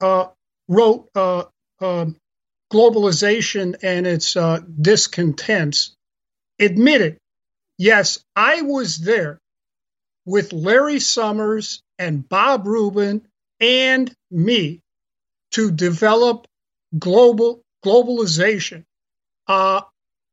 uh, 0.02 0.28
wrote 0.68 1.08
uh, 1.16 1.46
um, 1.80 2.18
globalization 2.74 3.76
and 3.82 4.06
its 4.06 4.36
uh, 4.36 4.60
discontents, 4.82 5.96
admitted, 6.60 7.18
yes, 7.78 8.20
I 8.36 8.64
was 8.64 8.98
there 8.98 9.40
with 10.26 10.54
Larry 10.54 11.00
Summers 11.00 11.82
and 12.00 12.28
Bob 12.28 12.68
Rubin 12.68 13.26
and 13.60 14.14
me 14.32 14.80
to 15.52 15.72
develop 15.72 16.48
global 16.98 17.62
globalization, 17.86 18.84
uh, 19.48 19.82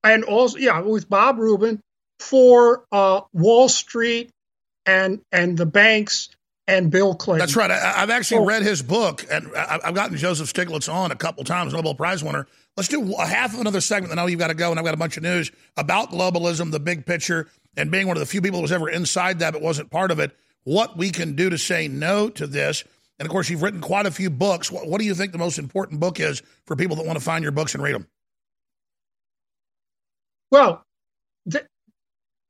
and 0.04 0.24
also 0.24 0.58
yeah, 0.58 0.80
with 0.80 1.08
Bob 1.08 1.38
Rubin 1.38 1.80
for 2.18 2.84
uh, 2.92 3.22
Wall 3.32 3.68
Street 3.68 4.30
and 4.86 5.20
and 5.32 5.56
the 5.58 5.66
banks 5.66 6.28
and 6.66 6.90
Bill 6.90 7.14
Clinton. 7.14 7.40
That's 7.40 7.56
right. 7.56 7.70
I, 7.70 8.02
I've 8.02 8.10
actually 8.10 8.38
Oh. 8.42 8.46
read 8.46 8.62
his 8.62 8.82
book, 8.82 9.24
and 9.30 9.48
I, 9.56 9.80
I've 9.84 9.94
gotten 9.94 10.16
Joseph 10.16 10.52
Stiglitz 10.52 10.92
on 10.92 11.10
a 11.10 11.16
couple 11.16 11.42
times, 11.44 11.72
Nobel 11.72 11.94
Prize 11.94 12.22
winner. 12.22 12.46
Let's 12.76 12.88
do 12.88 13.14
a 13.16 13.26
half 13.26 13.52
of 13.54 13.60
another 13.60 13.80
segment. 13.80 14.12
I 14.12 14.16
know 14.16 14.26
you've 14.26 14.38
got 14.38 14.48
to 14.48 14.54
go, 14.54 14.70
and 14.70 14.78
I've 14.78 14.84
got 14.84 14.94
a 14.94 14.98
bunch 14.98 15.16
of 15.16 15.22
news 15.24 15.50
about 15.76 16.10
globalism, 16.12 16.70
the 16.70 16.78
big 16.80 17.04
picture, 17.04 17.48
and 17.76 17.90
being 17.90 18.06
one 18.06 18.16
of 18.16 18.20
the 18.20 18.26
few 18.26 18.42
people 18.42 18.58
that 18.58 18.62
was 18.62 18.72
ever 18.72 18.88
inside 18.88 19.38
that 19.38 19.52
but 19.52 19.62
wasn't 19.62 19.90
part 19.90 20.10
of 20.10 20.18
it. 20.18 20.36
What 20.64 20.96
we 20.96 21.10
can 21.10 21.36
do 21.36 21.50
to 21.50 21.58
say 21.58 21.88
no 21.88 22.28
to 22.30 22.46
this. 22.46 22.84
And 23.18 23.26
of 23.26 23.32
course, 23.32 23.48
you've 23.48 23.62
written 23.62 23.80
quite 23.80 24.06
a 24.06 24.10
few 24.10 24.30
books. 24.30 24.70
What, 24.70 24.86
what 24.86 24.98
do 24.98 25.06
you 25.06 25.14
think 25.14 25.32
the 25.32 25.38
most 25.38 25.58
important 25.58 26.00
book 26.00 26.20
is 26.20 26.42
for 26.66 26.76
people 26.76 26.96
that 26.96 27.06
want 27.06 27.18
to 27.18 27.24
find 27.24 27.42
your 27.42 27.52
books 27.52 27.74
and 27.74 27.82
read 27.82 27.94
them? 27.94 28.06
Well, 30.50 30.84
th- 31.50 31.66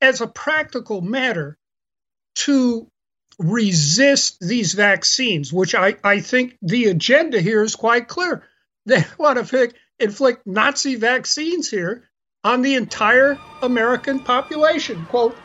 as 0.00 0.20
a 0.20 0.26
practical 0.26 1.00
matter, 1.00 1.58
to 2.36 2.86
resist 3.38 4.38
these 4.40 4.74
vaccines, 4.74 5.52
which 5.52 5.74
I, 5.74 5.96
I 6.04 6.20
think 6.20 6.56
the 6.62 6.86
agenda 6.86 7.40
here 7.40 7.62
is 7.62 7.76
quite 7.76 8.08
clear. 8.08 8.44
They 8.86 9.04
want 9.18 9.46
to 9.46 9.72
inflict 9.98 10.46
Nazi 10.46 10.94
vaccines 10.94 11.70
here 11.70 12.08
on 12.44 12.62
the 12.62 12.74
entire 12.74 13.38
American 13.62 14.20
population, 14.20 15.04
quote, 15.06 15.36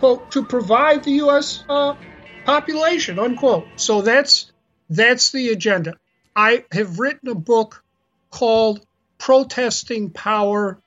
quote, 0.00 0.30
to 0.32 0.44
provide 0.44 1.04
the 1.04 1.12
U.S. 1.12 1.64
Uh, 1.68 1.94
population, 2.44 3.18
unquote. 3.18 3.66
So 3.76 4.02
that's 4.02 4.50
that's 4.90 5.30
the 5.30 5.48
agenda. 5.50 5.94
I 6.34 6.64
have 6.72 6.98
written 6.98 7.28
a 7.28 7.34
book 7.34 7.84
called 8.30 8.84
Protesting 9.18 10.10
Power, 10.10 10.78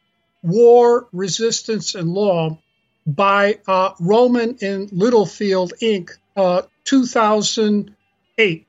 War, 0.43 1.07
Resistance, 1.13 1.95
and 1.95 2.09
Law 2.09 2.59
by 3.07 3.59
uh, 3.67 3.91
Rowman 3.99 4.57
and 4.61 4.91
Littlefield, 4.91 5.73
Inc., 5.81 6.09
uh, 6.35 6.63
2008. 6.83 8.67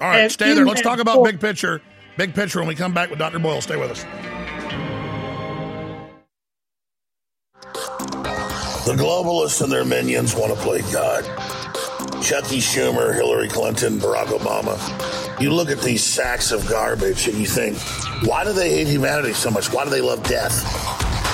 All 0.00 0.08
right, 0.08 0.20
And 0.22 0.32
stay 0.32 0.54
there. 0.54 0.64
Let's 0.66 0.80
talk 0.80 0.98
about 0.98 1.16
book- 1.16 1.26
big 1.26 1.40
picture. 1.40 1.80
Big 2.16 2.34
picture 2.34 2.58
when 2.60 2.68
we 2.68 2.74
come 2.74 2.94
back 2.94 3.10
with 3.10 3.18
Dr. 3.18 3.38
Boyle. 3.38 3.60
Stay 3.60 3.76
with 3.76 3.90
us. 3.90 4.33
The 8.84 8.92
globalists 8.92 9.62
and 9.62 9.72
their 9.72 9.86
minions 9.86 10.34
want 10.34 10.52
to 10.54 10.60
play 10.62 10.82
God. 10.92 11.24
Chucky 12.22 12.58
Schumer, 12.58 13.14
Hillary 13.14 13.48
Clinton, 13.48 13.98
Barack 13.98 14.26
Obama. 14.26 15.40
You 15.40 15.52
look 15.54 15.70
at 15.70 15.80
these 15.80 16.04
sacks 16.04 16.52
of 16.52 16.68
garbage 16.68 17.26
and 17.26 17.38
you 17.38 17.46
think, 17.46 17.78
why 18.28 18.44
do 18.44 18.52
they 18.52 18.68
hate 18.70 18.86
humanity 18.86 19.32
so 19.32 19.50
much? 19.50 19.72
Why 19.72 19.84
do 19.84 19.90
they 19.90 20.02
love 20.02 20.22
death? 20.24 20.62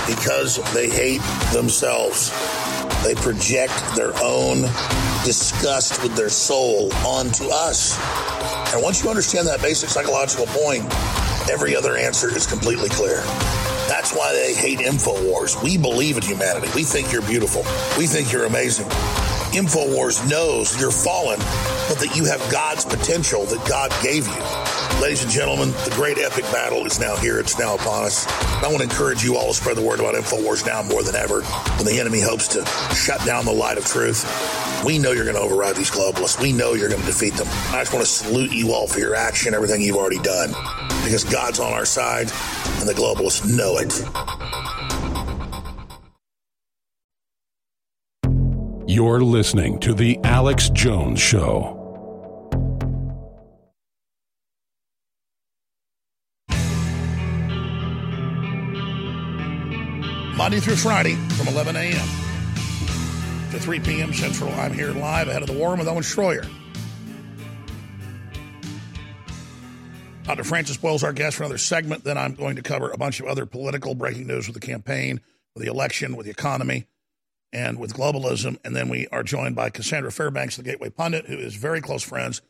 Because 0.06 0.60
they 0.72 0.88
hate 0.88 1.22
themselves. 1.52 2.30
They 3.02 3.16
project 3.16 3.74
their 3.96 4.12
own 4.22 4.62
disgust 5.24 6.04
with 6.04 6.14
their 6.14 6.30
soul 6.30 6.92
onto 7.04 7.48
us. 7.50 7.98
And 8.72 8.80
once 8.80 9.02
you 9.02 9.10
understand 9.10 9.48
that 9.48 9.60
basic 9.60 9.88
psychological 9.88 10.46
point, 10.46 10.84
every 11.50 11.74
other 11.74 11.96
answer 11.96 12.28
is 12.28 12.46
completely 12.46 12.90
clear. 12.90 13.24
That's 13.90 14.14
why 14.14 14.32
they 14.32 14.54
hate 14.54 14.78
InfoWars. 14.78 15.60
We 15.64 15.76
believe 15.76 16.16
in 16.16 16.22
humanity. 16.22 16.68
We 16.76 16.84
think 16.84 17.10
you're 17.10 17.22
beautiful. 17.22 17.62
We 17.98 18.06
think 18.06 18.30
you're 18.30 18.44
amazing. 18.44 18.86
InfoWars 19.52 20.30
knows 20.30 20.80
you're 20.80 20.92
fallen, 20.92 21.38
but 21.88 21.98
that 21.98 22.14
you 22.14 22.24
have 22.24 22.40
God's 22.52 22.84
potential 22.84 23.44
that 23.46 23.58
God 23.68 23.90
gave 24.00 24.28
you. 24.28 25.02
Ladies 25.02 25.24
and 25.24 25.32
gentlemen, 25.32 25.70
the 25.84 25.92
great 25.96 26.18
epic 26.18 26.44
battle 26.52 26.86
is 26.86 27.00
now 27.00 27.16
here. 27.16 27.40
It's 27.40 27.58
now 27.58 27.74
upon 27.74 28.04
us. 28.04 28.28
I 28.62 28.68
want 28.68 28.78
to 28.78 28.84
encourage 28.84 29.24
you 29.24 29.36
all 29.36 29.48
to 29.48 29.54
spread 29.54 29.76
the 29.76 29.82
word 29.82 29.98
about 29.98 30.14
InfoWars 30.14 30.64
now 30.64 30.82
more 30.82 31.02
than 31.02 31.16
ever 31.16 31.42
when 31.42 31.84
the 31.84 31.98
enemy 31.98 32.20
hopes 32.20 32.46
to 32.48 32.64
shut 32.94 33.24
down 33.26 33.44
the 33.44 33.52
light 33.52 33.76
of 33.76 33.84
truth. 33.84 34.22
We 34.84 34.98
know 34.98 35.10
you're 35.10 35.24
going 35.24 35.36
to 35.36 35.42
override 35.42 35.74
these 35.74 35.90
globalists. 35.90 36.40
We 36.40 36.52
know 36.52 36.74
you're 36.74 36.88
going 36.88 37.00
to 37.00 37.06
defeat 37.06 37.34
them. 37.34 37.48
I 37.74 37.80
just 37.80 37.92
want 37.92 38.04
to 38.04 38.10
salute 38.10 38.52
you 38.52 38.72
all 38.72 38.86
for 38.86 39.00
your 39.00 39.16
action, 39.16 39.52
everything 39.52 39.80
you've 39.80 39.96
already 39.96 40.20
done, 40.20 40.50
because 41.02 41.24
God's 41.24 41.58
on 41.58 41.72
our 41.72 41.84
side 41.84 42.30
and 42.78 42.88
the 42.88 42.94
globalists 42.94 43.42
know 43.50 43.78
it. 43.78 43.90
You're 48.92 49.20
listening 49.20 49.78
to 49.82 49.94
The 49.94 50.18
Alex 50.24 50.68
Jones 50.70 51.20
Show. 51.20 51.76
Monday 60.36 60.58
through 60.58 60.74
Friday 60.74 61.14
from 61.14 61.46
11 61.46 61.76
a.m. 61.76 62.08
to 63.52 63.60
3 63.60 63.78
p.m. 63.78 64.12
Central. 64.12 64.52
I'm 64.54 64.72
here 64.72 64.90
live 64.90 65.28
ahead 65.28 65.42
of 65.42 65.46
the 65.46 65.56
war 65.56 65.76
with 65.76 65.86
Owen 65.86 66.02
Schroyer. 66.02 66.50
Dr. 70.24 70.42
Francis 70.42 70.78
Boyle's 70.78 71.04
our 71.04 71.12
guest 71.12 71.36
for 71.36 71.44
another 71.44 71.58
segment. 71.58 72.02
Then 72.02 72.18
I'm 72.18 72.34
going 72.34 72.56
to 72.56 72.62
cover 72.62 72.90
a 72.90 72.98
bunch 72.98 73.20
of 73.20 73.26
other 73.26 73.46
political 73.46 73.94
breaking 73.94 74.26
news 74.26 74.48
with 74.48 74.60
the 74.60 74.66
campaign, 74.66 75.20
with 75.54 75.62
the 75.62 75.70
election, 75.70 76.16
with 76.16 76.26
the 76.26 76.32
economy, 76.32 76.88
and 77.52 77.78
with 77.78 77.94
globalism. 77.94 78.58
And 78.64 78.74
then 78.74 78.88
we 78.88 79.06
are 79.08 79.22
joined 79.22 79.56
by 79.56 79.70
Cassandra 79.70 80.12
Fairbanks, 80.12 80.56
the 80.56 80.62
Gateway 80.62 80.90
Pundit, 80.90 81.26
who 81.26 81.38
is 81.38 81.54
very 81.54 81.80
close 81.80 82.02
friends 82.02 82.42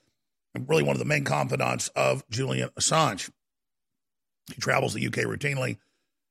and 0.54 0.68
really 0.68 0.82
one 0.82 0.94
of 0.94 0.98
the 0.98 1.04
main 1.04 1.24
confidants 1.24 1.88
of 1.88 2.28
Julian 2.30 2.70
Assange. 2.78 3.30
He 4.52 4.60
travels 4.60 4.94
the 4.94 5.06
UK 5.06 5.24
routinely 5.24 5.78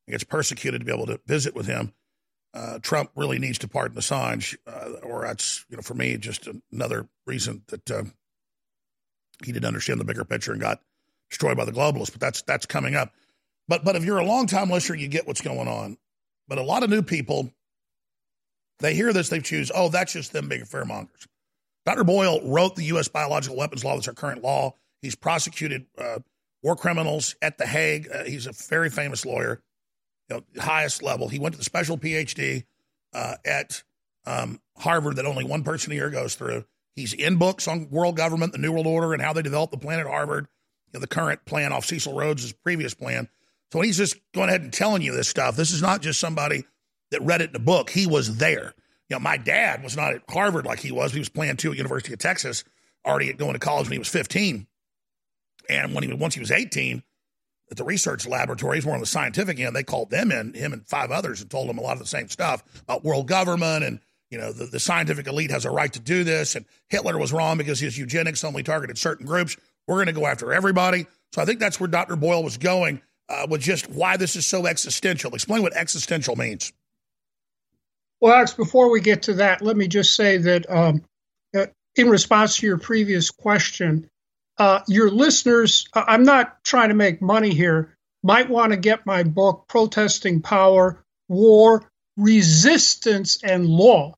and 0.07 0.11
gets 0.11 0.23
persecuted 0.23 0.81
to 0.81 0.85
be 0.85 0.93
able 0.93 1.07
to 1.07 1.21
visit 1.25 1.55
with 1.55 1.67
him. 1.67 1.93
Uh, 2.53 2.79
Trump 2.79 3.11
really 3.15 3.37
needs 3.39 3.59
to 3.59 3.67
pardon 3.67 3.97
Assange, 3.97 4.57
uh, 4.65 4.99
or 5.03 5.25
that's, 5.25 5.65
you 5.69 5.77
know, 5.77 5.83
for 5.83 5.93
me, 5.93 6.17
just 6.17 6.47
another 6.71 7.07
reason 7.27 7.63
that 7.67 7.91
uh, 7.91 8.03
he 9.45 9.51
didn't 9.51 9.67
understand 9.67 9.99
the 9.99 10.05
bigger 10.05 10.25
picture 10.25 10.51
and 10.51 10.59
got 10.59 10.81
destroyed 11.29 11.57
by 11.57 11.65
the 11.65 11.71
globalists. 11.71 12.11
But 12.11 12.21
that's 12.21 12.41
that's 12.41 12.65
coming 12.65 12.95
up. 12.95 13.13
But 13.67 13.85
but 13.85 13.95
if 13.95 14.03
you're 14.03 14.17
a 14.17 14.25
longtime 14.25 14.69
listener, 14.69 14.95
you 14.95 15.07
get 15.07 15.27
what's 15.27 15.41
going 15.41 15.67
on. 15.67 15.97
But 16.47 16.57
a 16.57 16.63
lot 16.63 16.81
of 16.81 16.89
new 16.89 17.03
people, 17.03 17.53
they 18.79 18.93
hear 18.93 19.13
this, 19.13 19.29
they 19.29 19.39
choose, 19.39 19.71
oh, 19.73 19.89
that's 19.89 20.13
just 20.13 20.33
them 20.33 20.47
being 20.47 20.63
fearmongers. 20.63 21.27
Dr. 21.85 22.03
Boyle 22.03 22.41
wrote 22.43 22.75
the 22.75 22.83
U.S. 22.85 23.07
biological 23.07 23.57
weapons 23.57 23.83
law 23.83 23.95
that's 23.95 24.07
our 24.07 24.13
current 24.13 24.43
law. 24.43 24.75
He's 25.01 25.15
prosecuted 25.15 25.85
uh, 25.97 26.19
war 26.61 26.75
criminals 26.75 27.35
at 27.41 27.57
The 27.57 27.65
Hague. 27.65 28.07
Uh, 28.13 28.23
he's 28.25 28.47
a 28.47 28.51
very 28.51 28.89
famous 28.89 29.25
lawyer. 29.25 29.61
you 30.29 30.37
know, 30.37 30.61
highest 30.61 31.01
level. 31.01 31.29
He 31.29 31.39
went 31.39 31.53
to 31.53 31.57
the 31.57 31.65
special 31.65 31.97
PhD 31.97 32.65
uh, 33.13 33.35
at 33.45 33.83
um, 34.25 34.59
Harvard 34.77 35.15
that 35.15 35.25
only 35.25 35.43
one 35.43 35.63
person 35.63 35.91
a 35.91 35.95
year 35.95 36.09
goes 36.09 36.35
through. 36.35 36.65
He's 36.95 37.13
in 37.13 37.37
books 37.37 37.67
on 37.67 37.89
world 37.89 38.17
government, 38.17 38.51
the 38.51 38.57
New 38.57 38.71
World 38.71 38.87
Order, 38.87 39.13
and 39.13 39.21
how 39.21 39.33
they 39.33 39.41
developed 39.41 39.71
the 39.71 39.77
plan 39.77 39.99
at 39.99 40.05
Harvard. 40.07 40.47
You 40.87 40.99
know, 40.99 41.01
the 41.01 41.07
current 41.07 41.45
plan 41.45 41.71
off 41.71 41.85
Cecil 41.85 42.13
Rhodes' 42.13 42.51
previous 42.51 42.93
plan. 42.93 43.29
So 43.71 43.81
he's 43.81 43.97
just 43.97 44.17
going 44.33 44.49
ahead 44.49 44.61
and 44.61 44.73
telling 44.73 45.01
you 45.01 45.15
this 45.15 45.29
stuff, 45.29 45.55
this 45.55 45.71
is 45.71 45.81
not 45.81 46.01
just 46.01 46.19
somebody 46.19 46.65
that 47.11 47.21
read 47.21 47.41
it 47.41 47.51
in 47.51 47.55
a 47.55 47.59
book. 47.59 47.89
He 47.89 48.07
was 48.07 48.37
there. 48.37 48.73
You 49.09 49.15
know, 49.15 49.19
my 49.19 49.37
dad 49.37 49.83
was 49.83 49.97
not 49.97 50.13
at 50.13 50.21
Harvard 50.29 50.65
like 50.65 50.79
he 50.79 50.91
was. 50.91 51.11
He 51.11 51.19
was 51.19 51.29
playing 51.29 51.57
too 51.57 51.71
at 51.71 51.77
University 51.77 52.13
of 52.13 52.19
Texas, 52.19 52.63
already 53.05 53.33
going 53.33 53.53
to 53.53 53.59
college 53.59 53.87
when 53.87 53.93
he 53.93 53.99
was 53.99 54.07
15. 54.07 54.67
And 55.69 55.93
when 55.93 56.03
he 56.03 56.13
once 56.13 56.33
he 56.33 56.39
was 56.39 56.51
18, 56.51 57.03
at 57.71 57.77
the 57.77 57.83
research 57.83 58.27
laboratories, 58.27 58.85
more 58.85 58.95
on 58.95 58.99
the 58.99 59.05
scientific 59.05 59.59
end, 59.59 59.75
they 59.75 59.83
called 59.83 60.09
them 60.09 60.31
in, 60.31 60.53
him 60.53 60.73
and 60.73 60.87
five 60.87 61.11
others, 61.11 61.41
and 61.41 61.49
told 61.49 61.69
them 61.69 61.77
a 61.77 61.81
lot 61.81 61.93
of 61.93 61.99
the 61.99 62.05
same 62.05 62.27
stuff 62.27 62.63
about 62.81 63.03
world 63.03 63.27
government 63.27 63.83
and 63.83 63.99
you 64.31 64.37
know 64.37 64.51
the, 64.51 64.65
the 64.65 64.79
scientific 64.79 65.27
elite 65.27 65.51
has 65.51 65.65
a 65.65 65.71
right 65.71 65.91
to 65.93 65.99
do 65.99 66.23
this, 66.23 66.55
and 66.55 66.65
Hitler 66.89 67.17
was 67.17 67.33
wrong 67.33 67.57
because 67.57 67.79
his 67.79 67.97
eugenics 67.97 68.43
only 68.43 68.63
targeted 68.63 68.97
certain 68.97 69.25
groups. 69.25 69.57
We're 69.87 69.95
going 69.95 70.07
to 70.07 70.13
go 70.13 70.27
after 70.27 70.53
everybody. 70.53 71.07
So 71.33 71.41
I 71.41 71.45
think 71.45 71.59
that's 71.59 71.79
where 71.79 71.87
Dr. 71.87 72.15
Boyle 72.15 72.43
was 72.43 72.57
going 72.57 73.01
uh, 73.27 73.47
with 73.49 73.61
just 73.61 73.89
why 73.89 74.17
this 74.17 74.35
is 74.35 74.45
so 74.45 74.67
existential. 74.67 75.33
Explain 75.33 75.63
what 75.63 75.75
existential 75.75 76.35
means. 76.35 76.71
Well, 78.21 78.33
Alex, 78.33 78.53
before 78.53 78.89
we 78.89 79.01
get 79.01 79.23
to 79.23 79.35
that, 79.35 79.61
let 79.61 79.77
me 79.77 79.87
just 79.87 80.15
say 80.15 80.37
that 80.37 80.69
um, 80.69 81.03
uh, 81.55 81.67
in 81.95 82.09
response 82.09 82.57
to 82.57 82.65
your 82.65 82.77
previous 82.77 83.31
question, 83.31 84.09
uh, 84.57 84.81
your 84.87 85.09
listeners, 85.09 85.87
I'm 85.93 86.23
not 86.23 86.63
trying 86.63 86.89
to 86.89 86.95
make 86.95 87.21
money 87.21 87.53
here, 87.53 87.97
might 88.23 88.49
want 88.49 88.73
to 88.73 88.77
get 88.77 89.05
my 89.05 89.23
book, 89.23 89.65
Protesting 89.69 90.41
Power, 90.41 91.03
War, 91.29 91.89
Resistance, 92.17 93.41
and 93.41 93.65
Law. 93.65 94.15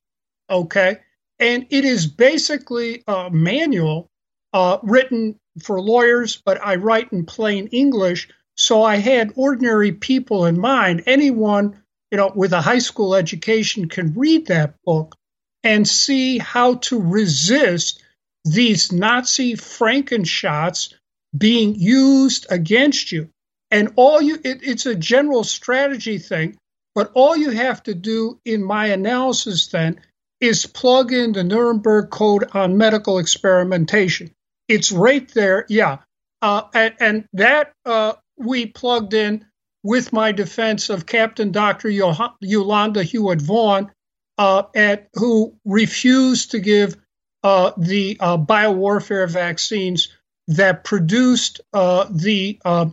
Okay. 0.49 0.98
And 1.40 1.68
it 1.69 1.86
is 1.86 2.07
basically 2.07 3.03
a 3.07 3.30
manual 3.30 4.10
uh, 4.53 4.80
written 4.82 5.40
for 5.61 5.80
lawyers, 5.80 6.41
but 6.44 6.64
I 6.64 6.76
write 6.76 7.14
in 7.14 7.26
plain 7.26 7.68
English. 7.68 8.30
So 8.56 8.84
I 8.84 8.98
had 8.98 9.34
ordinary 9.36 9.91
people 9.91 10.45
in 10.45 10.60
mind. 10.60 11.03
Anyone, 11.06 11.80
you 12.11 12.17
know, 12.17 12.31
with 12.35 12.53
a 12.53 12.61
high 12.61 12.79
school 12.79 13.15
education 13.15 13.88
can 13.88 14.13
read 14.13 14.47
that 14.47 14.75
book 14.83 15.15
and 15.63 15.88
see 15.88 16.38
how 16.38 16.75
to 16.75 16.99
resist 16.99 18.03
these 18.43 18.91
Nazi 18.91 19.53
Frankenshots 19.53 20.93
being 21.38 21.75
used 21.75 22.47
against 22.49 23.11
you. 23.11 23.29
And 23.69 23.93
all 23.95 24.21
you, 24.21 24.35
it, 24.43 24.59
it's 24.63 24.85
a 24.85 24.95
general 24.95 25.43
strategy 25.43 26.17
thing, 26.17 26.57
but 26.93 27.11
all 27.13 27.38
you 27.38 27.51
have 27.51 27.81
to 27.83 27.93
do 27.93 28.39
in 28.43 28.63
my 28.63 28.88
analysis 28.88 29.67
then 29.67 30.01
is 30.41 30.65
plug 30.65 31.13
in 31.13 31.31
the 31.31 31.43
Nuremberg 31.43 32.09
Code 32.09 32.49
on 32.53 32.77
medical 32.77 33.19
experimentation. 33.19 34.31
It's 34.67 34.91
right 34.91 35.27
there, 35.33 35.65
yeah. 35.69 35.99
Uh, 36.41 36.63
and, 36.73 36.95
and, 36.99 37.25
that 37.33 37.71
uh, 37.85 38.13
we 38.38 38.65
plugged 38.65 39.13
in 39.13 39.45
with 39.83 40.13
my 40.13 40.31
defense 40.31 40.89
of 40.89 41.05
Captain 41.05 41.51
Dr. 41.51 41.89
Yolanda 41.89 43.03
Huet-Vaughn, 43.03 43.91
uh, 44.37 44.63
at, 44.75 45.09
who 45.15 45.55
refused 45.65 46.51
to 46.51 46.59
give 46.59 46.97
uh, 47.43 47.71
the 47.77 48.17
uh, 48.19 48.37
biowarfare 48.37 49.29
vaccines 49.29 50.09
that 50.47 50.83
produced 50.83 51.61
uh, 51.73 52.07
the 52.09 52.59
uh, 52.65 52.87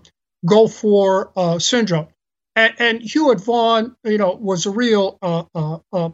Gulf 0.47 0.82
War 0.82 1.32
uh, 1.36 1.59
syndrome. 1.59 2.09
And, 2.56 2.74
and, 2.78 3.01
Huet-Vaughn, 3.01 3.94
you 4.05 4.19
know, 4.19 4.32
was 4.32 4.66
a 4.66 4.70
real 4.70 5.19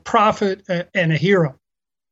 prophet 0.05 0.63
and 0.69 1.13
a 1.13 1.17
hero. 1.17 1.59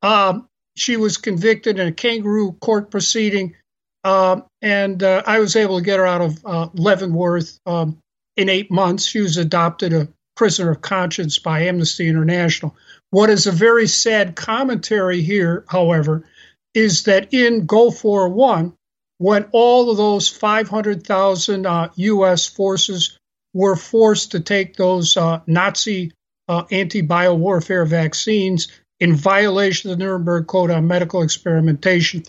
Um, 0.01 0.49
she 0.75 0.97
was 0.97 1.19
convicted 1.19 1.79
in 1.79 1.89
a 1.89 1.93
kangaroo 1.93 2.53
court 2.53 2.91
proceeding, 2.91 3.57
um, 4.05 4.45
and 4.63 5.03
I 5.03 5.39
was 5.39 5.55
able 5.55 5.79
to 5.79 5.85
get 5.85 5.99
her 5.99 6.07
out 6.07 6.23
of 6.23 6.75
Leavenworth 6.75 7.61
um, 7.67 7.99
in 8.37 8.49
eight 8.49 8.71
months. 8.71 9.07
She 9.07 9.21
was 9.21 9.37
adopted 9.37 9.93
a 9.93 10.09
prisoner 10.37 10.71
of 10.71 10.81
conscience 10.81 11.39
by 11.39 11.63
Amnesty 11.63 12.09
International. 12.09 12.77
What 13.11 13.31
is 13.31 13.47
a 13.47 13.53
very 13.53 13.87
sad 13.87 14.37
commentary 14.37 15.23
here, 15.23 15.65
however, 15.69 16.25
is 16.75 17.05
that 17.05 17.33
in 17.33 17.67
Gulf 17.67 18.05
War 18.05 18.29
One, 18.29 18.75
when 19.19 19.45
all 19.53 19.91
of 19.91 19.97
those 19.99 20.29
500,000 20.29 21.67
uh, 21.67 21.89
U.S. 21.95 22.47
forces 22.47 23.19
were 23.55 23.77
forced 23.77 24.31
to 24.33 24.41
take 24.41 24.77
those 24.77 25.17
uh, 25.17 25.41
Nazi 25.47 26.13
uh, 26.49 26.65
anti-bio 26.71 27.35
warfare 27.35 27.85
vaccines 27.85 28.69
in 28.99 29.15
violation 29.15 29.91
of 29.91 29.99
the 29.99 30.05
Nuremberg 30.05 30.47
Code 30.47 30.71
on 30.71 30.87
medical 30.87 31.23
experimentation, 31.23 32.23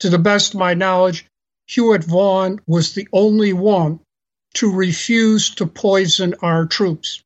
to 0.00 0.10
the 0.10 0.18
best 0.18 0.54
of 0.54 0.60
my 0.60 0.74
knowledge, 0.74 1.26
Huet-Vaughn 1.70 2.60
was 2.66 2.94
the 2.94 3.06
only 3.12 3.52
one 3.52 4.00
to 4.54 4.72
refuse 4.72 5.50
to 5.56 5.66
poison 5.66 6.34
our 6.42 6.66
troops. 6.66 7.22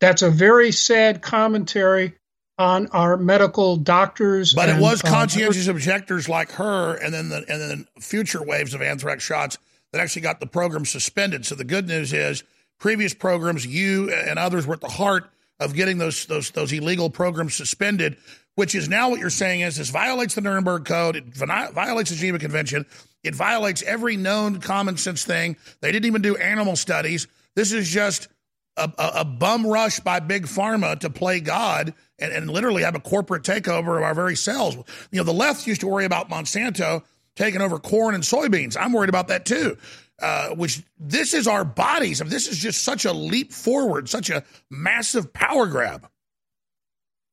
That's 0.00 0.22
a 0.22 0.30
very 0.30 0.72
sad 0.72 1.22
commentary 1.22 2.14
on 2.58 2.86
our 2.88 3.16
medical 3.16 3.76
doctors. 3.76 4.54
But 4.54 4.68
and, 4.68 4.78
it 4.78 4.82
was 4.82 5.02
uh, 5.04 5.08
conscientious 5.08 5.68
uh, 5.68 5.72
objectors 5.72 6.28
like 6.28 6.52
her, 6.52 6.94
and 6.96 7.12
then 7.12 7.28
the 7.28 7.44
and 7.48 7.60
then 7.60 7.86
future 8.00 8.42
waves 8.42 8.74
of 8.74 8.82
anthrax 8.82 9.22
shots 9.22 9.58
that 9.92 10.00
actually 10.00 10.22
got 10.22 10.40
the 10.40 10.46
program 10.46 10.84
suspended. 10.84 11.46
So 11.46 11.54
the 11.54 11.64
good 11.64 11.86
news 11.86 12.12
is, 12.12 12.42
previous 12.78 13.14
programs, 13.14 13.66
you 13.66 14.12
and 14.12 14.38
others 14.38 14.66
were 14.66 14.74
at 14.74 14.80
the 14.80 14.88
heart 14.88 15.30
of 15.60 15.74
getting 15.74 15.98
those 15.98 16.26
those 16.26 16.50
those 16.50 16.72
illegal 16.72 17.10
programs 17.10 17.54
suspended. 17.54 18.16
Which 18.56 18.76
is 18.76 18.88
now 18.88 19.10
what 19.10 19.18
you're 19.18 19.30
saying 19.30 19.62
is 19.62 19.78
this 19.78 19.90
violates 19.90 20.36
the 20.36 20.40
Nuremberg 20.40 20.84
Code, 20.84 21.16
it 21.16 21.24
violates 21.24 22.10
the 22.10 22.16
Geneva 22.16 22.38
Convention, 22.38 22.86
it 23.24 23.34
violates 23.34 23.82
every 23.82 24.16
known 24.16 24.60
common 24.60 24.96
sense 24.96 25.24
thing. 25.24 25.56
They 25.80 25.90
didn't 25.90 26.06
even 26.06 26.22
do 26.22 26.36
animal 26.36 26.76
studies. 26.76 27.26
This 27.56 27.72
is 27.72 27.88
just 27.88 28.28
a, 28.76 28.90
a, 28.96 29.10
a 29.20 29.24
bum 29.24 29.66
rush 29.66 29.98
by 30.00 30.20
big 30.20 30.46
pharma 30.46 30.98
to 31.00 31.10
play 31.10 31.40
God 31.40 31.94
and, 32.18 32.32
and 32.32 32.48
literally 32.48 32.82
have 32.82 32.94
a 32.94 33.00
corporate 33.00 33.42
takeover 33.42 33.96
of 33.96 34.04
our 34.04 34.14
very 34.14 34.36
cells. 34.36 34.76
You 35.10 35.18
know, 35.18 35.24
the 35.24 35.32
left 35.32 35.66
used 35.66 35.80
to 35.80 35.88
worry 35.88 36.04
about 36.04 36.30
Monsanto 36.30 37.02
taking 37.36 37.60
over 37.60 37.78
corn 37.78 38.14
and 38.14 38.24
soybeans. 38.24 38.76
I'm 38.78 38.92
worried 38.92 39.08
about 39.08 39.28
that 39.28 39.44
too. 39.44 39.76
Uh, 40.20 40.50
which 40.50 40.82
this 40.98 41.34
is 41.34 41.48
our 41.48 41.64
bodies. 41.64 42.20
I 42.20 42.24
mean, 42.24 42.30
this 42.30 42.46
is 42.46 42.58
just 42.58 42.82
such 42.82 43.04
a 43.04 43.12
leap 43.12 43.52
forward, 43.52 44.08
such 44.08 44.30
a 44.30 44.44
massive 44.70 45.32
power 45.32 45.66
grab. 45.66 46.08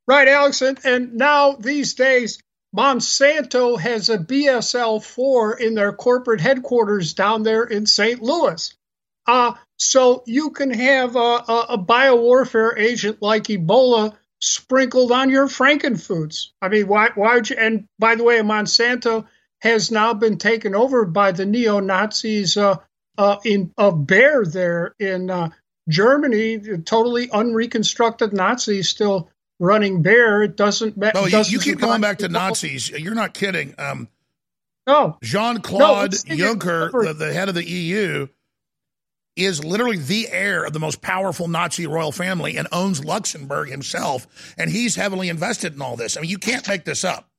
Right, 0.07 0.28
Alex. 0.28 0.61
And, 0.64 0.80
and 0.84 1.14
now 1.14 1.53
these 1.53 1.94
days, 1.94 2.41
Monsanto 2.76 3.80
has 3.80 4.10
a 4.10 4.18
BSL 4.18 5.03
4 5.03 5.60
in 5.60 5.76
their 5.76 5.94
corporate 5.94 6.41
headquarters 6.41 7.14
down 7.14 7.44
there 7.44 7.64
in 7.64 7.86
St. 7.86 8.22
Louis. 8.22 8.73
Uh, 9.28 9.53
so 9.78 10.23
you 10.26 10.49
can 10.49 10.72
have 10.72 11.15
a, 11.15 11.19
a, 11.19 11.65
a 11.69 11.78
biowarfare 11.78 12.78
agent 12.78 13.22
like 13.22 13.44
Ebola 13.44 14.15
sprinkled 14.40 15.11
on 15.11 15.30
your 15.30 15.48
frankenfoods. 15.48 16.48
I 16.61 16.69
mean, 16.69 16.88
why? 16.88 17.10
Why 17.14 17.36
would 17.36 17.49
you? 17.49 17.57
And 17.57 17.88
by 17.99 18.15
the 18.15 18.23
way, 18.23 18.40
Monsanto 18.40 19.28
has 19.61 19.91
now 19.91 20.13
been 20.13 20.38
taken 20.38 20.75
over 20.75 21.05
by 21.05 21.31
the 21.31 21.45
neo 21.45 21.79
Nazis 21.79 22.57
uh, 22.57 22.77
uh, 23.17 23.38
in 23.45 23.71
of 23.77 24.05
Bayer 24.07 24.45
there 24.45 24.95
in 24.99 25.29
uh, 25.29 25.49
Germany. 25.89 26.59
Totally 26.83 27.29
unreconstructed 27.29 28.33
Nazis 28.33 28.89
still 28.89 29.29
running 29.59 30.01
Bayer. 30.01 30.43
It 30.43 30.57
doesn't. 30.57 30.97
No, 30.97 31.11
doesn't 31.11 31.51
you, 31.51 31.59
you 31.59 31.63
keep 31.63 31.79
going 31.79 32.01
back 32.01 32.19
to 32.19 32.29
Nazis. 32.29 32.89
You're 32.89 33.15
not 33.15 33.33
kidding. 33.33 33.75
Um, 33.77 34.07
no, 34.88 35.17
Jean 35.21 35.59
Claude 35.61 36.15
no, 36.27 36.35
Juncker, 36.35 36.91
the, 36.91 37.13
the 37.13 37.33
head 37.33 37.49
of 37.49 37.55
the 37.55 37.67
EU 37.67 38.27
is 39.35 39.63
literally 39.63 39.97
the 39.97 40.27
heir 40.29 40.65
of 40.65 40.73
the 40.73 40.79
most 40.79 41.01
powerful 41.01 41.47
Nazi 41.47 41.88
royal 41.88 42.11
family 42.11 42.57
and 42.57 42.67
owns 42.71 43.03
Luxembourg 43.03 43.69
himself. 43.69 44.53
And 44.57 44.69
he's 44.69 44.95
heavily 44.95 45.29
invested 45.29 45.73
in 45.73 45.81
all 45.81 45.95
this. 45.95 46.17
I 46.17 46.21
mean, 46.21 46.29
you 46.29 46.38
can't 46.38 46.67
make 46.67 46.83
this 46.83 47.03
up. 47.03 47.31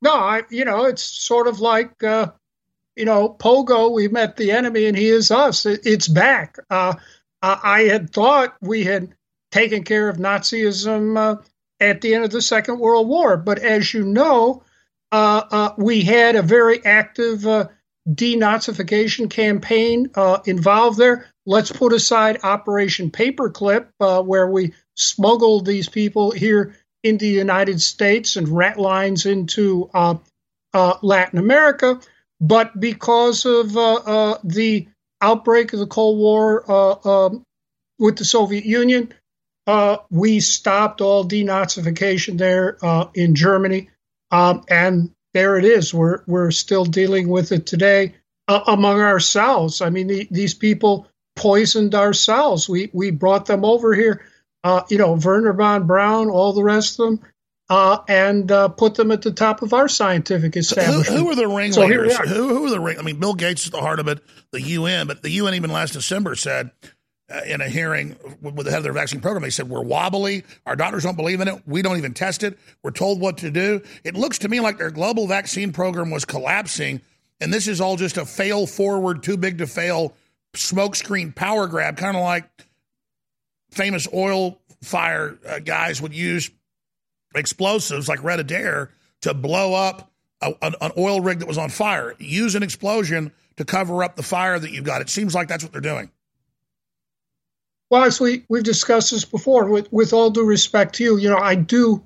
No, 0.00 0.14
I, 0.14 0.42
you 0.50 0.64
know, 0.64 0.84
it's 0.84 1.02
sort 1.02 1.48
of 1.48 1.60
like, 1.60 2.02
uh, 2.02 2.30
you 2.96 3.04
know, 3.04 3.28
Pogo, 3.28 3.92
we 3.92 4.08
met 4.08 4.36
the 4.36 4.52
enemy 4.52 4.86
and 4.86 4.96
he 4.96 5.08
is 5.08 5.30
us. 5.30 5.66
It, 5.66 5.80
it's 5.84 6.08
back. 6.08 6.56
Uh, 6.70 6.94
I 7.42 7.82
had 7.82 8.10
thought 8.10 8.56
we 8.60 8.84
had 8.84 9.14
taken 9.50 9.84
care 9.84 10.08
of 10.08 10.16
Nazism 10.16 11.16
uh, 11.16 11.42
at 11.80 12.00
the 12.00 12.14
end 12.14 12.24
of 12.24 12.30
the 12.30 12.42
Second 12.42 12.80
World 12.80 13.08
War. 13.08 13.36
But 13.36 13.58
as 13.60 13.94
you 13.94 14.04
know, 14.04 14.62
uh, 15.12 15.42
uh, 15.50 15.74
we 15.78 16.02
had 16.02 16.36
a 16.36 16.42
very 16.42 16.84
active 16.84 17.46
denazification 18.08 19.30
campaign 19.30 20.10
involved 20.44 20.98
there. 20.98 21.26
Let's 21.46 21.72
put 21.72 21.92
aside 21.92 22.40
Operation 22.42 23.10
Paperclip, 23.10 23.86
where 24.26 24.48
we 24.48 24.74
smuggled 24.94 25.64
these 25.64 25.88
people 25.88 26.32
here 26.32 26.74
into 27.02 27.24
the 27.24 27.30
United 27.32 27.80
States 27.80 28.36
and 28.36 28.48
rat 28.48 28.78
lines 28.78 29.26
into 29.26 29.90
uh, 29.94 30.16
uh 30.74 30.94
Latin 31.02 31.38
America. 31.38 32.00
But 32.40 32.78
because 32.78 33.44
of 33.44 33.76
uh, 33.76 33.94
uh, 33.94 34.38
the 34.44 34.86
outbreak 35.20 35.72
of 35.72 35.80
the 35.80 35.86
Cold 35.86 36.18
War 36.18 36.64
uh, 36.70 37.26
um, 37.26 37.42
with 37.98 38.16
the 38.16 38.24
Soviet 38.24 38.64
Union, 38.64 39.12
uh, 39.66 39.98
we 40.10 40.40
stopped 40.40 41.00
all 41.00 41.24
denazification 41.24 42.38
there 42.38 42.78
in 43.14 43.34
Germany, 43.34 43.90
um, 44.30 44.64
and 44.68 45.10
there 45.34 45.58
it 45.58 45.64
is. 45.64 45.92
We're 45.92 46.22
we're 46.26 46.52
still 46.52 46.84
dealing 46.84 47.28
with 47.28 47.52
it 47.52 47.66
today 47.66 48.14
among 48.48 49.00
ourselves. 49.00 49.82
I 49.82 49.90
mean, 49.90 50.06
the, 50.06 50.28
these 50.30 50.54
people 50.54 51.06
poisoned 51.36 51.94
ourselves. 51.94 52.68
We 52.68 52.90
we 52.92 53.10
brought 53.10 53.46
them 53.46 53.64
over 53.64 53.94
here. 53.94 54.22
Uh, 54.68 54.84
you 54.90 54.98
know, 54.98 55.14
Wernher 55.14 55.54
von 55.54 55.86
Braun, 55.86 56.28
all 56.28 56.52
the 56.52 56.62
rest 56.62 57.00
of 57.00 57.06
them. 57.06 57.30
Uh, 57.70 58.02
and 58.06 58.52
uh, 58.52 58.68
put 58.68 58.94
them 58.94 59.10
at 59.10 59.22
the 59.22 59.30
top 59.30 59.62
of 59.62 59.72
our 59.72 59.88
scientific 59.88 60.56
establishment. 60.56 61.06
Who, 61.06 61.24
who 61.24 61.30
are 61.30 61.34
the 61.34 61.48
ringleaders? 61.48 62.16
So 62.16 62.22
who, 62.24 62.48
who 62.48 62.66
are 62.66 62.70
the 62.70 62.80
ring? 62.80 62.98
I 62.98 63.02
mean, 63.02 63.18
Bill 63.18 63.34
Gates 63.34 63.64
is 63.64 63.70
the 63.70 63.80
heart 63.80 63.98
of 63.98 64.08
it, 64.08 64.20
the 64.52 64.60
UN, 64.60 65.06
but 65.06 65.22
the 65.22 65.30
UN 65.30 65.54
even 65.54 65.70
last 65.70 65.92
December 65.92 66.34
said 66.34 66.70
uh, 67.30 67.40
in 67.46 67.60
a 67.62 67.68
hearing 67.68 68.16
with 68.42 68.64
the 68.64 68.70
head 68.70 68.78
of 68.78 68.84
their 68.84 68.92
vaccine 68.92 69.20
program, 69.20 69.42
they 69.42 69.50
said, 69.50 69.70
We're 69.70 69.82
wobbly. 69.82 70.44
Our 70.66 70.76
doctors 70.76 71.02
don't 71.02 71.16
believe 71.16 71.40
in 71.40 71.48
it. 71.48 71.62
We 71.66 71.80
don't 71.80 71.96
even 71.96 72.14
test 72.14 72.42
it. 72.42 72.58
We're 72.82 72.90
told 72.90 73.20
what 73.20 73.38
to 73.38 73.50
do. 73.50 73.82
It 74.04 74.14
looks 74.14 74.38
to 74.40 74.48
me 74.48 74.60
like 74.60 74.78
their 74.78 74.90
global 74.90 75.26
vaccine 75.26 75.72
program 75.72 76.10
was 76.10 76.24
collapsing. 76.26 77.00
And 77.40 77.52
this 77.52 77.68
is 77.68 77.80
all 77.80 77.96
just 77.96 78.16
a 78.16 78.24
fail 78.26 78.66
forward, 78.66 79.22
too 79.22 79.38
big 79.38 79.58
to 79.58 79.66
fail 79.66 80.14
smokescreen 80.54 81.34
power 81.34 81.66
grab, 81.66 81.96
kind 81.96 82.16
of 82.16 82.22
like 82.22 82.48
famous 83.70 84.08
oil 84.12 84.60
fire 84.82 85.38
uh, 85.46 85.58
guys 85.58 86.00
would 86.00 86.14
use 86.14 86.50
explosives 87.34 88.08
like 88.08 88.22
Red 88.22 88.40
Adair 88.40 88.90
to 89.22 89.34
blow 89.34 89.74
up 89.74 90.10
a, 90.40 90.54
an, 90.62 90.74
an 90.80 90.92
oil 90.96 91.20
rig 91.20 91.40
that 91.40 91.48
was 91.48 91.58
on 91.58 91.68
fire. 91.68 92.14
Use 92.18 92.54
an 92.54 92.62
explosion 92.62 93.32
to 93.56 93.64
cover 93.64 94.04
up 94.04 94.16
the 94.16 94.22
fire 94.22 94.58
that 94.58 94.70
you've 94.70 94.84
got. 94.84 95.02
It 95.02 95.10
seems 95.10 95.34
like 95.34 95.48
that's 95.48 95.64
what 95.64 95.72
they're 95.72 95.80
doing. 95.80 96.10
Well, 97.90 98.04
as 98.04 98.20
we, 98.20 98.44
we've 98.48 98.62
discussed 98.62 99.10
this 99.10 99.24
before, 99.24 99.66
with, 99.66 99.90
with 99.92 100.12
all 100.12 100.30
due 100.30 100.44
respect 100.44 100.96
to 100.96 101.04
you, 101.04 101.16
you 101.16 101.30
know, 101.30 101.38
I 101.38 101.54
do 101.54 102.04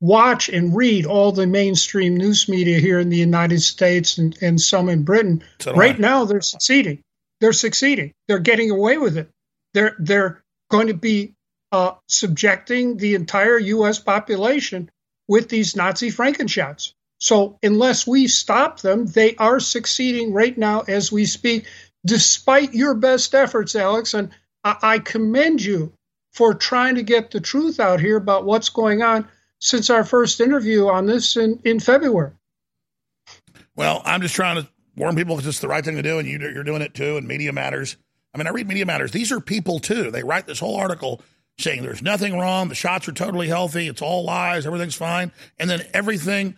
watch 0.00 0.48
and 0.48 0.74
read 0.74 1.04
all 1.04 1.30
the 1.30 1.46
mainstream 1.46 2.16
news 2.16 2.48
media 2.48 2.78
here 2.78 2.98
in 2.98 3.10
the 3.10 3.18
United 3.18 3.60
States 3.60 4.16
and, 4.16 4.36
and 4.40 4.60
some 4.60 4.88
in 4.88 5.02
Britain. 5.02 5.44
So 5.58 5.74
right 5.74 5.96
I. 5.96 5.98
now, 5.98 6.24
they're 6.24 6.40
succeeding. 6.40 7.02
They're 7.40 7.52
succeeding. 7.52 8.12
They're 8.28 8.38
getting 8.38 8.70
away 8.70 8.96
with 8.96 9.16
it. 9.18 9.30
They're 9.74 9.94
they're 9.98 10.39
going 10.70 10.86
to 10.86 10.94
be 10.94 11.34
uh, 11.72 11.92
subjecting 12.08 12.96
the 12.96 13.14
entire 13.14 13.58
U.S. 13.58 13.98
population 13.98 14.90
with 15.28 15.48
these 15.48 15.76
Nazi 15.76 16.10
Frankenshots. 16.10 16.94
So 17.18 17.58
unless 17.62 18.06
we 18.06 18.26
stop 18.26 18.80
them, 18.80 19.06
they 19.06 19.36
are 19.36 19.60
succeeding 19.60 20.32
right 20.32 20.56
now 20.56 20.80
as 20.88 21.12
we 21.12 21.26
speak, 21.26 21.66
despite 22.06 22.72
your 22.72 22.94
best 22.94 23.34
efforts, 23.34 23.76
Alex. 23.76 24.14
And 24.14 24.30
I 24.64 24.98
commend 24.98 25.62
you 25.62 25.92
for 26.32 26.54
trying 26.54 26.94
to 26.94 27.02
get 27.02 27.30
the 27.30 27.40
truth 27.40 27.78
out 27.78 28.00
here 28.00 28.16
about 28.16 28.46
what's 28.46 28.70
going 28.70 29.02
on 29.02 29.28
since 29.58 29.90
our 29.90 30.04
first 30.04 30.40
interview 30.40 30.88
on 30.88 31.06
this 31.06 31.36
in, 31.36 31.60
in 31.64 31.78
February. 31.78 32.32
Well, 33.76 34.02
I'm 34.04 34.22
just 34.22 34.34
trying 34.34 34.62
to 34.62 34.68
warn 34.96 35.16
people 35.16 35.38
it's 35.38 35.60
the 35.60 35.68
right 35.68 35.84
thing 35.84 35.96
to 35.96 36.02
do, 36.02 36.18
and 36.18 36.26
you, 36.26 36.38
are 36.58 36.64
doing 36.64 36.82
it 36.82 36.94
too, 36.94 37.16
and 37.16 37.28
Media 37.28 37.52
Matters. 37.52 37.96
I 38.34 38.38
mean, 38.38 38.46
I 38.46 38.50
read 38.50 38.68
Media 38.68 38.86
Matters. 38.86 39.10
These 39.10 39.32
are 39.32 39.40
people 39.40 39.80
too. 39.80 40.10
They 40.10 40.22
write 40.22 40.46
this 40.46 40.60
whole 40.60 40.76
article 40.76 41.20
saying 41.58 41.82
there's 41.82 42.02
nothing 42.02 42.38
wrong, 42.38 42.68
the 42.68 42.74
shots 42.74 43.08
are 43.08 43.12
totally 43.12 43.48
healthy, 43.48 43.86
it's 43.86 44.02
all 44.02 44.24
lies, 44.24 44.66
everything's 44.66 44.94
fine, 44.94 45.30
and 45.58 45.68
then 45.68 45.86
everything 45.92 46.56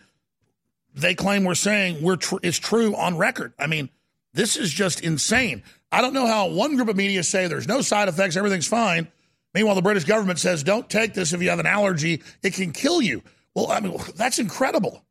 they 0.95 1.15
claim 1.15 1.43
we're 1.43 1.55
saying 1.55 2.01
we're 2.01 2.15
tr- 2.15 2.37
is 2.41 2.59
true 2.59 2.95
on 2.95 3.17
record. 3.17 3.53
I 3.59 3.67
mean, 3.67 3.89
this 4.33 4.55
is 4.55 4.71
just 4.71 5.01
insane. 5.01 5.63
I 5.91 6.01
don't 6.01 6.13
know 6.13 6.27
how 6.27 6.47
one 6.47 6.75
group 6.75 6.87
of 6.87 6.95
media 6.95 7.23
say 7.23 7.47
there's 7.47 7.67
no 7.67 7.81
side 7.81 8.07
effects, 8.07 8.37
everything's 8.37 8.67
fine. 8.67 9.07
Meanwhile, 9.53 9.75
the 9.75 9.81
British 9.81 10.05
government 10.05 10.39
says 10.39 10.63
don't 10.63 10.89
take 10.89 11.13
this 11.13 11.33
if 11.33 11.41
you 11.41 11.49
have 11.49 11.59
an 11.59 11.67
allergy, 11.67 12.21
it 12.41 12.53
can 12.53 12.71
kill 12.71 13.01
you. 13.01 13.21
Well, 13.55 13.71
I 13.71 13.79
mean, 13.79 13.97
that's 14.15 14.39
incredible. 14.39 15.03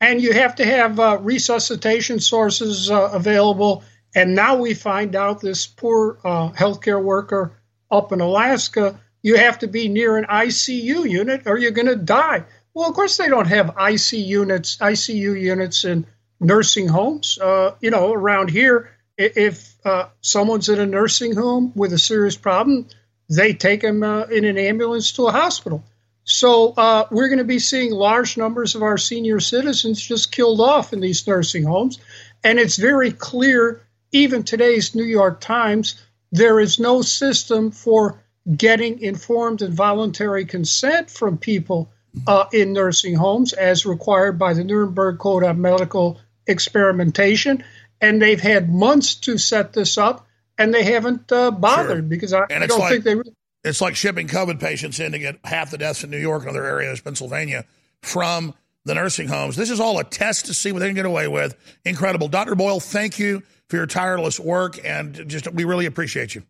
And 0.00 0.20
you 0.20 0.32
have 0.32 0.56
to 0.56 0.64
have 0.64 0.98
uh, 0.98 1.18
resuscitation 1.20 2.18
sources 2.18 2.90
uh, 2.90 3.10
available. 3.12 3.84
And 4.14 4.34
now 4.34 4.56
we 4.56 4.74
find 4.74 5.16
out 5.16 5.40
this 5.40 5.66
poor 5.66 6.18
uh, 6.24 6.50
healthcare 6.52 7.02
worker 7.02 7.52
up 7.90 8.12
in 8.12 8.20
Alaska, 8.20 9.00
you 9.22 9.36
have 9.36 9.58
to 9.60 9.68
be 9.68 9.88
near 9.88 10.16
an 10.16 10.24
ICU 10.24 11.08
unit 11.08 11.42
or 11.46 11.58
you're 11.58 11.70
going 11.70 11.86
to 11.86 11.96
die. 11.96 12.44
Well, 12.74 12.88
of 12.88 12.94
course, 12.94 13.16
they 13.16 13.28
don't 13.28 13.46
have 13.46 13.74
ICU 13.74 14.26
units, 14.26 14.76
ICU 14.78 15.40
units 15.40 15.84
in 15.84 16.06
nursing 16.40 16.88
homes. 16.88 17.38
Uh, 17.38 17.74
you 17.80 17.90
know, 17.90 18.12
around 18.12 18.50
here, 18.50 18.90
if 19.16 19.74
uh, 19.84 20.08
someone's 20.20 20.68
in 20.68 20.80
a 20.80 20.86
nursing 20.86 21.34
home 21.34 21.72
with 21.74 21.92
a 21.92 21.98
serious 21.98 22.36
problem, 22.36 22.86
they 23.28 23.52
take 23.52 23.82
them 23.82 24.02
uh, 24.02 24.24
in 24.24 24.44
an 24.44 24.58
ambulance 24.58 25.12
to 25.12 25.26
a 25.26 25.32
hospital. 25.32 25.84
So 26.24 26.72
uh, 26.76 27.06
we're 27.10 27.28
going 27.28 27.38
to 27.38 27.44
be 27.44 27.58
seeing 27.58 27.92
large 27.92 28.36
numbers 28.36 28.74
of 28.74 28.82
our 28.82 28.98
senior 28.98 29.40
citizens 29.40 30.00
just 30.00 30.32
killed 30.32 30.60
off 30.60 30.92
in 30.92 31.00
these 31.00 31.26
nursing 31.26 31.64
homes. 31.64 31.98
And 32.44 32.58
it's 32.58 32.76
very 32.76 33.10
clear, 33.10 33.82
even 34.12 34.42
today's 34.42 34.94
New 34.94 35.04
York 35.04 35.40
Times, 35.40 36.00
there 36.30 36.60
is 36.60 36.78
no 36.78 37.02
system 37.02 37.70
for 37.70 38.22
getting 38.56 39.00
informed 39.00 39.62
and 39.62 39.74
voluntary 39.74 40.44
consent 40.44 41.10
from 41.10 41.38
people 41.38 41.90
uh, 42.26 42.44
in 42.52 42.72
nursing 42.72 43.14
homes 43.14 43.52
as 43.52 43.86
required 43.86 44.38
by 44.38 44.52
the 44.52 44.64
Nuremberg 44.64 45.18
Code 45.18 45.44
on 45.44 45.60
Medical 45.60 46.20
Experimentation 46.46 47.62
and 48.02 48.20
they've 48.20 48.40
had 48.40 48.68
months 48.68 49.14
to 49.14 49.38
set 49.38 49.72
this 49.72 49.96
up, 49.96 50.26
and 50.58 50.74
they 50.74 50.82
haven't 50.82 51.30
uh, 51.32 51.52
bothered 51.52 51.88
sure. 51.88 52.02
because 52.02 52.32
I, 52.34 52.42
I 52.50 52.66
don't 52.66 52.78
like, 52.78 52.90
think 52.90 53.04
they. 53.04 53.14
Really- 53.14 53.32
it's 53.64 53.80
like 53.80 53.94
shipping 53.94 54.26
COVID 54.26 54.58
patients 54.58 54.98
in 54.98 55.12
to 55.12 55.20
get 55.20 55.38
half 55.44 55.70
the 55.70 55.78
deaths 55.78 56.02
in 56.02 56.10
New 56.10 56.18
York 56.18 56.42
and 56.42 56.50
other 56.50 56.66
areas, 56.66 57.00
Pennsylvania, 57.00 57.64
from 58.02 58.54
the 58.84 58.94
nursing 58.94 59.28
homes. 59.28 59.54
This 59.54 59.70
is 59.70 59.78
all 59.78 60.00
a 60.00 60.04
test 60.04 60.46
to 60.46 60.54
see 60.54 60.72
what 60.72 60.80
they 60.80 60.88
can 60.88 60.96
get 60.96 61.06
away 61.06 61.28
with. 61.28 61.54
Incredible, 61.84 62.26
Dr. 62.26 62.56
Boyle. 62.56 62.80
Thank 62.80 63.20
you 63.20 63.44
for 63.72 63.78
your 63.78 63.86
tireless 63.86 64.38
work, 64.38 64.78
and 64.84 65.26
just 65.28 65.50
we 65.50 65.64
really 65.64 65.86
appreciate 65.86 66.34
you. 66.34 66.42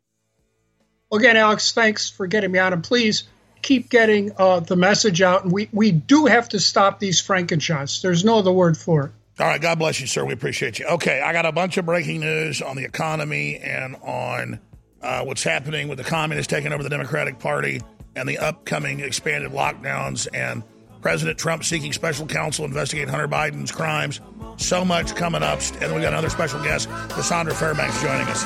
Again, 1.12 1.36
Alex, 1.36 1.70
thanks 1.70 2.10
for 2.10 2.26
getting 2.26 2.50
me 2.50 2.58
on, 2.58 2.72
and 2.72 2.82
please 2.82 3.28
keep 3.62 3.88
getting 3.88 4.32
uh, 4.36 4.58
the 4.58 4.74
message 4.74 5.22
out. 5.22 5.44
And 5.44 5.52
we 5.52 5.68
we 5.72 5.92
do 5.92 6.26
have 6.26 6.48
to 6.48 6.58
stop 6.58 6.98
these 6.98 7.22
Frankenshots. 7.22 8.02
There's 8.02 8.24
no 8.24 8.38
other 8.38 8.50
word 8.50 8.76
for 8.76 9.04
it. 9.04 9.12
All 9.38 9.46
right. 9.46 9.60
God 9.60 9.78
bless 9.78 10.00
you, 10.00 10.08
sir. 10.08 10.24
We 10.24 10.32
appreciate 10.32 10.80
you. 10.80 10.86
Okay. 10.86 11.20
I 11.20 11.32
got 11.32 11.46
a 11.46 11.52
bunch 11.52 11.76
of 11.76 11.86
breaking 11.86 12.18
news 12.18 12.60
on 12.60 12.74
the 12.76 12.84
economy 12.84 13.58
and 13.58 13.94
on 14.02 14.58
uh, 15.00 15.22
what's 15.24 15.44
happening 15.44 15.86
with 15.86 15.98
the 15.98 16.04
communists 16.04 16.50
taking 16.50 16.72
over 16.72 16.82
the 16.82 16.90
Democratic 16.90 17.38
Party 17.38 17.80
and 18.16 18.28
the 18.28 18.38
upcoming 18.38 18.98
expanded 18.98 19.52
lockdowns 19.52 20.26
and 20.34 20.64
President 21.00 21.38
Trump 21.38 21.62
seeking 21.62 21.92
special 21.92 22.26
counsel 22.26 22.64
to 22.64 22.68
investigate 22.68 23.08
Hunter 23.08 23.28
Biden's 23.28 23.70
crimes. 23.70 24.20
So 24.56 24.84
much 24.84 25.14
coming 25.14 25.42
up. 25.42 25.60
And 25.80 25.94
we 25.94 26.00
got 26.00 26.12
another 26.12 26.30
special 26.30 26.62
guest, 26.62 26.88
Cassandra 27.10 27.54
Fairbanks, 27.54 28.00
joining 28.00 28.26
us. 28.28 28.44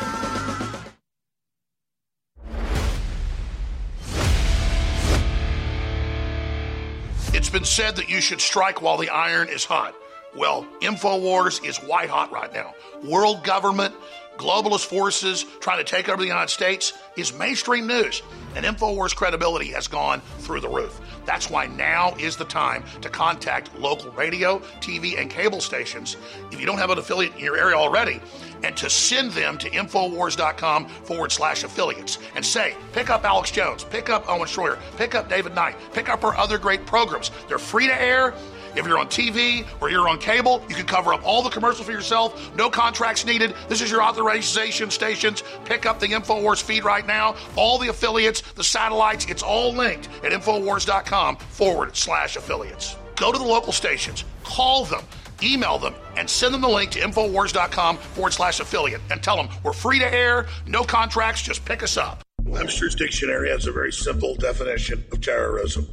It's 7.34 7.50
been 7.50 7.64
said 7.64 7.96
that 7.96 8.08
you 8.08 8.20
should 8.20 8.40
strike 8.40 8.82
while 8.82 8.96
the 8.96 9.10
iron 9.10 9.48
is 9.48 9.64
hot. 9.64 9.94
Well, 10.36 10.66
InfoWars 10.80 11.64
is 11.64 11.78
white 11.78 12.10
hot 12.10 12.30
right 12.32 12.52
now. 12.52 12.74
World 13.04 13.44
government, 13.44 13.94
globalist 14.36 14.86
forces 14.86 15.46
trying 15.60 15.78
to 15.78 15.84
take 15.84 16.08
over 16.08 16.20
the 16.20 16.28
United 16.28 16.50
States 16.50 16.92
is 17.16 17.32
mainstream 17.32 17.86
news, 17.86 18.22
and 18.54 18.66
InfoWars 18.66 19.14
credibility 19.14 19.68
has 19.68 19.86
gone 19.86 20.20
through 20.40 20.60
the 20.60 20.68
roof. 20.68 21.00
That's 21.26 21.50
why 21.50 21.66
now 21.66 22.14
is 22.18 22.36
the 22.36 22.44
time 22.44 22.84
to 23.02 23.08
contact 23.08 23.76
local 23.78 24.10
radio, 24.12 24.60
TV, 24.80 25.20
and 25.20 25.30
cable 25.30 25.60
stations 25.60 26.16
if 26.52 26.60
you 26.60 26.66
don't 26.66 26.78
have 26.78 26.90
an 26.90 26.98
affiliate 26.98 27.34
in 27.34 27.40
your 27.40 27.58
area 27.58 27.76
already, 27.76 28.20
and 28.62 28.76
to 28.76 28.88
send 28.88 29.32
them 29.32 29.58
to 29.58 29.68
Infowars.com 29.70 30.86
forward 30.88 31.32
slash 31.32 31.64
affiliates 31.64 32.18
and 32.34 32.44
say, 32.44 32.74
pick 32.92 33.10
up 33.10 33.24
Alex 33.24 33.50
Jones, 33.50 33.84
pick 33.84 34.08
up 34.08 34.28
Owen 34.28 34.48
Schroyer, 34.48 34.78
pick 34.96 35.14
up 35.14 35.28
David 35.28 35.54
Knight, 35.54 35.76
pick 35.92 36.08
up 36.08 36.24
our 36.24 36.36
other 36.36 36.58
great 36.58 36.86
programs. 36.86 37.30
They're 37.48 37.58
free 37.58 37.86
to 37.86 38.00
air 38.00 38.34
if 38.76 38.86
you're 38.86 38.98
on 38.98 39.08
TV 39.08 39.66
or 39.80 39.90
you're 39.90 40.08
on 40.08 40.18
cable, 40.18 40.62
you 40.68 40.74
can 40.74 40.86
cover 40.86 41.12
up 41.12 41.24
all 41.24 41.42
the 41.42 41.50
commercials 41.50 41.86
for 41.86 41.92
yourself. 41.92 42.54
No 42.56 42.70
contracts 42.70 43.24
needed. 43.24 43.54
This 43.68 43.80
is 43.80 43.90
your 43.90 44.02
authorization 44.02 44.90
stations. 44.90 45.42
Pick 45.64 45.86
up 45.86 46.00
the 46.00 46.06
InfoWars 46.06 46.62
feed 46.62 46.84
right 46.84 47.06
now. 47.06 47.36
All 47.56 47.78
the 47.78 47.88
affiliates, 47.88 48.42
the 48.52 48.64
satellites, 48.64 49.26
it's 49.26 49.42
all 49.42 49.72
linked 49.72 50.08
at 50.24 50.32
InfoWars.com 50.32 51.36
forward 51.36 51.96
slash 51.96 52.36
affiliates. 52.36 52.96
Go 53.16 53.32
to 53.32 53.38
the 53.38 53.44
local 53.44 53.72
stations, 53.72 54.24
call 54.44 54.84
them, 54.84 55.02
email 55.42 55.78
them, 55.78 55.94
and 56.16 56.28
send 56.28 56.52
them 56.52 56.60
the 56.60 56.68
link 56.68 56.90
to 56.92 57.00
Infowars.com 57.00 57.96
forward 57.96 58.32
slash 58.32 58.60
affiliate 58.60 59.00
and 59.10 59.22
tell 59.22 59.36
them 59.36 59.48
we're 59.62 59.72
free 59.72 59.98
to 59.98 60.14
air, 60.14 60.46
no 60.66 60.82
contracts, 60.82 61.42
just 61.42 61.64
pick 61.64 61.82
us 61.82 61.96
up. 61.96 62.22
Webster's 62.44 62.94
dictionary 62.94 63.50
has 63.50 63.66
a 63.66 63.72
very 63.72 63.92
simple 63.92 64.34
definition 64.36 65.04
of 65.12 65.20
terrorism. 65.20 65.86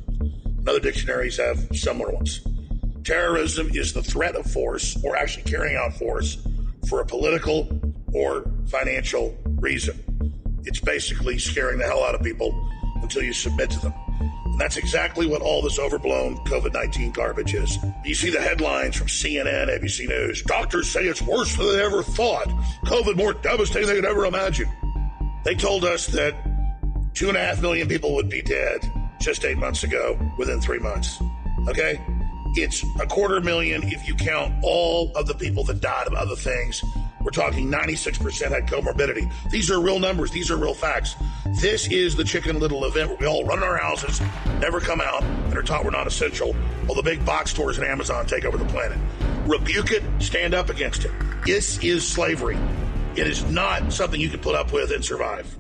Other 0.68 0.80
dictionaries 0.80 1.38
have 1.38 1.68
similar 1.74 2.12
ones. 2.12 2.42
Terrorism 3.04 3.70
is 3.74 3.94
the 3.94 4.04
threat 4.04 4.36
of 4.36 4.50
force 4.50 4.98
or 5.04 5.16
actually 5.16 5.44
carrying 5.44 5.76
out 5.76 5.94
force 5.94 6.38
for 6.88 7.02
a 7.02 7.06
political, 7.06 7.68
or 8.14 8.46
financial 8.68 9.38
reason. 9.60 9.98
It's 10.66 10.80
basically 10.80 11.40
scaring 11.40 11.80
the 11.80 11.86
hell 11.86 12.04
out 12.04 12.16
of 12.16 12.22
people 12.22 12.70
until 13.02 13.24
you 13.24 13.34
submit 13.34 13.70
to 13.72 13.80
them. 13.80 13.94
And 14.46 14.60
that's 14.60 14.78
exactly 14.78 15.26
what 15.26 15.42
all 15.42 15.62
this 15.62 15.80
overblown 15.80 16.38
COVID 16.46 16.74
19 16.74 17.12
garbage 17.12 17.54
is. 17.54 17.78
You 18.06 18.14
see 18.14 18.30
the 18.30 18.40
headlines 18.40 18.96
from 18.96 19.08
CNN, 19.08 19.68
ABC 19.68 20.08
News. 20.08 20.44
Doctors 20.44 20.90
say 20.90 21.06
it's 21.06 21.22
worse 21.22 21.56
than 21.56 21.68
they 21.68 21.84
ever 21.84 22.04
thought. 22.04 22.48
COVID 22.86 23.18
more 23.18 23.34
devastating 23.34 23.88
than 23.88 23.96
they 23.96 24.02
could 24.02 24.10
ever 24.10 24.26
imagine. 24.26 24.70
They 25.44 25.56
told 25.56 25.84
us 25.84 26.08
that 26.08 26.36
two 27.14 27.30
and 27.30 27.38
a 27.38 27.44
half 27.44 27.62
million 27.62 27.88
people 27.88 28.14
would 28.16 28.30
be 28.30 28.42
dead 28.42 28.90
just 29.20 29.44
eight 29.44 29.58
months 29.58 29.84
ago 29.84 30.18
within 30.38 30.62
three 30.62 30.80
months. 30.80 31.22
Okay? 31.68 32.00
It's 32.56 32.84
a 33.00 33.08
quarter 33.08 33.42
million 33.42 33.82
if 33.84 34.08
you 34.08 34.14
count 34.16 34.54
all 34.64 35.12
of 35.16 35.26
the 35.28 35.34
people 35.34 35.64
that 35.66 35.82
died 35.82 36.08
of 36.08 36.14
other 36.14 36.36
things. 36.36 36.84
We're 37.24 37.32
talking 37.32 37.72
96% 37.72 38.50
had 38.50 38.68
comorbidity. 38.68 39.32
These 39.50 39.72
are 39.72 39.80
real 39.80 39.98
numbers. 39.98 40.30
These 40.30 40.52
are 40.52 40.58
real 40.58 40.74
facts. 40.74 41.16
This 41.62 41.88
is 41.88 42.16
the 42.16 42.24
Chicken 42.24 42.60
Little 42.60 42.86
event 42.86 43.10
where 43.10 43.18
we 43.18 43.28
all 43.28 43.46
run 43.46 43.60
in 43.60 43.64
our 43.64 43.78
houses, 43.78 44.22
never 44.60 44.80
come 44.80 45.02
out, 45.02 45.24
and 45.24 45.58
are 45.58 45.64
taught 45.64 45.86
we're 45.86 45.92
not 45.92 46.06
essential, 46.06 46.54
while 46.86 46.96
the 46.96 47.02
big 47.02 47.26
box 47.26 47.52
stores 47.52 47.78
and 47.78 47.88
Amazon 47.88 48.26
take 48.26 48.46
over 48.46 48.58
the 48.58 48.66
planet. 48.66 48.98
Rebuke 49.46 49.92
it, 49.92 50.04
stand 50.20 50.54
up 50.54 50.70
against 50.70 51.06
it. 51.06 51.12
This 51.46 51.82
is 51.84 52.08
slavery. 52.08 52.58
It 53.16 53.26
is 53.26 53.44
not 53.46 53.94
something 53.94 54.20
you 54.20 54.30
can 54.30 54.40
put 54.40 54.56
up 54.56 54.74
with 54.74 54.92
and 54.92 55.04
survive. 55.04 55.58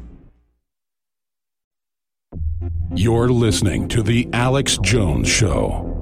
You're 2.93 3.29
listening 3.29 3.87
to 3.89 4.03
The 4.03 4.29
Alex 4.33 4.77
Jones 4.83 5.27
Show. 5.27 5.92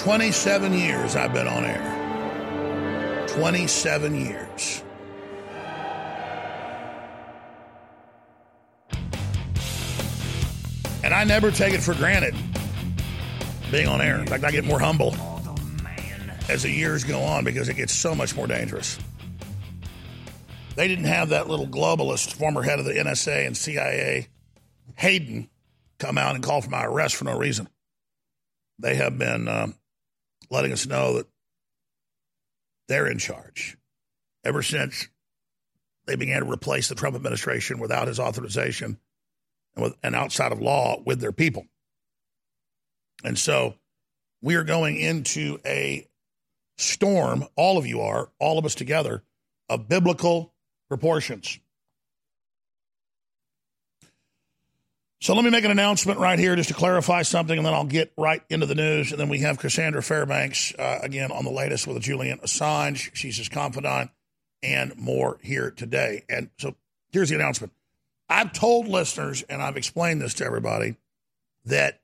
Twenty-seven 0.00 0.72
years 0.72 1.14
I've 1.14 1.34
been 1.34 1.46
on 1.46 1.62
air. 1.62 3.26
Twenty-seven 3.28 4.18
years. 4.18 4.82
And 11.04 11.12
I 11.12 11.24
never 11.24 11.50
take 11.50 11.74
it 11.74 11.82
for 11.82 11.92
granted 11.92 12.34
being 13.70 13.88
on 13.88 14.00
air. 14.00 14.18
In 14.18 14.26
fact, 14.26 14.42
I 14.42 14.50
get 14.50 14.64
more 14.64 14.80
humble 14.80 15.14
as 16.48 16.62
the 16.62 16.70
years 16.70 17.04
go 17.04 17.20
on 17.20 17.44
because 17.44 17.68
it 17.68 17.74
gets 17.74 17.94
so 17.94 18.14
much 18.14 18.34
more 18.34 18.46
dangerous. 18.46 18.98
They 20.76 20.88
didn't 20.88 21.04
have 21.04 21.28
that 21.28 21.46
little 21.46 21.66
globalist, 21.66 22.32
former 22.32 22.62
head 22.62 22.78
of 22.78 22.86
the 22.86 22.94
NSA 22.94 23.46
and 23.46 23.54
CIA, 23.54 24.28
Hayden, 24.96 25.50
come 25.98 26.16
out 26.16 26.36
and 26.36 26.42
call 26.42 26.62
for 26.62 26.70
my 26.70 26.86
arrest 26.86 27.16
for 27.16 27.24
no 27.26 27.36
reason. 27.36 27.68
They 28.78 28.94
have 28.94 29.18
been 29.18 29.46
um, 29.46 29.74
letting 30.50 30.72
us 30.72 30.86
know 30.86 31.14
that 31.14 31.26
they're 32.88 33.06
in 33.06 33.18
charge 33.18 33.76
ever 34.44 34.62
since 34.62 35.08
they 36.06 36.16
began 36.16 36.42
to 36.42 36.50
replace 36.50 36.88
the 36.88 36.94
Trump 36.94 37.14
administration 37.14 37.78
without 37.78 38.08
his 38.08 38.18
authorization 38.18 38.98
and, 39.76 39.84
with, 39.84 39.96
and 40.02 40.14
outside 40.14 40.52
of 40.52 40.60
law 40.60 41.00
with 41.04 41.20
their 41.20 41.32
people. 41.32 41.66
And 43.22 43.38
so 43.38 43.74
we 44.42 44.56
are 44.56 44.64
going 44.64 44.96
into 44.96 45.58
a 45.64 46.08
storm, 46.78 47.44
all 47.56 47.78
of 47.78 47.86
you 47.86 48.00
are, 48.00 48.30
all 48.38 48.58
of 48.58 48.64
us 48.64 48.74
together, 48.74 49.22
of 49.68 49.88
biblical 49.88 50.54
proportions. 50.88 51.58
So 55.20 55.34
let 55.34 55.44
me 55.44 55.50
make 55.50 55.64
an 55.64 55.70
announcement 55.70 56.18
right 56.18 56.38
here 56.38 56.56
just 56.56 56.70
to 56.70 56.74
clarify 56.74 57.22
something, 57.22 57.56
and 57.56 57.66
then 57.66 57.74
I'll 57.74 57.84
get 57.84 58.10
right 58.16 58.42
into 58.48 58.64
the 58.64 58.74
news. 58.74 59.10
And 59.10 59.20
then 59.20 59.28
we 59.28 59.40
have 59.40 59.58
Cassandra 59.58 60.02
Fairbanks 60.02 60.74
uh, 60.78 61.00
again 61.02 61.30
on 61.30 61.44
the 61.44 61.50
latest 61.50 61.86
with 61.86 62.00
Julian 62.00 62.38
Assange. 62.38 63.14
She's 63.14 63.36
his 63.36 63.50
confidant, 63.50 64.10
and 64.62 64.96
more 64.96 65.38
here 65.42 65.70
today. 65.70 66.24
And 66.30 66.48
so 66.58 66.74
here's 67.12 67.28
the 67.28 67.34
announcement 67.34 67.72
I've 68.30 68.52
told 68.52 68.88
listeners, 68.88 69.42
and 69.42 69.60
I've 69.60 69.76
explained 69.76 70.22
this 70.22 70.34
to 70.34 70.44
everybody, 70.44 70.96
that 71.66 72.00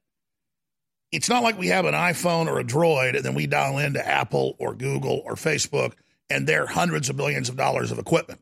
it's 1.10 1.28
not 1.30 1.42
like 1.42 1.58
we 1.58 1.68
have 1.68 1.86
an 1.86 1.94
iPhone 1.94 2.48
or 2.48 2.58
a 2.58 2.64
Droid 2.64 3.16
and 3.16 3.24
then 3.24 3.34
we 3.34 3.46
dial 3.46 3.78
into 3.78 4.06
Apple 4.06 4.56
or 4.58 4.74
Google 4.74 5.22
or 5.24 5.34
Facebook 5.34 5.92
and 6.28 6.46
they're 6.46 6.66
hundreds 6.66 7.08
of 7.08 7.16
billions 7.16 7.48
of 7.48 7.56
dollars 7.56 7.92
of 7.92 7.98
equipment 7.98 8.40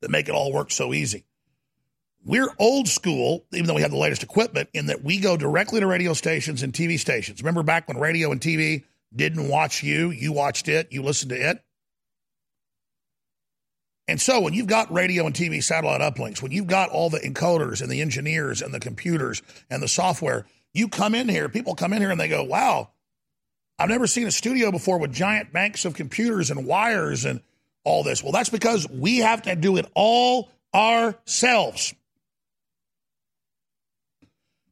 that 0.00 0.10
make 0.10 0.28
it 0.28 0.34
all 0.34 0.52
work 0.52 0.72
so 0.72 0.94
easy. 0.94 1.24
We're 2.24 2.48
old 2.58 2.86
school, 2.86 3.46
even 3.52 3.66
though 3.66 3.74
we 3.74 3.82
have 3.82 3.90
the 3.90 3.96
latest 3.96 4.22
equipment, 4.22 4.68
in 4.74 4.86
that 4.86 5.02
we 5.02 5.18
go 5.18 5.36
directly 5.36 5.80
to 5.80 5.86
radio 5.86 6.12
stations 6.12 6.62
and 6.62 6.72
TV 6.72 6.98
stations. 6.98 7.40
Remember 7.42 7.62
back 7.62 7.88
when 7.88 7.98
radio 7.98 8.30
and 8.30 8.40
TV 8.40 8.84
didn't 9.14 9.48
watch 9.48 9.82
you, 9.82 10.10
you 10.10 10.32
watched 10.32 10.68
it, 10.68 10.88
you 10.92 11.02
listened 11.02 11.30
to 11.30 11.50
it? 11.50 11.64
And 14.06 14.20
so 14.20 14.40
when 14.40 14.54
you've 14.54 14.66
got 14.66 14.92
radio 14.92 15.24
and 15.24 15.34
TV 15.34 15.62
satellite 15.62 16.00
uplinks, 16.00 16.42
when 16.42 16.52
you've 16.52 16.66
got 16.66 16.90
all 16.90 17.10
the 17.10 17.20
encoders 17.20 17.80
and 17.80 17.90
the 17.90 18.00
engineers 18.00 18.60
and 18.60 18.74
the 18.74 18.80
computers 18.80 19.40
and 19.70 19.80
the 19.80 19.88
software, 19.88 20.46
you 20.74 20.88
come 20.88 21.14
in 21.14 21.28
here, 21.28 21.48
people 21.48 21.74
come 21.74 21.92
in 21.92 22.02
here 22.02 22.10
and 22.10 22.20
they 22.20 22.28
go, 22.28 22.42
wow, 22.42 22.90
I've 23.78 23.88
never 23.88 24.06
seen 24.06 24.26
a 24.26 24.32
studio 24.32 24.70
before 24.70 24.98
with 24.98 25.12
giant 25.12 25.52
banks 25.52 25.84
of 25.84 25.94
computers 25.94 26.50
and 26.50 26.66
wires 26.66 27.24
and 27.24 27.40
all 27.84 28.02
this. 28.02 28.22
Well, 28.22 28.32
that's 28.32 28.50
because 28.50 28.88
we 28.90 29.18
have 29.18 29.42
to 29.42 29.56
do 29.56 29.76
it 29.76 29.86
all 29.94 30.50
ourselves. 30.74 31.94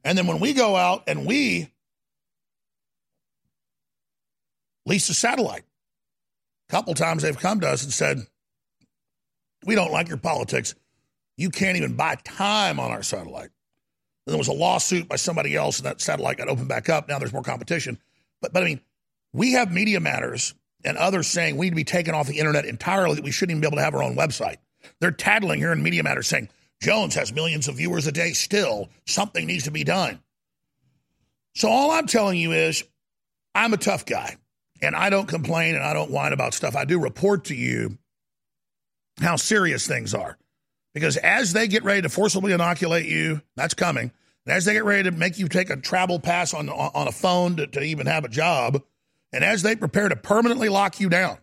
And 0.09 0.17
then 0.17 0.27
when 0.27 0.41
we 0.41 0.55
go 0.55 0.75
out 0.75 1.03
and 1.07 1.27
we 1.27 1.69
lease 4.87 5.11
a 5.11 5.15
satellite, 5.15 5.65
a 6.67 6.73
couple 6.73 6.95
times 6.95 7.23
they've 7.23 7.39
come 7.39 7.61
to 7.61 7.69
us 7.69 7.85
and 7.85 7.93
said, 7.93 8.27
We 9.67 9.75
don't 9.75 9.93
like 9.93 10.09
your 10.09 10.17
politics. 10.17 10.75
You 11.37 11.51
can't 11.51 11.77
even 11.77 11.95
buy 11.95 12.15
time 12.25 12.81
on 12.81 12.91
our 12.91 13.03
satellite. 13.03 13.51
Then 14.25 14.33
there 14.33 14.39
was 14.39 14.49
a 14.49 14.53
lawsuit 14.53 15.11
by 15.11 15.17
somebody 15.17 15.55
else, 15.55 15.79
and 15.79 15.85
that 15.85 16.01
satellite 16.01 16.39
got 16.39 16.49
opened 16.49 16.69
back 16.69 16.89
up. 16.89 17.07
Now 17.07 17.19
there's 17.19 17.35
more 17.35 17.43
competition. 17.43 17.99
But, 18.41 18.55
but 18.55 18.63
I 18.63 18.67
mean, 18.67 18.81
we 19.35 19.53
have 19.53 19.71
Media 19.71 20.01
Matters 20.01 20.55
and 20.87 20.97
others 20.97 21.27
saying 21.27 21.59
we 21.59 21.67
need 21.67 21.71
to 21.71 21.77
be 21.77 21.85
taken 21.85 22.15
off 22.15 22.29
the 22.29 22.39
internet 22.39 22.65
entirely, 22.65 23.17
that 23.17 23.25
we 23.25 23.31
shouldn't 23.31 23.59
even 23.59 23.61
be 23.61 23.67
able 23.67 23.77
to 23.77 23.85
have 23.85 23.95
our 23.95 24.03
own 24.03 24.17
website. 24.17 24.57
They're 25.01 25.11
tattling 25.11 25.59
here 25.61 25.73
in 25.73 25.83
Media 25.83 26.03
Matters 26.03 26.29
saying, 26.29 26.49
Jones 26.81 27.15
has 27.15 27.33
millions 27.33 27.69
of 27.69 27.77
viewers 27.77 28.07
a 28.07 28.13
day 28.13 28.33
still. 28.33 28.89
Something 29.07 29.47
needs 29.47 29.65
to 29.65 29.71
be 29.71 29.85
done. 29.85 30.21
So 31.55 31.69
all 31.69 31.91
I'm 31.91 32.07
telling 32.07 32.39
you 32.39 32.53
is 32.53 32.85
I'm 33.55 33.75
a 33.75 33.79
tough 33.79 34.07
guy 34.07 34.37
and 34.81 34.95
I 34.95 35.11
don't 35.11 35.27
complain 35.27 35.75
and 35.75 35.85
I 35.85 35.93
don't 35.93 36.11
whine 36.11 36.33
about 36.33 36.55
stuff. 36.55 36.77
I 36.77 36.85
do 36.85 37.01
report 37.01 37.47
to 37.47 37.55
you 37.55 37.99
how 39.21 39.37
serious 39.37 39.87
things 39.87 40.15
are. 40.15 40.39
Because 40.95 41.17
as 41.17 41.53
they 41.53 41.69
get 41.69 41.85
ready 41.85 42.03
to 42.03 42.09
forcibly 42.09 42.53
inoculate 42.53 43.07
you, 43.07 43.43
that's 43.57 43.75
coming. 43.75 44.13
And 44.47 44.57
as 44.57 44.65
they 44.65 44.73
get 44.73 44.85
ready 44.85 45.05
to 45.05 45.11
make 45.11 45.39
you 45.39 45.49
take 45.49 45.71
a 45.71 45.77
travel 45.77 46.19
pass 46.19 46.55
on, 46.55 46.69
on 46.69 47.09
a 47.09 47.13
phone 47.13 47.57
to, 47.57 47.67
to 47.67 47.83
even 47.83 48.07
have 48.07 48.25
a 48.25 48.29
job, 48.29 48.83
and 49.33 49.45
as 49.45 49.63
they 49.63 49.77
prepare 49.77 50.09
to 50.09 50.17
permanently 50.17 50.69
lock 50.69 51.01
you 51.01 51.09
down 51.09 51.39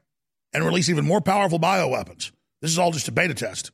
and 0.53 0.65
release 0.65 0.89
even 0.89 1.05
more 1.05 1.21
powerful 1.21 1.59
bioweapons, 1.59 2.31
this 2.61 2.71
is 2.71 2.79
all 2.79 2.91
just 2.91 3.07
a 3.07 3.11
beta 3.11 3.33
test. 3.33 3.71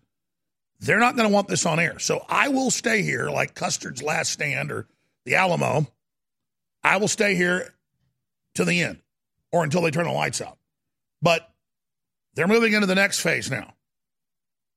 They're 0.82 1.00
not 1.00 1.16
going 1.16 1.30
to 1.30 1.34
want 1.34 1.48
this 1.48 1.66
on 1.66 1.80
air. 1.80 2.00
So 2.00 2.26
I 2.28 2.50
will 2.50 2.72
stay 2.72 3.04
here 3.04 3.30
like 3.30 3.54
Custer's 3.54 4.02
Last 4.02 4.34
Stand 4.34 4.72
or 4.72 4.88
the 5.26 5.36
Alamo. 5.36 5.88
I 6.84 6.98
will 6.98 7.08
stay 7.08 7.36
here 7.36 7.74
to 8.56 8.66
the 8.66 8.82
end 8.82 9.00
or 9.52 9.64
until 9.64 9.84
they 9.84 9.92
turn 9.92 10.06
the 10.06 10.12
lights 10.12 10.42
out. 10.42 10.58
But 11.22 11.48
they're 12.34 12.48
moving 12.48 12.74
into 12.74 12.88
the 12.88 12.96
next 12.96 13.20
phase 13.20 13.52
now. 13.52 13.74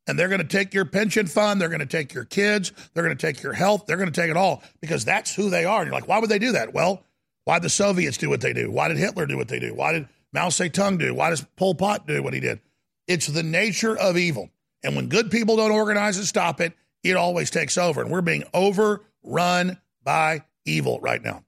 And 0.06 0.18
they're 0.18 0.28
going 0.28 0.42
to 0.42 0.46
take 0.46 0.74
your 0.74 0.84
pension 0.84 1.26
fund. 1.26 1.58
They're 1.58 1.70
going 1.70 1.80
to 1.80 1.86
take 1.86 2.12
your 2.12 2.26
kids. 2.26 2.72
They're 2.92 3.04
going 3.04 3.16
to 3.16 3.26
take 3.26 3.42
your 3.42 3.54
health. 3.54 3.86
They're 3.86 3.96
going 3.96 4.12
to 4.12 4.20
take 4.20 4.30
it 4.30 4.36
all 4.36 4.62
because 4.82 5.06
that's 5.06 5.34
who 5.34 5.48
they 5.48 5.64
are. 5.64 5.80
And 5.80 5.86
you're 5.86 5.94
like, 5.98 6.08
why 6.08 6.18
would 6.18 6.28
they 6.28 6.38
do 6.38 6.52
that? 6.52 6.74
Well, 6.74 7.02
why 7.44 7.56
did 7.56 7.64
the 7.64 7.70
Soviets 7.70 8.18
do 8.18 8.28
what 8.28 8.42
they 8.42 8.52
do? 8.52 8.70
Why 8.70 8.88
did 8.88 8.98
Hitler 8.98 9.24
do 9.24 9.38
what 9.38 9.48
they 9.48 9.58
do? 9.58 9.74
Why 9.74 9.92
did 9.92 10.08
Mao 10.34 10.48
Zedong 10.48 10.98
do? 10.98 11.14
Why 11.14 11.30
does 11.30 11.42
Pol 11.56 11.74
Pot 11.74 12.06
do 12.06 12.22
what 12.22 12.34
he 12.34 12.40
did? 12.40 12.60
It's 13.08 13.26
the 13.26 13.42
nature 13.42 13.96
of 13.96 14.18
evil. 14.18 14.50
And 14.84 14.94
when 14.94 15.08
good 15.08 15.30
people 15.30 15.56
don't 15.56 15.72
organize 15.72 16.18
and 16.18 16.26
stop 16.26 16.60
it, 16.60 16.74
it 17.02 17.16
always 17.16 17.50
takes 17.50 17.76
over. 17.76 18.02
And 18.02 18.10
we're 18.10 18.20
being 18.20 18.44
overrun 18.52 19.78
by 20.04 20.44
evil 20.64 21.00
right 21.00 21.22
now. 21.22 21.42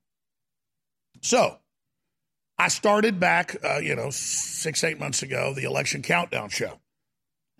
So 1.20 1.58
I 2.58 2.68
started 2.68 3.20
back, 3.20 3.56
uh, 3.62 3.78
you 3.78 3.94
know, 3.94 4.10
six, 4.10 4.82
eight 4.82 4.98
months 4.98 5.22
ago, 5.22 5.52
the 5.54 5.64
election 5.64 6.02
countdown 6.02 6.48
show. 6.48 6.80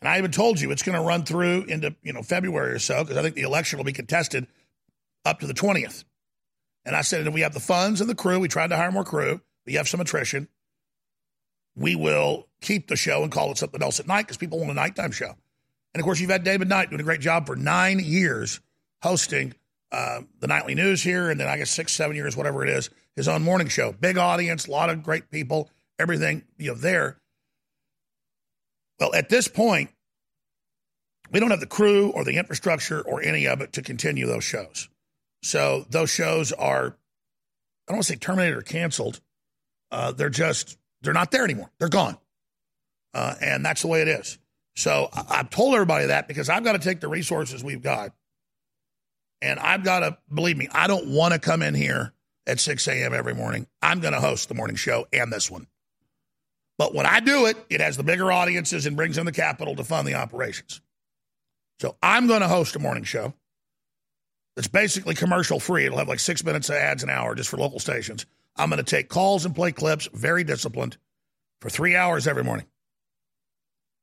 And 0.01 0.09
I 0.09 0.19
even 0.19 0.31
told 0.31 0.61
you 0.61 0.71
it's 0.71 0.83
going 0.83 0.99
to 0.99 1.05
run 1.05 1.25
through 1.25 1.65
into, 1.65 1.95
you 2.03 2.13
know, 2.13 2.23
February 2.23 2.73
or 2.73 2.79
so, 2.79 3.03
because 3.03 3.17
I 3.17 3.23
think 3.23 3.35
the 3.35 3.43
election 3.43 3.79
will 3.79 3.85
be 3.85 3.93
contested 3.93 4.47
up 5.25 5.41
to 5.41 5.47
the 5.47 5.55
20th. 5.55 6.05
And 6.85 6.95
I 6.95 7.03
said, 7.03 7.27
if 7.27 7.35
we 7.35 7.41
have 7.41 7.55
the 7.55 7.61
funds 7.61 8.01
and 8.01 8.09
the 8.09 8.15
crew, 8.15 8.39
we 8.39 8.49
tried 8.49 8.69
to 8.69 8.77
hire 8.77 8.93
more 8.93 9.05
crew, 9.05 9.41
we 9.67 9.75
have 9.75 9.89
some 9.89 10.01
attrition, 10.01 10.49
we 11.75 11.97
will 11.97 12.47
keep 12.61 12.89
the 12.89 12.97
show 12.97 13.23
and 13.23 13.33
call 13.33 13.51
it 13.51 13.59
something 13.59 13.83
else 13.83 14.01
at 14.01 14.07
night 14.07 14.23
because 14.23 14.37
people 14.37 14.59
want 14.59 14.71
a 14.71 14.75
nighttime 14.75 15.11
show. 15.11 15.35
And 15.97 16.03
of 16.03 16.05
course, 16.05 16.21
you've 16.21 16.29
had 16.29 16.45
David 16.45 16.69
Knight 16.69 16.91
doing 16.91 17.01
a 17.01 17.05
great 17.05 17.23
job 17.23 17.47
for 17.47 17.57
nine 17.57 17.99
years 18.01 18.61
hosting 19.01 19.55
uh, 19.91 20.21
the 20.41 20.47
nightly 20.47 20.75
news 20.75 21.03
here, 21.03 21.31
and 21.31 21.41
then 21.41 21.49
I 21.49 21.57
guess 21.57 21.71
six, 21.71 21.95
seven 21.95 22.15
years, 22.15 22.37
whatever 22.37 22.63
it 22.63 22.69
is, 22.69 22.91
his 23.15 23.29
own 23.29 23.43
morning 23.43 23.69
show. 23.69 23.93
Big 23.93 24.19
audience, 24.19 24.67
a 24.67 24.71
lot 24.71 24.91
of 24.91 25.03
great 25.03 25.31
people, 25.31 25.71
everything 25.99 26.43
you 26.59 26.69
know 26.69 26.75
there. 26.75 27.17
Well, 29.01 29.15
at 29.15 29.31
this 29.31 29.49
point, 29.49 29.89
we 31.31 31.41
don't 31.41 31.51
have 31.51 31.61
the 31.61 31.67
crew 31.67 32.11
or 32.11 32.25
the 32.25 32.37
infrastructure 32.37 33.01
or 33.01 33.23
any 33.23 33.47
of 33.47 33.63
it 33.63 33.73
to 33.73 33.81
continue 33.81 34.27
those 34.27 34.45
shows. 34.45 34.91
So 35.43 35.87
those 35.89 36.11
shows 36.11 36.53
are, 36.53 36.89
I 36.89 37.89
don't 37.89 37.97
want 37.97 38.07
to 38.07 38.13
say 38.13 38.17
terminated 38.17 38.59
or 38.59 38.61
canceled. 38.61 39.23
Uh, 39.91 40.13
they're 40.13 40.29
just, 40.29 40.77
they're 41.01 41.15
not 41.15 41.31
there 41.31 41.45
anymore. 41.45 41.71
They're 41.79 41.89
gone. 41.89 42.19
Uh, 43.15 43.35
and 43.41 43.65
that's 43.65 43.81
the 43.81 43.89
way 43.89 44.03
it 44.03 44.09
is. 44.09 44.37
So 44.77 45.09
I've 45.13 45.51
told 45.51 45.75
everybody 45.75 46.07
that 46.07 46.29
because 46.29 46.49
I've 46.49 46.63
got 46.63 46.73
to 46.73 46.79
take 46.79 47.01
the 47.01 47.09
resources 47.09 47.65
we've 47.65 47.83
got. 47.83 48.13
And 49.43 49.59
I've 49.59 49.85
got 49.85 50.01
to, 50.01 50.19
believe 50.33 50.57
me, 50.57 50.69
I 50.71 50.87
don't 50.87 51.09
want 51.09 51.35
to 51.35 51.41
come 51.41 51.63
in 51.63 51.75
here 51.75 52.13
at 52.47 52.61
6 52.61 52.87
a.m. 52.89 53.13
every 53.13 53.35
morning. 53.35 53.67
I'm 53.83 54.01
going 54.01 54.15
to 54.15 54.21
host 54.21 54.49
the 54.49 54.55
morning 54.55 54.77
show 54.77 55.07
and 55.13 55.33
this 55.33 55.51
one. 55.51 55.67
But 56.79 56.95
when 56.95 57.07
I 57.07 57.21
do 57.21 57.47
it, 57.47 57.57
it 57.71 57.81
has 57.81 57.97
the 57.97 58.03
bigger 58.03 58.31
audiences 58.31 58.87
and 58.87 58.97
brings 58.97 59.19
in 59.19 59.25
the 59.27 59.33
capital 59.33 59.77
to 59.77 59.85
fund 59.85 60.07
the 60.07 60.15
operations. 60.15 60.81
So 61.81 61.97
I'm 62.03 62.27
going 62.27 62.41
to 62.41 62.49
host 62.49 62.77
a 62.77 62.79
morning 62.79 63.05
show 63.05 63.35
that's 64.57 64.69
basically 64.69 65.15
commercial 65.15 65.59
free. 65.59 65.87
It'll 65.87 65.99
have 65.99 66.09
like 66.09 66.21
six 66.21 66.45
minutes 66.45 66.69
of 66.69 66.77
ads 66.77 67.03
an 67.03 67.11
hour 67.11 67.35
just 67.35 67.49
for 67.49 67.57
local 67.57 67.79
stations. 67.79 68.27
I'm 68.57 68.71
going 68.71 68.83
to 68.83 68.91
take 68.91 69.09
calls 69.09 69.45
and 69.45 69.55
play 69.55 69.73
clips, 69.73 70.09
very 70.13 70.45
disciplined, 70.45 70.97
for 71.61 71.71
three 71.71 71.97
hours 71.97 72.27
every 72.27 72.45
morning. 72.45 72.67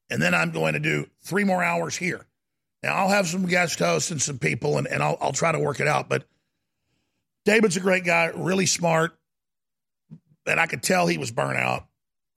And 0.09 0.21
then 0.21 0.33
I'm 0.33 0.51
going 0.51 0.73
to 0.73 0.79
do 0.79 1.07
three 1.21 1.43
more 1.43 1.63
hours 1.63 1.95
here. 1.95 2.25
Now, 2.83 2.95
I'll 2.95 3.09
have 3.09 3.27
some 3.27 3.45
guest 3.45 3.79
hosts 3.79 4.11
and 4.11 4.21
some 4.21 4.39
people, 4.39 4.77
and, 4.77 4.87
and 4.87 5.01
I'll, 5.01 5.17
I'll 5.21 5.31
try 5.31 5.51
to 5.51 5.59
work 5.59 5.79
it 5.79 5.87
out. 5.87 6.09
But 6.09 6.25
David's 7.45 7.77
a 7.77 7.81
great 7.81 8.03
guy, 8.03 8.31
really 8.35 8.65
smart. 8.65 9.17
And 10.45 10.59
I 10.59 10.67
could 10.67 10.83
tell 10.83 11.07
he 11.07 11.17
was 11.17 11.31
burnt 11.31 11.57
out. 11.57 11.87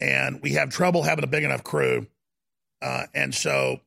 And 0.00 0.40
we 0.42 0.52
have 0.52 0.70
trouble 0.70 1.02
having 1.02 1.24
a 1.24 1.28
big 1.28 1.42
enough 1.42 1.64
crew. 1.64 2.06
Uh, 2.80 3.04
and 3.14 3.34
so 3.34 3.80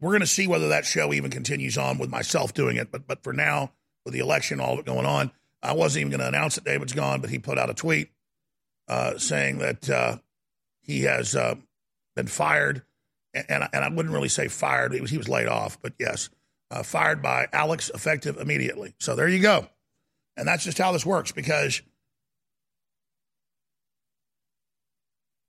we're 0.00 0.10
going 0.10 0.20
to 0.20 0.26
see 0.26 0.46
whether 0.46 0.68
that 0.68 0.84
show 0.84 1.12
even 1.12 1.30
continues 1.30 1.78
on 1.78 1.98
with 1.98 2.10
myself 2.10 2.52
doing 2.52 2.76
it. 2.76 2.90
But 2.90 3.06
but 3.06 3.22
for 3.22 3.32
now, 3.32 3.72
with 4.04 4.12
the 4.12 4.20
election, 4.20 4.60
all 4.60 4.80
going 4.82 5.06
on, 5.06 5.30
I 5.62 5.72
wasn't 5.72 6.00
even 6.00 6.10
going 6.10 6.20
to 6.20 6.28
announce 6.28 6.56
that 6.56 6.64
David's 6.64 6.92
gone, 6.92 7.20
but 7.20 7.30
he 7.30 7.38
put 7.38 7.58
out 7.58 7.70
a 7.70 7.74
tweet 7.74 8.10
uh, 8.88 9.18
saying 9.18 9.58
that 9.58 9.88
uh, 9.88 10.18
he 10.80 11.02
has 11.02 11.34
uh, 11.34 11.56
been 12.14 12.26
fired, 12.26 12.82
and 13.48 13.64
I, 13.64 13.68
and 13.72 13.84
I 13.84 13.88
wouldn't 13.88 14.14
really 14.14 14.28
say 14.28 14.48
fired; 14.48 14.92
he 14.92 15.00
was, 15.00 15.10
he 15.10 15.18
was 15.18 15.28
laid 15.28 15.48
off, 15.48 15.80
but 15.80 15.92
yes, 15.98 16.30
uh, 16.70 16.82
fired 16.82 17.22
by 17.22 17.46
Alex, 17.52 17.90
effective 17.94 18.38
immediately. 18.38 18.94
So 18.98 19.14
there 19.14 19.28
you 19.28 19.40
go, 19.40 19.68
and 20.36 20.46
that's 20.46 20.64
just 20.64 20.78
how 20.78 20.92
this 20.92 21.06
works 21.06 21.32
because. 21.32 21.82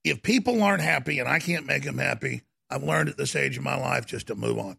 If 0.03 0.23
people 0.23 0.63
aren't 0.63 0.81
happy 0.81 1.19
and 1.19 1.27
I 1.27 1.39
can't 1.39 1.65
make 1.65 1.83
them 1.83 1.97
happy, 1.97 2.43
I've 2.69 2.83
learned 2.83 3.09
at 3.09 3.17
this 3.17 3.35
age 3.35 3.57
of 3.57 3.63
my 3.63 3.75
life 3.75 4.05
just 4.05 4.27
to 4.27 4.35
move 4.35 4.57
on. 4.57 4.77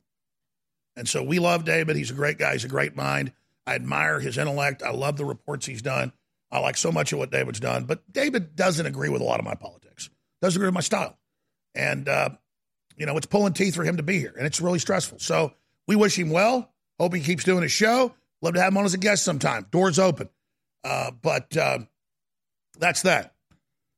And 0.96 1.08
so 1.08 1.22
we 1.22 1.38
love 1.38 1.64
David. 1.64 1.96
He's 1.96 2.10
a 2.10 2.14
great 2.14 2.38
guy. 2.38 2.52
He's 2.54 2.64
a 2.64 2.68
great 2.68 2.96
mind. 2.96 3.32
I 3.66 3.74
admire 3.74 4.18
his 4.18 4.38
intellect. 4.38 4.82
I 4.82 4.90
love 4.90 5.16
the 5.16 5.24
reports 5.24 5.66
he's 5.66 5.82
done. 5.82 6.12
I 6.50 6.58
like 6.60 6.76
so 6.76 6.90
much 6.90 7.12
of 7.12 7.18
what 7.18 7.30
David's 7.30 7.60
done. 7.60 7.84
But 7.84 8.10
David 8.10 8.56
doesn't 8.56 8.86
agree 8.86 9.10
with 9.10 9.20
a 9.20 9.24
lot 9.24 9.38
of 9.38 9.44
my 9.44 9.54
politics, 9.54 10.08
doesn't 10.40 10.58
agree 10.58 10.68
with 10.68 10.74
my 10.74 10.80
style. 10.80 11.18
And, 11.74 12.08
uh, 12.08 12.30
you 12.98 13.06
know, 13.06 13.16
it's 13.16 13.26
pulling 13.26 13.52
teeth 13.52 13.74
for 13.74 13.84
him 13.84 13.96
to 13.96 14.02
be 14.02 14.18
here, 14.18 14.34
and 14.36 14.46
it's 14.46 14.60
really 14.60 14.78
stressful. 14.78 15.20
So 15.20 15.52
we 15.86 15.96
wish 15.96 16.18
him 16.18 16.30
well. 16.30 16.72
Hope 16.98 17.14
he 17.14 17.20
keeps 17.20 17.44
doing 17.44 17.62
his 17.62 17.72
show. 17.72 18.14
Love 18.42 18.54
to 18.54 18.60
have 18.60 18.72
him 18.72 18.78
on 18.78 18.84
as 18.84 18.94
a 18.94 18.98
guest 18.98 19.24
sometime. 19.24 19.66
Doors 19.70 19.98
open. 19.98 20.28
Uh, 20.84 21.10
but 21.10 21.56
uh, 21.56 21.78
that's 22.78 23.02
that 23.02 23.34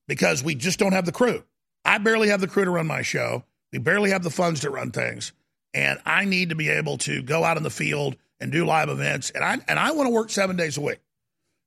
because 0.06 0.42
we 0.42 0.54
just 0.54 0.78
don't 0.78 0.92
have 0.92 1.06
the 1.06 1.12
crew. 1.12 1.42
I 1.84 1.98
barely 1.98 2.28
have 2.28 2.40
the 2.40 2.48
crew 2.48 2.64
to 2.64 2.70
run 2.70 2.86
my 2.86 3.02
show. 3.02 3.44
We 3.72 3.78
barely 3.78 4.10
have 4.10 4.22
the 4.22 4.30
funds 4.30 4.60
to 4.60 4.70
run 4.70 4.90
things, 4.90 5.32
and 5.72 6.00
I 6.04 6.24
need 6.24 6.50
to 6.50 6.54
be 6.54 6.68
able 6.68 6.98
to 6.98 7.22
go 7.22 7.44
out 7.44 7.56
in 7.56 7.62
the 7.62 7.70
field 7.70 8.16
and 8.40 8.50
do 8.52 8.64
live 8.64 8.88
events. 8.88 9.30
And 9.30 9.44
I 9.44 9.58
and 9.68 9.78
I 9.78 9.92
want 9.92 10.08
to 10.08 10.14
work 10.14 10.30
seven 10.30 10.56
days 10.56 10.76
a 10.76 10.80
week. 10.80 11.00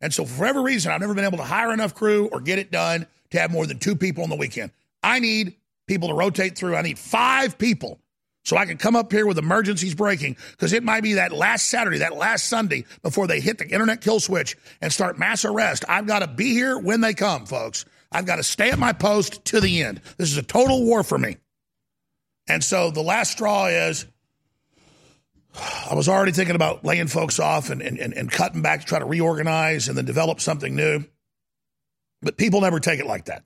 And 0.01 0.13
so, 0.13 0.25
for 0.25 0.41
whatever 0.41 0.61
reason, 0.61 0.91
I've 0.91 0.99
never 0.99 1.13
been 1.13 1.23
able 1.23 1.37
to 1.37 1.43
hire 1.43 1.73
enough 1.73 1.95
crew 1.95 2.27
or 2.31 2.41
get 2.41 2.59
it 2.59 2.71
done 2.71 3.07
to 3.31 3.39
have 3.39 3.51
more 3.51 3.65
than 3.65 3.79
two 3.79 3.95
people 3.95 4.23
on 4.23 4.29
the 4.29 4.35
weekend. 4.35 4.71
I 5.01 5.19
need 5.19 5.55
people 5.87 6.09
to 6.09 6.13
rotate 6.13 6.57
through. 6.57 6.75
I 6.75 6.81
need 6.81 6.99
five 6.99 7.57
people 7.57 7.99
so 8.43 8.57
I 8.57 8.65
can 8.65 8.77
come 8.77 8.95
up 8.95 9.11
here 9.11 9.25
with 9.25 9.37
emergencies 9.37 9.95
breaking 9.95 10.37
because 10.51 10.73
it 10.73 10.83
might 10.83 11.01
be 11.01 11.13
that 11.13 11.31
last 11.31 11.69
Saturday, 11.69 11.99
that 11.99 12.15
last 12.15 12.47
Sunday 12.47 12.85
before 13.01 13.27
they 13.27 13.39
hit 13.39 13.57
the 13.57 13.67
internet 13.67 14.01
kill 14.01 14.19
switch 14.19 14.57
and 14.81 14.91
start 14.91 15.17
mass 15.17 15.45
arrest. 15.45 15.85
I've 15.87 16.07
got 16.07 16.19
to 16.19 16.27
be 16.27 16.51
here 16.51 16.77
when 16.77 17.01
they 17.01 17.13
come, 17.13 17.45
folks. 17.45 17.85
I've 18.11 18.25
got 18.25 18.35
to 18.35 18.43
stay 18.43 18.69
at 18.69 18.77
my 18.77 18.93
post 18.93 19.45
to 19.45 19.61
the 19.61 19.81
end. 19.81 20.01
This 20.17 20.31
is 20.31 20.37
a 20.37 20.43
total 20.43 20.83
war 20.83 21.03
for 21.03 21.17
me. 21.17 21.37
And 22.47 22.63
so 22.63 22.91
the 22.91 23.01
last 23.01 23.31
straw 23.31 23.67
is 23.67 24.05
I 25.89 25.95
was 25.95 26.09
already 26.09 26.33
thinking 26.33 26.55
about 26.55 26.83
laying 26.83 27.07
folks 27.07 27.39
off 27.39 27.69
and, 27.69 27.81
and, 27.81 27.99
and, 27.99 28.31
cutting 28.31 28.61
back 28.61 28.81
to 28.81 28.85
try 28.85 28.99
to 28.99 29.05
reorganize 29.05 29.87
and 29.87 29.97
then 29.97 30.05
develop 30.05 30.41
something 30.41 30.75
new. 30.75 31.05
But 32.21 32.37
people 32.37 32.61
never 32.61 32.79
take 32.79 32.99
it 32.99 33.05
like 33.05 33.25
that. 33.25 33.43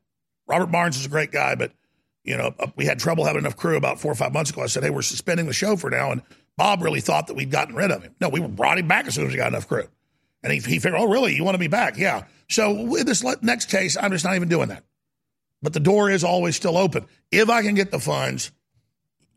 Robert 0.47 0.72
Barnes 0.72 0.97
is 0.97 1.05
a 1.05 1.09
great 1.09 1.31
guy, 1.31 1.55
but 1.55 1.72
you 2.28 2.36
know, 2.36 2.54
uh, 2.60 2.68
we 2.76 2.86
had 2.86 2.99
trouble 2.99 3.24
having 3.24 3.40
enough 3.40 3.56
crew 3.56 3.78
about 3.78 3.99
four 3.99 4.12
or 4.12 4.16
five 4.16 4.34
months 4.34 4.52
ago. 4.52 4.62
I 4.62 4.68
said, 4.68 4.84
hey, 4.84 4.90
we're 4.90 5.02
suspending 5.02 5.48
the 5.48 5.54
show 5.54 5.78
for 5.78 5.90
now. 5.90 6.12
And 6.12 6.22
Bob 6.58 6.84
really 6.84 6.99
thought 6.99 7.28
that 7.28 7.36
we'd 7.36 7.49
gotten 7.49 7.74
rid 7.74 7.90
of 7.90 8.04
him. 8.04 8.14
No, 8.20 8.28
we 8.28 8.41
brought 8.41 8.78
him 8.78 8.88
back 8.88 9.08
as 9.08 9.16
soon 9.16 9.26
as 9.26 9.32
we 9.32 9.38
got 9.38 9.48
enough 9.48 9.68
crew. 9.68 9.88
And 10.44 10.52
he, 10.52 10.60
he 10.60 10.80
figured, 10.80 10.99
oh, 10.99 11.08
really? 11.08 11.36
You 11.36 11.45
want 11.45 11.56
to 11.56 11.60
be 11.60 11.68
back? 11.68 11.98
Yeah. 11.98 12.26
So 12.49 12.84
with 12.84 13.08
this 13.08 13.24
next 13.41 13.72
case, 13.72 13.95
I'm 13.95 14.12
just 14.12 14.26
not 14.26 14.36
even 14.36 14.49
doing 14.49 14.68
that. 14.68 14.84
But 15.62 15.74
the 15.74 15.80
door 15.80 16.12
is 16.12 16.24
always 16.24 16.56
still 16.56 16.78
open. 16.78 17.06
If 17.32 17.49
I 17.49 17.62
can 17.64 17.76
get 17.76 17.91
the 17.91 17.99
funds, 17.99 18.52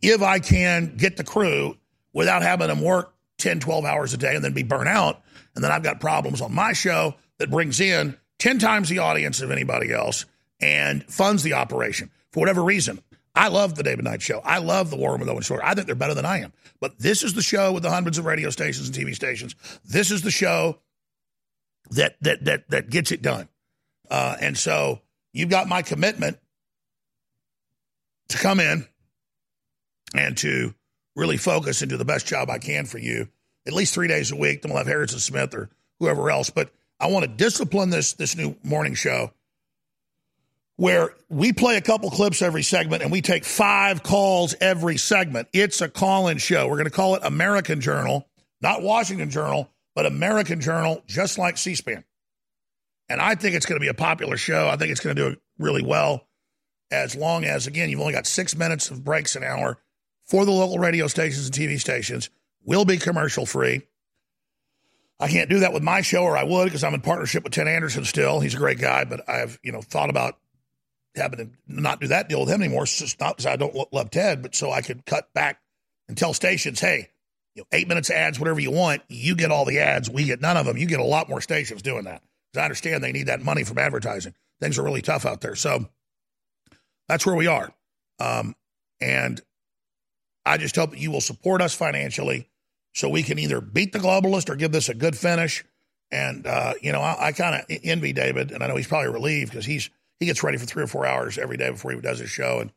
if 0.02 0.20
I 0.20 0.40
can 0.40 0.96
get 0.96 1.16
the 1.16 1.24
crew 1.24 1.78
without 2.12 2.42
having 2.42 2.68
them 2.68 2.82
work 2.82 3.14
10, 3.38 3.60
12 3.60 3.84
hours 3.84 4.12
a 4.14 4.16
day 4.16 4.34
and 4.34 4.44
then 4.44 4.52
be 4.52 4.64
burnt 4.64 4.88
out, 4.88 5.22
and 5.54 5.62
then 5.62 5.70
I've 5.70 5.82
got 5.84 6.00
problems 6.00 6.40
on 6.40 6.52
my 6.52 6.72
show 6.72 7.14
that 7.38 7.50
brings 7.50 7.80
in 7.80 8.16
10 8.38 8.58
times 8.58 8.88
the 8.88 8.98
audience 8.98 9.40
of 9.40 9.50
anybody 9.50 9.92
else 9.92 10.26
and 10.60 11.04
funds 11.04 11.42
the 11.42 11.54
operation 11.54 12.10
for 12.32 12.40
whatever 12.40 12.62
reason. 12.62 13.00
I 13.34 13.48
love 13.48 13.76
the 13.76 13.82
David 13.82 14.04
Knight 14.04 14.22
show. 14.22 14.40
I 14.40 14.58
love 14.58 14.90
the 14.90 14.96
War 14.96 15.12
Room 15.12 15.20
with 15.20 15.28
Owen 15.28 15.42
Shroyer. 15.42 15.60
I 15.62 15.74
think 15.74 15.86
they're 15.86 15.94
better 15.94 16.14
than 16.14 16.26
I 16.26 16.40
am. 16.40 16.52
But 16.80 16.98
this 16.98 17.22
is 17.22 17.34
the 17.34 17.42
show 17.42 17.72
with 17.72 17.82
the 17.82 17.90
hundreds 17.90 18.18
of 18.18 18.24
radio 18.24 18.50
stations 18.50 18.88
and 18.88 18.96
TV 18.96 19.14
stations. 19.14 19.54
This 19.84 20.10
is 20.10 20.22
the 20.22 20.30
show 20.30 20.78
that 21.90 22.16
that 22.22 22.44
that 22.44 22.68
that 22.70 22.90
gets 22.90 23.12
it 23.12 23.22
done. 23.22 23.48
Uh, 24.10 24.36
and 24.40 24.58
so 24.58 25.00
you've 25.32 25.48
got 25.48 25.68
my 25.68 25.82
commitment 25.82 26.38
to 28.28 28.38
come 28.38 28.58
in 28.58 28.86
and 30.14 30.36
to 30.38 30.74
really 31.14 31.36
focus 31.36 31.82
and 31.82 31.90
do 31.90 31.96
the 31.96 32.04
best 32.04 32.26
job 32.26 32.50
I 32.50 32.58
can 32.58 32.86
for 32.86 32.98
you 32.98 33.28
at 33.66 33.72
least 33.72 33.94
three 33.94 34.08
days 34.08 34.32
a 34.32 34.36
week. 34.36 34.62
Then 34.62 34.70
we'll 34.70 34.78
have 34.78 34.86
Harrison 34.86 35.18
Smith 35.18 35.54
or 35.54 35.70
whoever 35.98 36.30
else. 36.30 36.50
But 36.50 36.70
I 36.98 37.06
want 37.08 37.24
to 37.24 37.30
discipline 37.30 37.90
this 37.90 38.14
this 38.14 38.36
new 38.36 38.56
morning 38.62 38.94
show 38.94 39.32
where 40.80 41.14
we 41.28 41.52
play 41.52 41.76
a 41.76 41.80
couple 41.82 42.08
clips 42.10 42.40
every 42.40 42.62
segment 42.62 43.02
and 43.02 43.12
we 43.12 43.20
take 43.20 43.44
five 43.44 44.02
calls 44.02 44.54
every 44.62 44.96
segment. 44.96 45.46
It's 45.52 45.82
a 45.82 45.90
call 45.90 46.28
in 46.28 46.38
show. 46.38 46.66
We're 46.68 46.76
going 46.76 46.86
to 46.86 46.90
call 46.90 47.16
it 47.16 47.22
American 47.22 47.82
Journal, 47.82 48.26
not 48.62 48.80
Washington 48.80 49.28
Journal, 49.28 49.68
but 49.94 50.06
American 50.06 50.62
Journal, 50.62 51.02
just 51.06 51.36
like 51.36 51.58
C 51.58 51.74
SPAN. 51.74 52.02
And 53.10 53.20
I 53.20 53.34
think 53.34 53.56
it's 53.56 53.66
going 53.66 53.78
to 53.78 53.84
be 53.84 53.90
a 53.90 53.94
popular 53.94 54.38
show. 54.38 54.68
I 54.68 54.78
think 54.78 54.90
it's 54.90 55.02
going 55.02 55.14
to 55.14 55.32
do 55.32 55.36
really 55.58 55.82
well 55.82 56.26
as 56.90 57.14
long 57.14 57.44
as, 57.44 57.66
again, 57.66 57.90
you've 57.90 58.00
only 58.00 58.14
got 58.14 58.26
six 58.26 58.56
minutes 58.56 58.90
of 58.90 59.04
breaks 59.04 59.36
an 59.36 59.44
hour 59.44 59.76
for 60.24 60.46
the 60.46 60.50
local 60.50 60.78
radio 60.78 61.08
stations 61.08 61.44
and 61.44 61.54
TV 61.54 61.78
stations, 61.78 62.30
will 62.64 62.86
be 62.86 62.96
commercial 62.96 63.44
free. 63.44 63.82
I 65.18 65.28
can't 65.28 65.50
do 65.50 65.58
that 65.58 65.74
with 65.74 65.82
my 65.82 66.00
show, 66.00 66.22
or 66.22 66.38
I 66.38 66.44
would 66.44 66.64
because 66.64 66.84
I'm 66.84 66.94
in 66.94 67.02
partnership 67.02 67.44
with 67.44 67.52
Ted 67.52 67.68
Anderson 67.68 68.06
still. 68.06 68.40
He's 68.40 68.54
a 68.54 68.58
great 68.58 68.78
guy, 68.78 69.04
but 69.04 69.28
I've 69.28 69.58
you 69.62 69.72
know 69.72 69.82
thought 69.82 70.08
about 70.08 70.38
having 71.16 71.38
to 71.38 71.50
not 71.66 72.00
do 72.00 72.08
that 72.08 72.28
deal 72.28 72.40
with 72.40 72.48
him 72.48 72.62
anymore. 72.62 72.84
It's 72.84 72.98
just 72.98 73.20
not 73.20 73.36
because 73.36 73.46
I 73.46 73.56
don't 73.56 73.92
love 73.92 74.10
Ted, 74.10 74.42
but 74.42 74.54
so 74.54 74.70
I 74.70 74.82
could 74.82 75.04
cut 75.06 75.32
back 75.34 75.60
and 76.08 76.16
tell 76.16 76.34
stations, 76.34 76.80
hey, 76.80 77.08
you 77.54 77.62
know, 77.62 77.66
eight 77.72 77.88
minutes 77.88 78.10
ads, 78.10 78.38
whatever 78.38 78.60
you 78.60 78.70
want, 78.70 79.02
you 79.08 79.34
get 79.34 79.50
all 79.50 79.64
the 79.64 79.80
ads, 79.80 80.08
we 80.08 80.24
get 80.24 80.40
none 80.40 80.56
of 80.56 80.66
them. 80.66 80.76
You 80.76 80.86
get 80.86 81.00
a 81.00 81.04
lot 81.04 81.28
more 81.28 81.40
stations 81.40 81.82
doing 81.82 82.04
that 82.04 82.22
because 82.52 82.62
I 82.62 82.64
understand 82.64 83.02
they 83.02 83.12
need 83.12 83.26
that 83.26 83.42
money 83.42 83.64
from 83.64 83.78
advertising. 83.78 84.34
Things 84.60 84.78
are 84.78 84.82
really 84.82 85.02
tough 85.02 85.26
out 85.26 85.40
there, 85.40 85.56
so 85.56 85.88
that's 87.08 87.26
where 87.26 87.34
we 87.34 87.46
are. 87.46 87.72
Um, 88.18 88.54
and 89.00 89.40
I 90.44 90.58
just 90.58 90.76
hope 90.76 90.90
that 90.90 91.00
you 91.00 91.10
will 91.10 91.20
support 91.20 91.62
us 91.62 91.74
financially 91.74 92.48
so 92.92 93.08
we 93.08 93.22
can 93.22 93.38
either 93.38 93.60
beat 93.60 93.92
the 93.92 93.98
globalist 93.98 94.50
or 94.50 94.56
give 94.56 94.72
this 94.72 94.88
a 94.88 94.94
good 94.94 95.16
finish. 95.16 95.64
And 96.10 96.46
uh, 96.46 96.74
you 96.82 96.92
know, 96.92 97.00
I, 97.00 97.28
I 97.28 97.32
kind 97.32 97.54
of 97.54 97.78
envy 97.84 98.12
David, 98.12 98.50
and 98.52 98.62
I 98.62 98.66
know 98.66 98.76
he's 98.76 98.88
probably 98.88 99.12
relieved 99.12 99.50
because 99.50 99.64
he's 99.64 99.90
he 100.20 100.26
gets 100.26 100.44
ready 100.44 100.58
for 100.58 100.66
three 100.66 100.84
or 100.84 100.86
four 100.86 101.04
hours 101.06 101.38
every 101.38 101.56
day 101.56 101.70
before 101.70 101.90
he 101.90 102.00
does 102.00 102.20
his 102.20 102.30
show, 102.30 102.60
and 102.60 102.72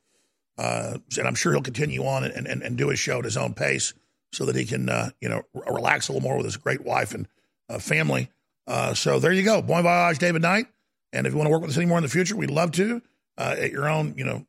uh, 0.57 0.97
and 1.17 1.27
I'm 1.27 1.35
sure 1.35 1.51
he'll 1.51 1.61
continue 1.61 2.05
on 2.05 2.23
and, 2.23 2.47
and, 2.47 2.63
and 2.63 2.77
do 2.77 2.89
his 2.89 2.99
show 2.99 3.19
at 3.19 3.25
his 3.25 3.37
own 3.37 3.53
pace. 3.53 3.93
so 4.33 4.45
that 4.45 4.55
he 4.55 4.65
can, 4.65 4.89
uh, 4.89 5.11
you 5.21 5.29
know, 5.29 5.43
r- 5.55 5.73
relax 5.73 6.09
a 6.09 6.11
little 6.11 6.27
more 6.27 6.35
with 6.37 6.45
his 6.45 6.57
great 6.57 6.83
wife 6.83 7.13
and 7.13 7.27
uh, 7.69 7.79
family. 7.79 8.29
Uh, 8.67 8.93
so 8.93 9.19
there 9.19 9.31
you 9.31 9.43
go. 9.43 9.61
Bon 9.61 9.83
voyage, 9.83 10.17
David 10.17 10.41
Knight. 10.41 10.65
And 11.13 11.27
if 11.27 11.33
you 11.33 11.37
want 11.37 11.47
to 11.47 11.51
work 11.51 11.61
with 11.61 11.69
us 11.69 11.77
anymore 11.77 11.99
in 11.99 12.03
the 12.03 12.09
future, 12.09 12.35
we'd 12.35 12.49
love 12.49 12.71
to 12.73 13.01
uh, 13.37 13.55
at 13.57 13.71
your 13.71 13.87
own, 13.87 14.15
you 14.17 14.25
know, 14.25 14.45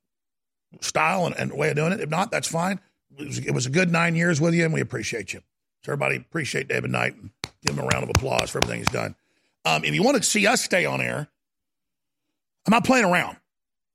style 0.81 1.27
and, 1.27 1.37
and 1.37 1.53
way 1.53 1.71
of 1.71 1.77
doing 1.77 1.93
it. 1.93 2.01
If 2.01 2.09
not, 2.09 2.31
that's 2.31 2.49
fine. 2.49 2.81
It 3.19 3.27
was, 3.27 3.39
it 3.39 3.51
was 3.53 3.67
a 3.67 3.71
good 3.71 3.93
nine 3.93 4.17
years 4.17 4.41
with 4.41 4.55
you, 4.55 4.65
and 4.65 4.73
we 4.73 4.81
appreciate 4.81 5.33
you. 5.33 5.41
So 5.85 5.93
everybody 5.93 6.17
appreciate 6.17 6.69
David 6.69 6.91
Knight 6.91 7.15
and 7.15 7.31
give 7.63 7.77
him 7.77 7.85
a 7.85 7.87
round 7.87 8.05
of 8.05 8.11
applause 8.11 8.51
for 8.51 8.59
everything 8.59 8.79
he's 8.79 8.89
done. 8.89 9.15
Um, 9.67 9.85
if 9.85 9.95
you 9.95 10.03
want 10.03 10.17
to 10.17 10.23
see 10.23 10.47
us 10.47 10.63
stay 10.63 10.87
on 10.87 11.01
air, 11.01 11.29
I'm 12.67 12.71
not 12.71 12.85
playing 12.85 13.05
around. 13.05 13.37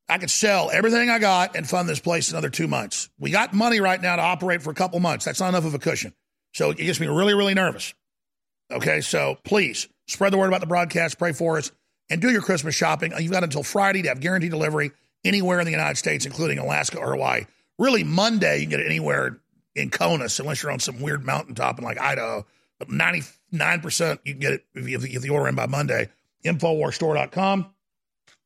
I 0.08 0.18
could 0.18 0.32
sell 0.32 0.72
everything 0.72 1.10
I 1.10 1.20
got 1.20 1.56
and 1.56 1.70
fund 1.70 1.88
this 1.88 2.00
place 2.00 2.32
another 2.32 2.50
two 2.50 2.68
months. 2.68 3.10
We 3.20 3.30
got 3.30 3.54
money 3.54 3.80
right 3.80 4.02
now 4.02 4.16
to 4.16 4.22
operate 4.22 4.64
for 4.64 4.72
a 4.72 4.76
couple 4.76 5.00
months. 5.00 5.26
That's 5.26 5.40
not 5.40 5.50
enough 5.50 5.66
of 5.66 5.76
a 5.76 5.80
cushion. 5.80 6.14
So 6.54 6.72
it 6.72 6.78
gets 6.78 7.00
me 7.00 7.08
really, 7.08 7.36
really 7.36 7.54
nervous. 7.54 7.94
Okay, 8.72 9.02
so 9.02 9.38
please 9.44 9.88
spread 10.08 10.34
the 10.34 10.38
word 10.38 10.48
about 10.48 10.62
the 10.62 10.68
broadcast, 10.68 11.20
pray 11.20 11.32
for 11.32 11.58
us, 11.58 11.72
and 12.10 12.22
do 12.22 12.32
your 12.32 12.42
Christmas 12.42 12.74
shopping. 12.74 13.14
You've 13.20 13.32
got 13.32 13.44
until 13.44 13.64
Friday 13.64 14.02
to 14.04 14.10
have 14.10 14.20
guaranteed 14.20 14.52
delivery 14.52 14.92
anywhere 15.24 15.60
in 15.60 15.66
the 15.66 15.72
United 15.72 15.98
States, 15.98 16.26
including 16.26 16.58
Alaska 16.58 16.98
or 16.98 17.12
Hawaii. 17.12 17.46
Really, 17.78 18.04
Monday 18.04 18.58
you 18.58 18.62
can 18.64 18.72
get 18.72 18.80
it 18.80 18.88
anywhere 18.88 19.40
in 19.76 19.90
Conus, 19.90 20.40
unless 20.40 20.64
you're 20.64 20.72
on 20.72 20.80
some 20.80 21.02
weird 21.02 21.24
mountaintop 21.24 21.78
in 21.78 21.84
like 21.84 22.00
Idaho. 22.00 22.46
But 22.80 22.90
99% 22.90 24.20
you 24.24 24.34
can 24.34 24.40
get 24.40 24.54
it 24.54 24.66
if 24.74 24.88
you, 24.88 25.00
if 25.00 25.26
you 25.26 25.34
order 25.34 25.50
in 25.50 25.56
by 25.56 25.68
Monday. 25.68 26.10
Infowarsstore.com. 26.46 27.74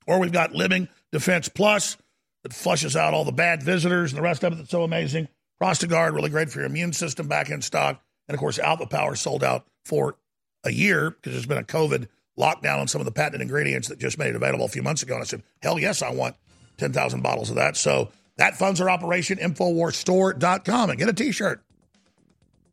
Or 0.08 0.20
we've 0.20 0.32
got 0.32 0.54
Living 0.54 0.88
Defense 1.12 1.50
Plus 1.50 1.98
that 2.44 2.54
flushes 2.54 2.96
out 2.96 3.14
all 3.14 3.26
the 3.26 3.32
bad 3.32 3.64
visitors 3.64 4.12
and 4.12 4.18
the 4.18 4.24
rest 4.24 4.44
of 4.44 4.54
it 4.54 4.58
that's 4.58 4.70
so 4.70 4.84
amazing. 4.84 5.28
Prostagard, 5.62 6.14
really 6.14 6.30
great 6.30 6.50
for 6.50 6.60
your 6.60 6.68
immune 6.68 6.94
system, 6.94 7.28
back 7.28 7.50
in 7.50 7.62
stock. 7.62 8.02
And 8.28 8.36
of 8.36 8.40
course, 8.40 8.60
Alpha 8.60 8.86
Power 8.86 9.16
sold 9.16 9.44
out 9.44 9.66
for 9.86 10.18
a 10.64 10.72
year 10.72 11.12
because 11.12 11.34
there's 11.34 11.46
been 11.46 11.58
a 11.58 11.64
COVID 11.64 12.08
lockdown 12.38 12.80
on 12.80 12.88
some 12.88 13.02
of 13.02 13.06
the 13.06 13.12
patented 13.12 13.42
ingredients 13.42 13.88
that 13.90 14.00
just 14.00 14.18
made 14.18 14.30
it 14.30 14.36
available 14.36 14.66
a 14.66 14.70
few 14.70 14.84
months 14.84 15.04
ago. 15.04 15.14
And 15.14 15.22
I 15.22 15.26
said, 15.26 15.44
hell 15.62 15.80
yes, 15.80 16.02
I 16.02 16.12
want 16.12 16.36
10,000 16.78 17.22
bottles 17.22 17.50
of 17.50 17.58
that. 17.58 17.78
So 17.78 18.10
that 18.38 18.56
funds 18.56 18.82
our 18.82 18.90
operation, 18.90 19.38
Infowarsstore.com, 19.38 20.90
and 20.90 21.00
get 21.00 21.10
a 21.10 21.14
t 21.14 21.32
shirt. 21.32 21.64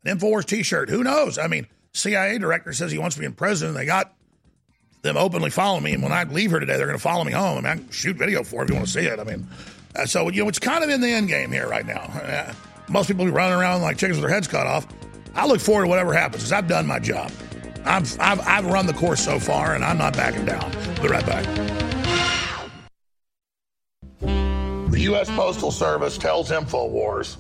An 0.04 0.18
Infowars 0.18 0.46
t 0.46 0.62
shirt. 0.62 0.88
Who 0.88 1.04
knows? 1.04 1.36
I 1.38 1.46
mean, 1.46 1.66
CIA 1.92 2.38
director 2.38 2.72
says 2.72 2.90
he 2.90 2.98
wants 2.98 3.16
to 3.16 3.20
be 3.20 3.26
in 3.26 3.34
prison. 3.34 3.74
They 3.74 3.84
got 3.84 4.14
them 5.02 5.16
openly 5.16 5.50
follow 5.50 5.80
me. 5.80 5.94
And 5.94 6.02
when 6.02 6.12
I 6.12 6.24
leave 6.24 6.50
here 6.50 6.60
today, 6.60 6.76
they're 6.76 6.86
going 6.86 6.98
to 6.98 7.02
follow 7.02 7.24
me 7.24 7.32
home. 7.32 7.58
I 7.58 7.60
mean, 7.60 7.66
I 7.66 7.76
can 7.76 7.90
shoot 7.90 8.16
video 8.16 8.44
for 8.44 8.62
it 8.62 8.64
if 8.64 8.70
you 8.70 8.76
want 8.76 8.86
to 8.86 8.92
see 8.92 9.06
it. 9.06 9.18
I 9.18 9.24
mean, 9.24 9.46
uh, 9.96 10.06
so, 10.06 10.28
you 10.28 10.42
know, 10.42 10.48
it's 10.48 10.58
kind 10.58 10.84
of 10.84 10.90
in 10.90 11.00
the 11.00 11.08
end 11.08 11.28
game 11.28 11.50
here 11.50 11.68
right 11.68 11.86
now. 11.86 12.00
Uh, 12.00 12.52
most 12.88 13.06
people 13.08 13.24
be 13.24 13.30
running 13.30 13.58
around 13.58 13.82
like 13.82 13.96
chickens 13.96 14.18
with 14.18 14.22
their 14.22 14.34
heads 14.34 14.46
cut 14.48 14.66
off. 14.66 14.86
I 15.34 15.46
look 15.46 15.60
forward 15.60 15.84
to 15.84 15.88
whatever 15.88 16.12
happens 16.12 16.42
because 16.42 16.52
I've 16.52 16.68
done 16.68 16.86
my 16.86 16.98
job. 16.98 17.32
I've, 17.84 18.20
I've, 18.20 18.40
I've 18.40 18.66
run 18.66 18.86
the 18.86 18.92
course 18.92 19.24
so 19.24 19.38
far, 19.38 19.74
and 19.74 19.84
I'm 19.84 19.96
not 19.96 20.14
backing 20.14 20.44
down. 20.44 20.70
Be 21.00 21.08
right 21.08 21.24
back. 21.24 21.44
The 24.20 25.00
U.S. 25.02 25.30
Postal 25.30 25.70
Service 25.70 26.18
tells 26.18 26.50
InfoWars 26.50 27.36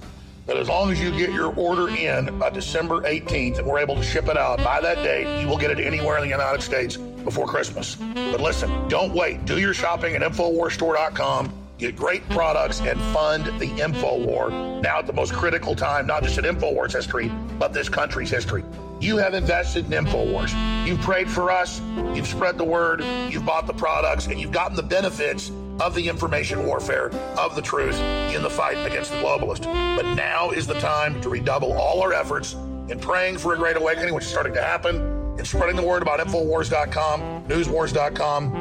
that 0.50 0.56
as 0.56 0.68
long 0.68 0.90
as 0.90 1.00
you 1.00 1.12
get 1.12 1.30
your 1.30 1.54
order 1.54 1.88
in 1.90 2.36
by 2.36 2.50
December 2.50 3.02
18th 3.02 3.58
and 3.58 3.66
we're 3.68 3.78
able 3.78 3.94
to 3.94 4.02
ship 4.02 4.26
it 4.26 4.36
out 4.36 4.58
by 4.64 4.80
that 4.80 4.96
date, 4.96 5.40
you 5.40 5.46
will 5.46 5.56
get 5.56 5.70
it 5.70 5.78
anywhere 5.78 6.16
in 6.16 6.24
the 6.24 6.28
United 6.28 6.60
States 6.60 6.96
before 6.96 7.46
Christmas. 7.46 7.94
But 7.94 8.40
listen, 8.40 8.88
don't 8.88 9.14
wait. 9.14 9.44
Do 9.44 9.60
your 9.60 9.72
shopping 9.72 10.16
at 10.16 10.22
InfoWarsStore.com. 10.22 11.52
Get 11.78 11.94
great 11.94 12.28
products 12.30 12.80
and 12.80 13.00
fund 13.14 13.46
the 13.60 13.68
InfoWar 13.80 14.82
now 14.82 14.98
at 14.98 15.06
the 15.06 15.12
most 15.12 15.32
critical 15.32 15.76
time, 15.76 16.08
not 16.08 16.24
just 16.24 16.36
in 16.36 16.44
InfoWars 16.44 16.94
history, 16.94 17.28
but 17.60 17.72
this 17.72 17.88
country's 17.88 18.30
history. 18.30 18.64
You 18.98 19.18
have 19.18 19.34
invested 19.34 19.84
in 19.84 20.04
InfoWars. 20.04 20.52
You've 20.84 21.00
prayed 21.00 21.30
for 21.30 21.52
us, 21.52 21.80
you've 22.12 22.26
spread 22.26 22.58
the 22.58 22.64
word, 22.64 23.04
you've 23.30 23.46
bought 23.46 23.68
the 23.68 23.72
products, 23.72 24.26
and 24.26 24.40
you've 24.40 24.50
gotten 24.50 24.74
the 24.74 24.82
benefits 24.82 25.52
of 25.80 25.94
the 25.94 26.08
information 26.08 26.66
warfare, 26.66 27.10
of 27.38 27.54
the 27.56 27.62
truth 27.62 27.98
in 28.34 28.42
the 28.42 28.50
fight 28.50 28.76
against 28.86 29.10
the 29.10 29.16
globalist. 29.18 29.64
But 29.64 30.14
now 30.14 30.50
is 30.50 30.66
the 30.66 30.78
time 30.80 31.20
to 31.22 31.28
redouble 31.28 31.72
all 31.72 32.02
our 32.02 32.12
efforts 32.12 32.54
in 32.88 32.98
praying 32.98 33.38
for 33.38 33.54
a 33.54 33.56
great 33.56 33.76
awakening, 33.76 34.14
which 34.14 34.24
is 34.24 34.30
starting 34.30 34.54
to 34.54 34.62
happen, 34.62 34.96
in 35.38 35.44
spreading 35.44 35.76
the 35.76 35.82
word 35.82 36.02
about 36.02 36.20
Infowars.com, 36.20 37.46
Newswars.com, 37.46 38.54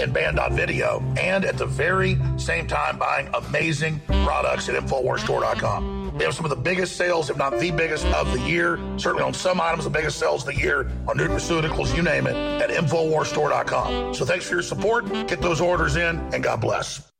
and 0.00 0.12
banned.video, 0.12 1.02
and 1.18 1.44
at 1.44 1.58
the 1.58 1.66
very 1.66 2.18
same 2.36 2.66
time 2.66 2.98
buying 2.98 3.28
amazing 3.34 4.00
products 4.24 4.68
at 4.68 4.82
InfoWarsStore.com. 4.82 6.01
They 6.22 6.26
have 6.26 6.36
some 6.36 6.44
of 6.44 6.50
the 6.50 6.56
biggest 6.56 6.96
sales, 6.96 7.30
if 7.30 7.36
not 7.36 7.58
the 7.58 7.72
biggest 7.72 8.06
of 8.06 8.32
the 8.32 8.38
year. 8.42 8.78
Certainly 8.96 9.24
on 9.24 9.34
some 9.34 9.60
items, 9.60 9.82
the 9.82 9.90
biggest 9.90 10.20
sales 10.20 10.46
of 10.46 10.54
the 10.54 10.60
year 10.60 10.88
on 11.08 11.18
nutraceuticals, 11.18 11.96
you 11.96 12.02
name 12.04 12.28
it, 12.28 12.36
at 12.62 12.70
InfoWarsStore.com. 12.70 14.14
So 14.14 14.24
thanks 14.24 14.46
for 14.46 14.54
your 14.54 14.62
support. 14.62 15.08
Get 15.26 15.40
those 15.40 15.60
orders 15.60 15.96
in, 15.96 16.20
and 16.32 16.40
God 16.40 16.60
bless. 16.60 17.11